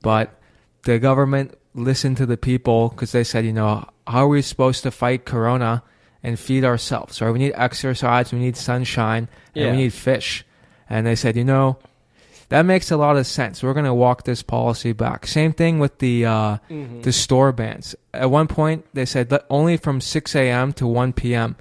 but 0.00 0.38
the 0.84 0.98
government 0.98 1.54
listened 1.74 2.16
to 2.16 2.26
the 2.26 2.36
people 2.36 2.88
because 2.88 3.12
they 3.12 3.24
said, 3.24 3.44
you 3.44 3.52
know, 3.52 3.88
how 4.06 4.24
are 4.24 4.28
we 4.28 4.42
supposed 4.42 4.82
to 4.82 4.90
fight 4.90 5.24
corona 5.24 5.82
and 6.22 6.38
feed 6.38 6.64
ourselves? 6.64 7.20
Right? 7.20 7.30
We 7.30 7.38
need 7.38 7.52
exercise, 7.54 8.32
we 8.32 8.38
need 8.38 8.56
sunshine, 8.56 9.28
and 9.54 9.70
we 9.76 9.76
need 9.84 9.92
fish. 9.92 10.44
And 10.88 11.06
they 11.06 11.14
said, 11.14 11.36
you 11.36 11.44
know, 11.44 11.78
that 12.48 12.62
makes 12.62 12.90
a 12.90 12.96
lot 12.96 13.16
of 13.16 13.26
sense. 13.28 13.62
We're 13.62 13.74
going 13.74 13.84
to 13.84 13.94
walk 13.94 14.24
this 14.24 14.42
policy 14.42 14.92
back. 14.92 15.26
Same 15.26 15.52
thing 15.52 15.78
with 15.78 15.98
the 15.98 16.26
uh, 16.26 16.56
Mhm. 16.68 17.02
the 17.04 17.12
store 17.12 17.52
bans. 17.52 17.94
At 18.12 18.30
one 18.30 18.48
point, 18.48 18.84
they 18.92 19.04
said 19.06 19.28
that 19.30 19.46
only 19.48 19.76
from 19.76 20.00
6 20.00 20.34
a.m. 20.34 20.72
to 20.74 20.86
1 20.86 21.12
p.m. 21.12 21.54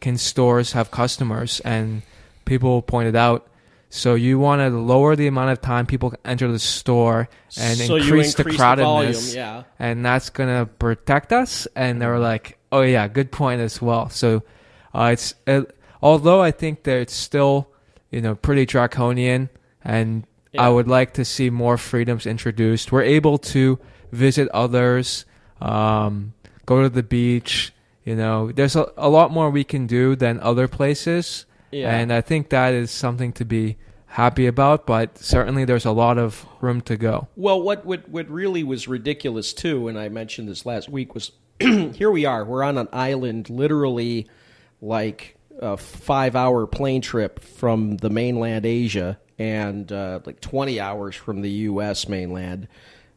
can 0.00 0.16
stores 0.16 0.72
have 0.72 0.90
customers, 0.92 1.60
and 1.64 2.02
people 2.44 2.80
pointed 2.82 3.16
out. 3.16 3.44
So 3.90 4.14
you 4.14 4.38
want 4.38 4.60
to 4.60 4.68
lower 4.68 5.16
the 5.16 5.26
amount 5.26 5.50
of 5.50 5.60
time 5.62 5.86
people 5.86 6.10
can 6.10 6.18
enter 6.24 6.50
the 6.50 6.58
store 6.58 7.28
and 7.56 7.78
So 7.78 7.94
you 7.96 8.02
increase, 8.02 8.34
the 8.34 8.42
increase 8.42 8.58
the 8.60 8.76
volume, 8.76 9.12
crowdedness, 9.12 9.34
yeah. 9.34 9.62
and 9.78 10.04
that's 10.04 10.28
gonna 10.30 10.66
protect 10.66 11.32
us. 11.32 11.66
And 11.74 12.02
they 12.02 12.06
were 12.06 12.18
like, 12.18 12.58
"Oh 12.76 12.82
yeah, 12.82 13.08
good 13.08 13.30
point 13.30 13.60
as 13.60 13.80
well." 13.80 14.08
So 14.10 14.42
uh, 14.94 15.10
it's 15.12 15.34
uh, 15.46 15.62
although 16.02 16.40
I 16.42 16.50
think 16.50 16.82
that 16.84 16.96
it's 16.98 17.14
still 17.14 17.68
you 18.10 18.20
know 18.20 18.34
pretty 18.34 18.66
draconian, 18.66 19.48
and 19.84 20.24
I 20.58 20.68
would 20.68 20.88
like 20.88 21.14
to 21.14 21.24
see 21.24 21.50
more 21.50 21.76
freedoms 21.76 22.26
introduced. 22.26 22.92
We're 22.92 23.02
able 23.02 23.38
to 23.52 23.78
visit 24.12 24.48
others, 24.54 25.24
um, 25.60 26.32
go 26.64 26.82
to 26.82 26.88
the 26.88 27.02
beach. 27.02 27.72
You 28.04 28.14
know, 28.14 28.52
there's 28.52 28.76
a, 28.76 28.86
a 28.96 29.08
lot 29.08 29.30
more 29.32 29.50
we 29.50 29.64
can 29.64 29.86
do 29.86 30.14
than 30.14 30.38
other 30.40 30.68
places, 30.68 31.44
Yeah. 31.72 31.90
and 31.96 32.12
I 32.12 32.20
think 32.20 32.50
that 32.50 32.72
is 32.72 32.90
something 32.92 33.32
to 33.32 33.44
be 33.44 33.76
happy 34.06 34.46
about. 34.46 34.86
But 34.86 35.18
certainly, 35.18 35.64
there's 35.64 35.84
a 35.84 35.90
lot 35.92 36.16
of 36.16 36.46
room 36.60 36.80
to 36.82 36.96
go. 36.96 37.26
Well, 37.36 37.60
what, 37.60 37.84
what 37.84 38.08
what 38.08 38.30
really 38.30 38.62
was 38.62 38.86
ridiculous 38.86 39.52
too, 39.52 39.88
and 39.88 39.98
I 39.98 40.08
mentioned 40.08 40.48
this 40.48 40.64
last 40.64 40.88
week, 40.88 41.14
was 41.14 41.32
here 41.60 42.10
we 42.10 42.26
are. 42.26 42.44
We're 42.44 42.62
on 42.62 42.76
an 42.76 42.88
island, 42.92 43.48
literally 43.48 44.28
like 44.82 45.36
a 45.58 45.78
five 45.78 46.36
hour 46.36 46.66
plane 46.66 47.00
trip 47.00 47.40
from 47.40 47.96
the 47.96 48.10
mainland 48.10 48.66
Asia 48.66 49.18
and 49.38 49.90
uh, 49.90 50.20
like 50.26 50.40
20 50.40 50.80
hours 50.80 51.16
from 51.16 51.40
the 51.40 51.50
U.S. 51.50 52.08
mainland. 52.08 52.68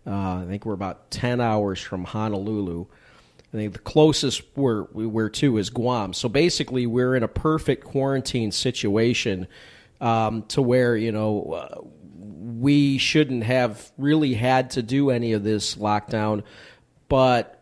Uh, 0.08 0.38
I 0.38 0.46
think 0.48 0.66
we're 0.66 0.74
about 0.74 1.12
10 1.12 1.42
hours 1.42 1.82
from 1.82 2.06
Honolulu. 2.06 2.86
I 3.54 3.58
think 3.58 3.74
the 3.74 3.80
closest 3.80 4.44
we're, 4.56 4.84
we're 4.94 5.30
to 5.30 5.58
is 5.58 5.70
Guam. 5.70 6.14
So 6.14 6.30
basically, 6.30 6.86
we're 6.86 7.16
in 7.16 7.24
a 7.24 7.28
perfect 7.28 7.84
quarantine 7.84 8.54
situation 8.54 9.48
um, 10.00 10.44
to 10.44 10.62
where, 10.62 10.96
you 10.96 11.12
know, 11.12 11.42
uh, 11.52 11.82
we 12.16 13.00
shouldn't 13.00 13.44
have 13.44 13.92
really 13.98 14.34
had 14.34 14.72
to 14.72 14.82
do 14.82 15.10
any 15.10 15.34
of 15.34 15.44
this 15.44 15.76
lockdown. 15.76 16.44
But 17.10 17.59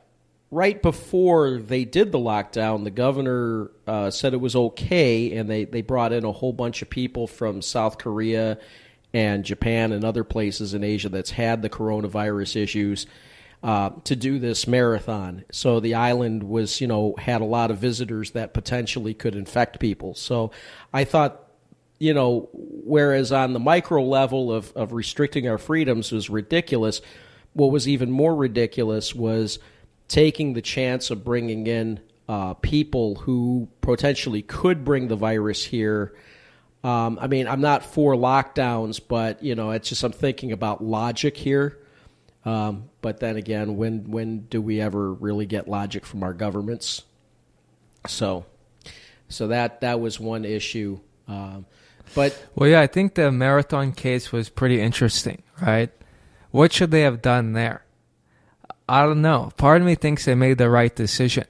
right 0.52 0.82
before 0.82 1.58
they 1.58 1.86
did 1.86 2.12
the 2.12 2.20
lockdown, 2.20 2.84
the 2.84 2.92
governor 2.92 3.72
uh, 3.86 4.10
said 4.10 4.34
it 4.34 4.42
was 4.42 4.56
okay, 4.56 5.36
and 5.36 5.50
they, 5.50 5.66
they 5.66 5.82
brought 5.82 6.14
in 6.14 6.26
a 6.26 6.32
whole 6.32 6.54
bunch 6.54 6.82
of 6.82 6.90
people 6.90 7.28
from 7.28 7.62
South 7.62 7.98
Korea 7.98 8.58
and 9.14 9.44
Japan 9.44 9.92
and 9.92 10.04
other 10.04 10.24
places 10.24 10.74
in 10.74 10.84
Asia 10.84 11.10
that's 11.10 11.32
had 11.32 11.62
the 11.62 11.70
coronavirus 11.70 12.56
issues. 12.56 13.06
Uh, 13.64 13.90
to 14.04 14.16
do 14.16 14.38
this 14.38 14.68
marathon, 14.68 15.44
so 15.52 15.80
the 15.80 15.96
island 15.96 16.44
was, 16.44 16.80
you 16.80 16.86
know, 16.86 17.16
had 17.18 17.42
a 17.42 17.46
lot 17.46 17.72
of 17.72 17.80
visitors 17.80 18.32
that 18.32 18.54
potentially 18.54 19.16
could 19.16 19.34
infect 19.34 19.80
people. 19.80 20.14
So, 20.14 20.52
I 20.94 21.06
thought 21.06 21.48
you 22.00 22.14
know, 22.14 22.50
whereas 22.54 23.32
on 23.32 23.54
the 23.54 23.60
micro 23.60 24.04
level 24.04 24.52
of, 24.52 24.72
of 24.76 24.94
restricting 24.94 25.48
our 25.48 25.58
freedoms 25.58 26.12
was 26.12 26.30
ridiculous, 26.30 27.02
what 27.54 27.72
was 27.72 27.88
even 27.88 28.12
more 28.12 28.36
ridiculous 28.36 29.16
was 29.16 29.60
taking 30.08 30.54
the 30.54 30.62
chance 30.62 31.10
of 31.10 31.24
bringing 31.24 31.68
in 31.68 32.00
uh, 32.30 32.54
people 32.56 33.16
who 33.16 33.68
potentially 33.82 34.42
could 34.42 34.84
bring 34.84 35.08
the 35.08 35.16
virus 35.16 35.64
here. 35.64 36.14
Um, 36.84 37.18
I 37.22 37.28
mean, 37.28 37.48
I'm 37.48 37.62
not 37.62 37.84
for 37.84 38.14
lockdowns, 38.16 39.02
but 39.06 39.44
you 39.44 39.56
know, 39.56 39.72
it's 39.72 39.90
just 39.90 40.04
I'm 40.04 40.12
thinking 40.12 40.52
about 40.52 40.84
logic 40.84 41.38
here. 41.38 41.78
Um, 42.46 42.90
but 43.02 43.20
then 43.20 43.36
again, 43.36 43.76
when 43.76 44.10
when 44.12 44.42
do 44.42 44.62
we 44.62 44.80
ever 44.80 45.12
really 45.14 45.46
get 45.46 45.68
logic 45.68 46.06
from 46.06 46.24
our 46.24 46.34
governments? 46.34 47.04
So, 48.08 48.46
so 49.28 49.48
that 49.48 49.82
that 49.82 50.00
was 50.00 50.20
one 50.20 50.46
issue. 50.46 51.00
Um, 51.28 51.66
but 52.16 52.42
well, 52.56 52.70
yeah, 52.70 52.80
I 52.80 52.88
think 52.88 53.16
the 53.16 53.32
marathon 53.32 53.92
case 53.92 54.32
was 54.32 54.48
pretty 54.50 54.80
interesting, 54.80 55.44
right? 55.62 55.92
What 56.52 56.72
should 56.72 56.92
they 56.92 57.02
have 57.02 57.22
done 57.22 57.52
there? 57.52 57.84
I 58.90 59.04
don't 59.04 59.22
know. 59.22 59.52
Part 59.58 59.82
of 59.82 59.88
me 59.88 59.96
thinks 59.96 60.26
they 60.26 60.36
made 60.36 60.58
the 60.58 60.70
right 60.70 60.96
decision. 60.96 61.46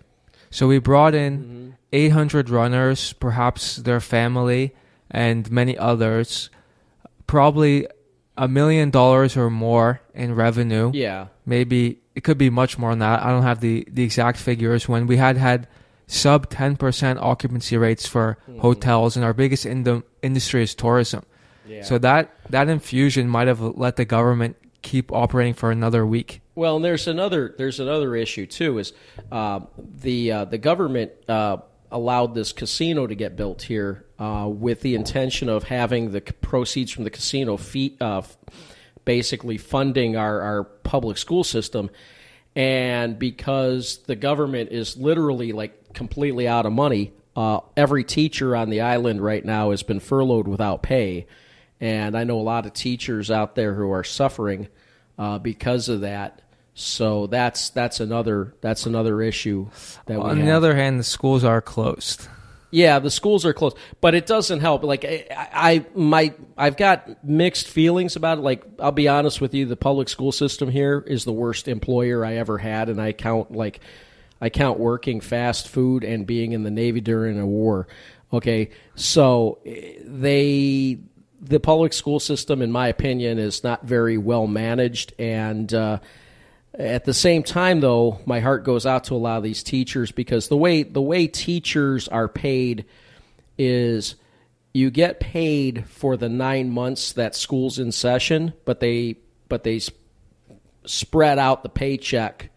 So 0.49 0.67
we 0.67 0.79
brought 0.79 1.13
in 1.13 1.43
mm-hmm. 1.43 1.69
800 1.93 2.49
runners, 2.49 3.13
perhaps 3.13 3.77
their 3.77 3.99
family, 3.99 4.75
and 5.11 5.49
many 5.51 5.77
others. 5.77 6.49
Probably 7.27 7.87
a 8.37 8.47
million 8.47 8.89
dollars 8.89 9.35
or 9.35 9.49
more 9.49 10.01
in 10.13 10.35
revenue. 10.35 10.91
Yeah. 10.93 11.27
Maybe 11.45 11.99
it 12.15 12.23
could 12.23 12.37
be 12.37 12.49
much 12.49 12.77
more 12.77 12.91
than 12.91 12.99
that. 12.99 13.23
I 13.23 13.29
don't 13.29 13.43
have 13.43 13.59
the, 13.59 13.87
the 13.91 14.03
exact 14.03 14.37
figures. 14.37 14.87
When 14.87 15.07
we 15.07 15.17
had 15.17 15.37
had 15.37 15.67
sub 16.07 16.49
10% 16.49 17.17
occupancy 17.21 17.77
rates 17.77 18.07
for 18.07 18.37
mm. 18.49 18.59
hotels, 18.59 19.15
and 19.15 19.25
our 19.25 19.33
biggest 19.33 19.65
in 19.65 20.03
industry 20.21 20.63
is 20.63 20.73
tourism. 20.73 21.23
Yeah. 21.67 21.83
So 21.83 21.97
that, 21.99 22.31
that 22.49 22.69
infusion 22.69 23.27
might 23.27 23.47
have 23.47 23.59
let 23.59 23.97
the 23.97 24.05
government 24.05 24.55
keep 24.81 25.11
operating 25.11 25.53
for 25.53 25.71
another 25.71 26.05
week. 26.05 26.41
Well, 26.55 26.77
and 26.77 26.85
there's 26.85 27.07
another 27.07 27.53
there's 27.57 27.79
another 27.79 28.15
issue 28.15 28.45
too 28.45 28.79
is 28.79 28.93
uh, 29.31 29.61
the 29.77 30.31
uh, 30.31 30.45
the 30.45 30.57
government 30.57 31.11
uh, 31.27 31.57
allowed 31.91 32.35
this 32.35 32.51
casino 32.51 33.07
to 33.07 33.15
get 33.15 33.35
built 33.35 33.61
here 33.61 34.05
uh, 34.19 34.49
with 34.51 34.81
the 34.81 34.95
intention 34.95 35.49
of 35.49 35.63
having 35.63 36.11
the 36.11 36.21
proceeds 36.21 36.91
from 36.91 37.03
the 37.03 37.09
casino 37.09 37.57
fee, 37.57 37.95
uh, 38.01 38.21
basically 39.05 39.57
funding 39.57 40.17
our, 40.17 40.41
our 40.41 40.63
public 40.63 41.17
school 41.17 41.43
system. 41.43 41.89
And 42.55 43.19
because 43.19 43.99
the 44.07 44.15
government 44.15 44.71
is 44.71 44.97
literally 44.97 45.51
like 45.51 45.93
completely 45.93 46.47
out 46.47 46.65
of 46.65 46.73
money. 46.73 47.11
Uh, 47.35 47.59
every 47.75 48.03
teacher 48.03 48.55
on 48.55 48.69
the 48.69 48.81
island 48.81 49.21
right 49.21 49.45
now 49.45 49.69
has 49.71 49.83
been 49.83 49.99
furloughed 49.99 50.47
without 50.47 50.81
pay, 50.81 51.27
and 51.79 52.17
I 52.17 52.23
know 52.23 52.39
a 52.39 52.41
lot 52.41 52.65
of 52.65 52.73
teachers 52.73 53.29
out 53.29 53.55
there 53.55 53.73
who 53.73 53.91
are 53.91 54.03
suffering 54.03 54.67
uh, 55.17 55.39
because 55.39 55.89
of 55.89 56.01
that. 56.01 56.41
So 56.73 57.25
that's 57.27 57.71
that's 57.71 57.99
another 57.99 58.53
that's 58.61 58.85
another 58.85 59.21
issue. 59.21 59.69
That 60.05 60.19
on 60.19 60.39
the 60.39 60.51
other 60.51 60.75
hand, 60.75 60.99
the 60.99 61.03
schools 61.03 61.43
are 61.43 61.61
closed. 61.61 62.27
Yeah, 62.69 62.99
the 62.99 63.09
schools 63.09 63.45
are 63.45 63.53
closed, 63.53 63.77
but 64.01 64.13
it 64.13 64.27
doesn't 64.27 64.59
help. 64.59 64.83
Like 64.83 65.03
I, 65.03 65.25
I 65.31 65.85
my 65.95 66.33
I've 66.55 66.77
got 66.77 67.23
mixed 67.23 67.67
feelings 67.67 68.15
about 68.15 68.37
it. 68.37 68.41
Like 68.41 68.63
I'll 68.79 68.91
be 68.91 69.07
honest 69.07 69.41
with 69.41 69.53
you, 69.53 69.65
the 69.65 69.75
public 69.75 70.09
school 70.09 70.31
system 70.31 70.69
here 70.69 71.03
is 71.07 71.23
the 71.23 71.33
worst 71.33 71.67
employer 71.67 72.23
I 72.23 72.35
ever 72.35 72.59
had, 72.59 72.89
and 72.89 73.01
I 73.01 73.13
count 73.13 73.51
like 73.51 73.79
I 74.39 74.49
count 74.49 74.79
working 74.79 75.21
fast 75.21 75.67
food 75.69 76.03
and 76.03 76.27
being 76.27 76.51
in 76.51 76.61
the 76.61 76.69
Navy 76.69 77.01
during 77.01 77.39
a 77.39 77.47
war. 77.47 77.87
Okay, 78.33 78.69
so 78.95 79.59
they 79.63 80.99
the 81.41 81.59
public 81.59 81.93
school 81.93 82.19
system, 82.19 82.61
in 82.61 82.71
my 82.71 82.87
opinion, 82.87 83.37
is 83.37 83.63
not 83.63 83.83
very 83.83 84.17
well 84.17 84.47
managed. 84.47 85.13
And 85.19 85.71
uh, 85.73 85.99
at 86.73 87.05
the 87.05 87.13
same 87.13 87.43
time, 87.43 87.79
though, 87.79 88.19
my 88.25 88.39
heart 88.39 88.63
goes 88.63 88.85
out 88.85 89.05
to 89.05 89.15
a 89.15 89.17
lot 89.17 89.37
of 89.37 89.43
these 89.43 89.63
teachers 89.63 90.11
because 90.11 90.47
the 90.47 90.57
way 90.57 90.83
the 90.83 91.01
way 91.01 91.27
teachers 91.27 92.07
are 92.07 92.27
paid 92.27 92.85
is 93.57 94.15
you 94.73 94.89
get 94.91 95.19
paid 95.19 95.87
for 95.87 96.17
the 96.17 96.29
nine 96.29 96.69
months 96.69 97.13
that 97.13 97.35
school's 97.35 97.79
in 97.79 97.91
session, 97.91 98.53
but 98.65 98.79
they 98.79 99.17
but 99.49 99.63
they 99.63 99.81
spread 100.85 101.39
out 101.39 101.63
the 101.63 101.69
paycheck 101.69 102.49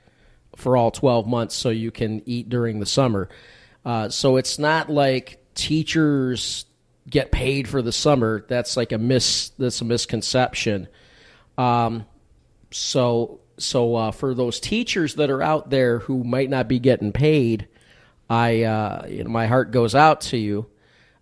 for 0.57 0.77
all 0.77 0.91
12 0.91 1.27
months 1.27 1.55
so 1.55 1.71
you 1.71 1.91
can 1.91 2.23
eat 2.27 2.49
during 2.49 2.81
the 2.81 2.87
summer. 2.87 3.29
Uh, 3.85 4.09
so 4.09 4.37
it's 4.37 4.59
not 4.59 4.91
like 4.91 5.43
teachers 5.55 6.67
get 7.11 7.31
paid 7.33 7.69
for 7.69 7.83
the 7.83 7.93
summer. 7.93 8.45
That's 8.49 8.77
like 8.77 8.93
a 8.93 8.99
mis 8.99 9.51
that's 9.59 9.81
a 9.81 9.85
misconception. 9.85 10.89
Um, 11.59 12.07
so 12.71 13.41
so 13.59 13.97
uh, 13.97 14.11
for 14.13 14.35
those 14.35 14.61
teachers 14.61 15.17
that 15.17 15.29
are 15.31 15.43
out 15.43 15.71
there 15.71 15.99
who 15.99 16.25
might 16.25 16.49
not 16.49 16.69
be 16.69 16.79
getting 16.79 17.13
paid, 17.13 17.69
I 18.31 18.63
uh, 18.63 19.07
you 19.09 19.25
know, 19.25 19.31
my 19.31 19.47
heart 19.47 19.71
goes 19.73 19.95
out 19.95 20.23
to 20.23 20.39
you. 20.39 20.67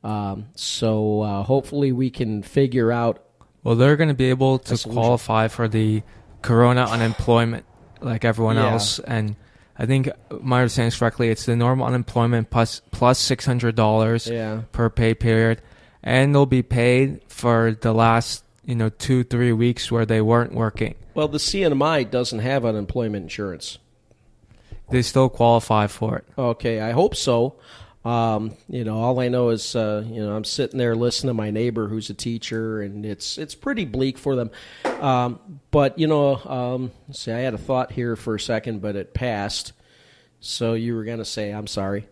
Um, 0.04 0.46
so 0.54 1.22
uh, 1.22 1.42
hopefully 1.42 1.92
we 1.92 2.10
can 2.10 2.42
figure 2.42 2.92
out. 2.92 3.24
Well, 3.64 3.74
they're 3.74 3.96
going 3.96 4.08
to 4.08 4.14
be 4.14 4.30
able 4.30 4.60
to 4.60 4.88
qualify 4.88 5.48
for 5.48 5.66
the 5.66 6.02
Corona 6.42 6.84
unemployment 6.84 7.64
like 8.00 8.24
everyone 8.24 8.56
yeah. 8.56 8.70
else. 8.70 8.98
And 9.00 9.36
I 9.76 9.86
think 9.86 10.08
my 10.40 10.60
understanding 10.60 10.88
is 10.88 10.96
correctly, 10.96 11.28
it's 11.28 11.46
the 11.46 11.56
normal 11.56 11.86
unemployment 11.86 12.50
plus 12.50 12.80
plus 12.90 13.18
six 13.18 13.44
hundred 13.44 13.74
dollars 13.74 14.26
yeah. 14.26 14.62
per 14.72 14.88
pay 14.90 15.14
period, 15.14 15.60
and 16.02 16.34
they'll 16.34 16.46
be 16.46 16.62
paid 16.62 17.20
for 17.28 17.76
the 17.80 17.92
last 17.92 18.44
you 18.64 18.74
know 18.74 18.88
two 18.88 19.24
three 19.24 19.52
weeks 19.52 19.90
where 19.90 20.06
they 20.06 20.20
weren't 20.20 20.52
working. 20.52 20.94
Well, 21.14 21.28
the 21.28 21.38
CNMI 21.38 22.10
doesn't 22.10 22.38
have 22.40 22.64
unemployment 22.64 23.24
insurance. 23.24 23.78
They 24.90 25.02
still 25.02 25.28
qualify 25.28 25.86
for 25.86 26.16
it. 26.18 26.24
Okay, 26.38 26.80
I 26.80 26.92
hope 26.92 27.14
so. 27.14 27.56
Um, 28.04 28.54
you 28.68 28.84
know, 28.84 28.98
all 29.00 29.20
I 29.20 29.28
know 29.28 29.50
is, 29.50 29.76
uh, 29.76 30.04
you 30.06 30.24
know, 30.24 30.34
I'm 30.34 30.44
sitting 30.44 30.78
there 30.78 30.94
listening 30.94 31.30
to 31.30 31.34
my 31.34 31.50
neighbor 31.50 31.88
who's 31.88 32.08
a 32.08 32.14
teacher, 32.14 32.80
and 32.80 33.04
it's 33.04 33.36
it's 33.36 33.54
pretty 33.54 33.84
bleak 33.84 34.16
for 34.16 34.36
them. 34.36 34.50
Um, 35.00 35.60
but 35.70 35.98
you 35.98 36.06
know, 36.06 36.36
um, 36.36 36.92
see, 37.10 37.32
I 37.32 37.40
had 37.40 37.54
a 37.54 37.58
thought 37.58 37.92
here 37.92 38.16
for 38.16 38.36
a 38.36 38.40
second, 38.40 38.80
but 38.80 38.96
it 38.96 39.12
passed. 39.12 39.72
So 40.40 40.74
you 40.74 40.94
were 40.94 41.04
going 41.04 41.18
to 41.18 41.24
say, 41.24 41.50
I'm 41.50 41.66
sorry. 41.66 42.08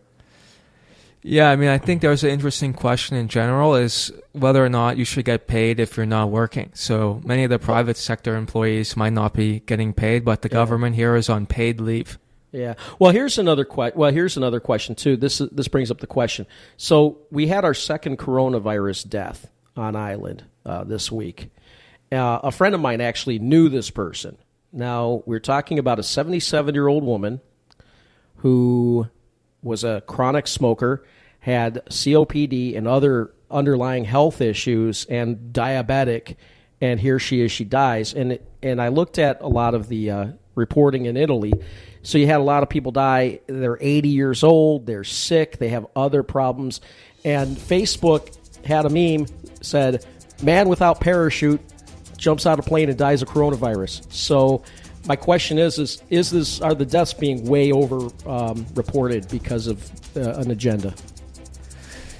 Yeah, 1.29 1.51
I 1.51 1.57
mean, 1.57 1.71
I 1.71 1.79
think 1.79 2.03
there's 2.03 2.23
an 2.23 2.31
interesting 2.31 2.73
question 2.73 3.17
in 3.17 3.27
general 3.27 3.75
is 3.75 4.13
whether 4.31 4.65
or 4.65 4.69
not 4.69 4.97
you 4.97 5.05
should 5.05 5.25
get 5.25 5.49
paid 5.49 5.81
if 5.81 5.97
you're 5.97 6.07
not 6.07 6.31
working. 6.31 6.71
So 6.73 7.21
many 7.25 7.43
of 7.43 7.51
the 7.51 7.59
private 7.59 7.97
sector 7.97 8.37
employees 8.37 8.97
might 8.97 9.13
not 9.13 9.35
be 9.35 9.59
getting 9.59 9.93
paid, 9.93 10.25
but 10.25 10.43
the 10.43 10.49
yeah. 10.49 10.55
government 10.55 10.95
here 10.95 11.17
is 11.17 11.29
on 11.29 11.47
paid 11.47 11.81
leave. 11.81 12.17
Yeah. 12.53 12.75
Well, 13.01 13.11
here's 13.11 13.39
another 13.39 13.65
que- 13.65 13.91
Well, 13.97 14.13
here's 14.13 14.37
another 14.37 14.61
question 14.61 14.95
too. 14.95 15.17
This 15.17 15.39
this 15.51 15.67
brings 15.67 15.91
up 15.91 15.99
the 15.99 16.07
question. 16.07 16.47
So 16.77 17.19
we 17.33 17.49
had 17.49 17.65
our 17.65 17.75
second 17.75 18.19
coronavirus 18.19 19.09
death 19.09 19.51
on 19.77 19.97
island 19.97 20.45
uh, 20.65 20.85
this 20.85 21.11
week. 21.11 21.51
Uh, 22.13 22.39
a 22.45 22.53
friend 22.53 22.73
of 22.73 22.81
mine 22.81 23.01
actually 23.01 23.41
knew 23.41 23.69
this 23.69 23.91
person. 23.91 24.39
Now 24.73 25.25
we're 25.27 25.41
talking 25.41 25.81
about 25.81 25.99
a 25.99 26.05
77 26.05 26.73
year 26.73 26.87
old 26.87 27.03
woman 27.03 27.41
who 28.37 29.09
was 29.67 29.85
a 29.85 30.03
chronic 30.07 30.47
smoker, 30.47 31.05
had 31.41 31.83
COPD 31.91 32.77
and 32.77 32.89
other 32.89 33.33
underlying 33.51 34.05
health 34.05 34.41
issues, 34.41 35.05
and 35.07 35.53
diabetic. 35.53 36.37
And 36.81 37.01
here 37.01 37.19
she 37.19 37.43
is. 37.43 37.53
She 37.53 37.65
dies. 37.65 38.15
And 38.15 38.39
and 38.63 38.81
I 38.81 38.89
looked 38.89 39.19
at 39.19 39.41
a 39.41 39.49
lot 39.49 39.75
of 39.75 39.89
the 39.89 40.11
uh, 40.11 40.27
reporting 40.55 41.07
in 41.07 41.17
Italy 41.17 41.53
so 42.07 42.19
you 42.19 42.29
had 42.29 42.39
a 42.39 42.45
lot 42.45 42.63
of 42.63 42.69
people 42.69 42.93
die. 42.93 43.41
They're 43.49 43.79
80 43.81 44.11
years 44.11 44.45
old. 44.45 44.87
They're 44.87 45.03
sick. 45.03 45.59
They 45.59 45.71
have 45.71 45.87
other 45.97 46.23
problems. 46.23 46.81
and 47.25 47.57
Facebook 47.57 48.33
had 48.65 48.85
a 48.85 48.89
meme 48.89 49.27
said, 49.61 50.07
"Man 50.41 50.69
without 50.69 51.01
parachute 51.01 51.61
jumps 52.17 52.47
out 52.47 52.61
of 52.61 52.65
plane 52.65 52.89
and 52.89 52.97
dies 52.97 53.23
of 53.23 53.29
coronavirus." 53.29 54.13
So, 54.13 54.63
my 55.07 55.17
question 55.17 55.59
is: 55.59 55.79
is 55.79 56.03
is 56.11 56.31
this 56.31 56.61
are 56.61 56.75
the 56.75 56.85
deaths 56.85 57.15
being 57.15 57.45
way 57.47 57.73
over 57.73 58.09
um, 58.27 58.67
reported 58.75 59.29
because 59.29 59.67
of 59.67 59.91
uh, 60.17 60.41
an 60.41 60.51
agenda? 60.51 60.95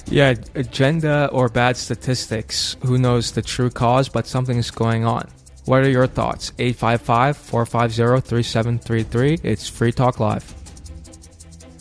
Yeah, 0.09 0.35
agenda 0.55 1.29
or 1.33 1.49
bad 1.49 1.77
statistics. 1.77 2.77
Who 2.85 2.97
knows 2.97 3.33
the 3.33 3.43
true 3.43 3.71
cause, 3.71 4.09
but 4.09 4.27
something's 4.27 4.71
going 4.71 5.05
on. 5.05 5.29
What 5.65 5.83
are 5.83 5.91
your 5.91 6.07
thoughts? 6.07 6.53
855 6.61 7.37
450 7.37 8.29
3733. 8.29 9.41
It's 9.43 9.69
Free 9.69 9.91
Talk 9.91 10.21
Live. 10.21 10.55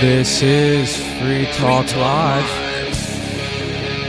This 0.00 0.42
is 0.42 0.96
Free 1.20 1.46
Talk 1.52 1.86
Live. 1.94 2.44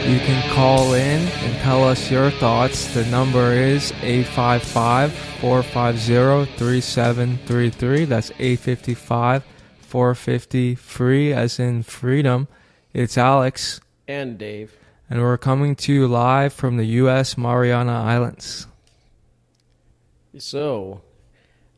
You 0.09 0.17
can 0.17 0.49
call 0.51 0.95
in 0.95 1.21
and 1.21 1.61
tell 1.61 1.83
us 1.83 2.09
your 2.09 2.31
thoughts. 2.31 2.91
The 2.95 3.05
number 3.05 3.53
is 3.53 3.91
855 4.01 5.13
450 5.13 6.57
3733. 6.57 8.05
That's 8.05 8.31
855 8.31 9.43
450 9.77 10.73
free, 10.73 11.31
as 11.31 11.59
in 11.59 11.83
freedom. 11.83 12.47
It's 12.91 13.15
Alex. 13.15 13.79
And 14.07 14.39
Dave. 14.39 14.75
And 15.07 15.21
we're 15.21 15.37
coming 15.37 15.75
to 15.75 15.93
you 15.93 16.07
live 16.07 16.51
from 16.51 16.77
the 16.77 16.85
U.S. 16.85 17.37
Mariana 17.37 17.93
Islands. 17.93 18.65
So, 20.37 21.01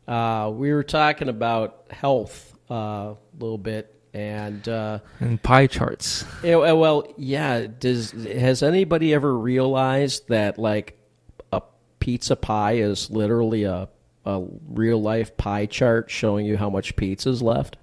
uh, 0.06 0.50
we 0.52 0.72
were 0.72 0.82
talking 0.82 1.28
about 1.28 1.84
health 1.90 2.56
uh, 2.70 2.74
a 2.74 3.16
little 3.38 3.58
bit, 3.58 3.94
and 4.12 4.66
uh, 4.68 4.98
And 5.20 5.42
pie 5.42 5.66
charts. 5.66 6.24
yeah, 6.42 6.56
well, 6.56 6.78
well, 6.78 7.14
yeah. 7.16 7.66
Does 7.66 8.10
has 8.12 8.62
anybody 8.62 9.14
ever 9.14 9.36
realized 9.36 10.28
that 10.28 10.58
like 10.58 10.98
a 11.52 11.62
pizza 12.00 12.36
pie 12.36 12.74
is 12.76 13.10
literally 13.10 13.64
a 13.64 13.88
a 14.24 14.44
real 14.68 15.00
life 15.00 15.36
pie 15.36 15.66
chart 15.66 16.10
showing 16.10 16.44
you 16.44 16.56
how 16.56 16.68
much 16.68 16.96
pizza's 16.96 17.40
left? 17.42 17.76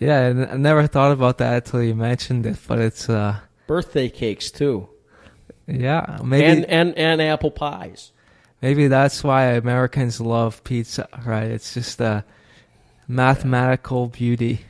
Yeah, 0.00 0.20
and 0.26 0.44
I 0.46 0.56
never 0.56 0.86
thought 0.88 1.12
about 1.12 1.38
that 1.38 1.66
until 1.66 1.82
you 1.82 1.94
mentioned 1.94 2.46
it, 2.46 2.56
but 2.66 2.80
it's, 2.80 3.08
uh, 3.08 3.36
Birthday 3.68 4.08
cakes 4.08 4.50
too, 4.50 4.88
yeah, 5.68 6.18
maybe. 6.24 6.44
and 6.44 6.64
and 6.66 6.98
and 6.98 7.22
apple 7.22 7.50
pies. 7.52 8.10
Maybe 8.64 8.86
that's 8.88 9.22
why 9.22 9.42
Americans 9.52 10.22
love 10.22 10.64
pizza, 10.64 11.06
right? 11.26 11.50
It's 11.50 11.74
just 11.74 12.00
a 12.00 12.24
mathematical 13.06 14.06
beauty, 14.06 14.62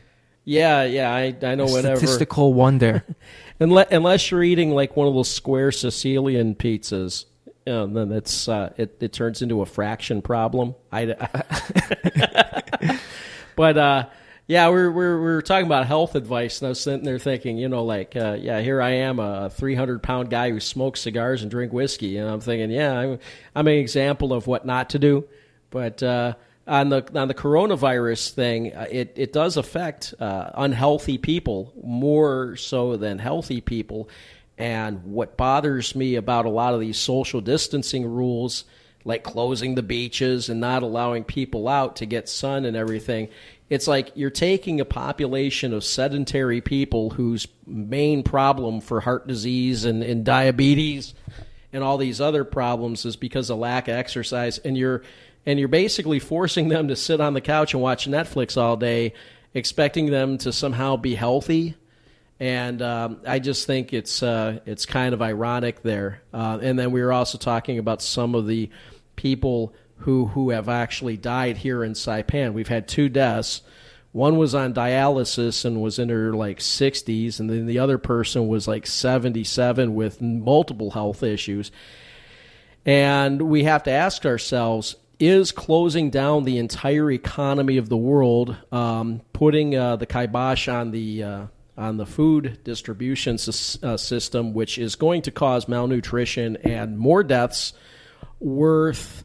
Yeah, 0.45 0.83
yeah. 0.83 1.15
I 1.15 1.37
I 1.41 1.55
know 1.55 1.66
a 1.66 1.71
whatever. 1.71 1.95
statistical 1.95 2.55
wonder. 2.55 3.05
unless, 3.61 3.87
unless 3.93 4.33
you're 4.33 4.43
eating 4.43 4.73
like 4.73 4.97
one 4.97 5.07
of 5.07 5.15
those 5.15 5.31
square 5.31 5.71
Sicilian 5.71 6.57
pizzas, 6.57 7.27
you 7.65 7.73
know, 7.73 7.87
then 7.87 8.11
it's 8.11 8.49
uh, 8.49 8.73
it 8.77 8.97
it 9.01 9.12
turns 9.12 9.43
into 9.43 9.62
a 9.62 9.66
fraction 9.66 10.23
problem. 10.23 10.75
I, 10.91 11.15
but 13.55 13.79
uh, 13.79 14.07
yeah, 14.47 14.69
we're 14.69 14.91
we're 14.91 15.21
we're 15.21 15.43
talking 15.43 15.66
about 15.66 15.87
health 15.87 16.15
advice, 16.15 16.61
and 16.61 16.66
I 16.66 16.69
was 16.71 16.81
sitting 16.81 17.05
there 17.05 17.19
thinking, 17.19 17.57
you 17.57 17.69
know, 17.69 17.85
like 17.85 18.15
uh, 18.15 18.37
yeah, 18.39 18.61
here 18.61 18.83
I 18.83 18.91
am, 18.91 19.19
a 19.19 19.49
300 19.51 20.03
pound 20.03 20.31
guy 20.31 20.51
who 20.51 20.61
smokes 20.61 21.01
cigars 21.01 21.43
and 21.43 21.51
drink 21.51 21.73
whiskey, 21.73 22.19
and 22.19 22.29
I'm 22.29 22.41
thinking, 22.41 22.71
yeah, 22.71 22.93
I'm 22.93 23.19
I'm 23.55 23.66
an 23.66 23.75
example 23.75 24.33
of 24.33 24.47
what 24.47 24.66
not 24.66 24.91
to 24.91 24.99
do, 24.99 25.25
but. 25.71 26.03
Uh, 26.03 26.35
on 26.66 26.89
the 26.89 27.07
on 27.15 27.29
the 27.29 27.35
coronavirus 27.35 28.31
thing, 28.31 28.75
uh, 28.75 28.87
it 28.91 29.12
it 29.16 29.33
does 29.35 29.59
affect 29.59 30.15
uh, 30.19 30.51
unhealthy 30.55 31.19
people 31.19 31.75
more 31.83 32.57
so 32.57 32.97
than 32.97 33.19
healthy 33.19 33.61
people. 33.61 34.09
And 34.57 35.05
what 35.05 35.37
bothers 35.37 35.95
me 35.95 36.15
about 36.15 36.47
a 36.47 36.51
lot 36.51 36.75
of 36.75 36.81
these 36.81 36.99
social 36.99 37.41
distancing 37.41 38.07
rules, 38.07 38.65
like 39.05 39.25
closing 39.25 39.75
the 39.75 39.83
beaches 39.83 40.49
and 40.49 40.61
not 40.61 40.83
allowing 40.83 41.25
people 41.25 41.69
out 41.69 41.97
to 41.97 42.07
get 42.07 42.29
sun 42.29 42.65
and 42.65 42.77
everything, 42.77 43.29
it's 43.70 43.89
like 43.89 44.12
you're 44.15 44.31
taking 44.31 44.81
a 44.81 44.85
population 44.85 45.73
of 45.73 45.85
sedentary 45.85 46.61
people 46.61 47.11
whose 47.11 47.47
main 47.66 48.23
problem 48.23 48.81
for 48.81 49.01
heart 49.01 49.27
disease 49.27 49.85
and, 49.85 50.03
and 50.03 50.24
diabetes 50.24 51.15
and 51.73 51.82
all 51.82 51.99
these 51.99 52.20
other 52.20 52.45
problems 52.45 53.05
is 53.05 53.16
because 53.16 53.51
of 53.51 53.59
lack 53.59 53.89
of 53.89 53.95
exercise 53.95 54.59
and 54.59 54.77
you're 54.77 55.03
and 55.47 55.59
you're 55.59 55.69
basically 55.69 56.19
forcing 56.19 56.69
them 56.69 56.89
to 56.89 56.97
sit 56.97 57.20
on 57.20 57.35
the 57.35 57.41
couch 57.41 57.74
and 57.74 57.82
watch 57.82 58.07
Netflix 58.07 58.57
all 58.57 58.77
day 58.77 59.12
expecting 59.53 60.07
them 60.07 60.39
to 60.39 60.53
somehow 60.53 60.97
be 60.97 61.15
healthy. 61.15 61.74
And 62.41 62.82
um, 62.82 63.20
I 63.27 63.39
just 63.39 63.66
think 63.66 63.93
it's 63.93 64.23
uh, 64.23 64.61
it's 64.66 64.86
kind 64.86 65.15
of 65.15 65.23
ironic 65.23 65.82
there. 65.82 66.23
Uh, 66.32 66.59
and 66.61 66.78
then 66.78 66.91
we 66.91 67.03
were 67.03 67.12
also 67.12 67.39
talking 67.39 67.78
about 67.78 68.03
some 68.03 68.35
of 68.35 68.47
the 68.47 68.70
people 69.16 69.73
who 69.99 70.27
who 70.27 70.51
have 70.51 70.69
actually 70.69 71.16
died 71.16 71.59
here 71.59 71.85
in 71.85 71.93
Saipan. 71.93 72.53
We've 72.53 72.69
had 72.69 72.89
two 72.89 73.09
deaths. 73.09 73.62
One 74.12 74.37
was 74.37 74.55
on 74.55 74.75
dialysis 74.75 75.65
and 75.65 75.83
was 75.83 75.99
in 75.99 76.09
her 76.09 76.33
like 76.33 76.61
60s 76.61 77.41
and 77.41 77.51
then 77.51 77.66
the 77.66 77.81
other 77.81 77.99
person 77.99 78.47
was 78.47 78.69
like 78.69 78.87
77 78.87 79.95
with 79.95 80.23
multiple 80.23 80.93
health 80.93 81.25
issues. 81.25 81.73
And 82.87 83.43
we 83.43 83.65
have 83.65 83.83
to 83.85 83.91
ask 83.91 84.25
ourselves 84.25 84.95
is 85.19 85.53
closing 85.53 86.11
down 86.11 86.45
the 86.45 86.59
entire 86.59 87.11
economy 87.11 87.77
of 87.77 87.89
the 87.89 87.97
world, 87.97 88.57
um, 88.73 89.21
putting 89.33 89.77
uh, 89.77 89.97
the 89.97 90.07
kibosh 90.07 90.69
on 90.69 90.91
the 90.91 91.23
uh, 91.23 91.47
on 91.77 91.97
the 91.97 92.07
food 92.07 92.59
distribution 92.62 93.35
uh, 93.35 93.97
system, 93.97 94.55
which 94.55 94.79
is 94.79 94.95
going 94.97 95.23
to 95.23 95.31
cause 95.31 95.66
malnutrition 95.66 96.57
and 96.59 96.99
more 96.99 97.25
deaths, 97.25 97.73
worth 98.39 99.25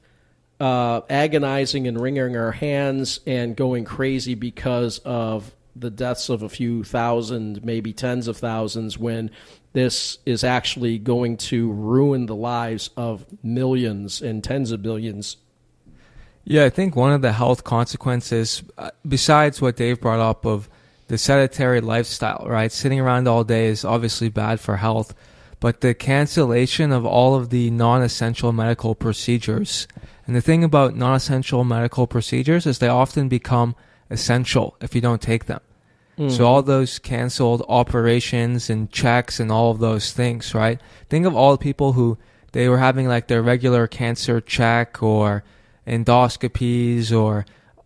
uh, 0.59 1.01
agonizing 1.09 1.87
and 1.87 1.99
wringing 1.99 2.35
our 2.35 2.51
hands 2.51 3.19
and 3.25 3.55
going 3.55 3.85
crazy 3.85 4.35
because 4.35 4.99
of 4.99 5.53
the 5.75 5.89
deaths 5.89 6.29
of 6.29 6.43
a 6.43 6.49
few 6.49 6.83
thousand, 6.83 7.63
maybe 7.63 7.93
tens 7.93 8.27
of 8.27 8.37
thousands, 8.37 8.97
when 8.97 9.31
this 9.73 10.17
is 10.25 10.43
actually 10.43 10.97
going 10.97 11.37
to 11.37 11.71
ruin 11.71 12.25
the 12.25 12.35
lives 12.35 12.89
of 12.97 13.25
millions 13.43 14.21
and 14.21 14.43
tens 14.43 14.71
of 14.71 14.81
billions. 14.81 15.37
Yeah, 16.43 16.65
I 16.65 16.69
think 16.69 16.95
one 16.95 17.13
of 17.13 17.21
the 17.21 17.31
health 17.31 17.63
consequences, 17.63 18.63
uh, 18.77 18.91
besides 19.07 19.61
what 19.61 19.75
Dave 19.75 20.01
brought 20.01 20.19
up 20.19 20.45
of 20.45 20.67
the 21.07 21.17
sedentary 21.17 21.81
lifestyle, 21.81 22.45
right? 22.47 22.71
Sitting 22.71 22.99
around 22.99 23.27
all 23.27 23.43
day 23.43 23.67
is 23.67 23.85
obviously 23.85 24.29
bad 24.29 24.59
for 24.59 24.75
health, 24.75 25.13
but 25.59 25.81
the 25.81 25.93
cancellation 25.93 26.91
of 26.91 27.05
all 27.05 27.35
of 27.35 27.49
the 27.49 27.69
non 27.71 28.01
essential 28.01 28.51
medical 28.51 28.95
procedures. 28.95 29.87
And 30.25 30.35
the 30.35 30.41
thing 30.41 30.63
about 30.63 30.95
non 30.95 31.15
essential 31.15 31.63
medical 31.63 32.07
procedures 32.07 32.65
is 32.65 32.79
they 32.79 32.87
often 32.87 33.27
become 33.27 33.75
essential 34.09 34.75
if 34.81 34.95
you 34.95 35.01
don't 35.01 35.21
take 35.21 35.45
them. 35.45 35.61
Mhm. 36.17 36.31
So 36.31 36.45
all 36.45 36.61
those 36.61 36.99
canceled 36.99 37.63
operations 37.67 38.69
and 38.69 38.91
checks 38.91 39.39
and 39.39 39.51
all 39.51 39.71
of 39.71 39.79
those 39.79 40.11
things, 40.11 40.53
right? 40.53 40.79
Think 41.09 41.25
of 41.25 41.35
all 41.35 41.51
the 41.51 41.57
people 41.57 41.93
who 41.93 42.17
they 42.51 42.67
were 42.67 42.77
having 42.77 43.07
like 43.07 43.27
their 43.27 43.41
regular 43.41 43.87
cancer 43.87 44.41
check 44.41 45.01
or 45.03 45.43
endoscopies 45.87 47.11
or 47.11 47.45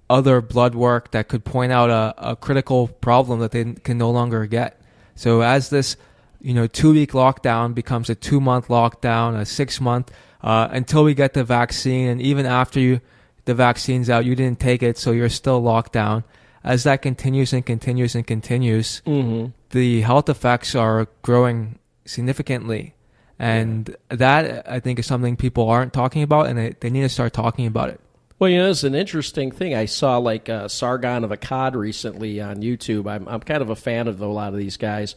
other 0.10 0.42
blood 0.42 0.76
work 0.76 1.12
that 1.12 1.28
could 1.28 1.44
point 1.44 1.72
out 1.72 1.90
a, 1.90 2.32
a 2.32 2.36
critical 2.36 2.88
problem 2.88 3.40
that 3.40 3.52
they 3.52 3.74
can 3.84 3.98
no 3.98 4.12
longer 4.12 4.46
get. 4.46 4.80
So 5.16 5.42
as 5.42 5.70
this, 5.70 5.96
you 6.44 6.54
know, 6.54 6.68
two 6.68 6.92
week 6.94 7.14
lockdown 7.14 7.74
becomes 7.74 8.10
a 8.10 8.16
two 8.16 8.40
month 8.40 8.68
lockdown, 8.68 9.40
a 9.40 9.46
six 9.46 9.82
month, 9.82 10.12
uh, 10.42 10.68
until 10.72 11.04
we 11.04 11.14
get 11.16 11.34
the 11.34 11.44
vaccine, 11.44 12.08
and 12.10 12.22
even 12.22 12.46
after 12.46 12.80
you, 12.80 13.02
the 13.46 13.56
vaccine's 13.56 14.10
out, 14.10 14.26
you 14.26 14.36
didn't 14.36 14.60
take 14.60 14.84
it, 14.84 14.98
so 14.98 15.12
you're 15.12 15.30
still 15.30 15.60
locked 15.62 15.94
down. 15.94 16.24
As 16.64 16.84
that 16.84 17.02
continues 17.02 17.52
and 17.54 17.66
continues 17.66 18.14
and 18.16 18.26
continues, 18.28 19.02
Mhm. 19.06 19.54
the 19.72 20.02
health 20.02 20.30
effects 20.30 20.76
are 20.76 21.08
growing 21.22 21.80
significantly. 22.06 22.94
And 23.40 23.96
that, 24.10 24.70
I 24.70 24.80
think, 24.80 25.00
is 25.00 25.06
something 25.06 25.36
people 25.36 25.68
aren't 25.70 25.92
talking 25.92 26.24
about, 26.24 26.48
and 26.48 26.58
they, 26.58 26.76
they 26.80 26.90
need 26.90 27.02
to 27.02 27.10
start 27.10 27.34
talking 27.34 27.66
about 27.66 27.90
it. 27.90 28.00
Well, 28.40 28.50
you 28.50 28.58
know, 28.58 28.70
it's 28.70 28.84
an 28.84 28.96
interesting 28.96 29.52
thing. 29.52 29.74
I 29.76 29.86
saw 29.86 30.18
like 30.18 30.50
uh, 30.50 30.68
Sargon 30.68 31.24
of 31.24 31.32
Akkad 31.32 31.76
recently 31.76 32.40
on 32.42 32.58
YouTube. 32.58 33.10
I'm, 33.10 33.28
I'm 33.28 33.40
kind 33.42 33.62
of 33.62 33.70
a 33.70 33.76
fan 33.76 34.08
of 34.08 34.22
a 34.22 34.28
lot 34.28 34.54
of 34.54 34.60
these 34.60 34.78
guys. 34.78 35.16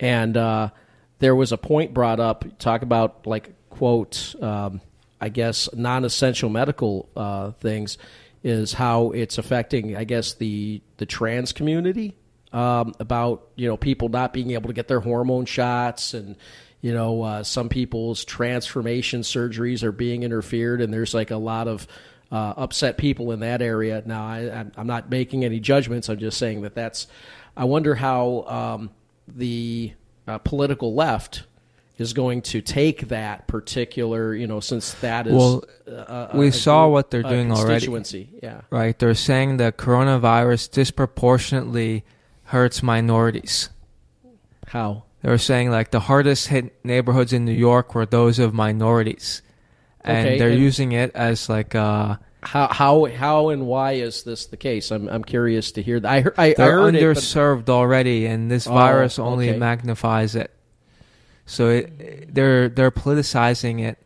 And 0.00 0.36
uh, 0.36 0.70
there 1.18 1.36
was 1.36 1.52
a 1.52 1.58
point 1.58 1.94
brought 1.94 2.18
up, 2.18 2.44
talk 2.58 2.82
about 2.82 3.26
like, 3.26 3.54
quote, 3.68 4.34
um, 4.42 4.80
I 5.20 5.28
guess, 5.28 5.68
non 5.74 6.04
essential 6.04 6.48
medical 6.48 7.08
uh, 7.14 7.52
things, 7.52 7.98
is 8.42 8.72
how 8.72 9.10
it's 9.10 9.36
affecting, 9.38 9.96
I 9.96 10.04
guess, 10.04 10.32
the, 10.34 10.80
the 10.96 11.06
trans 11.06 11.52
community. 11.52 12.16
Um, 12.52 12.94
about 12.98 13.46
you 13.54 13.68
know 13.68 13.76
people 13.76 14.08
not 14.08 14.32
being 14.32 14.50
able 14.50 14.66
to 14.66 14.72
get 14.72 14.88
their 14.88 14.98
hormone 14.98 15.44
shots 15.44 16.14
and 16.14 16.34
you 16.80 16.92
know 16.92 17.22
uh, 17.22 17.42
some 17.44 17.68
people's 17.68 18.24
transformation 18.24 19.20
surgeries 19.20 19.84
are 19.84 19.92
being 19.92 20.24
interfered 20.24 20.80
and 20.80 20.92
there's 20.92 21.14
like 21.14 21.30
a 21.30 21.36
lot 21.36 21.68
of 21.68 21.86
uh, 22.32 22.54
upset 22.56 22.98
people 22.98 23.30
in 23.30 23.38
that 23.38 23.62
area 23.62 24.02
now 24.04 24.24
I, 24.24 24.66
i'm 24.76 24.88
not 24.88 25.08
making 25.10 25.44
any 25.44 25.60
judgments 25.60 26.08
i'm 26.08 26.18
just 26.18 26.38
saying 26.38 26.62
that 26.62 26.74
that's 26.74 27.06
i 27.56 27.64
wonder 27.64 27.94
how 27.94 28.42
um, 28.48 28.90
the 29.28 29.92
uh, 30.26 30.38
political 30.38 30.94
left 30.94 31.44
is 31.98 32.12
going 32.14 32.40
to 32.40 32.62
take 32.62 33.08
that 33.08 33.46
particular 33.46 34.34
you 34.34 34.46
know 34.46 34.58
since 34.60 34.94
that 34.94 35.26
is 35.26 35.34
well, 35.34 35.62
we 36.34 36.48
a 36.48 36.52
saw 36.52 36.84
group- 36.86 36.92
what 36.92 37.10
they're 37.10 37.22
doing 37.22 37.52
already. 37.52 38.28
yeah 38.42 38.62
Right. 38.70 38.98
They're 38.98 39.14
saying 39.14 39.58
that 39.58 39.76
coronavirus 39.76 40.70
disproportionately 40.70 42.04
hurts 42.44 42.82
minorities. 42.82 43.68
How? 44.68 45.04
They 45.22 45.28
were 45.30 45.38
saying 45.38 45.70
like 45.70 45.90
the 45.90 46.00
hardest 46.00 46.48
hit 46.48 46.82
neighborhoods 46.84 47.32
in 47.32 47.44
New 47.44 47.52
York 47.52 47.94
were 47.94 48.06
those 48.06 48.38
of 48.38 48.54
minorities, 48.54 49.42
and 50.00 50.26
Okay, 50.26 50.38
they're 50.38 50.50
and- 50.50 50.60
using 50.60 50.92
it 50.92 51.10
as 51.14 51.48
like 51.50 51.74
uh, 51.74 52.16
how 52.42 52.68
how 52.68 53.04
how 53.06 53.48
and 53.50 53.66
why 53.66 53.92
is 53.92 54.22
this 54.24 54.46
the 54.46 54.56
case? 54.56 54.90
I'm 54.90 55.08
I'm 55.08 55.24
curious 55.24 55.72
to 55.72 55.82
hear 55.82 56.00
that. 56.00 56.10
I 56.10 56.20
heard 56.22 56.34
I, 56.38 56.44
I 56.46 56.54
they're 56.54 56.72
heard 56.80 56.94
it, 56.94 57.00
but- 57.00 57.16
underserved 57.16 57.68
already, 57.68 58.26
and 58.26 58.50
this 58.50 58.66
Oh, 58.66 58.72
virus 58.72 59.18
only 59.18 59.50
okay. 59.50 59.58
magnifies 59.58 60.34
it. 60.34 60.50
So 61.46 61.68
it, 61.68 62.32
they're 62.34 62.68
they're 62.68 62.90
politicizing 62.90 63.80
it, 63.82 63.98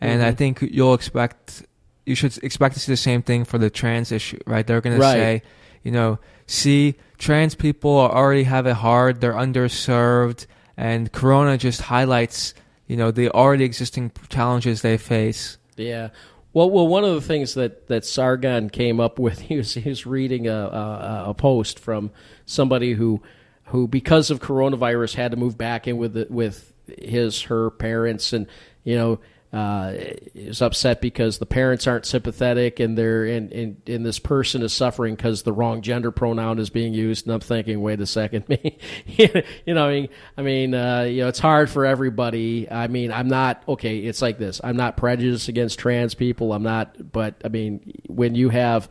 and 0.00 0.22
I 0.22 0.32
Mhm. 0.32 0.36
think 0.36 0.62
you'll 0.62 0.94
expect 0.94 1.62
you 2.06 2.14
should 2.14 2.36
expect 2.42 2.74
to 2.74 2.80
see 2.80 2.92
the 2.92 2.96
same 2.96 3.22
thing 3.22 3.44
for 3.44 3.58
the 3.58 3.70
trans 3.70 4.10
issue, 4.12 4.38
right? 4.46 4.66
They're 4.66 4.80
going 4.80 4.98
Right. 4.98 5.14
to 5.14 5.20
say, 5.20 5.42
you 5.84 5.90
know, 5.92 6.18
see, 6.46 6.96
trans 7.18 7.54
people 7.54 7.92
already 7.98 8.44
have 8.44 8.66
it 8.66 8.74
hard; 8.74 9.20
they're 9.20 9.32
underserved, 9.34 10.46
and 10.76 11.10
Corona 11.12 11.56
just 11.56 11.82
highlights, 11.82 12.54
you 12.86 12.96
know, 12.96 13.10
the 13.10 13.30
already 13.30 13.64
existing 13.64 14.10
challenges 14.28 14.82
they 14.82 14.96
face. 14.96 15.56
Yeah. 15.76 16.08
Well, 16.52 16.68
well, 16.68 16.88
one 16.88 17.04
of 17.04 17.14
the 17.14 17.20
things 17.20 17.54
that, 17.54 17.86
that 17.86 18.04
Sargon 18.04 18.70
came 18.70 18.98
up 18.98 19.18
with, 19.18 19.40
he 19.42 19.56
was, 19.56 19.74
he 19.74 19.88
was 19.88 20.06
reading 20.06 20.48
a, 20.48 20.52
a, 20.52 21.24
a 21.28 21.34
post 21.34 21.78
from 21.78 22.10
somebody 22.46 22.94
who, 22.94 23.22
who 23.66 23.86
because 23.86 24.30
of 24.30 24.40
coronavirus 24.40 25.14
had 25.14 25.30
to 25.30 25.36
move 25.36 25.56
back 25.56 25.86
in 25.86 25.96
with 25.96 26.14
the, 26.14 26.26
with 26.28 26.72
his 26.98 27.42
her 27.42 27.70
parents, 27.70 28.32
and 28.32 28.46
you 28.82 28.96
know, 28.96 29.20
uh, 29.52 29.94
is 30.32 30.62
upset 30.62 31.00
because 31.00 31.38
the 31.38 31.46
parents 31.46 31.88
aren't 31.88 32.06
sympathetic, 32.06 32.78
and 32.78 32.96
they're 32.96 33.24
and 33.24 33.52
and, 33.52 33.82
and 33.88 34.06
this 34.06 34.20
person 34.20 34.62
is 34.62 34.72
suffering 34.72 35.16
because 35.16 35.42
the 35.42 35.52
wrong 35.52 35.82
gender 35.82 36.12
pronoun 36.12 36.60
is 36.60 36.70
being 36.70 36.94
used. 36.94 37.26
And 37.26 37.34
I'm 37.34 37.40
thinking, 37.40 37.80
wait 37.80 38.00
a 38.00 38.06
second, 38.06 38.48
me, 38.48 38.78
you 39.06 39.74
know, 39.74 39.88
I 39.88 39.92
mean, 39.92 40.08
I 40.36 40.42
mean, 40.42 40.74
uh, 40.74 41.02
you 41.02 41.22
know, 41.22 41.28
it's 41.28 41.40
hard 41.40 41.68
for 41.68 41.84
everybody. 41.84 42.70
I 42.70 42.86
mean, 42.86 43.10
I'm 43.10 43.28
not 43.28 43.64
okay. 43.66 43.98
It's 43.98 44.22
like 44.22 44.38
this. 44.38 44.60
I'm 44.62 44.76
not 44.76 44.96
prejudiced 44.96 45.48
against 45.48 45.80
trans 45.80 46.14
people. 46.14 46.52
I'm 46.52 46.62
not, 46.62 47.10
but 47.10 47.34
I 47.44 47.48
mean, 47.48 47.92
when 48.06 48.36
you 48.36 48.50
have 48.50 48.88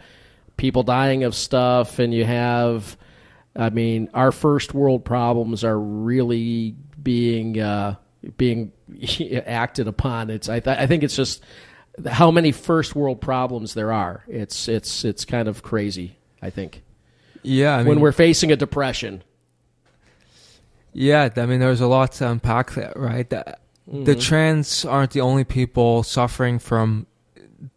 people 0.57 0.83
dying 0.83 1.23
of 1.23 1.35
stuff, 1.35 1.99
and 1.99 2.13
you 2.13 2.25
have, 2.25 2.97
I 3.55 3.69
mean, 3.69 4.09
our 4.13 4.33
first 4.33 4.73
world 4.73 5.05
problems 5.05 5.63
are 5.63 5.79
really 5.79 6.75
being 7.01 7.61
uh, 7.61 7.95
being 8.37 8.71
acted 9.45 9.87
upon. 9.87 10.29
It's 10.29 10.49
I, 10.49 10.59
th- 10.59 10.77
I 10.77 10.87
think 10.87 11.03
it's 11.03 11.15
just 11.15 11.43
how 12.07 12.31
many 12.31 12.51
first 12.51 12.95
world 12.95 13.21
problems 13.21 13.73
there 13.73 13.91
are. 13.91 14.23
It's 14.27 14.67
it's 14.67 15.03
it's 15.05 15.25
kind 15.25 15.47
of 15.47 15.63
crazy. 15.63 16.17
I 16.41 16.49
think. 16.49 16.83
Yeah, 17.43 17.77
I 17.77 17.83
when 17.83 17.99
we're 17.99 18.11
facing 18.11 18.51
a 18.51 18.55
depression. 18.55 19.23
Yeah, 20.93 21.29
I 21.35 21.45
mean, 21.45 21.59
there's 21.59 21.81
a 21.81 21.87
lot 21.87 22.13
to 22.13 22.29
unpack 22.29 22.73
there, 22.73 22.93
right? 22.95 23.29
The, 23.29 23.57
the 23.87 24.15
Mhm. 24.15 24.21
trans 24.21 24.85
aren't 24.85 25.11
the 25.11 25.21
only 25.21 25.43
people 25.43 26.03
suffering 26.03 26.59
from 26.59 27.05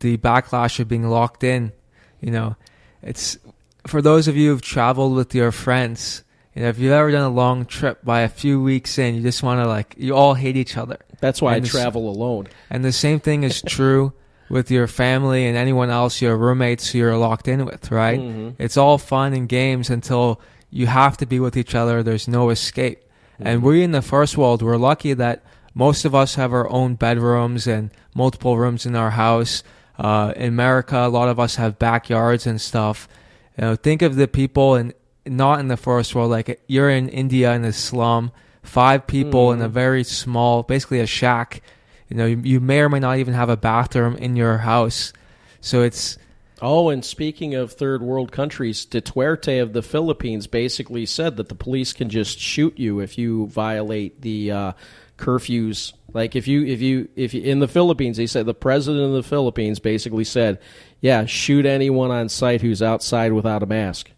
the 0.01 0.17
backlash 0.17 0.81
of 0.81 0.89
being 0.89 1.09
locked 1.09 1.45
in. 1.45 1.73
You 2.21 2.31
know, 2.31 2.57
it's 3.03 3.39
for 3.87 4.01
those 4.01 4.29
of 4.29 4.37
you 4.37 4.51
who've 4.51 4.63
traveled 4.63 5.15
with 5.15 5.35
your 5.35 5.53
friends. 5.53 6.25
You 6.55 6.63
know, 6.63 6.69
if 6.69 6.79
you've 6.79 6.93
ever 6.93 7.11
done 7.11 7.23
a 7.25 7.35
long 7.35 7.65
trip, 7.65 8.05
by 8.05 8.21
a 8.21 8.29
few 8.29 8.61
weeks 8.61 8.99
in, 8.99 9.15
you 9.15 9.23
just 9.23 9.43
want 9.43 9.61
to 9.63 9.67
like 9.69 9.95
you 9.97 10.15
all 10.15 10.35
hate 10.35 10.57
each 10.57 10.77
other. 10.77 10.99
That's 11.21 11.41
why 11.41 11.55
And 11.57 11.65
I 11.65 11.67
the 11.67 11.69
travel 11.69 12.11
alone. 12.11 12.49
And 12.69 12.85
the 12.85 12.93
same 12.93 13.21
thing 13.21 13.43
is 13.43 13.63
true 13.63 14.13
with 14.51 14.71
your 14.71 14.87
family 14.87 15.47
and 15.47 15.57
anyone 15.57 15.89
else, 15.89 16.21
your 16.21 16.37
roommates 16.37 16.91
who 16.91 16.99
you're 16.99 17.17
locked 17.17 17.49
in 17.49 17.65
with, 17.65 17.91
right? 17.91 18.21
Mhm. 18.21 18.55
It's 18.59 18.77
all 18.77 18.99
fun 18.99 19.33
and 19.33 19.49
games 19.49 19.89
until 19.89 20.41
you 20.71 20.87
have 20.89 21.17
to 21.19 21.27
be 21.27 21.41
with 21.41 21.57
each 21.57 21.75
other. 21.75 22.03
There's 22.03 22.29
no 22.29 22.51
escape. 22.51 23.03
And 23.41 23.63
we 23.63 23.83
in 23.83 23.93
the 23.93 24.03
first 24.03 24.37
world, 24.37 24.63
we're 24.63 24.77
lucky 24.77 25.15
that 25.15 25.43
most 25.75 26.05
of 26.05 26.15
us 26.15 26.35
have 26.35 26.53
our 26.53 26.69
own 26.71 26.95
bedrooms 26.97 27.67
and 27.67 27.91
multiple 28.15 28.59
rooms 28.59 28.85
in 28.85 28.95
our 28.95 29.11
house. 29.11 29.63
Uh, 29.99 30.33
in 30.37 30.49
America, 30.49 30.99
a 30.99 31.09
lot 31.09 31.29
of 31.29 31.41
us 31.41 31.57
have 31.57 31.79
backyards 31.79 32.47
and 32.47 32.61
stuff. 32.61 33.09
You 33.57 33.63
know, 33.65 33.77
think 33.77 34.03
of 34.03 34.17
the 34.17 34.29
people 34.29 34.77
in 34.77 34.93
not 35.27 35.61
in 35.61 35.69
the 35.69 35.77
first 35.77 36.15
world. 36.15 36.31
Like 36.31 36.63
you're 36.67 36.91
in 36.91 37.09
India 37.09 37.53
in 37.53 37.65
a 37.65 37.73
slum, 37.73 38.33
five 38.63 39.07
people 39.07 39.53
in 39.53 39.61
a 39.63 39.69
very 39.69 40.05
small, 40.05 40.63
basically 40.63 41.01
a 41.01 41.07
shack. 41.07 41.63
You 42.09 42.17
know, 42.17 42.27
you, 42.27 42.41
you 42.45 42.61
may 42.61 42.81
or 42.81 42.89
may 42.89 43.01
not 43.01 43.19
even 43.19 43.35
have 43.35 43.49
a 43.49 43.57
bathroom 43.57 44.17
in 44.17 44.37
your 44.37 44.59
house. 44.59 45.13
So 45.61 45.83
it's 45.83 46.19
Oh, 46.65 46.91
and 46.91 47.05
speaking 47.05 47.57
of 47.57 47.73
third 47.73 48.03
world 48.03 48.31
countries, 48.31 48.87
Duterte 48.87 49.61
of 49.61 49.73
the 49.73 49.83
Philippines 49.83 50.47
basically 50.47 51.07
said 51.07 51.37
that 51.37 51.49
the 51.49 51.57
police 51.57 51.93
can 51.93 52.09
just 52.09 52.39
shoot 52.39 52.79
you 52.79 53.01
if 53.01 53.19
you 53.19 53.49
violate 53.49 54.23
the 54.23 54.53
uh, 54.53 54.73
curfews. 55.19 55.93
Like 56.13 56.37
if 56.37 56.47
you 56.47 56.65
if 56.65 56.81
you 56.81 57.09
if 57.17 57.35
you, 57.35 57.43
in 57.43 57.59
the 57.59 57.67
Philippines, 57.67 58.17
he 58.17 58.29
said 58.29 58.47
the 58.47 58.55
president 58.55 59.07
of 59.07 59.13
the 59.13 59.25
Philippines 59.25 59.81
basically 59.81 60.23
said, 60.23 60.61
"Yeah, 61.01 61.27
shoot 61.27 61.67
anyone 61.67 62.13
on 62.13 62.29
site 62.29 62.61
who's 62.61 62.81
outside 62.81 63.33
without 63.33 63.65
a 63.65 63.67
mask." 63.67 64.12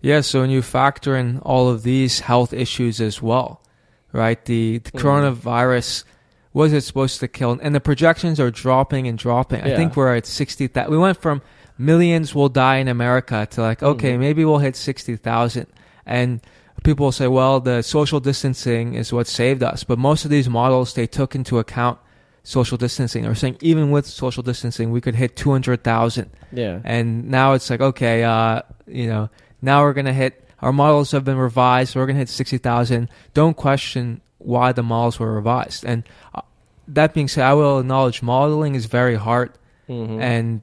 Yeah, 0.00 0.20
so 0.22 0.40
when 0.40 0.50
you 0.50 0.62
factor 0.62 1.16
in 1.16 1.38
all 1.40 1.68
of 1.68 1.82
these 1.82 2.20
health 2.20 2.52
issues 2.52 3.00
as 3.00 3.20
well, 3.20 3.60
right? 4.12 4.42
The, 4.44 4.78
the 4.78 4.90
Mhm. 4.92 5.00
coronavirus 5.00 6.04
was 6.52 6.72
it 6.72 6.80
supposed 6.80 7.20
to 7.20 7.28
kill? 7.28 7.58
And 7.62 7.74
the 7.76 7.80
projections 7.80 8.40
are 8.40 8.50
dropping 8.50 9.06
and 9.06 9.16
dropping. 9.16 9.62
I 9.62 9.76
think 9.76 9.94
we're 9.96 10.16
at 10.16 10.26
60,000. 10.26 10.90
We 10.90 10.98
went 10.98 11.16
from 11.20 11.42
millions 11.78 12.34
will 12.34 12.48
die 12.48 12.76
in 12.78 12.88
America 12.88 13.46
to 13.52 13.60
like, 13.62 13.82
okay, 13.84 14.14
Mhm. 14.14 14.18
maybe 14.18 14.44
we'll 14.44 14.58
hit 14.58 14.74
60,000. 14.74 15.66
And 16.04 16.40
people 16.82 17.04
will 17.06 17.12
say, 17.12 17.28
well, 17.28 17.60
the 17.60 17.82
social 17.82 18.18
distancing 18.20 18.94
is 18.94 19.12
what 19.12 19.28
saved 19.28 19.62
us. 19.62 19.84
But 19.84 19.98
most 19.98 20.24
of 20.24 20.30
these 20.32 20.48
models, 20.48 20.94
they 20.94 21.06
took 21.06 21.34
into 21.36 21.58
account 21.60 21.98
social 22.42 22.76
distancing. 22.76 23.22
They're 23.22 23.34
saying 23.36 23.58
even 23.60 23.92
with 23.92 24.06
social 24.06 24.42
distancing, 24.42 24.90
we 24.90 25.00
could 25.00 25.14
hit 25.14 25.36
200,000. 25.36 26.30
Yeah. 26.52 26.80
And 26.84 27.30
now 27.30 27.52
it's 27.52 27.70
like, 27.70 27.80
okay, 27.80 28.24
uh, 28.24 28.62
you 28.88 29.06
know, 29.06 29.30
now 29.62 29.82
we're 29.82 29.92
going 29.92 30.06
to 30.06 30.12
hit, 30.12 30.46
our 30.62 30.72
models 30.72 31.12
have 31.12 31.24
been 31.24 31.36
revised. 31.38 31.92
so 31.92 32.00
We're 32.00 32.06
going 32.06 32.16
to 32.16 32.20
hit 32.20 32.28
60,000. 32.28 33.08
Don't 33.34 33.56
question 33.56 34.20
why 34.38 34.72
the 34.72 34.82
models 34.82 35.18
were 35.18 35.32
revised. 35.34 35.84
And 35.84 36.02
uh, 36.34 36.42
that 36.88 37.14
being 37.14 37.28
said, 37.28 37.44
I 37.44 37.54
will 37.54 37.80
acknowledge 37.80 38.22
modeling 38.22 38.74
is 38.74 38.86
very 38.86 39.16
hard. 39.16 39.52
Mhm. 39.88 40.20
And 40.20 40.60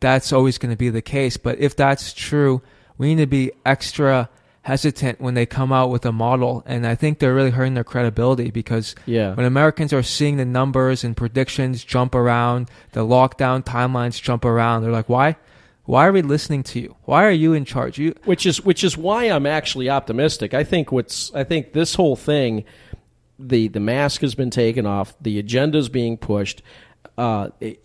that's 0.00 0.32
always 0.32 0.58
going 0.58 0.70
to 0.70 0.76
be 0.76 0.90
the 0.90 1.02
case. 1.02 1.36
But 1.36 1.58
if 1.60 1.76
that's 1.76 2.12
true, 2.12 2.62
we 2.98 3.14
need 3.14 3.22
to 3.22 3.26
be 3.26 3.52
extra 3.64 4.28
hesitant 4.62 5.20
when 5.20 5.34
they 5.34 5.44
come 5.44 5.72
out 5.72 5.90
with 5.90 6.06
a 6.06 6.12
model. 6.12 6.62
And 6.66 6.86
I 6.86 6.94
think 6.94 7.18
they're 7.18 7.34
really 7.34 7.50
hurting 7.50 7.74
their 7.74 7.84
credibility 7.84 8.50
because 8.50 8.94
Yeah. 9.06 9.34
when 9.34 9.44
Americans 9.44 9.92
are 9.92 10.02
seeing 10.04 10.36
the 10.36 10.44
numbers 10.44 11.02
and 11.02 11.16
predictions 11.16 11.82
jump 11.84 12.14
around, 12.14 12.70
the 12.92 13.04
lockdown 13.04 13.64
timelines 13.64 14.22
jump 14.22 14.44
around, 14.44 14.82
they're 14.82 14.92
like, 14.92 15.08
why? 15.08 15.36
Why 15.84 16.06
are 16.06 16.12
we 16.12 16.22
listening 16.22 16.62
to 16.64 16.80
you? 16.80 16.96
Why 17.04 17.24
are 17.24 17.30
you 17.32 17.52
in 17.54 17.64
charge? 17.64 17.98
You 17.98 18.14
which 18.24 18.46
is 18.46 18.64
which 18.64 18.84
is 18.84 18.96
why 18.96 19.24
I'm 19.24 19.46
actually 19.46 19.90
optimistic. 19.90 20.54
I 20.54 20.64
think 20.64 20.92
what's 20.92 21.34
I 21.34 21.44
think 21.44 21.72
this 21.72 21.94
whole 21.94 22.14
thing, 22.16 22.64
the 23.38 23.68
the 23.68 23.80
mask 23.80 24.20
has 24.20 24.34
been 24.34 24.50
taken 24.50 24.86
off, 24.86 25.14
the 25.20 25.38
agenda's 25.38 25.88
being 25.88 26.16
pushed. 26.16 26.62
Uh, 27.18 27.48
it, 27.60 27.80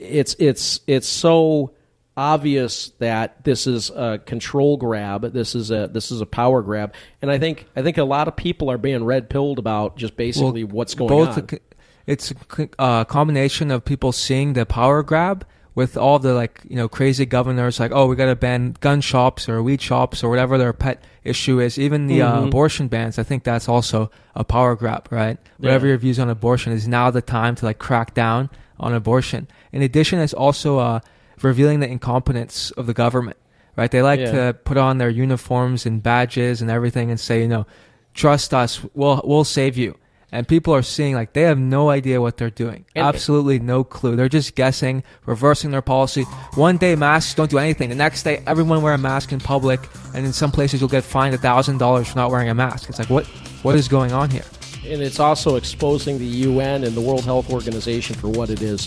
it's 0.00 0.34
it's 0.38 0.80
it's 0.86 1.06
so 1.08 1.72
obvious 2.16 2.90
that 2.98 3.44
this 3.44 3.66
is 3.66 3.90
a 3.90 4.18
control 4.24 4.76
grab. 4.76 5.32
This 5.32 5.54
is 5.54 5.70
a 5.70 5.86
this 5.88 6.10
is 6.10 6.20
a 6.20 6.26
power 6.26 6.62
grab, 6.62 6.94
and 7.22 7.30
I 7.30 7.38
think 7.38 7.66
I 7.76 7.82
think 7.82 7.96
a 7.98 8.04
lot 8.04 8.26
of 8.26 8.34
people 8.36 8.70
are 8.70 8.78
being 8.78 9.04
red 9.04 9.30
pilled 9.30 9.58
about 9.60 9.96
just 9.96 10.16
basically 10.16 10.64
Well, 10.64 10.74
what's 10.76 10.94
going 10.94 11.08
both 11.08 11.38
on. 11.38 11.46
a- 11.52 11.58
it's 12.06 12.32
a 12.58 12.68
uh, 12.78 13.04
combination 13.04 13.70
of 13.70 13.84
people 13.84 14.12
seeing 14.12 14.52
the 14.52 14.64
power 14.64 15.02
grab 15.02 15.44
with 15.76 15.96
all 15.96 16.18
the 16.18 16.32
like 16.34 16.60
you 16.68 16.74
know 16.74 16.88
crazy 16.88 17.24
governors 17.26 17.78
like 17.78 17.92
oh 17.94 18.06
we 18.06 18.16
got 18.16 18.26
to 18.26 18.34
ban 18.34 18.74
gun 18.80 19.00
shops 19.00 19.48
or 19.48 19.62
weed 19.62 19.80
shops 19.80 20.24
or 20.24 20.28
whatever 20.30 20.58
their 20.58 20.72
pet 20.72 21.00
issue 21.22 21.60
is. 21.60 21.78
Even 21.78 22.08
the 22.08 22.22
uh, 22.22 22.40
Mhm. 22.40 22.46
abortion 22.48 22.88
bans 22.88 23.18
i 23.18 23.22
think 23.22 23.44
that's 23.44 23.68
also 23.68 24.10
a 24.34 24.42
power 24.42 24.74
grab 24.74 25.06
right? 25.10 25.38
Whatever 25.58 25.86
your 25.86 25.98
views 25.98 26.18
on 26.18 26.28
abortion 26.30 26.72
is 26.72 26.88
now 26.88 27.10
the 27.10 27.22
time 27.22 27.54
to 27.56 27.64
like 27.64 27.78
crack 27.78 28.14
down 28.14 28.48
on 28.80 28.92
abortion. 28.94 29.46
In 29.72 29.82
addition 29.82 30.18
it's 30.18 30.34
also 30.34 30.78
uh, 30.78 31.00
revealing 31.42 31.80
the 31.80 31.88
incompetence 31.88 32.70
of 32.72 32.86
the 32.86 32.94
government 32.94 33.36
right? 33.76 33.90
They 33.90 34.00
like 34.02 34.20
Yeah. 34.20 34.32
to 34.32 34.54
put 34.54 34.78
on 34.78 34.96
their 34.98 35.10
uniforms 35.10 35.84
and 35.86 36.02
badges 36.02 36.62
and 36.62 36.70
everything 36.70 37.10
and 37.10 37.20
say 37.20 37.42
you 37.42 37.48
know 37.48 37.66
trust 38.14 38.54
us 38.54 38.80
we'll 38.94 39.20
we'll 39.24 39.44
save 39.44 39.76
you 39.76 39.94
and 40.32 40.46
people 40.48 40.74
are 40.74 40.82
seeing 40.82 41.14
like 41.14 41.32
they 41.32 41.42
have 41.42 41.58
no 41.58 41.88
idea 41.90 42.20
what 42.20 42.36
they're 42.36 42.50
doing 42.50 42.84
And- 42.94 43.06
absolutely 43.06 43.58
no 43.58 43.84
clue 43.84 44.16
they're 44.16 44.28
just 44.28 44.54
guessing 44.54 45.02
reversing 45.24 45.70
their 45.70 45.82
policy 45.82 46.22
one 46.54 46.76
day 46.78 46.94
masks 46.96 47.34
don't 47.34 47.50
do 47.50 47.58
anything 47.58 47.88
the 47.88 47.94
next 47.94 48.22
day 48.24 48.42
everyone 48.46 48.82
wear 48.82 48.94
a 48.94 48.98
mask 48.98 49.32
in 49.32 49.40
public 49.40 49.80
and 50.14 50.26
in 50.26 50.32
some 50.32 50.50
places 50.50 50.80
you'll 50.80 50.88
get 50.90 51.04
fined 51.04 51.34
a 51.34 51.38
thousand 51.38 51.78
dollars 51.78 52.08
for 52.08 52.16
not 52.18 52.30
wearing 52.30 52.48
a 52.48 52.54
mask 52.54 52.88
it's 52.88 52.98
like 52.98 53.10
what 53.10 53.24
what 53.62 53.74
is 53.76 53.88
going 53.88 54.12
on 54.12 54.30
here 54.30 54.44
And 54.88 55.02
it's 55.02 55.18
also 55.18 55.56
exposing 55.56 56.18
the 56.18 56.30
UN 56.48 56.84
and 56.84 56.94
the 56.94 57.00
World 57.00 57.24
Health 57.24 57.50
Organization 57.50 58.14
for 58.14 58.28
what 58.28 58.50
it 58.50 58.62
is. 58.62 58.86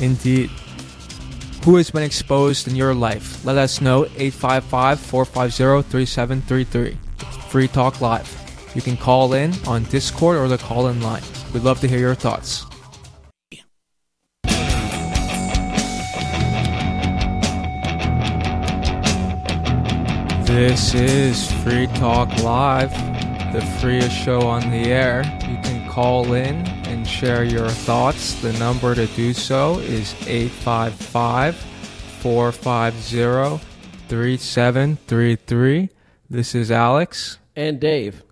Indeed. 0.00 0.50
Who 1.64 1.76
has 1.76 1.90
been 1.92 2.02
exposed 2.02 2.66
in 2.66 2.74
your 2.74 2.92
life? 2.92 3.44
Let 3.44 3.56
us 3.56 3.80
know 3.80 4.06
855 4.16 4.98
450 4.98 5.88
3733. 5.90 6.98
Free 7.50 7.68
Talk 7.68 8.00
Live. 8.00 8.28
You 8.74 8.82
can 8.82 8.96
call 8.96 9.32
in 9.32 9.52
on 9.66 9.84
Discord 9.84 10.36
or 10.36 10.48
the 10.48 10.58
call 10.58 10.88
in 10.88 11.00
line. 11.00 11.22
We'd 11.52 11.62
love 11.62 11.80
to 11.80 11.88
hear 11.88 11.98
your 11.98 12.14
thoughts. 12.14 12.66
This 20.46 20.94
is 20.94 21.50
Free 21.62 21.86
Talk 21.94 22.28
Live, 22.42 22.92
the 23.52 23.60
freest 23.80 24.10
show 24.10 24.46
on 24.46 24.70
the 24.70 24.90
air. 24.90 25.22
You 25.48 25.56
can 25.62 25.88
call 25.88 26.32
in 26.32 26.66
and 26.86 27.06
share 27.06 27.44
your 27.44 27.68
thoughts. 27.68 28.34
The 28.40 28.52
number 28.54 28.94
to 28.94 29.06
do 29.08 29.32
so 29.32 29.78
is 29.78 30.14
855 30.26 31.54
450 31.54 33.64
3733. 34.08 35.90
This 36.30 36.54
is 36.54 36.70
Alex. 36.70 37.38
And 37.54 37.78
Dave. 37.78 38.22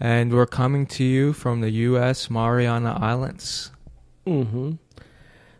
And 0.00 0.32
we're 0.32 0.46
coming 0.46 0.86
to 0.86 1.04
you 1.04 1.32
from 1.32 1.60
the 1.60 1.70
U.S. 1.70 2.30
Mariana 2.30 2.98
Islands. 3.00 3.72
Mm-hmm. 4.26 4.72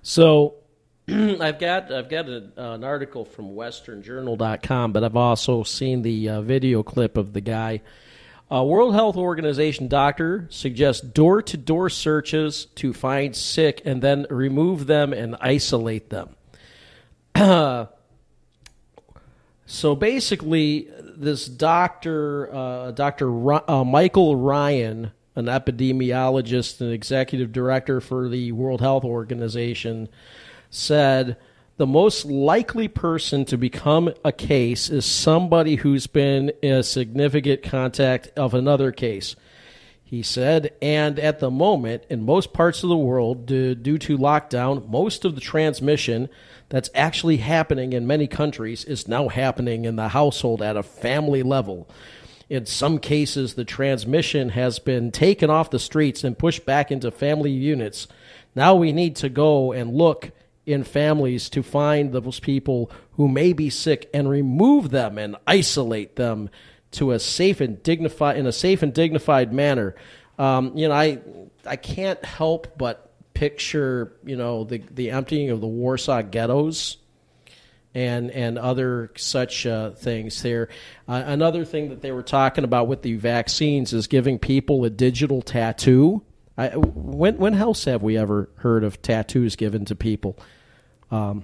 So 0.02 0.54
I've 1.08 1.58
got 1.58 1.90
I've 1.90 2.08
got 2.08 2.28
a, 2.28 2.50
an 2.56 2.84
article 2.84 3.24
from 3.24 3.54
WesternJournal.com, 3.54 4.92
but 4.92 5.04
I've 5.04 5.16
also 5.16 5.62
seen 5.62 6.02
the 6.02 6.28
uh, 6.28 6.42
video 6.42 6.82
clip 6.82 7.16
of 7.16 7.32
the 7.32 7.40
guy. 7.40 7.80
Uh, 8.50 8.62
World 8.62 8.94
Health 8.94 9.16
Organization 9.16 9.88
doctor 9.88 10.46
suggests 10.50 11.02
door-to-door 11.02 11.90
searches 11.90 12.66
to 12.76 12.94
find 12.94 13.36
sick 13.36 13.82
and 13.84 14.00
then 14.00 14.26
remove 14.30 14.86
them 14.86 15.12
and 15.12 15.36
isolate 15.40 16.08
them. 16.08 16.30
so 19.66 19.94
basically, 19.94 20.88
this 21.18 21.46
doctor, 21.46 22.54
uh, 22.54 22.90
Dr. 22.92 23.70
Uh, 23.70 23.84
Michael 23.84 24.36
Ryan, 24.36 25.12
an 25.34 25.46
epidemiologist 25.46 26.80
and 26.80 26.92
executive 26.92 27.52
director 27.52 28.00
for 28.00 28.28
the 28.28 28.52
World 28.52 28.80
Health 28.80 29.04
Organization, 29.04 30.08
said 30.70 31.36
the 31.76 31.86
most 31.86 32.24
likely 32.24 32.88
person 32.88 33.44
to 33.46 33.56
become 33.56 34.12
a 34.24 34.32
case 34.32 34.90
is 34.90 35.04
somebody 35.04 35.76
who's 35.76 36.06
been 36.06 36.52
a 36.62 36.82
significant 36.82 37.62
contact 37.62 38.30
of 38.36 38.54
another 38.54 38.92
case. 38.92 39.36
He 40.08 40.22
said, 40.22 40.72
and 40.80 41.18
at 41.18 41.38
the 41.38 41.50
moment, 41.50 42.04
in 42.08 42.24
most 42.24 42.54
parts 42.54 42.82
of 42.82 42.88
the 42.88 42.96
world, 42.96 43.44
due, 43.44 43.74
to 43.74 44.16
lockdown, 44.16 44.88
most 44.88 45.26
of 45.26 45.34
the 45.34 45.40
transmission 45.42 46.30
that's 46.70 46.88
actually 46.94 47.36
happening 47.36 47.92
in 47.92 48.06
many 48.06 48.26
countries 48.26 48.86
is 48.86 49.06
now 49.06 49.28
happening 49.28 49.84
in 49.84 49.96
the 49.96 50.08
household 50.08 50.62
at 50.62 50.78
a 50.78 50.82
family 50.82 51.42
level. 51.42 51.90
In 52.48 52.64
some 52.64 53.00
cases, 53.00 53.52
the 53.52 53.66
transmission 53.66 54.48
has 54.48 54.78
been 54.78 55.10
taken 55.10 55.50
off 55.50 55.68
the 55.68 55.78
streets 55.78 56.24
and 56.24 56.38
pushed 56.38 56.64
back 56.64 56.90
into 56.90 57.10
family 57.10 57.50
units. 57.50 58.08
Now 58.54 58.76
we 58.76 58.92
need 58.92 59.14
to 59.16 59.28
go 59.28 59.72
and 59.72 59.92
look 59.92 60.30
in 60.64 60.84
families 60.84 61.50
to 61.50 61.62
find 61.62 62.14
those 62.14 62.40
people 62.40 62.90
who 63.12 63.28
may 63.28 63.52
be 63.52 63.68
sick 63.68 64.08
and 64.14 64.26
remove 64.26 64.88
them 64.88 65.18
and 65.18 65.36
isolate 65.46 66.16
them 66.16 66.48
to 66.92 67.12
a 67.12 67.18
safe 67.18 67.60
and 67.60 67.82
dignified 67.82 68.36
in 68.36 68.46
a 68.46 68.52
safe 68.52 68.82
and 68.82 68.92
dignified 68.94 69.52
manner. 69.52 69.94
Um, 70.38 70.76
you 70.76 70.88
know, 70.88 70.94
I 70.94 71.18
I 71.66 71.76
can't 71.76 72.24
help 72.24 72.78
but 72.78 73.04
picture 73.34 74.12
you 74.24 74.36
know 74.36 74.64
the 74.64 74.78
the 74.90 75.10
emptying 75.10 75.50
of 75.50 75.60
the 75.60 75.66
Warsaw 75.66 76.22
ghettos 76.22 76.96
and 77.94 78.30
and 78.30 78.58
other 78.58 79.10
such 79.16 79.66
uh, 79.66 79.90
things 79.90 80.40
there. 80.42 80.68
Uh, 81.08 81.22
another 81.26 81.64
thing 81.64 81.88
that 81.90 82.00
they 82.02 82.12
were 82.12 82.22
talking 82.22 82.64
about 82.64 82.88
with 82.88 83.02
the 83.02 83.14
vaccines 83.16 83.92
is 83.92 84.06
giving 84.06 84.38
people 84.38 84.84
a 84.84 84.90
digital 84.90 85.42
tattoo. 85.42 86.22
I, 86.56 86.68
when 86.76 87.36
when 87.38 87.54
else 87.54 87.84
have 87.84 88.02
we 88.02 88.16
ever 88.18 88.48
heard 88.56 88.82
of 88.84 89.00
tattoos 89.02 89.56
given 89.56 89.84
to 89.86 89.94
people? 89.94 90.38
Um, 91.10 91.42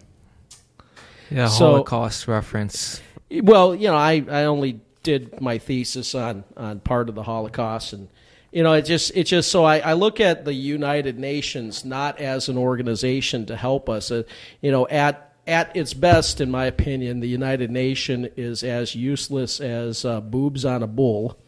Yeah, 1.31 1.49
So- 1.49 1.67
Holocaust 1.67 2.29
reference. 2.29 3.01
well, 3.31 3.75
you 3.75 3.89
know, 3.89 3.97
I, 3.97 4.25
I 4.31 4.45
only 4.45 4.81
did 5.05 5.41
my 5.41 5.59
thesis 5.59 6.15
on, 6.15 6.43
on 6.57 6.81
part 6.81 7.09
of 7.09 7.15
the 7.15 7.23
Holocaust, 7.23 7.93
and 7.93 8.09
you 8.51 8.63
know, 8.63 8.73
it 8.73 8.83
just 8.83 9.17
it 9.17 9.25
just 9.25 9.51
so 9.51 9.65
I, 9.65 9.79
I 9.79 9.93
look 9.95 10.21
at 10.21 10.45
the 10.45 10.55
United 10.55 11.19
Nations 11.19 11.85
not 11.85 12.21
as 12.21 12.49
an 12.49 12.57
organization 12.57 13.47
to 13.47 13.57
help 13.57 13.89
us. 13.89 14.11
Uh, 14.11 14.23
you 14.61 14.71
know, 14.71 14.87
at 14.89 15.33
at 15.47 15.77
its 15.77 15.93
best, 15.93 16.41
in 16.41 16.51
my 16.51 16.67
opinion, 16.67 17.21
the 17.21 17.29
United 17.29 17.71
Nation 17.71 18.31
is 18.37 18.63
as 18.63 18.95
useless 18.95 19.61
as 19.61 20.05
uh, 20.05 20.21
boobs 20.21 20.65
on 20.65 20.83
a 20.83 20.87
bull. 20.87 21.39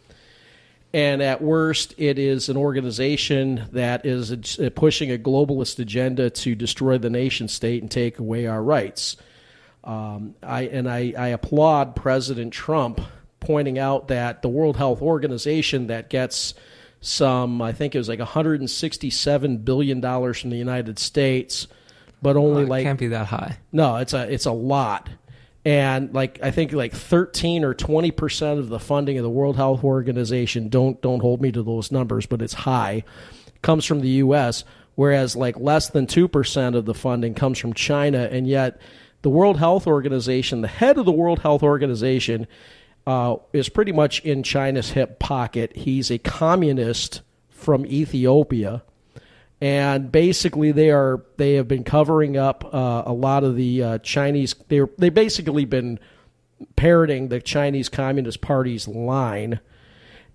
And 0.92 1.22
at 1.22 1.42
worst, 1.42 1.94
it 1.96 2.18
is 2.18 2.48
an 2.48 2.56
organization 2.56 3.66
that 3.72 4.06
is 4.06 4.58
uh, 4.58 4.70
pushing 4.74 5.12
a 5.12 5.18
globalist 5.18 5.78
agenda 5.78 6.30
to 6.30 6.54
destroy 6.54 6.98
the 6.98 7.10
nation 7.10 7.48
state 7.48 7.82
and 7.82 7.90
take 7.90 8.18
away 8.18 8.46
our 8.46 8.62
rights. 8.62 9.16
Um, 9.84 10.34
I 10.42 10.62
and 10.62 10.90
I, 10.90 11.14
I 11.16 11.28
applaud 11.28 11.94
President 11.94 12.52
Trump 12.52 13.00
pointing 13.40 13.78
out 13.78 14.08
that 14.08 14.42
the 14.42 14.48
World 14.48 14.76
Health 14.76 15.02
Organization 15.02 15.88
that 15.88 16.10
gets 16.10 16.54
some, 17.00 17.62
I 17.62 17.72
think 17.72 17.94
it 17.94 17.98
was 17.98 18.08
like 18.08 18.18
167 18.18 19.58
billion 19.58 20.00
dollars 20.00 20.40
from 20.40 20.50
the 20.50 20.56
United 20.56 20.98
States, 20.98 21.68
but 22.22 22.36
only 22.36 22.62
it 22.62 22.68
like 22.68 22.84
can't 22.84 22.98
be 22.98 23.08
that 23.08 23.26
high. 23.26 23.58
no, 23.72 23.96
it's 23.96 24.12
a 24.12 24.32
it's 24.32 24.46
a 24.46 24.52
lot. 24.52 25.08
And 25.64 26.14
like 26.14 26.38
I 26.42 26.50
think 26.50 26.72
like 26.72 26.92
13 26.92 27.64
or 27.64 27.74
20 27.74 28.10
percent 28.12 28.58
of 28.58 28.68
the 28.68 28.78
funding 28.78 29.18
of 29.18 29.24
the 29.24 29.30
World 29.30 29.56
Health 29.56 29.84
Organization 29.84 30.68
don't 30.68 31.00
don't 31.02 31.20
hold 31.20 31.40
me 31.42 31.52
to 31.52 31.62
those 31.62 31.92
numbers, 31.92 32.26
but 32.26 32.42
it's 32.42 32.54
high. 32.54 33.04
Comes 33.62 33.84
from 33.84 34.00
the 34.00 34.08
U.S., 34.08 34.64
whereas 34.94 35.34
like 35.34 35.58
less 35.58 35.88
than 35.90 36.06
two 36.06 36.28
percent 36.28 36.76
of 36.76 36.84
the 36.84 36.94
funding 36.94 37.34
comes 37.34 37.58
from 37.58 37.74
China, 37.74 38.28
and 38.30 38.46
yet 38.46 38.80
the 39.22 39.30
World 39.30 39.58
Health 39.58 39.88
Organization, 39.88 40.60
the 40.60 40.68
head 40.68 40.98
of 40.98 41.04
the 41.04 41.12
World 41.12 41.40
Health 41.40 41.64
Organization, 41.64 42.46
uh, 43.06 43.36
is 43.52 43.68
pretty 43.68 43.92
much 43.92 44.20
in 44.20 44.42
China's 44.42 44.90
hip 44.90 45.18
pocket. 45.18 45.76
He's 45.76 46.10
a 46.10 46.18
communist 46.18 47.22
from 47.50 47.86
Ethiopia 47.86 48.82
and 49.60 50.12
basically 50.12 50.72
they 50.72 50.90
are 50.90 51.24
they 51.38 51.54
have 51.54 51.68
been 51.68 51.84
covering 51.84 52.36
up 52.36 52.64
uh, 52.74 53.02
a 53.06 53.12
lot 53.12 53.44
of 53.44 53.56
the 53.56 53.82
uh, 53.82 53.98
Chinese. 53.98 54.54
They 54.68 54.80
they 54.98 55.08
basically 55.08 55.64
been 55.64 55.98
parroting 56.76 57.28
the 57.28 57.40
Chinese 57.40 57.88
Communist 57.88 58.40
Party's 58.40 58.86
line, 58.86 59.60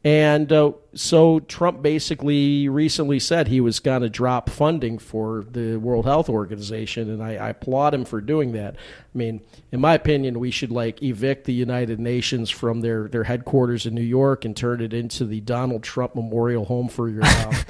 and 0.04 0.52
uh, 0.52 0.72
so 0.94 1.40
Trump 1.42 1.82
basically 1.82 2.68
recently 2.68 3.20
said 3.20 3.48
he 3.48 3.62
was 3.62 3.80
going 3.80 4.02
to 4.02 4.10
drop 4.10 4.50
funding 4.50 4.98
for 4.98 5.46
the 5.50 5.78
World 5.78 6.06
Health 6.06 6.30
Organization, 6.30 7.10
and 7.10 7.22
I, 7.22 7.36
I 7.36 7.50
applaud 7.50 7.94
him 7.94 8.06
for 8.06 8.20
doing 8.22 8.54
that. 8.54 8.76
I 8.76 9.18
mean, 9.18 9.42
in 9.72 9.80
my 9.80 9.94
opinion, 9.94 10.40
we 10.40 10.52
should 10.52 10.72
like 10.72 11.04
evict 11.04 11.46
the 11.46 11.54
United 11.54 12.00
Nations 12.00 12.50
from 12.50 12.82
their 12.82 13.08
their 13.08 13.26
headquarters 13.26 13.86
in 13.86 13.94
New 13.94 14.02
York 14.02 14.46
and 14.46 14.58
turn 14.58 14.82
it 14.82 14.94
into 14.94 15.26
the 15.26 15.42
Donald 15.42 15.84
Trump 15.84 16.16
Memorial 16.16 16.66
Home 16.66 16.88
for 16.88 17.08
your. 17.08 17.24
Uh, 17.24 17.54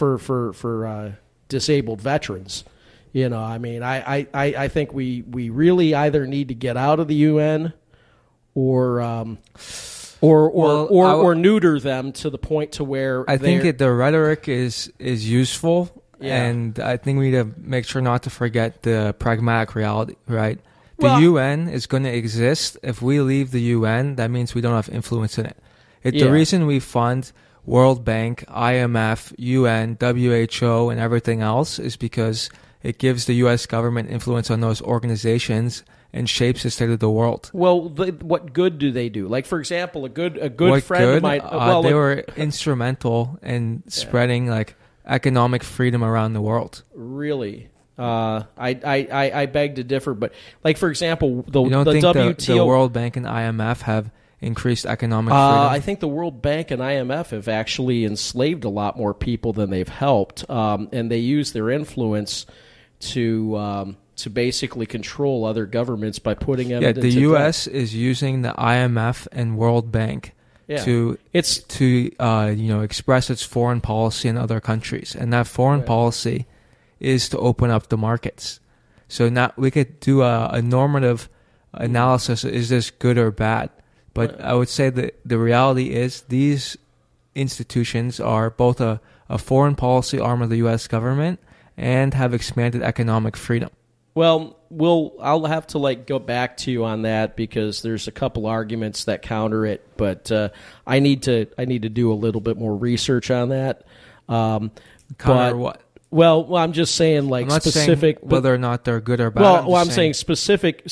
for 0.00 0.16
for 0.16 0.54
for 0.54 0.86
uh, 0.86 1.12
disabled 1.48 2.00
veterans. 2.00 2.64
You 3.12 3.28
know, 3.28 3.42
I 3.42 3.58
mean, 3.58 3.82
I, 3.82 4.26
I, 4.32 4.54
I 4.54 4.68
think 4.68 4.94
we, 4.94 5.22
we 5.22 5.50
really 5.50 5.96
either 5.96 6.26
need 6.28 6.48
to 6.48 6.54
get 6.54 6.76
out 6.76 7.00
of 7.00 7.08
the 7.08 7.16
UN 7.16 7.72
or 8.54 9.00
um, 9.00 9.38
or 10.20 10.48
or 10.50 10.64
Well, 10.66 10.86
or, 10.90 11.06
I 11.06 11.10
w- 11.10 11.26
or 11.28 11.34
neuter 11.34 11.80
them 11.80 12.12
to 12.12 12.30
the 12.30 12.38
point 12.38 12.72
to 12.72 12.84
where 12.84 13.24
I 13.28 13.36
think 13.38 13.64
it, 13.64 13.78
the 13.78 13.90
rhetoric 13.92 14.48
is 14.48 14.92
is 14.98 15.28
useful 15.28 15.90
Yeah. 16.20 16.42
And 16.44 16.78
I 16.78 16.98
think 16.98 17.18
we 17.18 17.30
need 17.30 17.38
to 17.38 17.48
make 17.56 17.86
sure 17.86 18.02
not 18.02 18.22
to 18.24 18.30
forget 18.30 18.82
the 18.82 19.14
pragmatic 19.18 19.74
reality, 19.74 20.16
right? 20.28 20.58
The 20.98 21.06
Well- 21.06 21.20
UN 21.22 21.68
is 21.68 21.86
going 21.86 22.02
to 22.02 22.14
exist. 22.14 22.76
If 22.82 23.00
we 23.00 23.20
leave 23.20 23.52
the 23.52 23.62
UN, 23.76 24.16
that 24.16 24.30
means 24.30 24.54
we 24.54 24.60
don't 24.60 24.74
have 24.74 24.90
influence 24.90 25.38
in 25.38 25.46
it. 25.46 25.56
it 26.02 26.12
Yeah. 26.14 26.26
The 26.26 26.32
reason 26.32 26.66
we 26.66 26.78
fund 26.78 27.32
World 27.64 28.04
Bank, 28.04 28.44
IMF, 28.48 29.32
UN, 29.38 29.96
WHO, 29.98 30.90
and 30.90 31.00
everything 31.00 31.40
else 31.40 31.78
is 31.78 31.96
because 31.96 32.50
it 32.82 32.98
gives 32.98 33.24
the 33.24 33.34
U.S. 33.44 33.64
government 33.66 34.10
influence 34.10 34.50
on 34.50 34.60
those 34.60 34.82
organizations 34.82 35.84
and 36.12 36.28
shapes 36.28 36.62
the 36.62 36.70
state 36.70 36.90
of 36.90 36.98
the 36.98 37.10
world. 37.10 37.50
Well, 37.52 37.88
the, 37.88 38.12
what 38.20 38.52
good 38.52 38.78
do 38.78 38.90
they 38.90 39.08
do? 39.08 39.28
Like, 39.28 39.46
for 39.46 39.58
example, 39.58 40.04
a 40.04 40.08
good 40.08 40.36
a 40.38 40.48
good 40.48 40.70
what 40.70 40.82
friend 40.82 41.04
good? 41.04 41.16
of 41.18 41.22
mine. 41.22 41.40
Uh, 41.40 41.50
well, 41.52 41.82
they 41.82 41.94
were 41.94 42.24
instrumental 42.36 43.38
in 43.42 43.82
spreading 43.86 44.48
like 44.48 44.74
economic 45.06 45.62
freedom 45.62 46.02
around 46.02 46.32
the 46.32 46.40
world. 46.40 46.82
Really? 46.94 47.68
Uh, 47.98 48.44
I, 48.56 48.70
I, 48.82 49.08
I, 49.12 49.40
I 49.42 49.46
beg 49.46 49.74
to 49.74 49.84
differ, 49.84 50.14
but 50.14 50.32
like 50.64 50.78
for 50.78 50.88
example, 50.88 51.44
the 51.46 51.62
You 51.62 51.70
don't 51.70 51.84
the 51.84 51.92
think 51.92 52.04
WTO. 52.04 52.46
the, 52.46 52.54
the 52.54 52.64
World 52.64 52.92
Bank 52.94 53.16
and 53.16 53.26
IMF 53.26 53.82
have 53.82 54.10
increased 54.40 54.86
economic 54.86 55.34
uh, 55.34 55.50
freedom? 55.50 55.72
I 55.74 55.80
think 55.80 56.00
the 56.00 56.08
World 56.08 56.40
Bank 56.40 56.70
and 56.70 56.80
IMF 56.80 57.30
have 57.30 57.46
actually 57.46 58.06
enslaved 58.06 58.64
a 58.64 58.70
lot 58.70 58.96
more 58.96 59.12
people 59.12 59.52
than 59.52 59.68
they've 59.68 59.86
helped, 59.86 60.48
um, 60.48 60.88
and 60.92 61.10
they 61.10 61.18
use 61.18 61.52
their 61.52 61.68
influence 61.68 62.46
to 63.00 63.56
um, 63.58 63.96
to 64.22 64.30
basically 64.30 64.86
control 64.86 65.44
other 65.44 65.66
governments 65.66 66.18
by 66.18 66.34
putting 66.34 66.70
yeah, 66.70 66.92
the. 66.92 67.08
U.S. 67.10 67.66
is 67.66 67.94
using 67.94 68.42
the 68.42 68.52
IMF 68.52 69.26
and 69.32 69.56
World 69.56 69.90
Bank 69.92 70.34
Yeah. 70.68 70.84
to 70.84 71.18
It's- 71.32 71.58
to 71.78 72.10
uh, 72.18 72.52
you 72.54 72.68
know 72.68 72.80
express 72.82 73.30
its 73.30 73.42
foreign 73.42 73.80
policy 73.80 74.28
in 74.28 74.36
other 74.36 74.60
countries, 74.60 75.16
and 75.18 75.32
that 75.32 75.46
foreign 75.46 75.82
policy 75.82 76.46
is 76.98 77.28
to 77.30 77.38
open 77.38 77.70
up 77.70 77.88
the 77.88 77.96
markets. 77.96 78.60
So 79.08 79.28
now 79.28 79.52
we 79.56 79.70
could 79.70 79.98
do 80.00 80.22
a, 80.22 80.48
a 80.52 80.62
normative 80.62 81.28
analysis: 81.72 82.44
is 82.44 82.68
this 82.68 82.90
good 82.90 83.18
or 83.18 83.30
bad? 83.30 83.70
But 84.12 84.40
I 84.40 84.54
would 84.54 84.68
say 84.68 84.90
that 84.90 85.20
the 85.24 85.38
reality 85.38 85.94
is 85.94 86.22
these 86.28 86.76
institutions 87.34 88.20
are 88.20 88.50
both 88.50 88.80
a, 88.80 89.00
a 89.28 89.38
foreign 89.38 89.76
policy 89.76 90.18
arm 90.18 90.42
of 90.42 90.50
the 90.50 90.56
U.S. 90.58 90.88
government 90.88 91.38
and 91.76 92.12
have 92.14 92.34
expanded 92.34 92.82
economic 92.82 93.36
freedom. 93.36 93.70
Well, 94.14 94.56
we'll 94.70 95.14
I'll 95.20 95.44
have 95.44 95.68
to 95.68 95.78
like 95.78 96.06
go 96.06 96.18
back 96.18 96.56
to 96.58 96.70
you 96.70 96.84
on 96.84 97.02
that 97.02 97.36
because 97.36 97.82
there's 97.82 98.08
a 98.08 98.12
couple 98.12 98.46
arguments 98.46 99.04
that 99.04 99.22
counter 99.22 99.64
it, 99.66 99.86
but 99.96 100.30
uh, 100.32 100.50
I 100.86 101.00
need 101.00 101.24
to 101.24 101.46
I 101.56 101.64
need 101.64 101.82
to 101.82 101.88
do 101.88 102.12
a 102.12 102.14
little 102.14 102.40
bit 102.40 102.56
more 102.56 102.76
research 102.76 103.30
on 103.30 103.50
that. 103.50 103.84
Um, 104.28 104.72
Counter 105.18 105.52
but- 105.52 105.58
what? 105.58 105.82
Well, 106.12 106.44
well, 106.44 106.60
I'm 106.60 106.72
just 106.72 106.96
saying 106.96 107.28
like 107.28 107.48
specific 107.52 108.18
saying 108.18 108.28
whether 108.28 108.52
or 108.52 108.58
not 108.58 108.84
they're 108.84 109.00
good 109.00 109.20
or 109.20 109.30
bad. 109.30 109.42
Well, 109.42 109.56
I'm 109.56 109.66
well, 109.66 109.76
I'm 109.76 109.86
just 109.86 109.94
saying, 109.94 110.14
specific. 110.14 110.88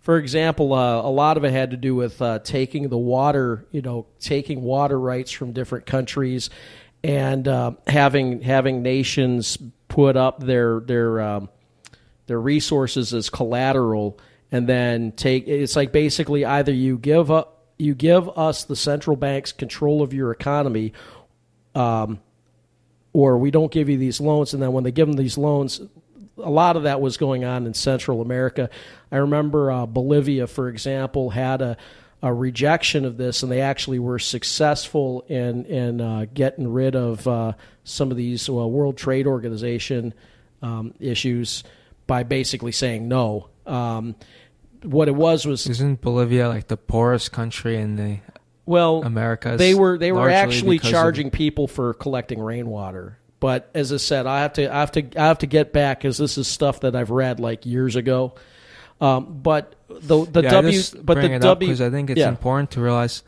For 0.00 0.18
example, 0.18 0.72
uh, 0.72 1.02
a 1.02 1.10
lot 1.10 1.36
of 1.36 1.44
it 1.44 1.52
had 1.52 1.70
to 1.70 1.76
do 1.76 1.94
with 1.94 2.20
uh, 2.20 2.40
taking 2.40 2.88
the 2.88 2.98
water, 2.98 3.64
you 3.70 3.80
know, 3.80 4.06
taking 4.18 4.62
water 4.62 4.98
rights 4.98 5.30
from 5.30 5.52
different 5.52 5.86
countries, 5.86 6.50
and 7.04 7.46
uh, 7.46 7.72
having 7.86 8.40
having 8.40 8.82
nations 8.82 9.56
put 9.86 10.16
up 10.16 10.40
their 10.40 10.80
their 10.80 11.20
um, 11.20 11.48
their 12.26 12.40
resources 12.40 13.14
as 13.14 13.30
collateral, 13.30 14.18
and 14.50 14.68
then 14.68 15.12
take. 15.12 15.46
It's 15.48 15.76
like 15.76 15.92
basically 15.92 16.44
either 16.44 16.72
you 16.72 16.98
give 16.98 17.30
up, 17.30 17.66
you 17.78 17.94
give 17.94 18.28
us 18.36 18.64
the 18.64 18.76
central 18.76 19.16
bank's 19.16 19.52
control 19.52 20.02
of 20.02 20.12
your 20.12 20.30
economy, 20.30 20.92
um, 21.74 22.20
or 23.12 23.38
we 23.38 23.50
don't 23.50 23.72
give 23.72 23.88
you 23.88 23.98
these 23.98 24.20
loans. 24.20 24.54
And 24.54 24.62
then 24.62 24.72
when 24.72 24.84
they 24.84 24.92
give 24.92 25.08
them 25.08 25.16
these 25.16 25.38
loans, 25.38 25.80
a 26.38 26.50
lot 26.50 26.76
of 26.76 26.82
that 26.84 27.00
was 27.00 27.16
going 27.16 27.44
on 27.44 27.66
in 27.66 27.74
Central 27.74 28.20
America. 28.20 28.70
I 29.10 29.16
remember 29.18 29.70
uh, 29.70 29.86
Bolivia, 29.86 30.46
for 30.46 30.68
example, 30.68 31.30
had 31.30 31.62
a, 31.62 31.76
a 32.22 32.32
rejection 32.32 33.04
of 33.04 33.16
this, 33.16 33.42
and 33.42 33.50
they 33.50 33.60
actually 33.60 33.98
were 33.98 34.18
successful 34.18 35.24
in 35.28 35.64
in 35.66 36.00
uh, 36.00 36.26
getting 36.32 36.72
rid 36.72 36.96
of 36.96 37.26
uh, 37.26 37.52
some 37.84 38.10
of 38.10 38.16
these 38.16 38.48
uh, 38.48 38.52
World 38.52 38.96
Trade 38.96 39.26
Organization 39.26 40.12
um, 40.62 40.94
issues 40.98 41.62
by 42.06 42.22
basically 42.22 42.72
saying 42.72 43.08
no. 43.08 43.50
Um, 43.66 44.14
what 44.82 45.08
it 45.08 45.14
was 45.14 45.46
was 45.46 45.66
Isn't 45.66 46.00
Bolivia 46.00 46.48
like 46.48 46.68
the 46.68 46.76
poorest 46.76 47.32
country 47.32 47.76
in 47.76 47.96
the 47.96 48.18
well 48.64 49.02
Americas? 49.02 49.58
They 49.58 49.74
were 49.74 49.98
they 49.98 50.12
were 50.12 50.30
actually 50.30 50.76
because 50.76 50.90
of- 50.90 50.92
charging 50.92 51.30
people 51.30 51.66
for 51.66 51.94
collecting 51.94 52.40
rainwater. 52.40 53.18
But 53.38 53.70
as 53.74 53.92
I 53.92 53.98
said, 53.98 54.26
I 54.26 54.40
have 54.40 54.54
to 54.54 54.72
I 54.72 54.80
have 54.80 54.92
to 54.92 55.06
I 55.16 55.26
have 55.26 55.38
to 55.38 55.46
get 55.46 55.72
back 55.72 56.00
because 56.00 56.18
this 56.18 56.38
is 56.38 56.48
stuff 56.48 56.80
that 56.80 56.96
I've 56.96 57.10
read 57.10 57.38
like 57.38 57.66
years 57.66 57.96
ago. 57.96 58.34
Um, 59.00 59.40
but 59.42 59.74
the 59.88 60.24
the 60.24 60.42
yeah, 60.42 60.48
I 60.48 60.52
W 60.52 60.80
but 61.02 61.20
the 61.20 61.38
W 61.38 61.68
because 61.68 61.80
I 61.82 61.90
think 61.90 62.10
it's 62.10 62.18
yeah. 62.18 62.28
important 62.28 62.70
to 62.72 62.80
realize 62.80 63.22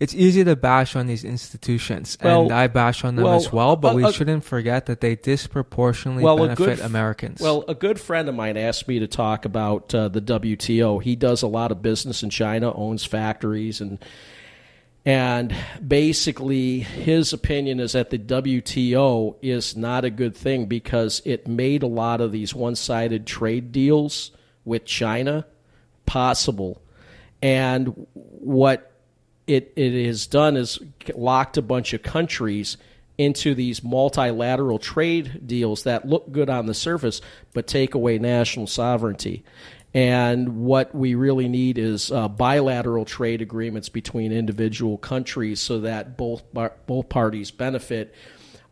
it's 0.00 0.14
easy 0.14 0.42
to 0.42 0.56
bash 0.56 0.96
on 0.96 1.06
these 1.06 1.24
institutions, 1.24 2.16
Well, 2.22 2.44
and 2.44 2.52
I 2.52 2.68
bash 2.68 3.04
on 3.04 3.16
them 3.16 3.26
well, 3.26 3.34
as 3.34 3.52
well. 3.52 3.76
But 3.76 3.92
a- 3.92 3.96
we 3.96 4.04
a- 4.04 4.12
shouldn't 4.12 4.44
forget 4.44 4.86
that 4.86 5.02
they 5.02 5.14
disproportionately 5.14 6.24
well, 6.24 6.38
benefit 6.38 6.80
Americans. 6.80 7.38
Well, 7.38 7.64
a 7.68 7.74
good 7.74 8.00
friend 8.00 8.26
of 8.26 8.34
mine 8.34 8.56
asked 8.56 8.88
me 8.88 8.98
to 8.98 9.06
talk 9.06 9.44
about 9.44 9.94
uh, 9.94 10.08
the 10.08 10.22
WTO. 10.22 11.02
He 11.02 11.16
does 11.16 11.42
a 11.42 11.46
lot 11.46 11.70
of 11.70 11.82
business 11.82 12.22
in 12.22 12.30
China, 12.30 12.72
owns 12.74 13.04
factories, 13.04 13.82
and 13.82 13.98
and 15.04 15.54
basically 15.86 16.80
his 16.80 17.32
opinion 17.32 17.78
is 17.80 17.92
that 17.92 18.10
the 18.10 18.18
WTO 18.18 19.36
is 19.42 19.76
not 19.76 20.04
a 20.04 20.10
good 20.10 20.34
thing 20.34 20.66
because 20.66 21.22
it 21.24 21.46
made 21.46 21.82
a 21.82 21.86
lot 21.86 22.20
of 22.20 22.32
these 22.32 22.54
one-sided 22.54 23.26
trade 23.26 23.72
deals 23.72 24.30
with 24.64 24.84
China 24.84 25.46
possible, 26.06 26.80
and 27.42 28.06
what 28.12 28.89
it 29.50 29.72
it 29.76 30.06
has 30.06 30.26
done 30.26 30.56
is 30.56 30.78
locked 31.14 31.56
a 31.56 31.62
bunch 31.62 31.92
of 31.92 32.02
countries 32.02 32.76
into 33.18 33.54
these 33.54 33.82
multilateral 33.82 34.78
trade 34.78 35.46
deals 35.46 35.82
that 35.82 36.08
look 36.08 36.30
good 36.32 36.48
on 36.48 36.66
the 36.66 36.74
surface 36.74 37.20
but 37.52 37.66
take 37.66 37.94
away 37.94 38.18
national 38.18 38.66
sovereignty. 38.66 39.44
And 39.92 40.60
what 40.64 40.94
we 40.94 41.16
really 41.16 41.48
need 41.48 41.76
is 41.76 42.12
uh, 42.12 42.28
bilateral 42.28 43.04
trade 43.04 43.42
agreements 43.42 43.88
between 43.88 44.30
individual 44.30 44.96
countries 44.98 45.60
so 45.60 45.80
that 45.80 46.16
both 46.16 46.42
bar- 46.54 46.74
both 46.86 47.08
parties 47.08 47.50
benefit. 47.50 48.14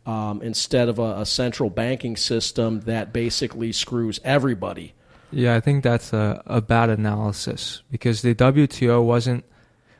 Um, 0.05 0.41
instead 0.41 0.89
of 0.89 0.97
a, 0.97 1.19
a 1.19 1.25
central 1.25 1.69
banking 1.69 2.17
system 2.17 2.79
that 2.81 3.13
basically 3.13 3.71
screws 3.71 4.19
everybody. 4.23 4.95
Yeah, 5.29 5.55
I 5.55 5.59
think 5.59 5.83
that's 5.83 6.13
a, 6.13 6.41
a 6.47 6.61
bad 6.61 6.89
analysis 6.89 7.83
because 7.91 8.23
the 8.23 8.33
WTO 8.33 9.03
wasn't. 9.03 9.43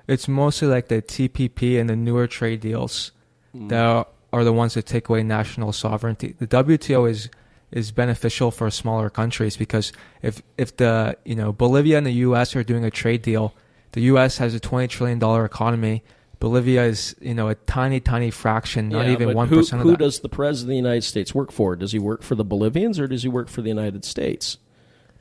It's 0.09 0.27
mostly 0.27 0.67
like 0.67 0.87
the 0.87 1.01
TPP 1.01 1.79
and 1.79 1.89
the 1.89 1.95
newer 1.95 2.27
trade 2.27 2.61
deals 2.61 3.11
Mm. 3.55 3.69
that 3.69 3.83
are, 3.83 4.07
are 4.31 4.43
the 4.43 4.53
ones 4.53 4.75
that 4.75 4.85
take 4.85 5.09
away 5.09 5.23
national 5.23 5.71
sovereignty. 5.73 6.35
The 6.37 6.47
WTO 6.47 7.09
is 7.09 7.29
is 7.71 7.91
beneficial 7.91 8.49
for 8.51 8.69
smaller 8.71 9.09
countries 9.09 9.55
because 9.57 9.91
if 10.21 10.41
if 10.57 10.75
the 10.77 11.17
you 11.25 11.35
know 11.35 11.51
Bolivia 11.51 11.97
and 11.97 12.05
the 12.05 12.17
U.S. 12.27 12.55
are 12.55 12.63
doing 12.63 12.83
a 12.85 12.91
trade 12.91 13.21
deal, 13.21 13.53
the 13.93 14.01
U.S. 14.13 14.37
has 14.37 14.53
a 14.53 14.59
twenty 14.59 14.87
trillion 14.87 15.19
dollar 15.19 15.45
economy. 15.45 16.03
Bolivia 16.39 16.83
is 16.85 17.15
you 17.19 17.33
know 17.33 17.49
a 17.49 17.55
tiny 17.55 17.99
tiny 17.99 18.31
fraction, 18.31 18.89
not 18.89 19.05
Yeah, 19.07 19.13
even 19.13 19.33
one 19.33 19.47
who, 19.47 19.57
percent 19.57 19.81
of 19.81 19.87
who 19.87 19.97
does 19.97 20.19
the 20.19 20.29
president 20.29 20.69
of 20.69 20.73
the 20.73 20.89
United 20.89 21.03
States 21.03 21.33
work 21.35 21.51
for? 21.51 21.75
Does 21.75 21.91
he 21.91 21.99
work 21.99 22.21
for 22.23 22.35
the 22.35 22.45
Bolivians 22.45 22.99
or 22.99 23.07
does 23.07 23.23
he 23.23 23.29
work 23.29 23.49
for 23.49 23.61
the 23.61 23.69
United 23.69 24.05
States? 24.05 24.57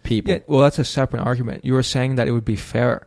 People. 0.02 0.32
Yeah, 0.34 0.40
well, 0.46 0.60
that's 0.60 0.78
a 0.78 0.84
separate 0.84 1.20
argument. 1.22 1.64
You 1.64 1.72
were 1.74 1.82
saying 1.82 2.14
that 2.16 2.28
it 2.28 2.32
would 2.32 2.44
be 2.44 2.56
fair. 2.56 3.06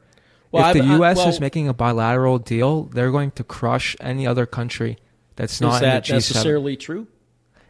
Well, 0.52 0.68
if 0.70 0.74
the 0.74 0.84
I- 0.84 0.94
I- 0.94 0.96
U.S. 0.98 1.18
well- 1.18 1.30
is 1.30 1.40
making 1.40 1.68
a 1.68 1.74
bilateral 1.74 2.38
deal, 2.40 2.84
they're 2.84 3.12
going 3.12 3.32
to 3.32 3.44
crush 3.44 3.96
any 4.02 4.28
other 4.28 4.46
country 4.46 4.98
that's 5.36 5.54
Is 5.54 5.62
not 5.62 5.82
that 5.82 6.10
in 6.10 6.16
the 6.16 6.22
G7. 6.22 6.30
necessarily 6.32 6.76
true? 6.76 7.08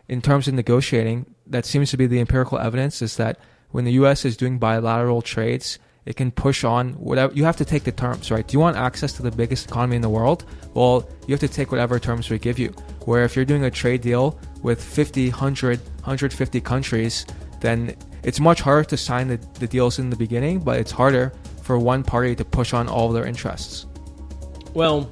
In 0.08 0.22
terms 0.22 0.48
of 0.48 0.53
negotiating, 0.56 1.26
that 1.48 1.66
seems 1.66 1.91
to 1.91 1.98
be 1.98 2.08
the 2.08 2.20
empirical 2.20 2.58
evidence 2.58 3.02
is 3.02 3.16
that 3.18 3.40
when 3.70 3.86
the 3.86 3.94
U.S. 3.94 4.26
is 4.26 4.36
doing 4.36 4.58
bilateral 4.60 5.22
trades, 5.22 5.80
it 6.06 6.16
can 6.16 6.32
push 6.32 6.64
on 6.64 6.94
whatever. 6.94 7.32
You 7.34 7.44
have 7.45 7.58
to 7.58 7.66
take 7.66 7.84
the 7.84 7.91
terms, 7.91 8.32
right? 8.32 8.45
Do 8.45 8.53
you 8.53 8.60
want 8.60 8.76
access 8.76 9.14
to 9.14 9.22
the 9.24 9.32
biggest 9.32 9.70
economy 9.70 9.95
in 9.95 10.02
the 10.02 10.10
world? 10.10 10.44
Well, 10.74 11.08
you 11.28 11.34
have 11.34 11.40
to 11.41 11.48
take 11.48 11.72
whatever 11.72 11.99
terms 11.99 12.30
we 12.30 12.40
give 12.40 12.58
you. 12.58 12.74
Where 13.06 13.24
if 13.24 13.36
you're 13.36 13.45
doing 13.45 13.64
a 13.64 13.72
trade 13.72 14.02
deal 14.02 14.38
with 14.64 14.84
50, 14.84 15.30
100, 15.30 15.80
150 15.80 16.62
countries, 16.62 17.26
then 17.62 17.95
it's 18.24 18.40
much 18.40 18.62
harder 18.62 18.84
to 18.86 18.98
sign 18.98 19.28
the, 19.28 19.38
the 19.60 19.68
deals 19.68 19.99
in 19.99 20.10
the 20.10 20.16
beginning, 20.16 20.60
but 20.60 20.80
it's 20.80 20.91
harder 20.91 21.32
for 21.62 21.78
one 21.78 22.04
party 22.04 22.36
to 22.36 22.46
push 22.46 22.74
on 22.74 22.88
all 22.88 23.10
their 23.10 23.26
interests. 23.26 23.86
Well, 24.74 25.10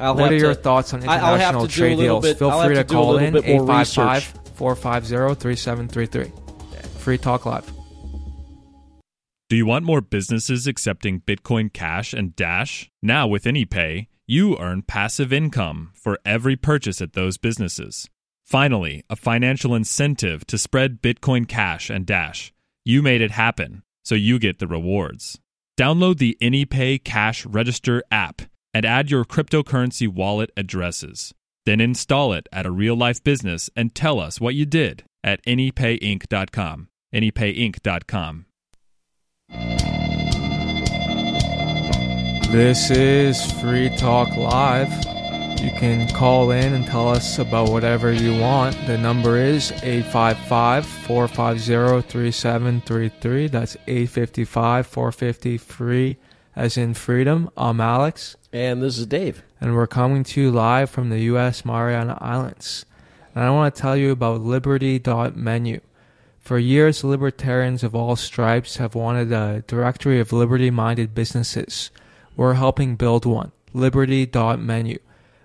I'll 0.00 0.14
what 0.14 0.24
have 0.24 0.32
are 0.32 0.36
your 0.36 0.54
to- 0.54 0.60
thoughts 0.60 0.92
on 0.94 1.02
I- 1.08 1.14
I'll 1.18 1.36
have 1.38 1.54
international 1.54 1.66
to 1.68 1.68
do 1.68 1.72
a 1.84 1.86
trade 1.88 1.96
deals? 1.98 2.24
bit- 2.24 2.38
Feel 2.38 2.50
I'll 2.50 2.64
free 2.66 2.74
to 2.74 2.84
to 2.84 2.94
call 2.94 3.18
in 3.18 3.32
bit 3.34 3.44
more 3.46 3.62
855 3.62 4.16
research. 4.16 4.40
450 4.56 5.34
3733. 5.40 6.32
Free 6.98 7.18
Talk 7.18 7.44
Live. 7.46 7.70
Do 9.50 9.56
you 9.56 9.66
want 9.66 9.84
more 9.84 10.00
businesses 10.00 10.66
accepting 10.66 11.20
Bitcoin 11.20 11.72
Cash 11.72 12.12
and 12.14 12.34
Dash? 12.34 12.90
Now 13.02 13.26
with 13.26 13.44
AnyPay, 13.44 14.06
you 14.26 14.56
earn 14.58 14.82
passive 14.82 15.32
income 15.32 15.90
for 15.94 16.18
every 16.24 16.56
purchase 16.56 17.02
at 17.02 17.12
those 17.12 17.36
businesses. 17.36 18.08
Finally, 18.46 19.04
a 19.10 19.16
financial 19.16 19.74
incentive 19.74 20.46
to 20.46 20.56
spread 20.58 21.02
Bitcoin 21.02 21.46
Cash 21.46 21.90
and 21.90 22.06
Dash. 22.06 22.52
You 22.84 23.02
made 23.02 23.20
it 23.20 23.32
happen, 23.32 23.82
so 24.02 24.14
you 24.14 24.38
get 24.38 24.58
the 24.58 24.66
rewards. 24.66 25.38
Download 25.76 26.18
the 26.18 26.36
AnyPay 26.40 27.02
Cash 27.02 27.44
Register 27.46 28.02
app 28.10 28.42
and 28.72 28.84
add 28.84 29.10
your 29.10 29.24
cryptocurrency 29.24 30.08
wallet 30.08 30.50
addresses. 30.56 31.34
Then 31.66 31.80
install 31.80 32.32
it 32.32 32.48
at 32.52 32.66
a 32.66 32.70
real 32.70 32.94
life 32.94 33.22
business 33.24 33.70
and 33.74 33.94
tell 33.94 34.20
us 34.20 34.40
what 34.40 34.54
you 34.54 34.66
did 34.66 35.04
at 35.24 35.44
anypayinc.com. 35.44 36.88
Anypayinc.com. 37.14 38.46
This 42.52 42.90
is 42.90 43.52
Free 43.60 43.90
Talk 43.96 44.36
Live. 44.36 45.23
You 45.62 45.70
can 45.70 46.08
call 46.08 46.50
in 46.50 46.74
and 46.74 46.86
tell 46.86 47.08
us 47.08 47.38
about 47.38 47.70
whatever 47.70 48.12
you 48.12 48.38
want. 48.38 48.76
The 48.86 48.98
number 48.98 49.38
is 49.38 49.70
855 49.82 50.84
450 50.84 52.08
3733. 52.08 53.48
That's 53.48 53.76
855 53.86 54.86
450 54.86 55.58
free, 55.58 56.16
as 56.54 56.76
in 56.76 56.94
freedom. 56.94 57.50
I'm 57.56 57.80
Alex. 57.80 58.36
And 58.52 58.82
this 58.82 58.98
is 58.98 59.06
Dave. 59.06 59.42
And 59.60 59.74
we're 59.74 59.86
coming 59.86 60.24
to 60.24 60.40
you 60.40 60.50
live 60.50 60.90
from 60.90 61.10
the 61.10 61.20
U.S. 61.20 61.64
Mariana 61.64 62.18
Islands. 62.20 62.84
And 63.34 63.42
I 63.44 63.50
want 63.50 63.74
to 63.74 63.80
tell 63.80 63.96
you 63.96 64.10
about 64.10 64.40
Liberty.menu. 64.40 65.80
For 66.44 66.58
years, 66.58 67.02
libertarians 67.02 67.82
of 67.82 67.94
all 67.94 68.16
stripes 68.16 68.76
have 68.76 68.94
wanted 68.94 69.32
a 69.32 69.64
directory 69.66 70.20
of 70.20 70.30
liberty 70.30 70.70
minded 70.70 71.14
businesses. 71.14 71.90
We're 72.36 72.52
helping 72.52 72.96
build 72.96 73.24
one. 73.24 73.52
Liberty.menu. 73.72 74.98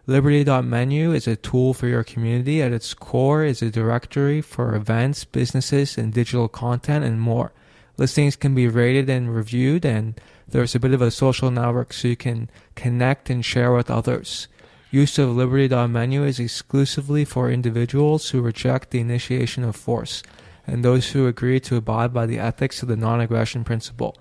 Liberty.menu 0.09 1.11
is 1.11 1.27
a 1.27 1.35
tool 1.35 1.75
for 1.75 1.85
your 1.85 2.03
community. 2.03 2.63
At 2.63 2.71
its 2.71 2.95
core 2.95 3.43
is 3.43 3.61
a 3.61 3.69
directory 3.69 4.41
for 4.41 4.73
events, 4.73 5.23
businesses, 5.23 5.99
and 5.99 6.11
digital 6.11 6.47
content 6.47 7.05
and 7.05 7.21
more. 7.21 7.51
Listings 7.95 8.35
can 8.35 8.55
be 8.55 8.67
rated 8.67 9.07
and 9.07 9.31
reviewed, 9.35 9.85
and 9.85 10.19
there's 10.47 10.73
a 10.73 10.79
bit 10.79 10.93
of 10.95 11.01
a 11.03 11.11
social 11.11 11.51
network 11.51 11.93
so 11.93 12.07
you 12.07 12.15
can 12.15 12.49
connect 12.73 13.29
and 13.29 13.45
share 13.45 13.71
with 13.71 13.91
others. 13.91 14.47
Use 14.89 15.19
of 15.19 15.29
Liberty.menu 15.29 16.23
is 16.23 16.39
exclusively 16.39 17.23
for 17.23 17.51
individuals 17.51 18.31
who 18.31 18.41
reject 18.41 18.89
the 18.89 19.01
initiation 19.01 19.63
of 19.63 19.75
force 19.75 20.23
and 20.65 20.83
those 20.83 21.11
who 21.11 21.27
agree 21.27 21.59
to 21.59 21.75
abide 21.75 22.11
by 22.11 22.25
the 22.25 22.39
ethics 22.39 22.81
of 22.81 22.87
the 22.87 22.97
non 22.97 23.21
aggression 23.21 23.63
principle. 23.63 24.17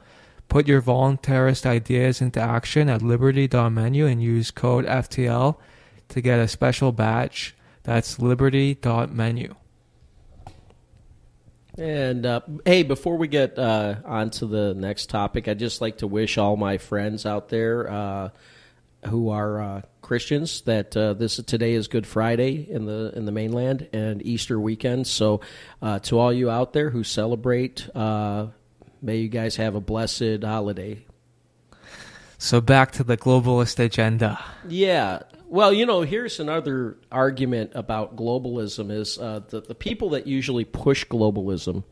Put 0.51 0.69
your 0.69 0.83
voluntarist 0.83 1.65
ideas 1.65 2.21
into 2.21 2.43
action 2.43 2.91
at 2.91 3.01
liberty.menu 3.01 4.07
and 4.07 4.23
use 4.23 4.51
code 4.51 4.85
FTL 4.85 5.57
to 6.09 6.21
get 6.21 6.39
a 6.39 6.49
special 6.49 6.93
batch. 6.93 7.55
That's 7.83 8.19
liberty.menu. 8.19 9.55
And 11.79 12.27
uh, 12.27 12.41
hey, 12.65 12.83
before 12.83 13.17
we 13.17 13.29
get 13.29 13.57
uh, 13.57 13.97
on 14.05 14.31
to 14.31 14.47
the 14.47 14.75
next 14.75 15.11
topic, 15.11 15.47
I'd 15.47 15.61
just 15.61 15.81
like 15.81 15.99
to 15.99 16.09
wish 16.09 16.37
all 16.37 16.57
my 16.57 16.77
friends 16.79 17.25
out 17.25 17.51
there 17.51 17.89
uh, 17.89 18.31
who 19.07 19.31
are 19.31 19.63
uh, 19.63 19.83
Christians 20.03 20.63
that 20.63 20.97
uh, 20.97 21.15
this 21.15 21.37
today 21.37 21.75
is 21.75 21.87
Good 21.87 22.05
Friday 22.05 22.67
in 22.69 22.87
the 22.87 23.13
in 23.15 23.27
the 23.27 23.33
mainland 23.33 23.89
and 23.93 24.21
Easter 24.27 24.59
weekend. 24.59 25.07
So, 25.07 25.41
uh, 25.81 26.01
to 26.01 26.19
all 26.19 26.33
you 26.33 26.51
out 26.51 26.73
there 26.73 26.91
who 26.91 27.05
celebrate, 27.05 27.89
may 27.95 29.17
you 29.17 29.29
guys 29.29 29.55
have 29.55 29.77
a 29.77 29.81
blessed 29.81 30.43
holiday. 30.43 31.07
So 32.39 32.61
back 32.61 32.93
to 32.93 33.05
the 33.05 33.17
globalist 33.17 33.79
agenda. 33.79 34.43
Yeah. 34.69 35.23
Well, 35.51 35.73
you 35.73 35.87
know, 35.87 36.03
here's 36.03 36.41
another 36.41 36.99
argument 37.11 37.73
about 37.75 38.17
globalism: 38.17 38.91
is 38.91 39.19
uh, 39.19 39.41
the 39.49 39.63
the 39.63 39.75
people 39.75 40.11
that 40.11 40.27
usually 40.27 40.67
push 40.67 41.07
globalism 41.07 41.85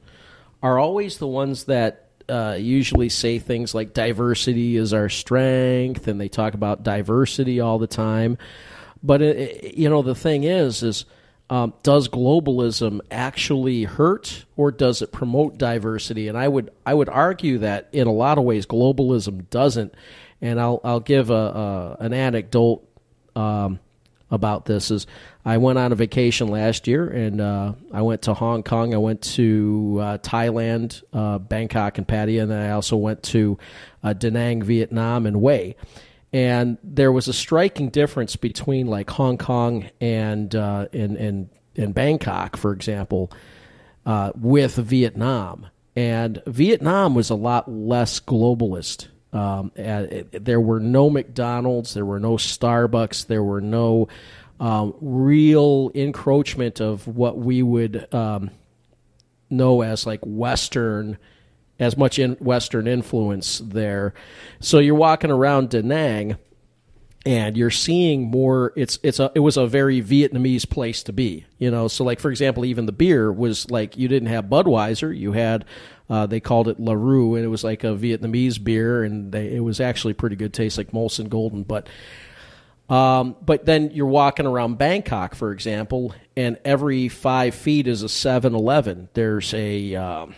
are 0.63 0.79
always 0.79 1.17
the 1.17 1.27
ones 1.27 1.65
that 1.65 2.11
uh, 2.29 2.57
usually 2.59 3.09
say 3.09 3.39
things 3.39 3.75
like 3.75 3.95
diversity 3.95 4.77
is 4.77 4.93
our 4.93 5.09
strength, 5.09 6.07
and 6.07 6.21
they 6.21 6.29
talk 6.29 6.53
about 6.53 6.83
diversity 6.83 7.59
all 7.59 7.79
the 7.79 7.87
time. 7.87 8.37
But 9.03 9.23
it, 9.23 9.75
you 9.75 9.89
know, 9.89 10.03
the 10.03 10.15
thing 10.15 10.45
is, 10.45 10.83
is 10.83 11.07
um, 11.49 11.73
does 11.83 12.09
globalism 12.09 13.01
actually 13.11 13.85
hurt 13.85 14.45
or 14.57 14.71
does 14.71 15.01
it 15.01 15.13
promote 15.13 15.57
diversity? 15.57 16.29
And 16.29 16.37
I 16.37 16.47
would 16.47 16.71
I 16.85 16.93
would 16.93 17.09
argue 17.09 17.59
that 17.59 17.89
in 17.93 18.07
a 18.07 18.13
lot 18.13 18.37
of 18.37 18.45
ways 18.45 18.67
globalism 18.67 19.49
doesn't. 19.49 19.95
And 20.43 20.61
I'll 20.61 20.81
I'll 20.85 21.01
give 21.01 21.31
a, 21.31 21.35
a 21.35 21.97
an 22.01 22.13
anecdote 22.13 22.86
um, 23.37 23.79
about 24.31 24.65
this. 24.65 24.91
Is 24.91 25.07
I 25.45 25.59
went 25.59 25.79
on 25.79 25.93
a 25.93 25.95
vacation 25.95 26.49
last 26.49 26.87
year 26.87 27.09
and 27.09 27.41
uh, 27.41 27.75
I 27.93 28.03
went 28.03 28.23
to 28.23 28.35
Hong 28.35 28.63
Kong. 28.63 28.95
I 28.95 28.99
went 28.99 29.23
to 29.23 29.99
uh, 30.01 30.19
Thailand, 30.19 31.03
uh, 31.13 31.39
Bangkok, 31.39 31.99
and 31.99 32.09
Pattaya, 32.09 32.43
and 32.43 32.51
then 32.51 32.63
I 32.63 32.73
also 32.73 32.97
went 32.97 33.23
to 33.25 33.59
uh, 34.03 34.13
Da 34.13 34.31
Nang, 34.31 34.63
Vietnam, 34.63 35.27
and 35.27 35.37
Hue 35.37 35.75
and 36.33 36.77
there 36.83 37.13
was 37.13 37.29
a 37.29 37.33
striking 37.33 37.89
difference 37.89 38.37
between 38.37 38.89
like 38.89 39.09
Hong 39.11 39.39
Kong 39.39 39.89
and 40.01 40.55
uh, 40.55 40.89
and 40.93 41.17
and 41.17 41.49
and 41.77 41.95
Bangkok, 41.95 42.57
for 42.57 42.73
example, 42.73 43.33
uh, 44.05 44.33
with 44.35 44.77
Vietnam. 44.77 45.69
And 45.95 46.43
Vietnam 46.47 47.15
was 47.15 47.31
a 47.31 47.35
lot 47.35 47.71
less 47.71 48.21
globalist. 48.21 49.09
Um, 49.37 49.73
it, 49.77 50.45
there 50.45 50.61
were 50.61 50.81
no 50.81 51.11
McDonald's, 51.11 51.95
there 51.95 52.07
were 52.07 52.21
no 52.21 52.37
Starbucks, 52.37 53.27
there 53.27 53.43
were 53.43 53.61
no 53.61 54.09
um, 54.59 54.95
real 55.01 55.91
encroachment 55.95 56.81
of 56.81 57.07
what 57.07 57.37
we 57.37 57.63
would 57.63 58.13
um, 58.15 58.51
know 59.51 59.83
as 59.83 60.07
like 60.07 60.21
Western 60.23 61.19
as 61.79 61.97
much 61.97 62.19
in 62.19 62.33
Western 62.35 62.87
influence 62.87 63.61
there. 63.63 64.15
So 64.61 64.79
you're 64.79 64.95
walking 64.95 65.31
around 65.31 65.69
Da 65.69 65.83
Nang 65.83 66.39
and 67.27 67.57
you're 67.57 67.71
seeing 67.71 68.23
more 68.23 68.73
it's 68.77 68.99
it's 69.03 69.19
a 69.19 69.31
it 69.35 69.41
was 69.41 69.57
a 69.57 69.67
very 69.67 70.01
Vietnamese 70.01 70.69
place 70.69 71.03
to 71.03 71.13
be, 71.13 71.45
you 71.59 71.71
know. 71.71 71.89
So 71.89 72.05
like 72.05 72.21
for 72.21 72.31
example, 72.31 72.65
even 72.65 72.87
the 72.87 72.93
beer 72.93 73.31
was 73.31 73.71
like 73.71 73.97
you 73.97 74.09
didn't 74.09 74.29
have 74.29 74.47
Budweiser, 74.47 75.17
you 75.17 75.33
had 75.33 75.65
uh, 76.09 76.27
they 76.27 76.41
called 76.41 76.69
it 76.69 76.79
Larue, 76.79 77.35
and 77.35 77.45
it 77.45 77.49
was 77.49 77.65
like 77.65 77.85
a 77.85 77.89
Vietnamese 77.89 78.63
beer, 78.63 79.03
and 79.03 79.33
they, 79.33 79.55
it 79.55 79.61
was 79.61 79.81
actually 79.81 80.15
pretty 80.15 80.37
good 80.37 80.53
taste, 80.53 80.79
like 80.79 80.93
Molson 80.93 81.29
Golden. 81.29 81.63
But 81.63 81.89
um, 82.89 83.37
but 83.45 83.67
then 83.67 83.91
you're 83.91 84.07
walking 84.07 84.47
around 84.47 84.79
Bangkok, 84.79 85.35
for 85.35 85.51
example, 85.51 86.15
and 86.37 86.59
every 86.65 87.09
five 87.09 87.55
feet 87.55 87.89
is 87.89 88.05
a 88.05 88.07
7-Eleven. 88.07 89.09
There's 89.13 89.53
a 89.55 89.97
um, 89.97 90.35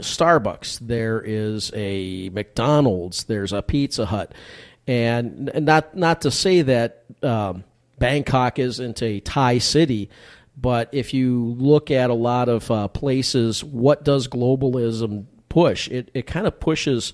Starbucks, 0.00 0.80
there 0.80 1.20
is 1.20 1.70
a 1.74 2.28
McDonald's, 2.30 3.24
there's 3.24 3.52
a 3.52 3.62
Pizza 3.62 4.06
Hut, 4.06 4.32
and 4.86 5.50
not 5.54 5.96
not 5.96 6.22
to 6.22 6.30
say 6.30 6.62
that 6.62 7.04
um, 7.22 7.62
Bangkok 7.98 8.58
isn't 8.58 9.02
a 9.02 9.20
Thai 9.20 9.58
city, 9.58 10.10
but 10.60 10.88
if 10.92 11.14
you 11.14 11.54
look 11.58 11.90
at 11.90 12.10
a 12.10 12.14
lot 12.14 12.48
of 12.48 12.70
uh, 12.70 12.88
places, 12.88 13.62
what 13.62 14.04
does 14.04 14.28
globalism 14.28 15.26
push? 15.48 15.88
It 15.88 16.10
it 16.14 16.26
kind 16.26 16.46
of 16.46 16.58
pushes 16.58 17.12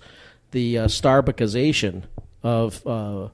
the 0.52 0.78
uh, 0.78 0.86
Starbuckization 0.86 2.04
of 2.42 2.86
uh, 2.86 3.28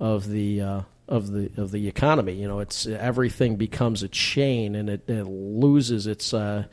of 0.00 0.28
the 0.28 0.60
uh, 0.60 0.80
of 1.08 1.32
the 1.32 1.50
of 1.56 1.70
the 1.70 1.86
economy. 1.88 2.32
You 2.32 2.48
know, 2.48 2.60
it's 2.60 2.86
everything 2.86 3.56
becomes 3.56 4.02
a 4.02 4.08
chain, 4.08 4.74
and 4.74 4.88
it, 4.90 5.08
it 5.08 5.24
loses 5.24 6.06
its 6.06 6.34
uh, 6.34 6.64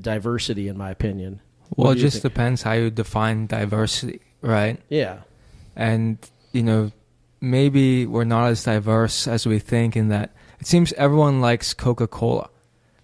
diversity, 0.00 0.68
in 0.68 0.78
my 0.78 0.90
opinion. 0.90 1.40
Well, 1.76 1.92
it 1.92 1.96
just 1.96 2.22
think? 2.22 2.34
depends 2.34 2.62
how 2.62 2.72
you 2.72 2.90
define 2.90 3.46
diversity, 3.46 4.20
right? 4.40 4.80
Yeah. 4.88 5.20
And, 5.76 6.18
you 6.52 6.62
know, 6.62 6.92
maybe 7.40 8.06
we're 8.06 8.24
not 8.24 8.48
as 8.48 8.64
diverse 8.64 9.26
as 9.26 9.46
we 9.46 9.58
think 9.58 9.96
in 9.96 10.08
that 10.08 10.32
it 10.64 10.68
seems 10.68 10.94
everyone 10.94 11.42
likes 11.42 11.74
Coca 11.74 12.06
Cola, 12.06 12.48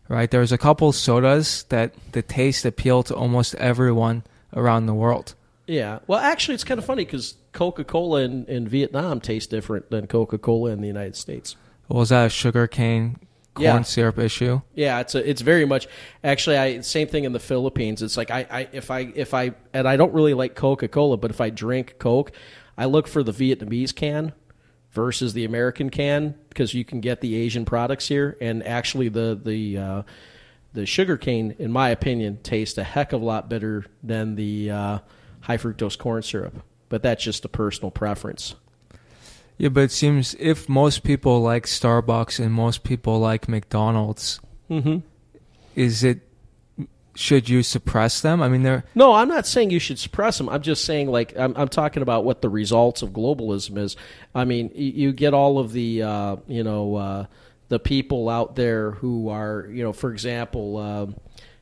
right? 0.09 0.31
There's 0.31 0.51
a 0.51 0.57
couple 0.57 0.93
sodas 0.93 1.65
that 1.65 1.93
the 2.13 2.23
taste 2.23 2.65
appeal 2.65 3.03
to 3.03 3.15
almost 3.15 3.55
everyone 3.57 4.23
around 4.57 4.87
the 4.87 4.95
world. 4.95 5.35
Yeah. 5.67 5.99
Well, 6.07 6.21
actually, 6.21 6.55
it's 6.55 6.65
kind 6.65 6.79
of 6.79 6.87
funny 6.87 7.05
because 7.05 7.35
Coca 7.53 7.85
Cola 7.85 8.23
in, 8.23 8.47
in 8.47 8.67
Vietnam 8.67 9.21
tastes 9.21 9.47
different 9.47 9.91
than 9.91 10.07
Coca 10.07 10.39
Cola 10.39 10.71
in 10.71 10.81
the 10.81 10.87
United 10.87 11.17
States. 11.17 11.55
Well, 11.87 12.01
is 12.01 12.09
that 12.09 12.25
a 12.25 12.29
sugar 12.31 12.67
cane 12.67 13.19
corn 13.53 13.67
yeah. 13.67 13.83
syrup 13.83 14.19
issue. 14.19 14.63
Yeah, 14.75 15.01
it's 15.01 15.15
a, 15.15 15.29
it's 15.29 15.43
very 15.43 15.67
much 15.67 15.87
actually 16.25 16.57
I 16.57 16.81
same 16.81 17.09
thing 17.09 17.25
in 17.25 17.33
the 17.33 17.41
Philippines. 17.41 18.01
It's 18.01 18.17
like 18.17 18.31
I, 18.31 18.47
I 18.51 18.69
if 18.73 18.91
I 18.91 19.13
if 19.15 19.35
I 19.35 19.53
and 19.75 19.87
I 19.87 19.99
don't 19.99 20.15
really 20.15 20.33
like 20.33 20.55
Coca 20.55 20.89
Cola, 20.89 21.19
but 21.19 21.31
if 21.31 21.43
I 21.43 21.51
drink 21.51 21.97
Coke, 21.99 22.33
I 22.79 22.87
look 22.87 23.07
for 23.07 23.23
the 23.23 23.33
Vietnamese 23.33 23.95
can 23.95 24.33
versus 24.93 25.33
the 25.35 25.45
American 25.45 25.91
can 25.91 26.35
because 26.49 26.75
you 26.75 26.85
can 26.85 27.01
get 27.01 27.21
the 27.21 27.35
Asian 27.37 27.65
products 27.65 28.09
here, 28.09 28.37
and 28.41 28.67
actually 28.67 29.09
the 29.09 29.39
the 29.43 29.79
uh, 29.79 30.03
the 30.73 30.87
sugar 30.87 31.17
cane, 31.17 31.55
in 31.59 31.73
my 31.73 31.89
opinion, 31.91 32.39
tastes 32.43 32.79
a 32.79 32.85
heck 32.85 33.13
of 33.13 33.23
a 33.23 33.25
lot 33.25 33.49
better 33.51 33.85
than 34.03 34.37
the 34.37 34.71
uh, 34.71 34.99
high 35.41 35.57
fructose 35.57 35.99
corn 35.99 36.23
syrup. 36.23 36.63
But 36.89 37.03
that's 37.03 37.23
just 37.23 37.45
a 37.45 37.49
personal 37.49 37.91
preference. 37.91 38.55
Yeah, 39.59 39.69
but 39.69 39.83
it 39.83 39.93
seems 39.93 40.35
if 40.39 40.69
most 40.69 41.03
people 41.03 41.41
like 41.41 41.67
Starbucks 41.67 42.43
and 42.43 42.53
most 42.53 42.83
people 42.83 43.19
like 43.19 43.49
McDonald's, 43.49 44.41
Mhm. 44.71 45.03
is 45.77 46.03
it 46.03 46.21
should 47.15 47.49
you 47.49 47.63
suppress 47.63 48.21
them? 48.21 48.43
I 48.43 48.49
mean, 48.49 48.63
they're 48.63 48.85
No, 48.95 49.13
I'm 49.15 49.29
not 49.29 49.47
saying 49.47 49.71
you 49.71 49.79
should 49.79 49.99
suppress 49.99 50.39
them. 50.39 50.49
I'm 50.49 50.63
just 50.63 50.85
saying, 50.85 51.11
like, 51.11 51.37
I'm, 51.37 51.55
I'm 51.57 51.69
talking 51.69 52.03
about 52.03 52.25
what 52.25 52.41
the 52.41 52.49
results 52.49 53.03
of 53.03 53.11
globalism 53.11 53.79
is. 53.79 53.97
I 54.35 54.45
mean, 54.45 54.71
you 54.75 55.13
get 55.13 55.35
all 55.35 55.59
of 55.59 55.73
the, 55.73 56.03
uh, 56.03 56.37
you 56.47 56.63
know, 56.63 56.95
uh, 56.97 57.27
the 57.69 57.79
people 57.79 58.29
out 58.29 58.57
there 58.57 58.93
who 58.93 59.29
are, 59.29 59.67
you 59.71 59.83
know, 59.83 59.93
for 59.93 60.13
example, 60.13 60.77
um, 60.77 61.17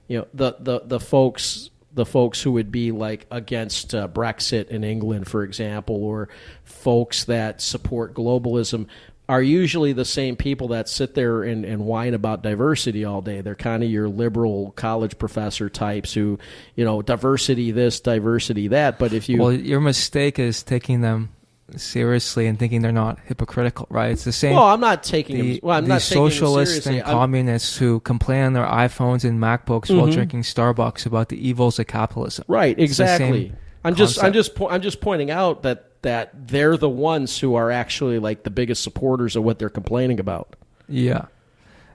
you 0.07 0.19
know, 0.19 0.27
the, 0.35 0.57
the, 0.59 0.81
the 0.85 1.01
folks, 1.01 1.71
the 1.93 2.07
folks 2.07 2.43
who 2.43 2.53
would 2.53 2.71
be 2.71 2.93
like 2.93 3.27
against 3.31 3.95
uh, 3.95 4.09
Brexit 4.09 4.69
in 4.69 4.85
England, 4.85 5.29
for 5.29 5.43
example, 5.43 6.05
or 6.05 6.29
folks 6.65 7.25
that 7.25 7.61
support 7.61 8.15
globalism 8.15 8.87
are 9.29 9.43
usually 9.43 9.93
the 9.93 10.05
same 10.07 10.37
people 10.37 10.69
that 10.69 10.89
sit 10.89 11.15
there 11.15 11.43
and, 11.43 11.65
and 11.65 11.85
whine 11.85 12.15
about 12.15 12.43
diversity 12.43 13.05
all 13.05 13.21
day. 13.21 13.43
They're 13.43 13.55
kind 13.55 13.83
of 13.83 13.91
your 13.91 14.09
liberal 14.09 14.73
college 14.77 15.19
professor 15.19 15.69
types 15.69 16.15
who, 16.15 16.39
you 16.77 16.85
know, 16.85 17.03
diversity 17.03 17.71
this, 17.71 18.01
diversity 18.01 18.69
that. 18.69 18.99
But 18.99 19.13
if 19.13 19.29
you 19.29 19.39
well, 19.43 19.53
your 19.53 19.81
mistake 19.81 20.39
is 20.39 20.63
taking 20.63 21.03
them 21.03 21.29
seriously 21.77 22.47
and 22.47 22.59
thinking 22.59 22.81
they're 22.81 22.93
not 22.93 23.19
hypocritical, 23.27 23.87
right? 23.91 24.13
It's 24.13 24.25
the 24.25 24.33
same. 24.33 24.55
Well, 24.55 24.65
I'm 24.65 24.81
not 24.81 25.03
taking 25.03 25.37
the, 25.37 25.51
them- 25.53 25.61
well, 25.63 25.77
I'm 25.77 25.85
the 25.85 25.89
not 25.91 26.01
taking 26.01 26.23
them 26.23 26.31
socialists 26.31 26.87
and 26.87 26.97
I'm- 26.97 27.05
communists 27.05 27.77
who 27.77 28.01
complain 28.01 28.45
on 28.45 28.53
their 28.55 28.65
iPhones 28.65 29.25
and 29.29 29.39
MacBooks 29.39 29.95
while 29.95 30.07
Mhm. 30.09 30.13
drinking 30.13 30.43
Starbucks 30.43 31.05
about 31.05 31.29
the 31.29 31.47
evils 31.49 31.79
of 31.79 31.87
capitalism. 31.87 32.47
Right, 32.49 32.75
It's 32.79 32.97
the 32.97 33.07
same 33.07 33.35
exactly. 33.35 33.53
I'm 33.85 33.95
just 33.95 34.23
I'm 34.25 34.33
just 34.33 34.53
I'm 34.71 34.81
just 34.83 35.01
pointing 35.01 35.31
out 35.31 35.63
that 35.63 35.88
that 36.03 36.49
they're 36.49 36.77
the 36.77 36.89
ones 36.89 37.39
who 37.41 37.55
are 37.55 37.71
actually 37.71 38.19
like 38.19 38.43
the 38.45 38.51
biggest 38.51 38.83
supporters 38.83 39.37
of 39.37 39.43
what 39.45 39.59
they're 39.59 39.69
complaining 39.69 40.21
about. 40.21 40.55
Yeah, 40.89 41.27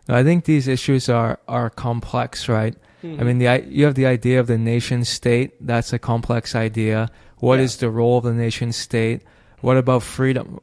I 0.09 0.23
think 0.23 0.45
these 0.45 0.67
issues 0.67 1.09
are 1.09 1.39
are 1.47 1.69
complex, 1.69 2.47
right? 2.49 2.75
I 3.03 3.05
Mhm. 3.07 3.25
mean, 3.25 3.37
the 3.39 3.65
you 3.69 3.85
have 3.85 3.95
the 3.95 4.05
idea 4.05 4.39
of 4.39 4.47
the 4.47 4.57
nation 4.57 5.03
state. 5.03 5.51
That's 5.65 5.91
a 5.93 5.99
complex 5.99 6.55
idea. 6.55 7.09
What 7.39 7.59
is 7.59 7.77
the 7.77 7.89
role 7.89 8.17
of 8.19 8.23
the 8.23 8.33
nation 8.33 8.71
state? 8.71 9.21
What 9.61 9.77
about 9.77 10.03
freedom? 10.03 10.59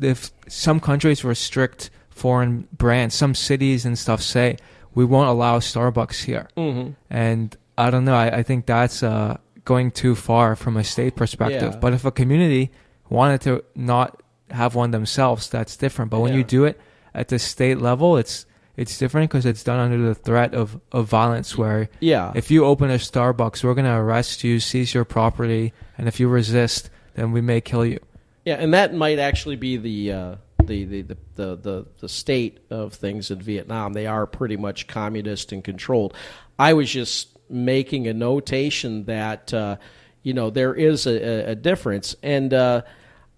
If 0.00 0.30
some 0.48 0.80
countries 0.80 1.24
restrict 1.24 1.90
foreign 2.10 2.66
brands, 2.72 3.14
some 3.14 3.34
cities 3.34 3.84
and 3.84 3.98
stuff 3.98 4.22
say 4.22 4.56
we 4.94 5.04
won't 5.04 5.28
allow 5.28 5.58
Starbucks 5.58 6.24
here, 6.24 6.48
Mhm. 6.56 6.94
and 7.10 7.56
I 7.78 7.90
don't 7.90 8.04
know. 8.04 8.14
I, 8.14 8.38
I 8.38 8.42
think 8.42 8.66
that's 8.66 9.02
uh, 9.02 9.36
going 9.66 9.90
too 9.90 10.14
far 10.14 10.56
from 10.56 10.78
a 10.78 10.84
state 10.84 11.14
perspective. 11.14 11.74
Yeah. 11.74 11.78
But 11.78 11.92
if 11.92 12.06
a 12.06 12.10
community 12.10 12.70
wanted 13.10 13.42
to 13.42 13.62
not 13.74 14.22
have 14.50 14.74
one 14.74 14.92
themselves, 14.92 15.50
that's 15.50 15.76
different. 15.76 16.10
But 16.10 16.20
when 16.20 16.32
you 16.32 16.42
do 16.42 16.64
it 16.64 16.80
at 17.12 17.28
the 17.28 17.38
state 17.38 17.78
level, 17.78 18.16
it's 18.16 18.46
it's 18.76 18.98
different 18.98 19.30
because 19.30 19.46
it's 19.46 19.64
done 19.64 19.80
under 19.80 20.06
the 20.06 20.14
threat 20.14 20.54
of, 20.54 20.80
of 20.92 21.06
violence. 21.08 21.56
Where 21.56 21.88
Yeah. 22.00 22.32
if 22.34 22.50
you 22.50 22.64
open 22.64 22.90
a 22.90 22.94
Starbucks, 22.94 23.64
we're 23.64 23.74
going 23.74 23.86
to 23.86 23.96
arrest 23.96 24.44
you, 24.44 24.60
seize 24.60 24.92
your 24.94 25.04
property, 25.04 25.72
and 25.98 26.08
if 26.08 26.20
you 26.20 26.28
resist, 26.28 26.90
then 27.14 27.32
we 27.32 27.40
may 27.40 27.60
kill 27.60 27.84
you. 27.86 28.00
Yeah, 28.44 28.54
and 28.56 28.72
that 28.74 28.94
might 28.94 29.18
actually 29.18 29.56
be 29.56 29.76
the 29.76 30.12
uh, 30.12 30.34
the, 30.62 30.84
the, 30.84 31.02
the, 31.02 31.56
the 31.56 31.86
the 32.00 32.08
state 32.08 32.58
of 32.70 32.92
things 32.94 33.30
in 33.30 33.40
Vietnam. 33.40 33.92
They 33.94 34.06
are 34.06 34.26
pretty 34.26 34.56
much 34.56 34.86
communist 34.86 35.52
and 35.52 35.64
controlled. 35.64 36.14
I 36.58 36.72
was 36.74 36.90
just 36.90 37.35
making 37.48 38.06
a 38.08 38.14
notation 38.14 39.04
that 39.04 39.52
uh, 39.52 39.76
you 40.22 40.34
know 40.34 40.50
there 40.50 40.74
is 40.74 41.06
a, 41.06 41.50
a- 41.50 41.54
difference, 41.54 42.16
and 42.22 42.52
uh, 42.52 42.82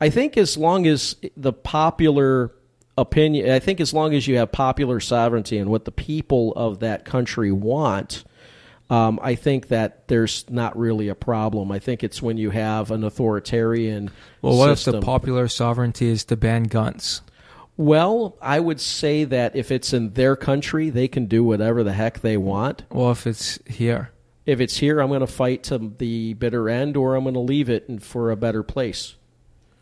I 0.00 0.10
think 0.10 0.36
as 0.36 0.56
long 0.56 0.86
as 0.86 1.16
the 1.36 1.52
popular 1.52 2.52
opinion, 2.96 3.50
I 3.50 3.58
think 3.58 3.80
as 3.80 3.94
long 3.94 4.14
as 4.14 4.26
you 4.26 4.36
have 4.38 4.52
popular 4.52 5.00
sovereignty 5.00 5.58
and 5.58 5.70
what 5.70 5.84
the 5.84 5.92
people 5.92 6.52
of 6.54 6.80
that 6.80 7.04
country 7.04 7.52
want. 7.52 8.24
Um, 8.90 9.20
I 9.22 9.34
think 9.34 9.68
that 9.68 10.08
there's 10.08 10.48
not 10.48 10.74
really 10.78 11.08
a 11.08 11.14
problem. 11.14 11.70
I 11.70 11.78
think 11.78 12.02
it's 12.02 12.22
when 12.22 12.38
you 12.38 12.48
have 12.48 12.90
an 12.90 13.04
authoritarian 13.04 14.10
Well, 14.40 14.56
what 14.56 14.70
if 14.70 14.82
the 14.84 15.02
popular 15.02 15.46
sovereignty 15.46 16.06
is 16.08 16.24
to 16.24 16.38
ban 16.38 16.62
guns? 16.62 17.20
Well, 17.78 18.36
I 18.42 18.58
would 18.60 18.80
say 18.80 19.24
that 19.24 19.54
if 19.56 19.70
it's 19.70 19.92
in 19.94 20.12
their 20.14 20.34
country, 20.36 20.90
they 20.90 21.08
can 21.08 21.24
do 21.26 21.42
whatever 21.44 21.82
the 21.82 21.92
heck 21.94 22.20
they 22.20 22.36
want. 22.36 22.82
Well, 22.90 23.10
if 23.12 23.26
it's 23.26 23.58
here, 23.66 24.10
If 24.46 24.60
it's 24.60 24.76
here, 24.78 25.00
I'm 25.00 25.08
going 25.08 25.20
to 25.20 25.26
fight 25.28 25.62
to 25.64 25.78
the 25.78 26.34
bitter 26.34 26.68
end, 26.68 26.96
or 26.96 27.14
I'm 27.14 27.22
going 27.22 27.34
to 27.34 27.40
leave 27.40 27.70
it 27.70 28.02
for 28.02 28.30
a 28.30 28.36
better 28.36 28.62
place. 28.62 29.14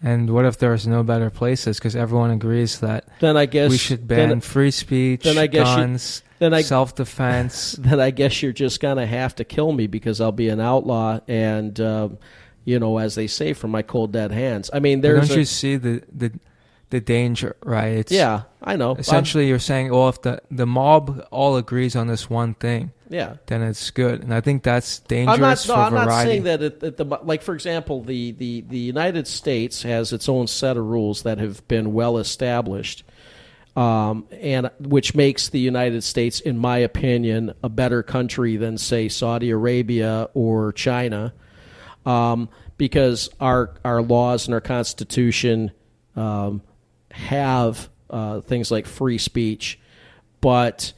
and 0.03 0.29
what 0.29 0.45
if 0.45 0.59
there's 0.59 0.87
no 0.87 1.03
better 1.03 1.31
places? 1.31 1.79
Because 1.79 1.97
everyone 1.97 2.31
agrees 2.31 2.81
that 2.81 3.09
Then 3.21 3.35
I 3.39 3.47
guess 3.47 3.71
we 3.71 3.79
should 3.79 4.07
ban 4.07 4.29
then- 4.29 4.41
free 4.43 4.71
speech, 4.71 5.23
then 5.25 5.39
I 5.39 5.47
guess 5.47 5.67
you- 5.71 5.77
guns, 5.77 6.23
then 6.39 6.53
I- 6.53 6.61
self-defense. 6.63 7.73
Then 7.81 7.99
I 7.99 8.11
guess 8.11 8.43
you're 8.43 8.53
just 8.53 8.81
going 8.81 8.99
to 8.99 9.07
have 9.07 9.35
to 9.37 9.45
kill 9.45 9.73
me 9.73 9.87
because 9.87 10.21
I'll 10.21 10.33
be 10.33 10.51
an 10.51 10.61
outlaw, 10.61 11.21
and 11.27 11.81
um, 11.81 12.19
you 12.67 12.79
know, 12.79 12.99
as 12.99 13.15
they 13.15 13.27
say, 13.27 13.55
from 13.55 13.71
my 13.71 13.81
cold 13.81 14.13
dead 14.13 14.33
hands. 14.33 14.69
I 14.71 14.81
mean, 14.81 15.01
But 15.01 15.13
don't 15.15 15.31
a- 15.31 15.39
you 15.39 15.45
see 15.47 15.77
the 15.77 16.03
the 16.13 16.31
the 16.91 17.01
danger, 17.01 17.57
right? 17.65 17.89
It's 17.99 18.13
Yeah, 18.13 18.43
I 18.63 18.77
know. 18.77 18.95
Essentially, 18.95 19.49
you're 19.49 19.59
saying, 19.59 19.91
well, 19.91 20.09
if 20.09 20.23
the 20.23 20.41
the 20.51 20.67
mob 20.67 21.27
all 21.31 21.57
agrees 21.57 21.97
on 21.97 22.07
this 22.07 22.31
one 22.31 22.55
thing, 22.55 22.93
Yeah. 23.11 23.37
then 23.47 23.63
it's 23.63 23.91
good, 23.91 24.23
and 24.23 24.33
I 24.33 24.41
think 24.41 24.63
that's 24.63 25.01
dangerous 25.01 25.69
I'm 25.69 25.77
not. 25.77 25.93
No, 25.93 25.99
I'm 25.99 26.07
variety. 26.07 26.09
not 26.11 26.23
saying 26.23 26.43
that. 26.45 26.63
It, 26.63 26.83
it, 26.83 26.97
the, 26.97 27.05
like 27.05 27.43
for 27.43 27.55
example, 27.55 28.03
the, 28.05 28.33
the 28.33 28.61
the 28.69 28.79
United 28.79 29.27
States 29.27 29.83
has 29.83 30.13
its 30.13 30.29
own 30.29 30.47
set 30.47 30.77
of 30.77 30.85
rules 30.85 31.23
that 31.23 31.39
have 31.39 31.67
been 31.67 31.93
well 31.93 32.19
established, 32.19 33.03
um, 33.75 34.27
and 34.31 34.71
which 34.79 35.15
makes 35.15 35.49
the 35.49 35.61
United 35.61 36.03
States, 36.05 36.39
in 36.41 36.57
my 36.57 36.79
opinion, 36.79 37.53
a 37.65 37.69
better 37.69 38.03
country 38.05 38.57
than 38.57 38.79
say 38.79 39.09
Saudi 39.09 39.51
Arabia 39.51 40.29
or 40.35 40.73
China, 40.73 41.35
um, 42.07 42.49
because 42.77 43.29
our 43.41 43.75
our 43.85 44.03
laws 44.03 44.47
and 44.47 44.55
our 44.55 44.61
constitution 44.61 45.73
um, 46.15 46.63
have 47.17 47.89
uh, 48.11 48.41
things 48.41 48.71
like 48.71 48.87
free 48.87 49.19
speech, 49.19 49.79
but 50.41 50.93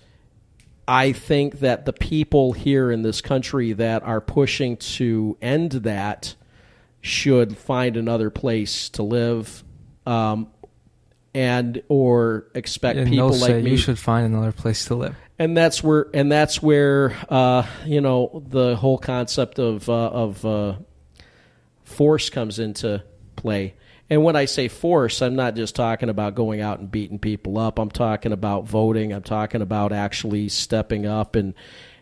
I 0.87 1.13
think 1.13 1.61
that 1.61 1.85
the 1.85 1.93
people 1.93 2.53
here 2.53 2.91
in 2.91 3.03
this 3.03 3.21
country 3.21 3.73
that 3.75 4.03
are 4.03 4.21
pushing 4.21 4.77
to 4.79 5.37
end 5.41 5.73
that 5.73 6.35
should 7.01 7.57
find 7.57 7.97
another 7.97 8.31
place 8.31 8.89
to 8.91 9.03
live, 9.03 9.63
um, 10.07 10.49
and 11.35 11.83
or 11.89 12.47
expect 12.55 12.99
and 12.99 13.09
people 13.09 13.31
like 13.31 13.63
me. 13.63 13.71
you 13.71 13.77
should 13.77 13.99
find 13.99 14.27
another 14.27 14.53
place 14.53 14.87
to 14.87 14.95
live. 14.95 15.15
and 15.39 15.57
that's 15.57 15.83
where 15.83 16.09
and 16.13 16.33
that's 16.33 16.63
where 16.63 17.15
uh, 17.29 17.67
you 17.85 18.01
know 18.01 18.43
the 18.49 18.75
whole 18.77 18.99
concept 18.99 19.59
of 19.59 19.89
uh, 19.89 19.93
of 19.93 20.45
uh, 20.45 20.75
force 21.85 22.31
comes 22.31 22.59
into 22.59 23.03
play. 23.37 23.75
And 24.11 24.25
when 24.25 24.37
I 24.37 24.47
say 24.47 24.69
force, 24.69 25.21
I'm 25.21 25.37
not 25.37 25.55
just 25.55 25.77
talking 25.77 26.09
about 26.09 26.35
going 26.35 26.61
out 26.61 26.79
and 26.79 26.91
beating 26.91 27.19
people 27.19 27.59
up. 27.59 27.79
I'm 27.79 27.91
talking 27.91 28.33
about 28.33 28.67
voting. 28.67 29.13
I'm 29.13 29.23
talking 29.23 29.61
about 29.61 29.93
actually 29.93 30.49
stepping 30.49 31.07
up 31.07 31.37
and 31.37 31.55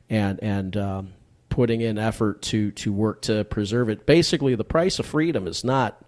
and 0.08 0.40
and 0.42 0.76
um, 0.76 1.12
putting 1.48 1.80
in 1.80 1.98
effort 1.98 2.42
to 2.42 2.70
to 2.72 2.92
work 2.92 3.22
to 3.22 3.44
preserve 3.44 3.88
it. 3.88 4.06
Basically, 4.06 4.54
the 4.54 4.64
price 4.64 4.98
of 4.98 5.06
freedom 5.06 5.48
is 5.48 5.64
not 5.64 6.00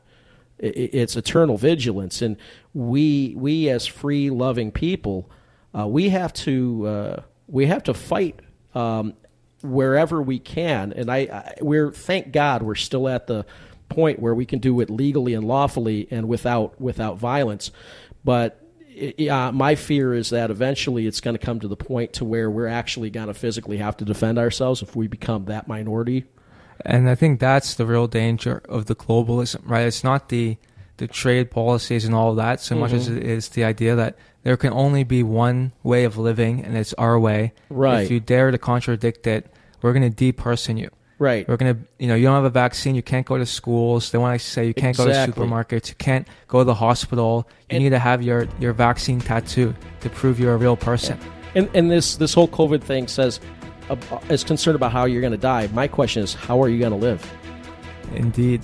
it's 0.59 1.17
eternal 1.17 1.57
vigilance, 1.57 2.23
and 2.23 2.37
we 2.75 3.35
we 3.37 3.69
as 3.69 3.87
free 3.87 4.31
loving 4.31 4.71
people, 4.71 5.31
uh, 5.77 5.87
we 5.87 6.11
have 6.11 6.33
to 6.33 6.87
uh, 6.87 7.23
we 7.47 7.67
have 7.67 7.83
to 7.85 7.95
fight 7.95 8.41
um, 8.75 9.15
wherever 9.63 10.21
we 10.21 10.39
can. 10.39 10.93
And 10.93 11.11
I, 11.11 11.19
I 11.19 11.55
we're 11.61 11.91
thank 11.93 12.33
God 12.33 12.63
we're 12.63 12.75
still 12.75 13.09
at 13.09 13.27
the 13.27 13.47
point 13.89 14.19
where 14.21 14.35
we 14.35 14.45
can 14.47 14.59
do 14.59 14.81
it 14.81 14.91
legally 14.91 15.35
and 15.35 15.47
lawfully 15.47 16.07
and 16.11 16.29
without 16.29 16.81
without 16.81 17.19
violence. 17.19 17.71
But 18.25 18.63
yeah, 19.17 19.51
my 19.53 19.75
fear 19.77 20.13
is 20.13 20.31
that 20.31 20.51
eventually 20.51 21.07
it's 21.07 21.21
going 21.21 21.37
to 21.37 21.45
come 21.45 21.61
to 21.61 21.69
the 21.69 21.77
point 21.77 22.13
to 22.15 22.25
where 22.25 22.51
we're 22.51 22.67
actually 22.67 23.11
going 23.11 23.29
to 23.29 23.35
physically 23.35 23.77
have 23.79 23.97
to 23.99 24.05
defend 24.05 24.39
ourselves 24.39 24.83
if 24.83 24.97
we 24.97 25.07
become 25.07 25.45
that 25.47 25.69
minority. 25.69 26.25
And 26.85 27.09
I 27.09 27.15
think 27.15 27.41
that's 27.41 27.75
the 27.75 27.87
real 27.87 28.07
danger 28.07 28.63
of 28.69 28.87
the 28.87 28.95
globalism, 28.95 29.61
right? 29.65 29.87
It's 29.87 30.05
not 30.05 30.29
the 30.29 30.57
the 30.99 31.07
trade 31.07 31.49
policies 31.53 32.05
and 32.05 32.13
all 32.13 32.35
that 32.35 32.61
so 32.61 32.75
much 32.75 32.93
as 32.93 33.09
Mhm. 33.09 33.19
it 33.19 33.23
is 33.23 33.51
the 33.51 33.63
idea 33.63 33.95
that 33.95 34.17
there 34.43 34.57
can 34.57 34.73
only 34.73 35.05
be 35.05 35.23
one 35.23 35.71
way 35.85 36.03
of 36.03 36.19
living 36.19 36.65
and 36.65 36.77
it's 36.77 36.93
our 36.95 37.17
way. 37.21 37.53
Right. 37.71 38.03
If 38.03 38.11
you 38.11 38.19
dare 38.19 38.51
to 38.51 38.59
contradict 38.59 39.25
it, 39.29 39.47
we're 39.81 39.93
going 39.93 40.13
to 40.13 40.33
deperson 40.33 40.77
you. 40.77 40.91
Right. 41.19 41.49
We're 41.49 41.57
going 41.57 41.75
to, 41.75 41.81
you 41.99 42.07
know, 42.07 42.15
you 42.15 42.25
don't 42.25 42.37
have 42.37 42.45
a 42.45 42.51
vaccine, 42.51 42.95
you 42.95 43.03
can't 43.03 43.27
go 43.27 43.39
to 43.39 43.47
schools. 43.47 44.13
They 44.13 44.19
want 44.19 44.39
to 44.41 44.47
say 44.47 44.67
you 44.67 44.75
can't 44.75 44.97
go 44.97 45.07
to 45.07 45.13
supermarkets, 45.13 45.89
you 45.89 45.97
can't 45.97 46.29
go 46.47 46.59
to 46.61 46.65
the 46.65 46.75
hospital. 46.75 47.49
You 47.71 47.81
need 47.81 47.91
to 47.91 47.99
have 47.99 48.23
your, 48.23 48.47
your 48.61 48.73
vaccine 48.73 49.21
tattoo 49.21 49.75
to 50.01 50.11
prove 50.11 50.39
you're 50.39 50.55
a 50.55 50.59
real 50.59 50.77
person. 50.77 51.19
And 51.55 51.69
and 51.75 51.91
this 51.91 52.17
this 52.17 52.35
whole 52.35 52.49
COVID 52.49 52.83
thing 52.83 53.09
says 53.09 53.41
uh, 53.91 53.97
is 54.29 54.45
concerned 54.45 54.77
about 54.77 54.93
how 54.93 55.07
you're 55.07 55.21
going 55.21 55.33
to 55.33 55.39
die. 55.39 55.69
My 55.73 55.89
question 55.89 56.23
is, 56.23 56.35
how 56.35 56.63
are 56.63 56.69
you 56.69 56.79
going 56.79 56.93
to 56.93 56.99
live? 56.99 57.27
Indeed. 58.15 58.63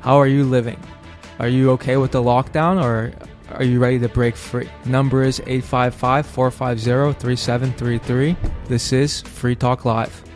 How 0.00 0.16
are 0.16 0.26
you 0.26 0.44
living? 0.44 0.78
Are 1.38 1.48
you 1.48 1.70
okay 1.72 1.96
with 1.96 2.12
the 2.12 2.22
lockdown 2.22 2.82
or 2.82 3.12
are 3.54 3.64
you 3.64 3.80
ready 3.80 3.98
to 3.98 4.08
break 4.08 4.36
free? 4.36 4.68
Number 4.84 5.22
is 5.22 5.40
855 5.40 6.26
450 6.26 7.18
3733. 7.20 8.36
This 8.68 8.92
is 8.92 9.22
Free 9.22 9.56
Talk 9.56 9.84
Live. 9.84 10.27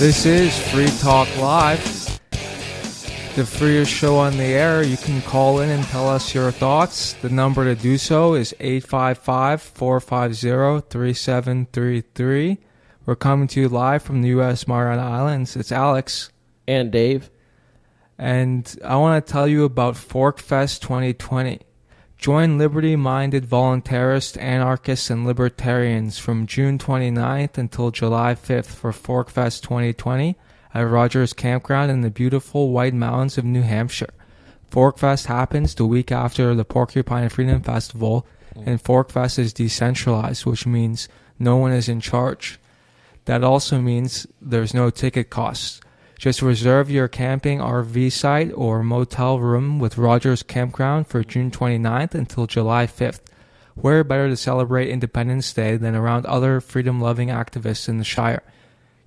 This 0.00 0.24
is 0.24 0.58
Free 0.70 0.88
Talk 1.00 1.28
Live, 1.36 1.84
the 3.36 3.44
freest 3.44 3.92
show 3.92 4.16
on 4.16 4.38
the 4.38 4.44
air. 4.44 4.82
You 4.82 4.96
can 4.96 5.20
call 5.20 5.60
in 5.60 5.68
and 5.68 5.84
tell 5.84 6.08
us 6.08 6.34
your 6.34 6.50
thoughts. 6.50 7.12
The 7.12 7.28
number 7.28 7.64
to 7.64 7.74
do 7.78 7.98
so 7.98 8.32
is 8.32 8.54
855 8.60 9.60
450 9.60 10.88
3733. 10.88 12.58
We're 13.04 13.14
coming 13.14 13.46
to 13.48 13.60
you 13.60 13.68
live 13.68 14.02
from 14.02 14.22
the 14.22 14.28
U.S. 14.28 14.66
Mariana 14.66 15.02
Islands. 15.02 15.54
It's 15.54 15.70
Alex. 15.70 16.32
And 16.66 16.90
Dave. 16.90 17.28
And 18.16 18.74
I 18.82 18.96
want 18.96 19.26
to 19.26 19.30
tell 19.30 19.46
you 19.46 19.64
about 19.64 19.96
Forkfest 19.96 20.80
2020. 20.80 21.60
Join 22.20 22.58
liberty 22.58 22.96
minded 22.96 23.46
voluntarists, 23.46 24.36
anarchists, 24.38 25.08
and 25.08 25.26
libertarians 25.26 26.18
from 26.18 26.46
June 26.46 26.76
29th 26.76 27.56
until 27.56 27.90
July 27.90 28.34
5th 28.34 28.66
for 28.66 28.92
Forkfest 28.92 29.62
2020 29.62 30.36
at 30.74 30.82
Rogers 30.82 31.32
Campground 31.32 31.90
in 31.90 32.02
the 32.02 32.10
beautiful 32.10 32.72
White 32.72 32.92
Mountains 32.92 33.38
of 33.38 33.46
New 33.46 33.62
Hampshire. 33.62 34.12
Forkfest 34.70 35.26
happens 35.26 35.74
the 35.74 35.86
week 35.86 36.12
after 36.12 36.54
the 36.54 36.62
Porcupine 36.62 37.30
Freedom 37.30 37.62
Festival, 37.62 38.26
and 38.66 38.84
Forkfest 38.84 39.38
is 39.38 39.54
decentralized, 39.54 40.44
which 40.44 40.66
means 40.66 41.08
no 41.38 41.56
one 41.56 41.72
is 41.72 41.88
in 41.88 42.02
charge. 42.02 42.60
That 43.24 43.42
also 43.42 43.80
means 43.80 44.26
there's 44.42 44.74
no 44.74 44.90
ticket 44.90 45.30
costs. 45.30 45.80
Just 46.20 46.42
reserve 46.42 46.90
your 46.90 47.08
camping 47.08 47.60
RV 47.60 48.12
site 48.12 48.52
or 48.54 48.82
motel 48.82 49.38
room 49.40 49.78
with 49.78 49.96
Rogers 49.96 50.42
Campground 50.42 51.06
for 51.06 51.24
June 51.24 51.50
29th 51.50 52.12
until 52.12 52.46
July 52.46 52.86
5th. 52.86 53.20
Where 53.74 54.04
better 54.04 54.28
to 54.28 54.36
celebrate 54.36 54.90
Independence 54.90 55.50
Day 55.50 55.78
than 55.78 55.94
around 55.94 56.26
other 56.26 56.60
freedom 56.60 57.00
loving 57.00 57.28
activists 57.28 57.88
in 57.88 57.96
the 57.96 58.04
Shire? 58.04 58.42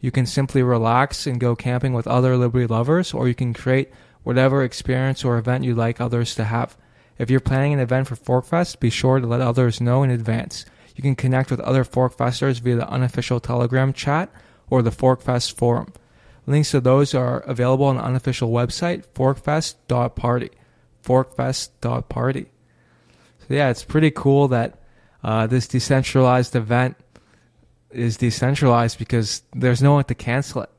You 0.02 0.10
can 0.10 0.26
simply 0.26 0.64
relax 0.64 1.28
and 1.28 1.40
go 1.40 1.56
camping 1.56 1.94
with 1.94 2.08
other 2.08 2.36
liberty 2.36 2.66
lovers, 2.66 3.14
or 3.14 3.28
you 3.28 3.36
can 3.36 3.54
create 3.54 3.92
whatever 4.24 4.64
experience 4.64 5.24
or 5.24 5.38
event 5.38 5.66
you'd 5.66 5.78
like 5.78 6.02
others 6.02 6.34
to 6.34 6.46
have. 6.46 6.76
If 7.20 7.30
you're 7.30 7.40
planning 7.40 7.74
an 7.74 7.80
event 7.80 8.08
for 8.08 8.16
Forkfest, 8.16 8.80
be 8.80 8.90
sure 8.90 9.20
to 9.20 9.28
let 9.28 9.40
others 9.40 9.80
know 9.80 10.02
in 10.02 10.10
advance. 10.10 10.66
You 10.96 11.04
can 11.04 11.16
connect 11.16 11.52
with 11.52 11.60
other 11.60 11.86
Forkfesters 11.86 12.60
via 12.60 12.78
the 12.78 12.90
unofficial 12.90 13.40
Telegram 13.40 13.94
chat 13.94 14.32
or 14.68 14.82
the 14.82 14.90
Forkfest 14.90 15.54
forum. 15.54 15.94
Links 16.46 16.72
to 16.72 16.82
those 16.82 17.14
are 17.14 17.40
available 17.42 17.86
on 17.86 17.98
the 17.98 18.04
unofficial 18.04 18.50
website, 18.50 19.06
forkfest.party. 19.14 20.50
Forkfest.party. 21.04 22.46
So, 23.40 23.54
yeah, 23.54 23.70
it's 23.70 23.84
pretty 23.84 24.12
cool 24.12 24.50
that 24.50 24.82
uh, 25.24 25.48
this 25.48 25.68
decentralized 25.68 26.56
event 26.56 26.98
is 27.92 28.18
decentralized 28.18 29.00
because 29.00 29.44
there's 29.54 29.82
no 29.82 29.94
one 29.94 30.04
to 30.06 30.16
cancel 30.16 30.64
it. 30.64 30.70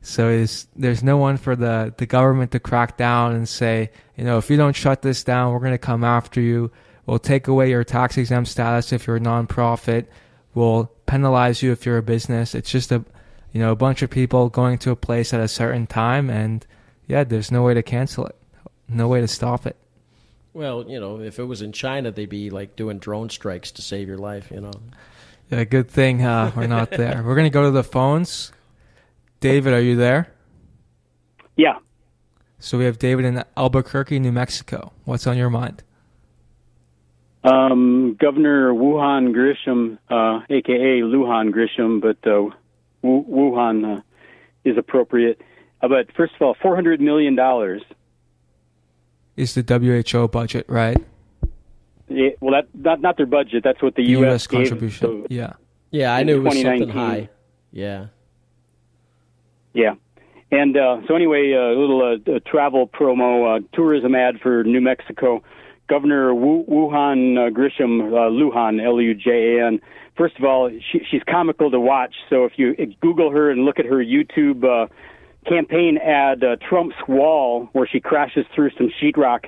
So 0.00 0.28
is 0.28 0.66
there's 0.74 1.04
no 1.04 1.16
one 1.16 1.36
for 1.36 1.54
the, 1.54 1.94
the 1.96 2.06
government 2.06 2.50
to 2.52 2.60
crack 2.60 2.96
down 2.96 3.34
and 3.36 3.48
say, 3.48 3.90
you 4.16 4.24
know, 4.24 4.36
if 4.38 4.50
you 4.50 4.56
don't 4.56 4.74
shut 4.74 5.02
this 5.02 5.22
down, 5.22 5.52
we're 5.52 5.60
going 5.60 5.72
to 5.72 5.78
come 5.78 6.02
after 6.02 6.40
you. 6.40 6.72
We'll 7.06 7.20
take 7.20 7.46
away 7.46 7.70
your 7.70 7.84
tax 7.84 8.16
exempt 8.16 8.50
status 8.50 8.92
if 8.92 9.06
you're 9.06 9.16
a 9.16 9.20
nonprofit. 9.20 10.06
We'll 10.54 10.86
penalize 11.06 11.62
you 11.62 11.70
if 11.70 11.86
you're 11.86 11.98
a 11.98 12.02
business. 12.02 12.54
It's 12.54 12.70
just 12.70 12.90
a 12.90 13.04
you 13.52 13.60
know, 13.60 13.70
a 13.70 13.76
bunch 13.76 14.02
of 14.02 14.10
people 14.10 14.48
going 14.48 14.78
to 14.78 14.90
a 14.90 14.96
place 14.96 15.32
at 15.32 15.40
a 15.40 15.48
certain 15.48 15.86
time, 15.86 16.30
and 16.30 16.66
yeah, 17.06 17.24
there's 17.24 17.50
no 17.50 17.62
way 17.62 17.74
to 17.74 17.82
cancel 17.82 18.26
it, 18.26 18.36
no 18.88 19.08
way 19.08 19.20
to 19.20 19.28
stop 19.28 19.66
it. 19.66 19.76
Well, 20.54 20.84
you 20.88 21.00
know, 21.00 21.20
if 21.20 21.38
it 21.38 21.44
was 21.44 21.62
in 21.62 21.72
China, 21.72 22.10
they'd 22.10 22.28
be 22.28 22.50
like 22.50 22.76
doing 22.76 22.98
drone 22.98 23.30
strikes 23.30 23.70
to 23.72 23.82
save 23.82 24.08
your 24.08 24.18
life. 24.18 24.50
You 24.50 24.60
know. 24.60 24.72
Yeah, 25.50 25.64
good 25.64 25.90
thing 25.90 26.22
uh, 26.22 26.52
we're 26.56 26.66
not 26.66 26.90
there. 26.92 27.22
we're 27.24 27.36
gonna 27.36 27.50
go 27.50 27.64
to 27.64 27.70
the 27.70 27.84
phones. 27.84 28.52
David, 29.40 29.72
are 29.74 29.80
you 29.80 29.96
there? 29.96 30.32
Yeah. 31.56 31.78
So 32.58 32.78
we 32.78 32.84
have 32.84 32.98
David 32.98 33.24
in 33.24 33.42
Albuquerque, 33.56 34.18
New 34.20 34.30
Mexico. 34.30 34.92
What's 35.04 35.26
on 35.26 35.36
your 35.36 35.50
mind? 35.50 35.82
Um, 37.44 38.14
Governor 38.20 38.72
Wuhan 38.72 39.34
Grisham, 39.34 39.98
uh, 40.08 40.44
aka 40.48 41.00
Lujan 41.00 41.50
Grisham, 41.52 42.00
but 42.00 42.24
uh, 42.24 42.50
Wuhan 43.02 43.98
uh, 43.98 44.00
is 44.64 44.78
appropriate. 44.78 45.40
Uh, 45.80 45.88
but 45.88 46.12
first 46.16 46.34
of 46.34 46.42
all, 46.42 46.56
four 46.60 46.74
hundred 46.74 47.00
million 47.00 47.34
dollars 47.34 47.82
is 49.36 49.54
the 49.54 49.62
WHO 49.62 50.28
budget, 50.28 50.66
right? 50.68 50.96
Yeah, 52.08 52.30
well, 52.40 52.52
that 52.52 52.68
not 52.74 53.00
not 53.00 53.16
their 53.16 53.26
budget. 53.26 53.64
That's 53.64 53.82
what 53.82 53.94
the, 53.94 54.04
the 54.04 54.10
U.S. 54.10 54.22
U.S. 54.22 54.46
contribution. 54.46 55.22
So, 55.22 55.26
yeah, 55.30 55.54
yeah, 55.90 56.14
I 56.14 56.22
knew 56.22 56.36
it 56.36 56.44
was 56.44 56.60
something 56.60 56.88
high. 56.88 57.28
Yeah, 57.72 58.06
yeah. 59.72 59.94
And 60.50 60.76
uh, 60.76 61.00
so 61.08 61.14
anyway, 61.14 61.52
a 61.52 61.78
little 61.78 62.18
uh, 62.26 62.38
travel 62.46 62.86
promo, 62.86 63.56
uh, 63.56 63.66
tourism 63.72 64.14
ad 64.14 64.38
for 64.40 64.62
New 64.64 64.82
Mexico. 64.82 65.42
Governor 65.88 66.32
Wuhan 66.32 67.38
uh, 67.38 67.50
Grisham, 67.50 68.12
uh, 68.12 68.30
Lujan, 68.30 68.82
L-U-J-A-N. 68.82 69.80
First 70.16 70.36
of 70.38 70.44
all, 70.44 70.70
she, 70.70 71.00
she's 71.10 71.22
comical 71.28 71.70
to 71.70 71.80
watch. 71.80 72.14
So 72.28 72.44
if 72.44 72.52
you 72.56 72.74
Google 73.00 73.30
her 73.30 73.50
and 73.50 73.64
look 73.64 73.78
at 73.78 73.86
her 73.86 73.96
YouTube 74.04 74.64
uh, 74.64 74.88
campaign 75.48 75.98
ad, 75.98 76.44
uh, 76.44 76.56
Trump's 76.68 76.96
Wall, 77.08 77.68
where 77.72 77.88
she 77.90 78.00
crashes 78.00 78.44
through 78.54 78.70
some 78.76 78.90
sheetrock 79.00 79.46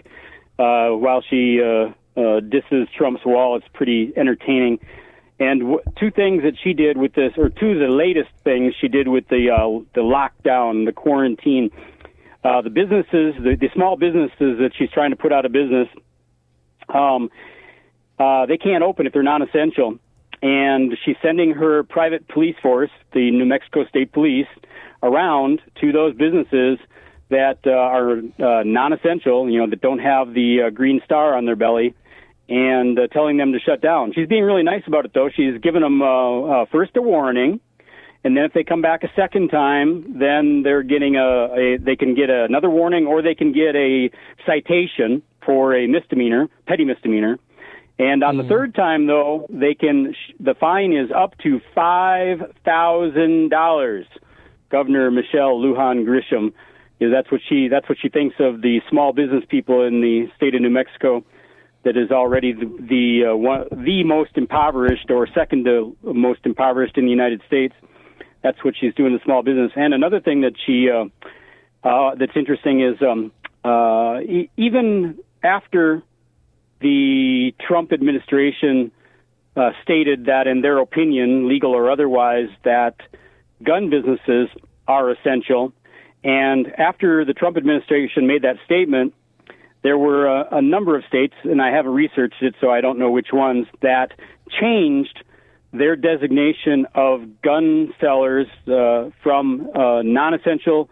uh, 0.59 0.97
while 0.97 1.23
she 1.29 1.61
uh, 1.61 1.93
uh, 2.19 2.41
disses 2.41 2.89
Trump's 2.97 3.25
wall, 3.25 3.57
it's 3.57 3.67
pretty 3.75 4.13
entertaining. 4.17 4.79
And 5.39 5.61
w- 5.61 5.81
two 5.99 6.11
things 6.11 6.45
that 6.45 6.55
she 6.63 6.73
did 6.73 6.97
with 6.97 7.13
this, 7.15 7.33
or 7.37 7.49
two 7.51 7.73
of 7.73 7.79
the 7.81 7.89
latest 7.89 8.31
things 8.45 8.73
she 8.81 8.89
did 8.89 9.09
with 9.09 9.29
the 9.29 9.51
uh, 9.51 9.85
the 9.95 10.01
lockdown, 10.01 10.87
the 10.87 10.93
quarantine, 10.93 11.71
uh, 12.45 12.63
the 12.63 12.71
businesses, 12.71 13.35
the, 13.43 13.57
the 13.61 13.69
small 13.75 13.97
businesses 13.97 14.59
that 14.59 14.71
she's 14.79 14.91
trying 14.91 15.11
to 15.11 15.17
put 15.17 15.33
out 15.33 15.45
of 15.45 15.53
business 15.53 15.89
um, 16.89 17.31
uh, 18.19 18.47
they 18.47 18.57
can't 18.57 18.83
open 18.83 19.07
if 19.07 19.13
they're 19.13 19.23
non-essential. 19.23 19.99
And 20.45 20.93
she's 21.03 21.17
sending 21.23 21.53
her 21.53 21.85
private 21.85 22.29
police 22.29 22.55
force, 22.61 22.91
the 23.15 23.31
New 23.31 23.47
Mexico 23.47 23.87
State 23.87 24.13
Police, 24.13 24.47
around 25.03 25.63
to 25.81 25.91
those 25.91 26.15
businesses 26.15 26.79
that 27.31 27.61
uh, 27.67 27.71
are 27.71 28.19
uh, 28.19 28.63
non-essential, 28.63 29.49
you 29.49 29.59
know, 29.59 29.71
that 29.71 29.81
don't 29.81 30.01
have 30.01 30.35
the 30.35 30.65
uh, 30.67 30.71
green 30.71 31.01
star 31.03 31.35
on 31.35 31.47
their 31.47 31.57
belly, 31.57 31.95
and 32.51 32.99
uh, 32.99 33.07
telling 33.07 33.39
them 33.39 33.53
to 33.53 33.59
shut 33.59 33.81
down. 33.81 34.13
She's 34.15 34.29
being 34.29 34.45
really 34.45 34.63
nice 34.63 34.83
about 34.87 35.07
it, 35.07 35.13
though. 35.15 35.31
She's 35.35 35.59
given 35.63 35.81
them 35.81 36.03
uh, 36.03 36.43
uh, 36.43 36.67
first 36.71 36.95
a 36.97 37.01
warning, 37.01 37.59
and 38.23 38.37
then 38.37 38.45
if 38.45 38.53
they 38.53 38.65
come 38.65 38.83
back 38.83 39.03
a 39.03 39.11
second 39.17 39.49
time, 39.49 40.19
then 40.19 40.63
they're 40.63 40.83
getting 40.83 41.17
a, 41.17 41.55
a 41.55 41.79
they 41.79 41.97
can 41.97 42.15
get 42.15 42.29
another 42.29 42.69
warning, 42.69 43.07
or 43.07 43.23
they 43.23 43.35
can 43.35 43.55
get 43.55 43.75
a 43.77 44.11
citation 44.45 45.23
for 45.47 45.75
a 45.75 45.87
misdemeanor, 45.87 46.49
petty 46.67 46.85
misdemeanor. 46.85 47.39
And 47.99 48.25
on 48.25 48.37
mm. 48.37 48.43
the 48.43 48.49
third 48.49 48.75
time, 48.75 49.07
though, 49.07 49.47
they 49.49 49.75
can 49.75 50.15
the 50.41 50.55
fine 50.55 50.93
is 50.93 51.11
up 51.15 51.39
to 51.39 51.61
five 51.75 52.39
thousand 52.65 53.51
dollars. 53.51 54.07
Governor 54.71 55.11
Michelle 55.11 55.61
Lujan 55.61 56.05
Grisham, 56.05 56.53
is 56.99 57.13
that's 57.13 57.31
what 57.31 57.41
she 57.49 57.69
that's 57.69 57.89
what 57.89 57.99
she 58.01 58.09
thinks 58.09 58.37
of 58.41 58.63
the 58.63 58.81
small 58.91 59.13
business 59.13 59.45
people 59.49 59.85
in 59.85 60.01
the 60.01 60.27
state 60.37 60.55
of 60.55 60.63
New 60.63 60.71
Mexico. 60.71 61.25
That 61.85 61.97
is 61.97 62.11
already 62.11 62.53
the 62.53 62.65
the, 62.65 63.31
uh, 63.31 63.37
one, 63.37 63.67
the 63.71 64.05
most 64.05 64.31
impoverished, 64.37 65.11
or 65.11 65.29
second 65.35 65.65
to 65.67 65.97
most 66.03 66.41
impoverished 66.45 66.97
in 66.97 67.05
the 67.05 67.11
United 67.11 67.43
States. 67.47 67.75
That's 68.43 68.63
what 68.65 68.75
she's 68.79 68.95
doing 68.95 69.17
to 69.17 69.23
small 69.25 69.43
business. 69.43 69.71
And 69.77 69.95
another 69.95 70.21
thing 70.21 70.41
that 70.41 70.55
she 70.67 70.89
uh, 70.91 71.07
uh, 71.87 72.15
that's 72.15 72.37
interesting 72.37 72.81
is 72.83 72.97
um, 73.03 73.33
uh, 73.65 74.21
e- 74.21 74.51
even 74.57 75.19
after 75.43 76.03
the 76.85 77.55
Trump 77.67 77.95
administration 77.95 78.93
uh, 79.57 79.71
stated 79.83 80.27
that, 80.27 80.47
in 80.47 80.61
their 80.61 80.79
opinion, 80.79 81.49
legal 81.49 81.73
or 81.73 81.91
otherwise, 81.91 82.49
that 82.63 82.97
gun 83.63 83.89
businesses 83.89 84.51
are 84.87 85.11
essential. 85.11 85.73
And 86.23 86.71
after 86.79 87.25
the 87.25 87.33
Trump 87.33 87.57
administration 87.57 88.27
made 88.27 88.43
that 88.43 88.57
statement, 88.67 89.15
there 89.83 89.97
were 89.97 90.27
a, 90.27 90.59
a 90.59 90.63
number 90.63 90.95
of 90.95 91.05
states, 91.09 91.35
and 91.43 91.63
I 91.63 91.71
haven't 91.71 91.95
researched 91.95 92.43
it, 92.43 92.55
so 92.61 92.71
I 92.71 92.83
don't 92.83 92.99
know 92.99 93.11
which 93.11 93.29
ones, 93.33 93.67
that 93.81 94.13
changed 94.61 95.25
their 95.73 95.97
designation 95.97 96.87
of 96.95 97.41
gun 97.41 97.95
sellers 97.99 98.47
uh, 98.69 99.09
from 99.23 99.71
uh, 99.75 100.03
non 100.03 100.35
essential 100.35 100.91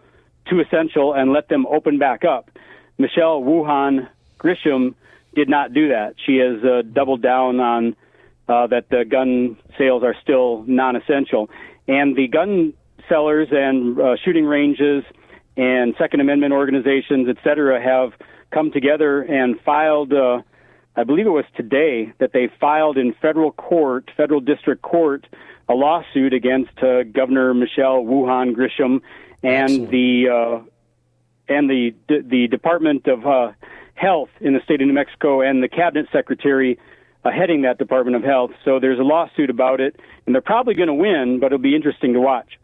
to 0.48 0.60
essential 0.60 1.12
and 1.12 1.34
let 1.34 1.48
them 1.50 1.66
open 1.66 1.98
back 1.98 2.24
up. 2.24 2.50
Michelle 2.96 3.42
Wuhan 3.42 4.08
Grisham 4.40 4.94
did 5.34 5.48
not 5.48 5.72
do 5.72 5.88
that. 5.88 6.14
She 6.24 6.36
has 6.36 6.62
uh, 6.64 6.82
doubled 6.82 7.22
down 7.22 7.60
on 7.60 7.96
uh, 8.48 8.66
that 8.68 8.88
the 8.90 9.04
gun 9.04 9.56
sales 9.78 10.02
are 10.02 10.14
still 10.22 10.64
non 10.66 10.96
essential. 10.96 11.48
And 11.88 12.16
the 12.16 12.28
gun 12.28 12.74
sellers 13.08 13.48
and 13.50 13.98
uh, 14.00 14.16
shooting 14.24 14.44
ranges 14.44 15.04
and 15.56 15.94
Second 15.98 16.20
Amendment 16.20 16.52
organizations, 16.52 17.28
et 17.28 17.36
cetera, 17.44 17.82
have 17.82 18.12
come 18.50 18.70
together 18.70 19.22
and 19.22 19.60
filed. 19.60 20.12
Uh, 20.12 20.42
I 20.96 21.04
believe 21.04 21.26
it 21.26 21.30
was 21.30 21.44
today 21.56 22.12
that 22.18 22.32
they 22.32 22.50
filed 22.60 22.98
in 22.98 23.14
federal 23.20 23.52
court, 23.52 24.10
federal 24.16 24.40
district 24.40 24.82
court, 24.82 25.26
a 25.68 25.74
lawsuit 25.74 26.34
against 26.34 26.76
uh, 26.82 27.04
Governor 27.04 27.54
Michelle 27.54 28.04
Wuhan 28.04 28.54
Grisham 28.54 29.00
and 29.42 29.70
Excellent. 29.70 29.90
the 29.90 30.28
uh, 30.28 30.60
and 31.48 31.68
the 31.68 31.94
the 32.08 32.46
Department 32.48 33.06
of 33.06 33.26
uh, 33.26 33.52
Health 33.94 34.30
in 34.40 34.54
the 34.54 34.60
state 34.64 34.80
of 34.80 34.86
New 34.86 34.94
Mexico 34.94 35.40
and 35.40 35.62
the 35.62 35.68
cabinet 35.68 36.06
secretary 36.12 36.78
uh, 37.24 37.30
heading 37.30 37.62
that 37.62 37.78
Department 37.78 38.16
of 38.16 38.22
Health. 38.22 38.50
So 38.64 38.80
there's 38.80 38.98
a 38.98 39.04
lawsuit 39.04 39.50
about 39.50 39.80
it, 39.80 39.96
and 40.26 40.34
they're 40.34 40.42
probably 40.42 40.74
going 40.74 40.88
to 40.88 40.94
win, 40.94 41.38
but 41.40 41.46
it'll 41.46 41.58
be 41.58 41.76
interesting 41.76 42.14
to 42.14 42.20
watch. 42.20 42.58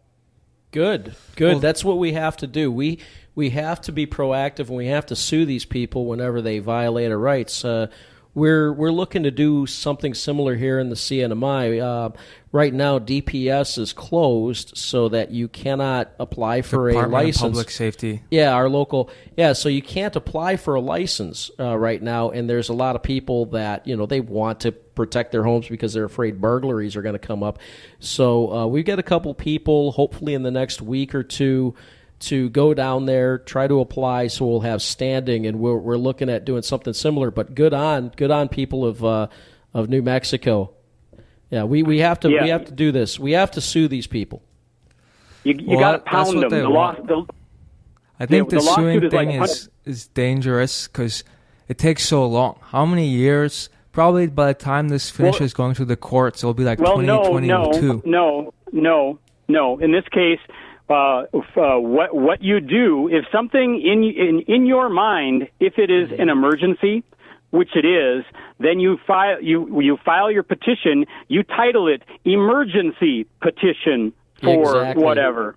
Good, 0.71 1.15
good. 1.37 1.53
Well, 1.55 1.61
That's 1.61 1.85
what 1.85 1.99
we 1.99 2.13
have 2.13 2.37
to 2.39 2.47
do. 2.47 2.71
We 2.71 3.01
we 3.35 3.51
have 3.51 3.81
to 3.83 3.93
be 3.93 4.07
proactive, 4.07 4.69
and 4.69 4.77
we 4.77 4.87
have 4.89 5.07
to 5.07 5.17
sue 5.17 5.47
these 5.47 5.65
people 5.65 6.07
whenever 6.07 6.43
they 6.43 6.59
violate 6.59 7.11
our 7.11 7.19
rights. 7.19 7.65
Uh, 7.65 7.87
we're 8.39 8.73
we're 8.73 8.93
looking 8.93 9.25
to 9.25 9.31
do 9.31 9.67
something 9.67 10.15
similar 10.15 10.55
here 10.55 10.79
in 10.79 10.89
the 10.89 10.95
CNMI. 10.95 11.83
Uh, 11.83 12.11
right 12.53 12.73
now, 12.73 12.99
DPS 12.99 13.79
is 13.79 13.93
closed 13.93 14.77
so 14.77 15.09
that 15.09 15.31
you 15.33 15.49
cannot 15.49 16.13
apply 16.19 16.63
for 16.63 16.89
Department 16.89 17.23
a 17.23 17.27
license. 17.27 17.41
Public 17.41 17.71
Safety. 17.71 18.23
Yeah, 18.31 18.53
our 18.53 18.69
local. 18.69 19.11
Yeah, 19.37 19.53
so 19.53 19.69
you 19.69 19.83
can't 19.83 20.15
apply 20.15 20.57
for 20.57 20.77
a 20.77 20.81
license 20.81 21.51
uh, 21.59 21.77
right 21.77 22.01
now, 22.01 22.31
and 22.31 22.49
there's 22.49 22.69
a 22.69 22.75
lot 22.75 22.97
of 22.97 23.03
people 23.03 23.47
that 23.47 23.87
you 23.87 23.97
know 23.97 24.07
they 24.07 24.21
want 24.21 24.61
to 24.61 24.73
protect 24.73 25.33
their 25.33 25.43
homes 25.43 25.69
because 25.69 25.93
they're 25.93 26.05
afraid 26.05 26.41
burglaries 26.41 26.97
are 26.97 27.03
going 27.03 27.15
to 27.15 27.19
come 27.19 27.43
up. 27.43 27.59
So 27.99 28.53
uh, 28.53 28.67
we've 28.67 28.85
got 28.85 28.99
a 28.99 29.05
couple 29.05 29.35
people, 29.35 29.93
hopefully 29.93 30.35
in 30.35 30.43
the 30.43 30.51
next 30.51 30.81
week 30.81 31.15
or 31.15 31.23
two 31.23 31.75
to 32.21 32.49
go 32.51 32.75
down 32.75 33.07
there, 33.07 33.39
try 33.39 33.67
to 33.69 33.81
apply, 33.81 34.27
so 34.27 34.45
we'll 34.47 34.61
have 34.61 34.83
standing, 34.83 35.47
and 35.47 35.61
we're, 35.61 35.77
we're 35.77 35.97
looking 35.97 36.29
at 36.29 36.45
doing 36.45 36.63
something 36.63 36.93
similar. 36.93 37.31
But 37.31 37.55
good 37.55 37.73
on, 37.73 38.09
good 38.17 38.31
on 38.31 38.49
people 38.49 38.85
of 38.85 39.05
uh, 39.05 39.29
of 39.75 39.89
New 39.89 40.03
Mexico. 40.03 40.73
Yeah, 41.51 41.65
we, 41.65 41.83
we 41.83 41.99
have 42.01 42.21
to 42.21 42.31
Yeah. 42.31 42.43
we 42.43 42.49
have 42.51 42.65
to 42.67 42.73
do 42.73 42.93
this. 42.93 43.19
We 43.19 43.33
have 43.33 43.51
to 43.53 43.61
sue 43.61 43.89
these 43.89 44.07
people. 44.07 44.43
You, 45.45 45.55
you 45.55 45.67
Well, 45.77 45.79
got 45.79 45.93
to 45.93 45.99
that- 45.99 46.05
that's 46.05 46.15
pound 46.31 46.37
what 46.43 46.51
them. 46.51 46.63
The 46.63 46.69
law, 46.69 46.93
the, 46.95 47.25
I 48.21 48.27
think 48.27 48.51
Yeah, 48.53 48.59
the, 48.59 48.63
the 48.65 48.69
lawsuit 48.69 48.83
suing 48.83 48.97
is 49.05 49.13
like 49.13 49.29
thing 49.29 49.43
is 49.43 49.71
is 49.85 50.07
dangerous 50.09 50.89
because 50.89 51.25
it 51.69 51.79
takes 51.79 52.05
so 52.05 52.27
long. 52.27 52.59
How 52.63 52.85
many 52.85 53.07
years? 53.07 53.71
Probably 53.93 54.27
by 54.27 54.49
the 54.49 54.55
time 54.55 54.89
this 54.91 55.09
finishes 55.11 55.55
going 55.55 55.75
through 55.75 55.87
the 55.87 55.97
courts, 55.97 56.43
it'll 56.43 56.55
be 56.55 56.65
like 56.65 56.79
well, 56.79 56.95
twenty 56.95 57.07
no, 57.07 57.29
twenty 57.31 57.49
no, 57.49 57.71
no, 58.05 58.53
no, 58.73 59.19
no. 59.49 59.79
In 59.79 59.93
this 59.93 60.05
case, 60.13 60.39
uh, 60.91 61.25
uh, 61.57 61.79
what 61.79 62.15
what 62.15 62.43
you 62.43 62.61
do 62.61 63.09
if 63.09 63.25
something 63.31 63.81
in 63.81 64.05
in 64.05 64.41
in 64.47 64.67
your 64.67 64.89
mind, 64.89 65.49
if 65.61 65.79
it 65.79 65.91
is 65.91 66.11
an 66.19 66.29
emergency, 66.29 67.05
which 67.51 67.71
it 67.75 67.85
is, 67.87 68.25
then 68.59 68.81
you 68.81 68.99
file 69.07 69.41
you 69.43 69.81
you 69.81 69.99
file 70.05 70.31
your 70.31 70.43
petition. 70.43 71.05
You 71.29 71.43
title 71.43 71.89
it 71.89 72.03
emergency 72.25 73.27
petition 73.41 74.13
for 74.43 74.77
Exactly. 74.81 75.05
whatever. 75.05 75.57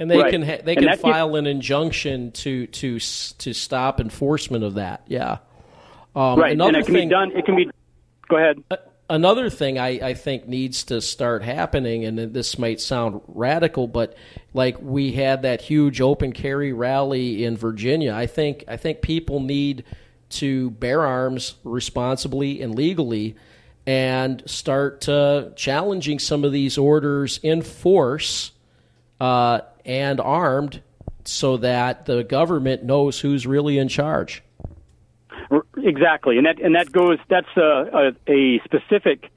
And 0.00 0.10
they 0.10 0.18
Right. 0.18 0.30
can 0.30 0.42
ha- 0.42 0.58
they 0.64 0.74
And 0.74 0.86
can 0.86 0.98
file 0.98 1.36
an 1.36 1.46
injunction 1.46 2.32
to 2.32 2.66
to 2.66 2.98
to 2.98 3.52
stop 3.52 4.00
enforcement 4.00 4.64
of 4.64 4.74
that. 4.74 5.02
Yeah, 5.06 5.38
um, 6.16 6.38
right, 6.40 6.52
and 6.52 6.60
another 6.60 6.78
it 6.80 6.86
can 6.86 6.94
thing, 6.94 7.08
be 7.08 7.12
done. 7.14 7.30
It 7.32 7.44
can 7.44 7.54
be. 7.56 7.70
Go 8.28 8.36
ahead. 8.36 8.62
Another 9.08 9.50
thing 9.50 9.78
I, 9.78 10.08
I 10.08 10.14
think 10.14 10.48
needs 10.48 10.84
to 10.84 11.00
start 11.00 11.42
happening, 11.42 12.04
and 12.04 12.18
this 12.18 12.58
might 12.58 12.80
sound 12.80 13.20
radical, 13.28 13.86
but 13.86 14.16
like 14.52 14.80
we 14.80 15.12
had 15.12 15.42
that 15.42 15.60
huge 15.60 16.00
open 16.00 16.32
carry 16.32 16.72
rally 16.72 17.44
in 17.44 17.56
Virginia. 17.56 18.14
I 18.14 18.26
think 18.26 18.64
I 18.68 18.76
think 18.76 19.02
people 19.02 19.40
need 19.40 19.84
to 20.30 20.70
bear 20.70 21.02
arms 21.02 21.54
responsibly 21.64 22.62
and 22.62 22.74
legally, 22.74 23.36
and 23.86 24.42
start 24.46 25.08
uh, 25.08 25.50
challenging 25.54 26.18
some 26.18 26.44
of 26.44 26.52
these 26.52 26.78
orders 26.78 27.38
in 27.42 27.62
force 27.62 28.52
uh, 29.20 29.60
and 29.84 30.20
armed, 30.20 30.82
so 31.24 31.58
that 31.58 32.06
the 32.06 32.24
government 32.24 32.82
knows 32.82 33.20
who's 33.20 33.46
really 33.46 33.78
in 33.78 33.88
charge. 33.88 34.42
Exactly, 35.76 36.36
and 36.38 36.46
that 36.46 36.60
and 36.60 36.74
that 36.74 36.92
goes. 36.92 37.18
That's 37.28 37.56
a, 37.56 38.12
a, 38.28 38.32
a 38.32 38.60
specific 38.64 39.30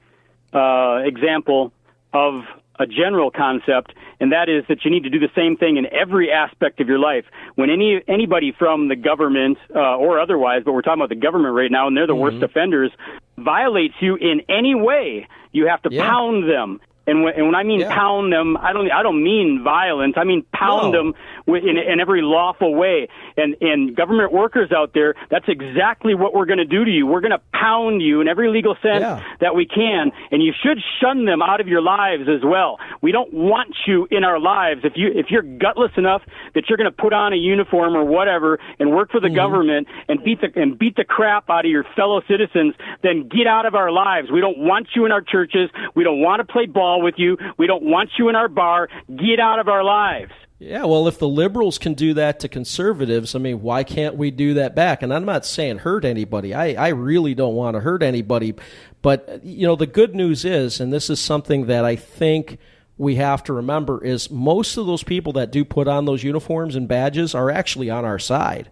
uh, 0.52 1.00
example 1.04 1.72
of 2.12 2.44
a 2.78 2.86
general 2.86 3.30
concept, 3.30 3.92
and 4.20 4.32
that 4.32 4.48
is 4.48 4.64
that 4.68 4.84
you 4.84 4.90
need 4.90 5.02
to 5.02 5.10
do 5.10 5.18
the 5.18 5.30
same 5.34 5.56
thing 5.56 5.76
in 5.76 5.86
every 5.92 6.30
aspect 6.30 6.80
of 6.80 6.88
your 6.88 6.98
life. 6.98 7.24
When 7.56 7.70
any 7.70 8.00
anybody 8.06 8.52
from 8.56 8.88
the 8.88 8.96
government 8.96 9.58
uh, 9.74 9.96
or 9.96 10.20
otherwise, 10.20 10.62
but 10.64 10.72
we're 10.72 10.82
talking 10.82 11.00
about 11.00 11.08
the 11.08 11.16
government 11.16 11.54
right 11.54 11.70
now, 11.70 11.88
and 11.88 11.96
they're 11.96 12.06
the 12.06 12.14
worst 12.14 12.42
offenders, 12.42 12.92
violates 13.36 13.94
you 14.00 14.16
in 14.16 14.42
any 14.48 14.74
way, 14.74 15.26
you 15.52 15.66
have 15.66 15.82
to 15.82 15.90
pound 15.90 16.48
them. 16.48 16.80
And 17.08 17.22
when, 17.22 17.34
and 17.34 17.46
when 17.46 17.54
I 17.54 17.62
mean 17.62 17.88
pound 17.88 18.32
them, 18.32 18.58
I 18.58 18.74
don't 18.74 18.90
I 18.92 19.02
don't 19.02 19.22
mean 19.24 19.62
violence. 19.64 20.14
I 20.18 20.24
mean 20.24 20.44
pound 20.52 20.92
them 20.92 21.14
in, 21.46 21.78
in 21.78 22.00
every 22.00 22.20
lawful 22.20 22.74
way. 22.74 23.08
And 23.36 23.56
and 23.62 23.96
government 23.96 24.30
workers 24.30 24.70
out 24.72 24.92
there, 24.92 25.14
that's 25.30 25.46
exactly 25.48 26.14
what 26.14 26.34
we're 26.34 26.44
going 26.44 26.58
to 26.58 26.66
do 26.66 26.84
to 26.84 26.90
you. 26.90 27.06
We're 27.06 27.22
going 27.22 27.32
to 27.32 27.40
pound 27.52 28.02
you 28.02 28.20
in 28.20 28.28
every 28.28 28.50
legal 28.50 28.76
sense 28.82 29.04
that 29.40 29.54
we 29.54 29.64
can, 29.64 30.12
and 30.30 30.42
you 30.42 30.52
should 30.52 30.78
shun 31.00 31.24
them 31.24 31.40
out 31.40 31.62
of 31.62 31.66
your 31.66 31.80
lives 31.80 32.28
as 32.28 32.44
well. 32.44 32.78
We 33.00 33.10
don't 33.10 33.32
want 33.32 33.74
you 33.86 34.06
in 34.10 34.22
our 34.22 34.38
lives. 34.38 34.82
If 34.84 34.92
you 34.96 35.08
if 35.14 35.30
you're 35.30 35.42
gutless 35.42 35.92
enough 35.96 36.20
that 36.54 36.64
you're 36.68 36.76
going 36.76 36.92
to 36.92 36.96
put 36.96 37.14
on 37.14 37.32
a 37.32 37.36
uniform 37.36 37.96
or 37.96 38.04
whatever 38.04 38.58
and 38.78 38.90
work 38.90 39.10
for 39.10 39.20
the 39.20 39.28
mm-hmm. 39.28 39.36
government 39.36 39.88
and 40.08 40.22
beat 40.22 40.42
the 40.42 40.48
and 40.60 40.78
beat 40.78 40.96
the 40.96 41.04
crap 41.04 41.48
out 41.48 41.64
of 41.64 41.70
your 41.70 41.84
fellow 41.96 42.20
citizens, 42.28 42.74
then 43.02 43.28
get 43.28 43.46
out 43.46 43.64
of 43.64 43.74
our 43.74 43.90
lives. 43.90 44.30
We 44.30 44.40
don't 44.40 44.58
want 44.58 44.88
you 44.94 45.06
in 45.06 45.12
our 45.12 45.22
churches. 45.22 45.70
We 45.94 46.04
don't 46.04 46.20
want 46.20 46.46
to 46.46 46.52
play 46.52 46.66
ball 46.66 46.97
with 47.02 47.14
you. 47.18 47.36
We 47.56 47.66
don't 47.66 47.84
want 47.84 48.10
you 48.18 48.28
in 48.28 48.36
our 48.36 48.48
bar. 48.48 48.88
Get 49.08 49.40
out 49.40 49.58
of 49.58 49.68
our 49.68 49.82
lives. 49.84 50.32
Yeah, 50.60 50.86
well, 50.86 51.06
if 51.06 51.20
the 51.20 51.28
liberals 51.28 51.78
can 51.78 51.94
do 51.94 52.14
that 52.14 52.40
to 52.40 52.48
conservatives, 52.48 53.36
I 53.36 53.38
mean, 53.38 53.62
why 53.62 53.84
can't 53.84 54.16
we 54.16 54.32
do 54.32 54.54
that 54.54 54.74
back? 54.74 55.02
And 55.02 55.14
I'm 55.14 55.24
not 55.24 55.46
saying 55.46 55.78
hurt 55.78 56.04
anybody. 56.04 56.52
I, 56.52 56.86
I 56.86 56.88
really 56.88 57.34
don't 57.34 57.54
want 57.54 57.74
to 57.76 57.80
hurt 57.80 58.02
anybody. 58.02 58.54
But, 59.00 59.44
you 59.44 59.68
know, 59.68 59.76
the 59.76 59.86
good 59.86 60.16
news 60.16 60.44
is, 60.44 60.80
and 60.80 60.92
this 60.92 61.10
is 61.10 61.20
something 61.20 61.66
that 61.66 61.84
I 61.84 61.94
think 61.94 62.58
we 62.96 63.14
have 63.14 63.44
to 63.44 63.52
remember, 63.52 64.02
is 64.04 64.32
most 64.32 64.76
of 64.76 64.86
those 64.86 65.04
people 65.04 65.32
that 65.34 65.52
do 65.52 65.64
put 65.64 65.86
on 65.86 66.06
those 66.06 66.24
uniforms 66.24 66.74
and 66.74 66.88
badges 66.88 67.36
are 67.36 67.50
actually 67.50 67.88
on 67.88 68.04
our 68.04 68.18
side. 68.18 68.68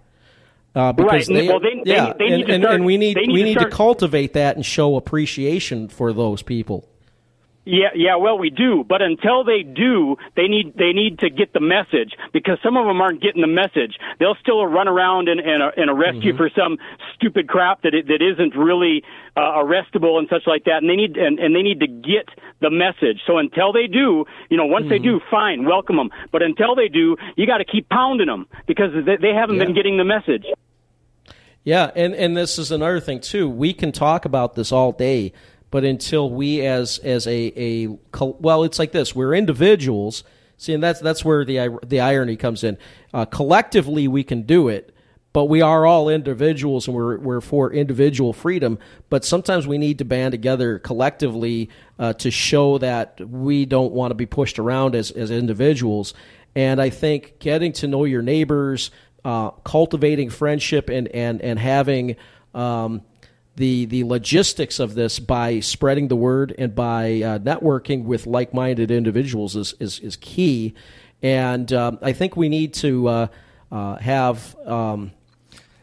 Uh, 0.74 0.92
because 0.92 1.28
Right, 1.28 1.38
they, 1.42 1.48
well, 1.48 1.60
they- 1.60 1.80
they- 1.84 1.90
yeah, 1.94 2.12
they 2.18 2.24
need 2.26 2.32
and, 2.34 2.46
to 2.46 2.52
and, 2.54 2.62
start- 2.64 2.74
and 2.74 2.84
we 2.84 2.96
need 2.98 3.16
we 3.16 3.26
to 3.26 3.32
need 3.32 3.54
to 3.54 3.60
start- 3.60 3.72
cultivate 3.72 4.32
that 4.32 4.56
and 4.56 4.66
show 4.66 4.96
appreciation 4.96 5.86
for 5.88 6.12
those 6.12 6.42
people. 6.42 6.88
Yeah, 7.68 7.88
yeah, 7.96 8.14
well, 8.14 8.38
we 8.38 8.48
do, 8.48 8.84
but 8.88 9.02
until 9.02 9.42
they 9.42 9.64
do, 9.64 10.14
they 10.36 10.46
need 10.46 10.74
they 10.78 10.92
need 10.92 11.18
to 11.18 11.28
get 11.28 11.52
the 11.52 11.58
message 11.58 12.14
because 12.32 12.58
some 12.62 12.76
of 12.76 12.86
them 12.86 13.00
aren't 13.00 13.20
getting 13.20 13.40
the 13.40 13.48
message. 13.48 13.98
They'll 14.20 14.36
still 14.40 14.64
run 14.64 14.86
around 14.86 15.28
and 15.28 15.40
and, 15.40 15.60
and 15.76 15.90
arrest 15.90 16.22
you 16.22 16.36
for 16.36 16.48
some 16.56 16.78
stupid 17.16 17.48
crap 17.48 17.82
that 17.82 17.92
it, 17.92 18.06
that 18.06 18.22
isn't 18.22 18.54
really 18.56 19.02
uh, 19.36 19.40
arrestable 19.40 20.16
and 20.16 20.28
such 20.30 20.46
like 20.46 20.62
that. 20.66 20.78
And 20.78 20.88
they 20.88 20.94
need 20.94 21.16
and, 21.16 21.40
and 21.40 21.56
they 21.56 21.62
need 21.62 21.80
to 21.80 21.88
get 21.88 22.28
the 22.60 22.70
message. 22.70 23.22
So 23.26 23.36
until 23.38 23.72
they 23.72 23.88
do, 23.88 24.26
you 24.48 24.56
know, 24.56 24.66
once 24.66 24.88
they 24.88 25.00
do, 25.00 25.20
fine, 25.28 25.64
welcome 25.64 25.96
them. 25.96 26.10
But 26.30 26.42
until 26.42 26.76
they 26.76 26.86
do, 26.86 27.16
you 27.34 27.48
got 27.48 27.58
to 27.58 27.64
keep 27.64 27.88
pounding 27.88 28.28
them 28.28 28.46
because 28.68 28.92
they, 28.94 29.16
they 29.16 29.34
haven't 29.34 29.58
been 29.58 29.74
getting 29.74 29.96
the 29.96 30.04
message. 30.04 30.46
Yeah, 31.64 31.90
and 31.96 32.14
and 32.14 32.36
this 32.36 32.60
is 32.60 32.70
another 32.70 33.00
thing 33.00 33.18
too. 33.18 33.50
We 33.50 33.72
can 33.72 33.90
talk 33.90 34.24
about 34.24 34.54
this 34.54 34.70
all 34.70 34.92
day, 34.92 35.32
but 35.70 35.84
until 35.84 36.30
we 36.30 36.64
as 36.66 36.98
as 36.98 37.26
a 37.26 37.52
a 37.56 37.98
well, 38.20 38.64
it's 38.64 38.78
like 38.78 38.92
this: 38.92 39.14
we're 39.14 39.34
individuals. 39.34 40.24
See, 40.58 40.72
and 40.72 40.82
that's 40.82 41.00
that's 41.00 41.24
where 41.24 41.44
the 41.44 41.78
the 41.86 42.00
irony 42.00 42.36
comes 42.36 42.64
in. 42.64 42.78
Uh, 43.12 43.24
collectively, 43.24 44.08
we 44.08 44.24
can 44.24 44.42
do 44.42 44.68
it, 44.68 44.94
but 45.32 45.46
we 45.46 45.60
are 45.60 45.84
all 45.84 46.08
individuals, 46.08 46.86
and 46.86 46.96
we're 46.96 47.18
we're 47.18 47.40
for 47.40 47.72
individual 47.72 48.32
freedom. 48.32 48.78
But 49.10 49.24
sometimes 49.24 49.66
we 49.66 49.76
need 49.76 49.98
to 49.98 50.04
band 50.04 50.32
together 50.32 50.78
collectively 50.78 51.68
uh, 51.98 52.14
to 52.14 52.30
show 52.30 52.78
that 52.78 53.20
we 53.20 53.66
don't 53.66 53.92
want 53.92 54.12
to 54.12 54.14
be 54.14 54.26
pushed 54.26 54.58
around 54.58 54.94
as 54.94 55.10
as 55.10 55.30
individuals. 55.30 56.14
And 56.54 56.80
I 56.80 56.88
think 56.88 57.38
getting 57.38 57.72
to 57.74 57.86
know 57.86 58.04
your 58.04 58.22
neighbors, 58.22 58.90
uh, 59.26 59.50
cultivating 59.50 60.30
friendship 60.30 60.88
and 60.88 61.08
and 61.08 61.42
and 61.42 61.58
having 61.58 62.16
um, 62.54 63.02
the 63.56 63.86
the 63.86 64.04
logistics 64.04 64.78
of 64.78 64.94
this 64.94 65.18
by 65.18 65.60
spreading 65.60 66.08
the 66.08 66.16
word 66.16 66.54
and 66.58 66.74
by 66.74 67.22
uh, 67.22 67.38
networking 67.38 68.04
with 68.04 68.26
like 68.26 68.52
minded 68.54 68.90
individuals 68.90 69.56
is, 69.56 69.74
is 69.80 69.98
is 70.00 70.16
key. 70.16 70.74
And 71.22 71.72
um, 71.72 71.98
I 72.02 72.12
think 72.12 72.36
we 72.36 72.48
need 72.48 72.74
to 72.74 73.08
uh, 73.08 73.26
uh, 73.72 73.96
have. 73.96 74.54
Um, 74.66 75.12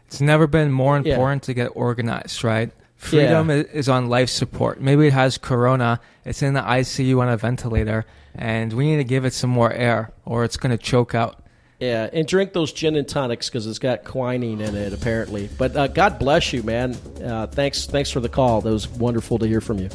it's 0.06 0.20
never 0.20 0.46
been 0.46 0.70
more 0.70 0.98
Yeah. 1.00 1.14
important 1.14 1.42
to 1.44 1.54
get 1.54 1.68
organized, 1.74 2.44
right? 2.44 2.70
Freedom 2.96 3.50
i 3.50 3.54
is 3.54 3.88
on 3.88 4.08
life 4.08 4.30
support. 4.30 4.80
Maybe 4.80 5.08
it 5.08 5.12
has 5.12 5.36
corona. 5.36 6.00
It's 6.24 6.40
in 6.42 6.54
the 6.54 6.60
ICU 6.62 7.20
on 7.20 7.28
a 7.28 7.36
ventilator, 7.36 8.06
and 8.34 8.72
we 8.72 8.86
need 8.86 8.96
to 8.96 9.04
give 9.04 9.24
it 9.24 9.34
some 9.34 9.50
more 9.50 9.72
air, 9.72 10.12
or 10.24 10.44
it's 10.44 10.56
going 10.56 10.70
to 10.70 10.82
choke 10.82 11.14
out. 11.14 11.43
Yeah, 11.84 12.08
and 12.14 12.26
drink 12.26 12.54
those 12.54 12.72
gin 12.72 12.96
and 12.96 13.06
tonics 13.06 13.50
because 13.50 13.66
it's 13.66 13.78
got 13.78 14.04
quinine 14.04 14.62
in 14.62 14.74
it, 14.74 14.94
apparently. 14.94 15.50
But 15.58 15.76
uh, 15.76 15.86
God 15.88 16.18
bless 16.18 16.50
you, 16.50 16.62
man. 16.62 16.96
Uh, 17.22 17.46
thanks, 17.46 17.84
thanks 17.84 18.10
for 18.10 18.20
the 18.20 18.28
call. 18.30 18.62
That 18.62 18.70
was 18.72 18.88
wonderful 18.88 19.38
to 19.40 19.46
hear 19.46 19.60
from 19.60 19.78
you. 19.78 19.90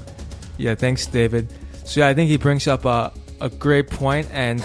Yeah, 0.57 0.76
thanks, 0.76 1.07
David. 1.07 1.52
So 1.86 2.02
yeah, 2.02 2.07
I 2.07 2.14
think 2.14 2.30
he 2.30 2.38
brings 2.38 2.68
up 2.68 2.86
a, 2.86 3.11
a 3.41 3.49
great 3.49 3.90
point, 3.90 4.28
and 4.32 4.64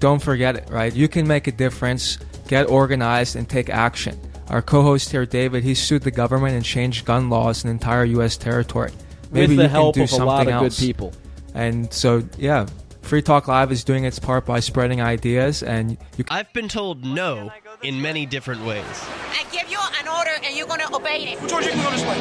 don't 0.00 0.20
forget 0.20 0.56
it, 0.56 0.68
right? 0.68 0.92
You 0.92 1.06
can 1.06 1.28
make 1.28 1.46
a 1.46 1.52
difference, 1.52 2.18
get 2.48 2.68
organized, 2.68 3.36
and 3.36 3.48
take 3.48 3.70
action. 3.70 4.18
Our 4.48 4.60
co-host 4.60 5.12
here, 5.12 5.24
David, 5.24 5.62
he 5.62 5.74
sued 5.74 6.02
the 6.02 6.10
government 6.10 6.56
and 6.56 6.64
changed 6.64 7.04
gun 7.04 7.30
laws 7.30 7.64
in 7.64 7.70
entire 7.70 8.04
U.S. 8.04 8.36
territory. 8.36 8.90
Maybe 9.30 9.48
With 9.48 9.56
the 9.58 9.62
you 9.64 9.68
help 9.68 9.94
can 9.94 10.00
do 10.00 10.04
of 10.04 10.10
a 10.10 10.12
something 10.12 10.26
lot 10.26 10.40
of 10.48 10.54
good 10.54 10.64
else. 10.64 10.80
people. 10.80 11.12
And 11.54 11.92
so, 11.92 12.24
yeah, 12.38 12.66
Free 13.06 13.22
Talk 13.22 13.46
Live 13.46 13.70
is 13.70 13.84
doing 13.84 14.04
its 14.04 14.18
part 14.18 14.44
by 14.44 14.58
spreading 14.58 15.00
ideas, 15.00 15.62
and 15.62 15.96
you 16.16 16.24
I've 16.28 16.52
been 16.52 16.66
told 16.66 17.04
no 17.04 17.52
in 17.82 18.02
many 18.02 18.26
different 18.26 18.64
ways. 18.64 18.84
I 19.30 19.44
give 19.52 19.70
you 19.70 19.78
an 20.00 20.08
order 20.08 20.32
and 20.44 20.56
you're 20.56 20.66
going 20.66 20.80
to 20.80 20.92
obey 20.92 21.22
it. 21.38 21.48
George, 21.48 21.66
you 21.66 21.70
can 21.70 21.84
go 21.84 21.90
this 21.92 22.02
way. 22.02 22.18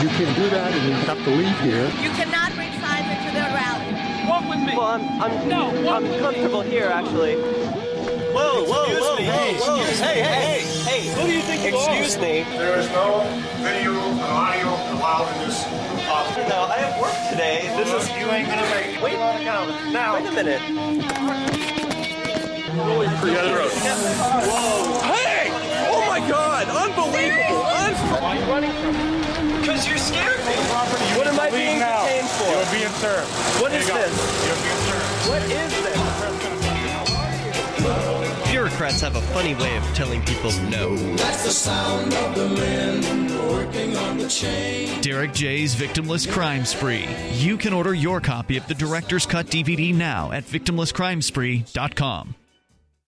You 0.00 0.08
can 0.14 0.34
do 0.38 0.48
that 0.50 0.70
and 0.72 0.86
you 0.86 0.92
have 0.94 1.18
to 1.24 1.30
leave 1.30 1.58
here. 1.60 1.86
You 2.00 2.10
cannot 2.14 2.54
bring 2.54 2.70
signs 2.78 3.10
into 3.18 3.34
the 3.34 3.46
rally. 3.50 4.30
Walk 4.30 4.48
with 4.48 4.60
me. 4.64 4.76
Well, 4.76 4.86
I'm, 4.86 5.22
I'm, 5.22 5.48
no, 5.48 5.70
I'm 5.90 6.06
comfortable 6.20 6.60
here, 6.60 6.86
actually. 6.86 7.34
Whoa, 7.34 8.62
whoa, 8.64 8.84
Excuse 8.84 9.00
whoa, 9.00 9.16
me. 9.16 9.26
whoa, 9.26 9.54
whoa. 9.58 9.80
Excuse 9.80 10.00
Hey, 10.00 10.14
me. 10.14 10.28
hey, 10.28 10.60
hey, 10.62 11.00
hey. 11.02 11.20
Who 11.20 11.26
do 11.26 11.32
you 11.34 11.42
think 11.42 11.62
you 11.62 11.74
Excuse 11.76 12.16
are? 12.16 12.20
me. 12.20 12.42
There 12.56 12.78
is 12.78 12.86
no 12.90 13.26
video 13.58 13.90
and 13.92 14.20
audio 14.20 14.68
allowed 14.94 15.26
in 15.34 15.48
this 15.48 15.64
No, 16.18 16.66
I 16.66 16.82
have 16.82 16.98
work 17.00 17.14
today. 17.30 17.70
This 17.76 17.86
is. 17.94 18.10
You 18.18 18.26
ain't 18.30 18.48
gonna 18.48 18.62
make 18.74 18.96
it. 18.96 19.02
Wait, 19.02 19.12
now. 19.14 19.66
Wait 20.14 20.26
a 20.26 20.32
minute. 20.32 20.60
Whoa. 24.48 25.00
Hey! 25.14 25.50
Oh 25.90 26.02
my 26.08 26.18
God! 26.28 26.66
Unbelievable! 26.68 27.62
Unbelievable! 27.62 28.20
Why 28.20 28.34
are 28.34 28.40
you 28.40 28.46
running 28.50 28.72
from 28.82 28.92
me? 28.98 29.04
Because 29.60 29.86
you're 29.86 29.98
scared 29.98 30.40
me. 30.40 30.56
What 31.16 31.26
am 31.28 31.38
I 31.38 31.50
being 31.50 31.78
detained 31.78 32.28
for? 32.34 32.50
You're 32.50 32.72
being 32.72 32.92
served. 32.98 33.30
What 33.62 33.72
is 33.72 33.86
this? 33.86 34.12
You're 34.46 34.62
being 34.62 34.82
served. 34.90 35.28
What 35.28 35.42
is 35.42 35.72
this? 35.84 35.98
Bureaucrats 38.78 39.00
have 39.00 39.16
a 39.16 39.20
funny 39.32 39.56
way 39.56 39.76
of 39.76 39.82
telling 39.92 40.22
people 40.22 40.52
no. 40.70 40.94
That's 41.16 41.42
the 41.42 41.50
sound 41.50 42.14
of 42.14 42.34
the 42.36 42.48
men 42.48 43.48
working 43.48 43.96
on 43.96 44.18
the 44.18 44.28
chain. 44.28 45.00
Derrick 45.00 45.32
J's 45.34 45.74
Victimless 45.74 46.30
Crime 46.30 46.64
Spree. 46.64 47.08
You 47.32 47.56
can 47.56 47.72
order 47.72 47.92
your 47.92 48.20
copy 48.20 48.56
of 48.56 48.68
the 48.68 48.74
Director's 48.74 49.26
Cut 49.26 49.46
DVD 49.46 49.92
now 49.92 50.30
at 50.30 50.44
victimlesscrimespree.com. 50.44 52.36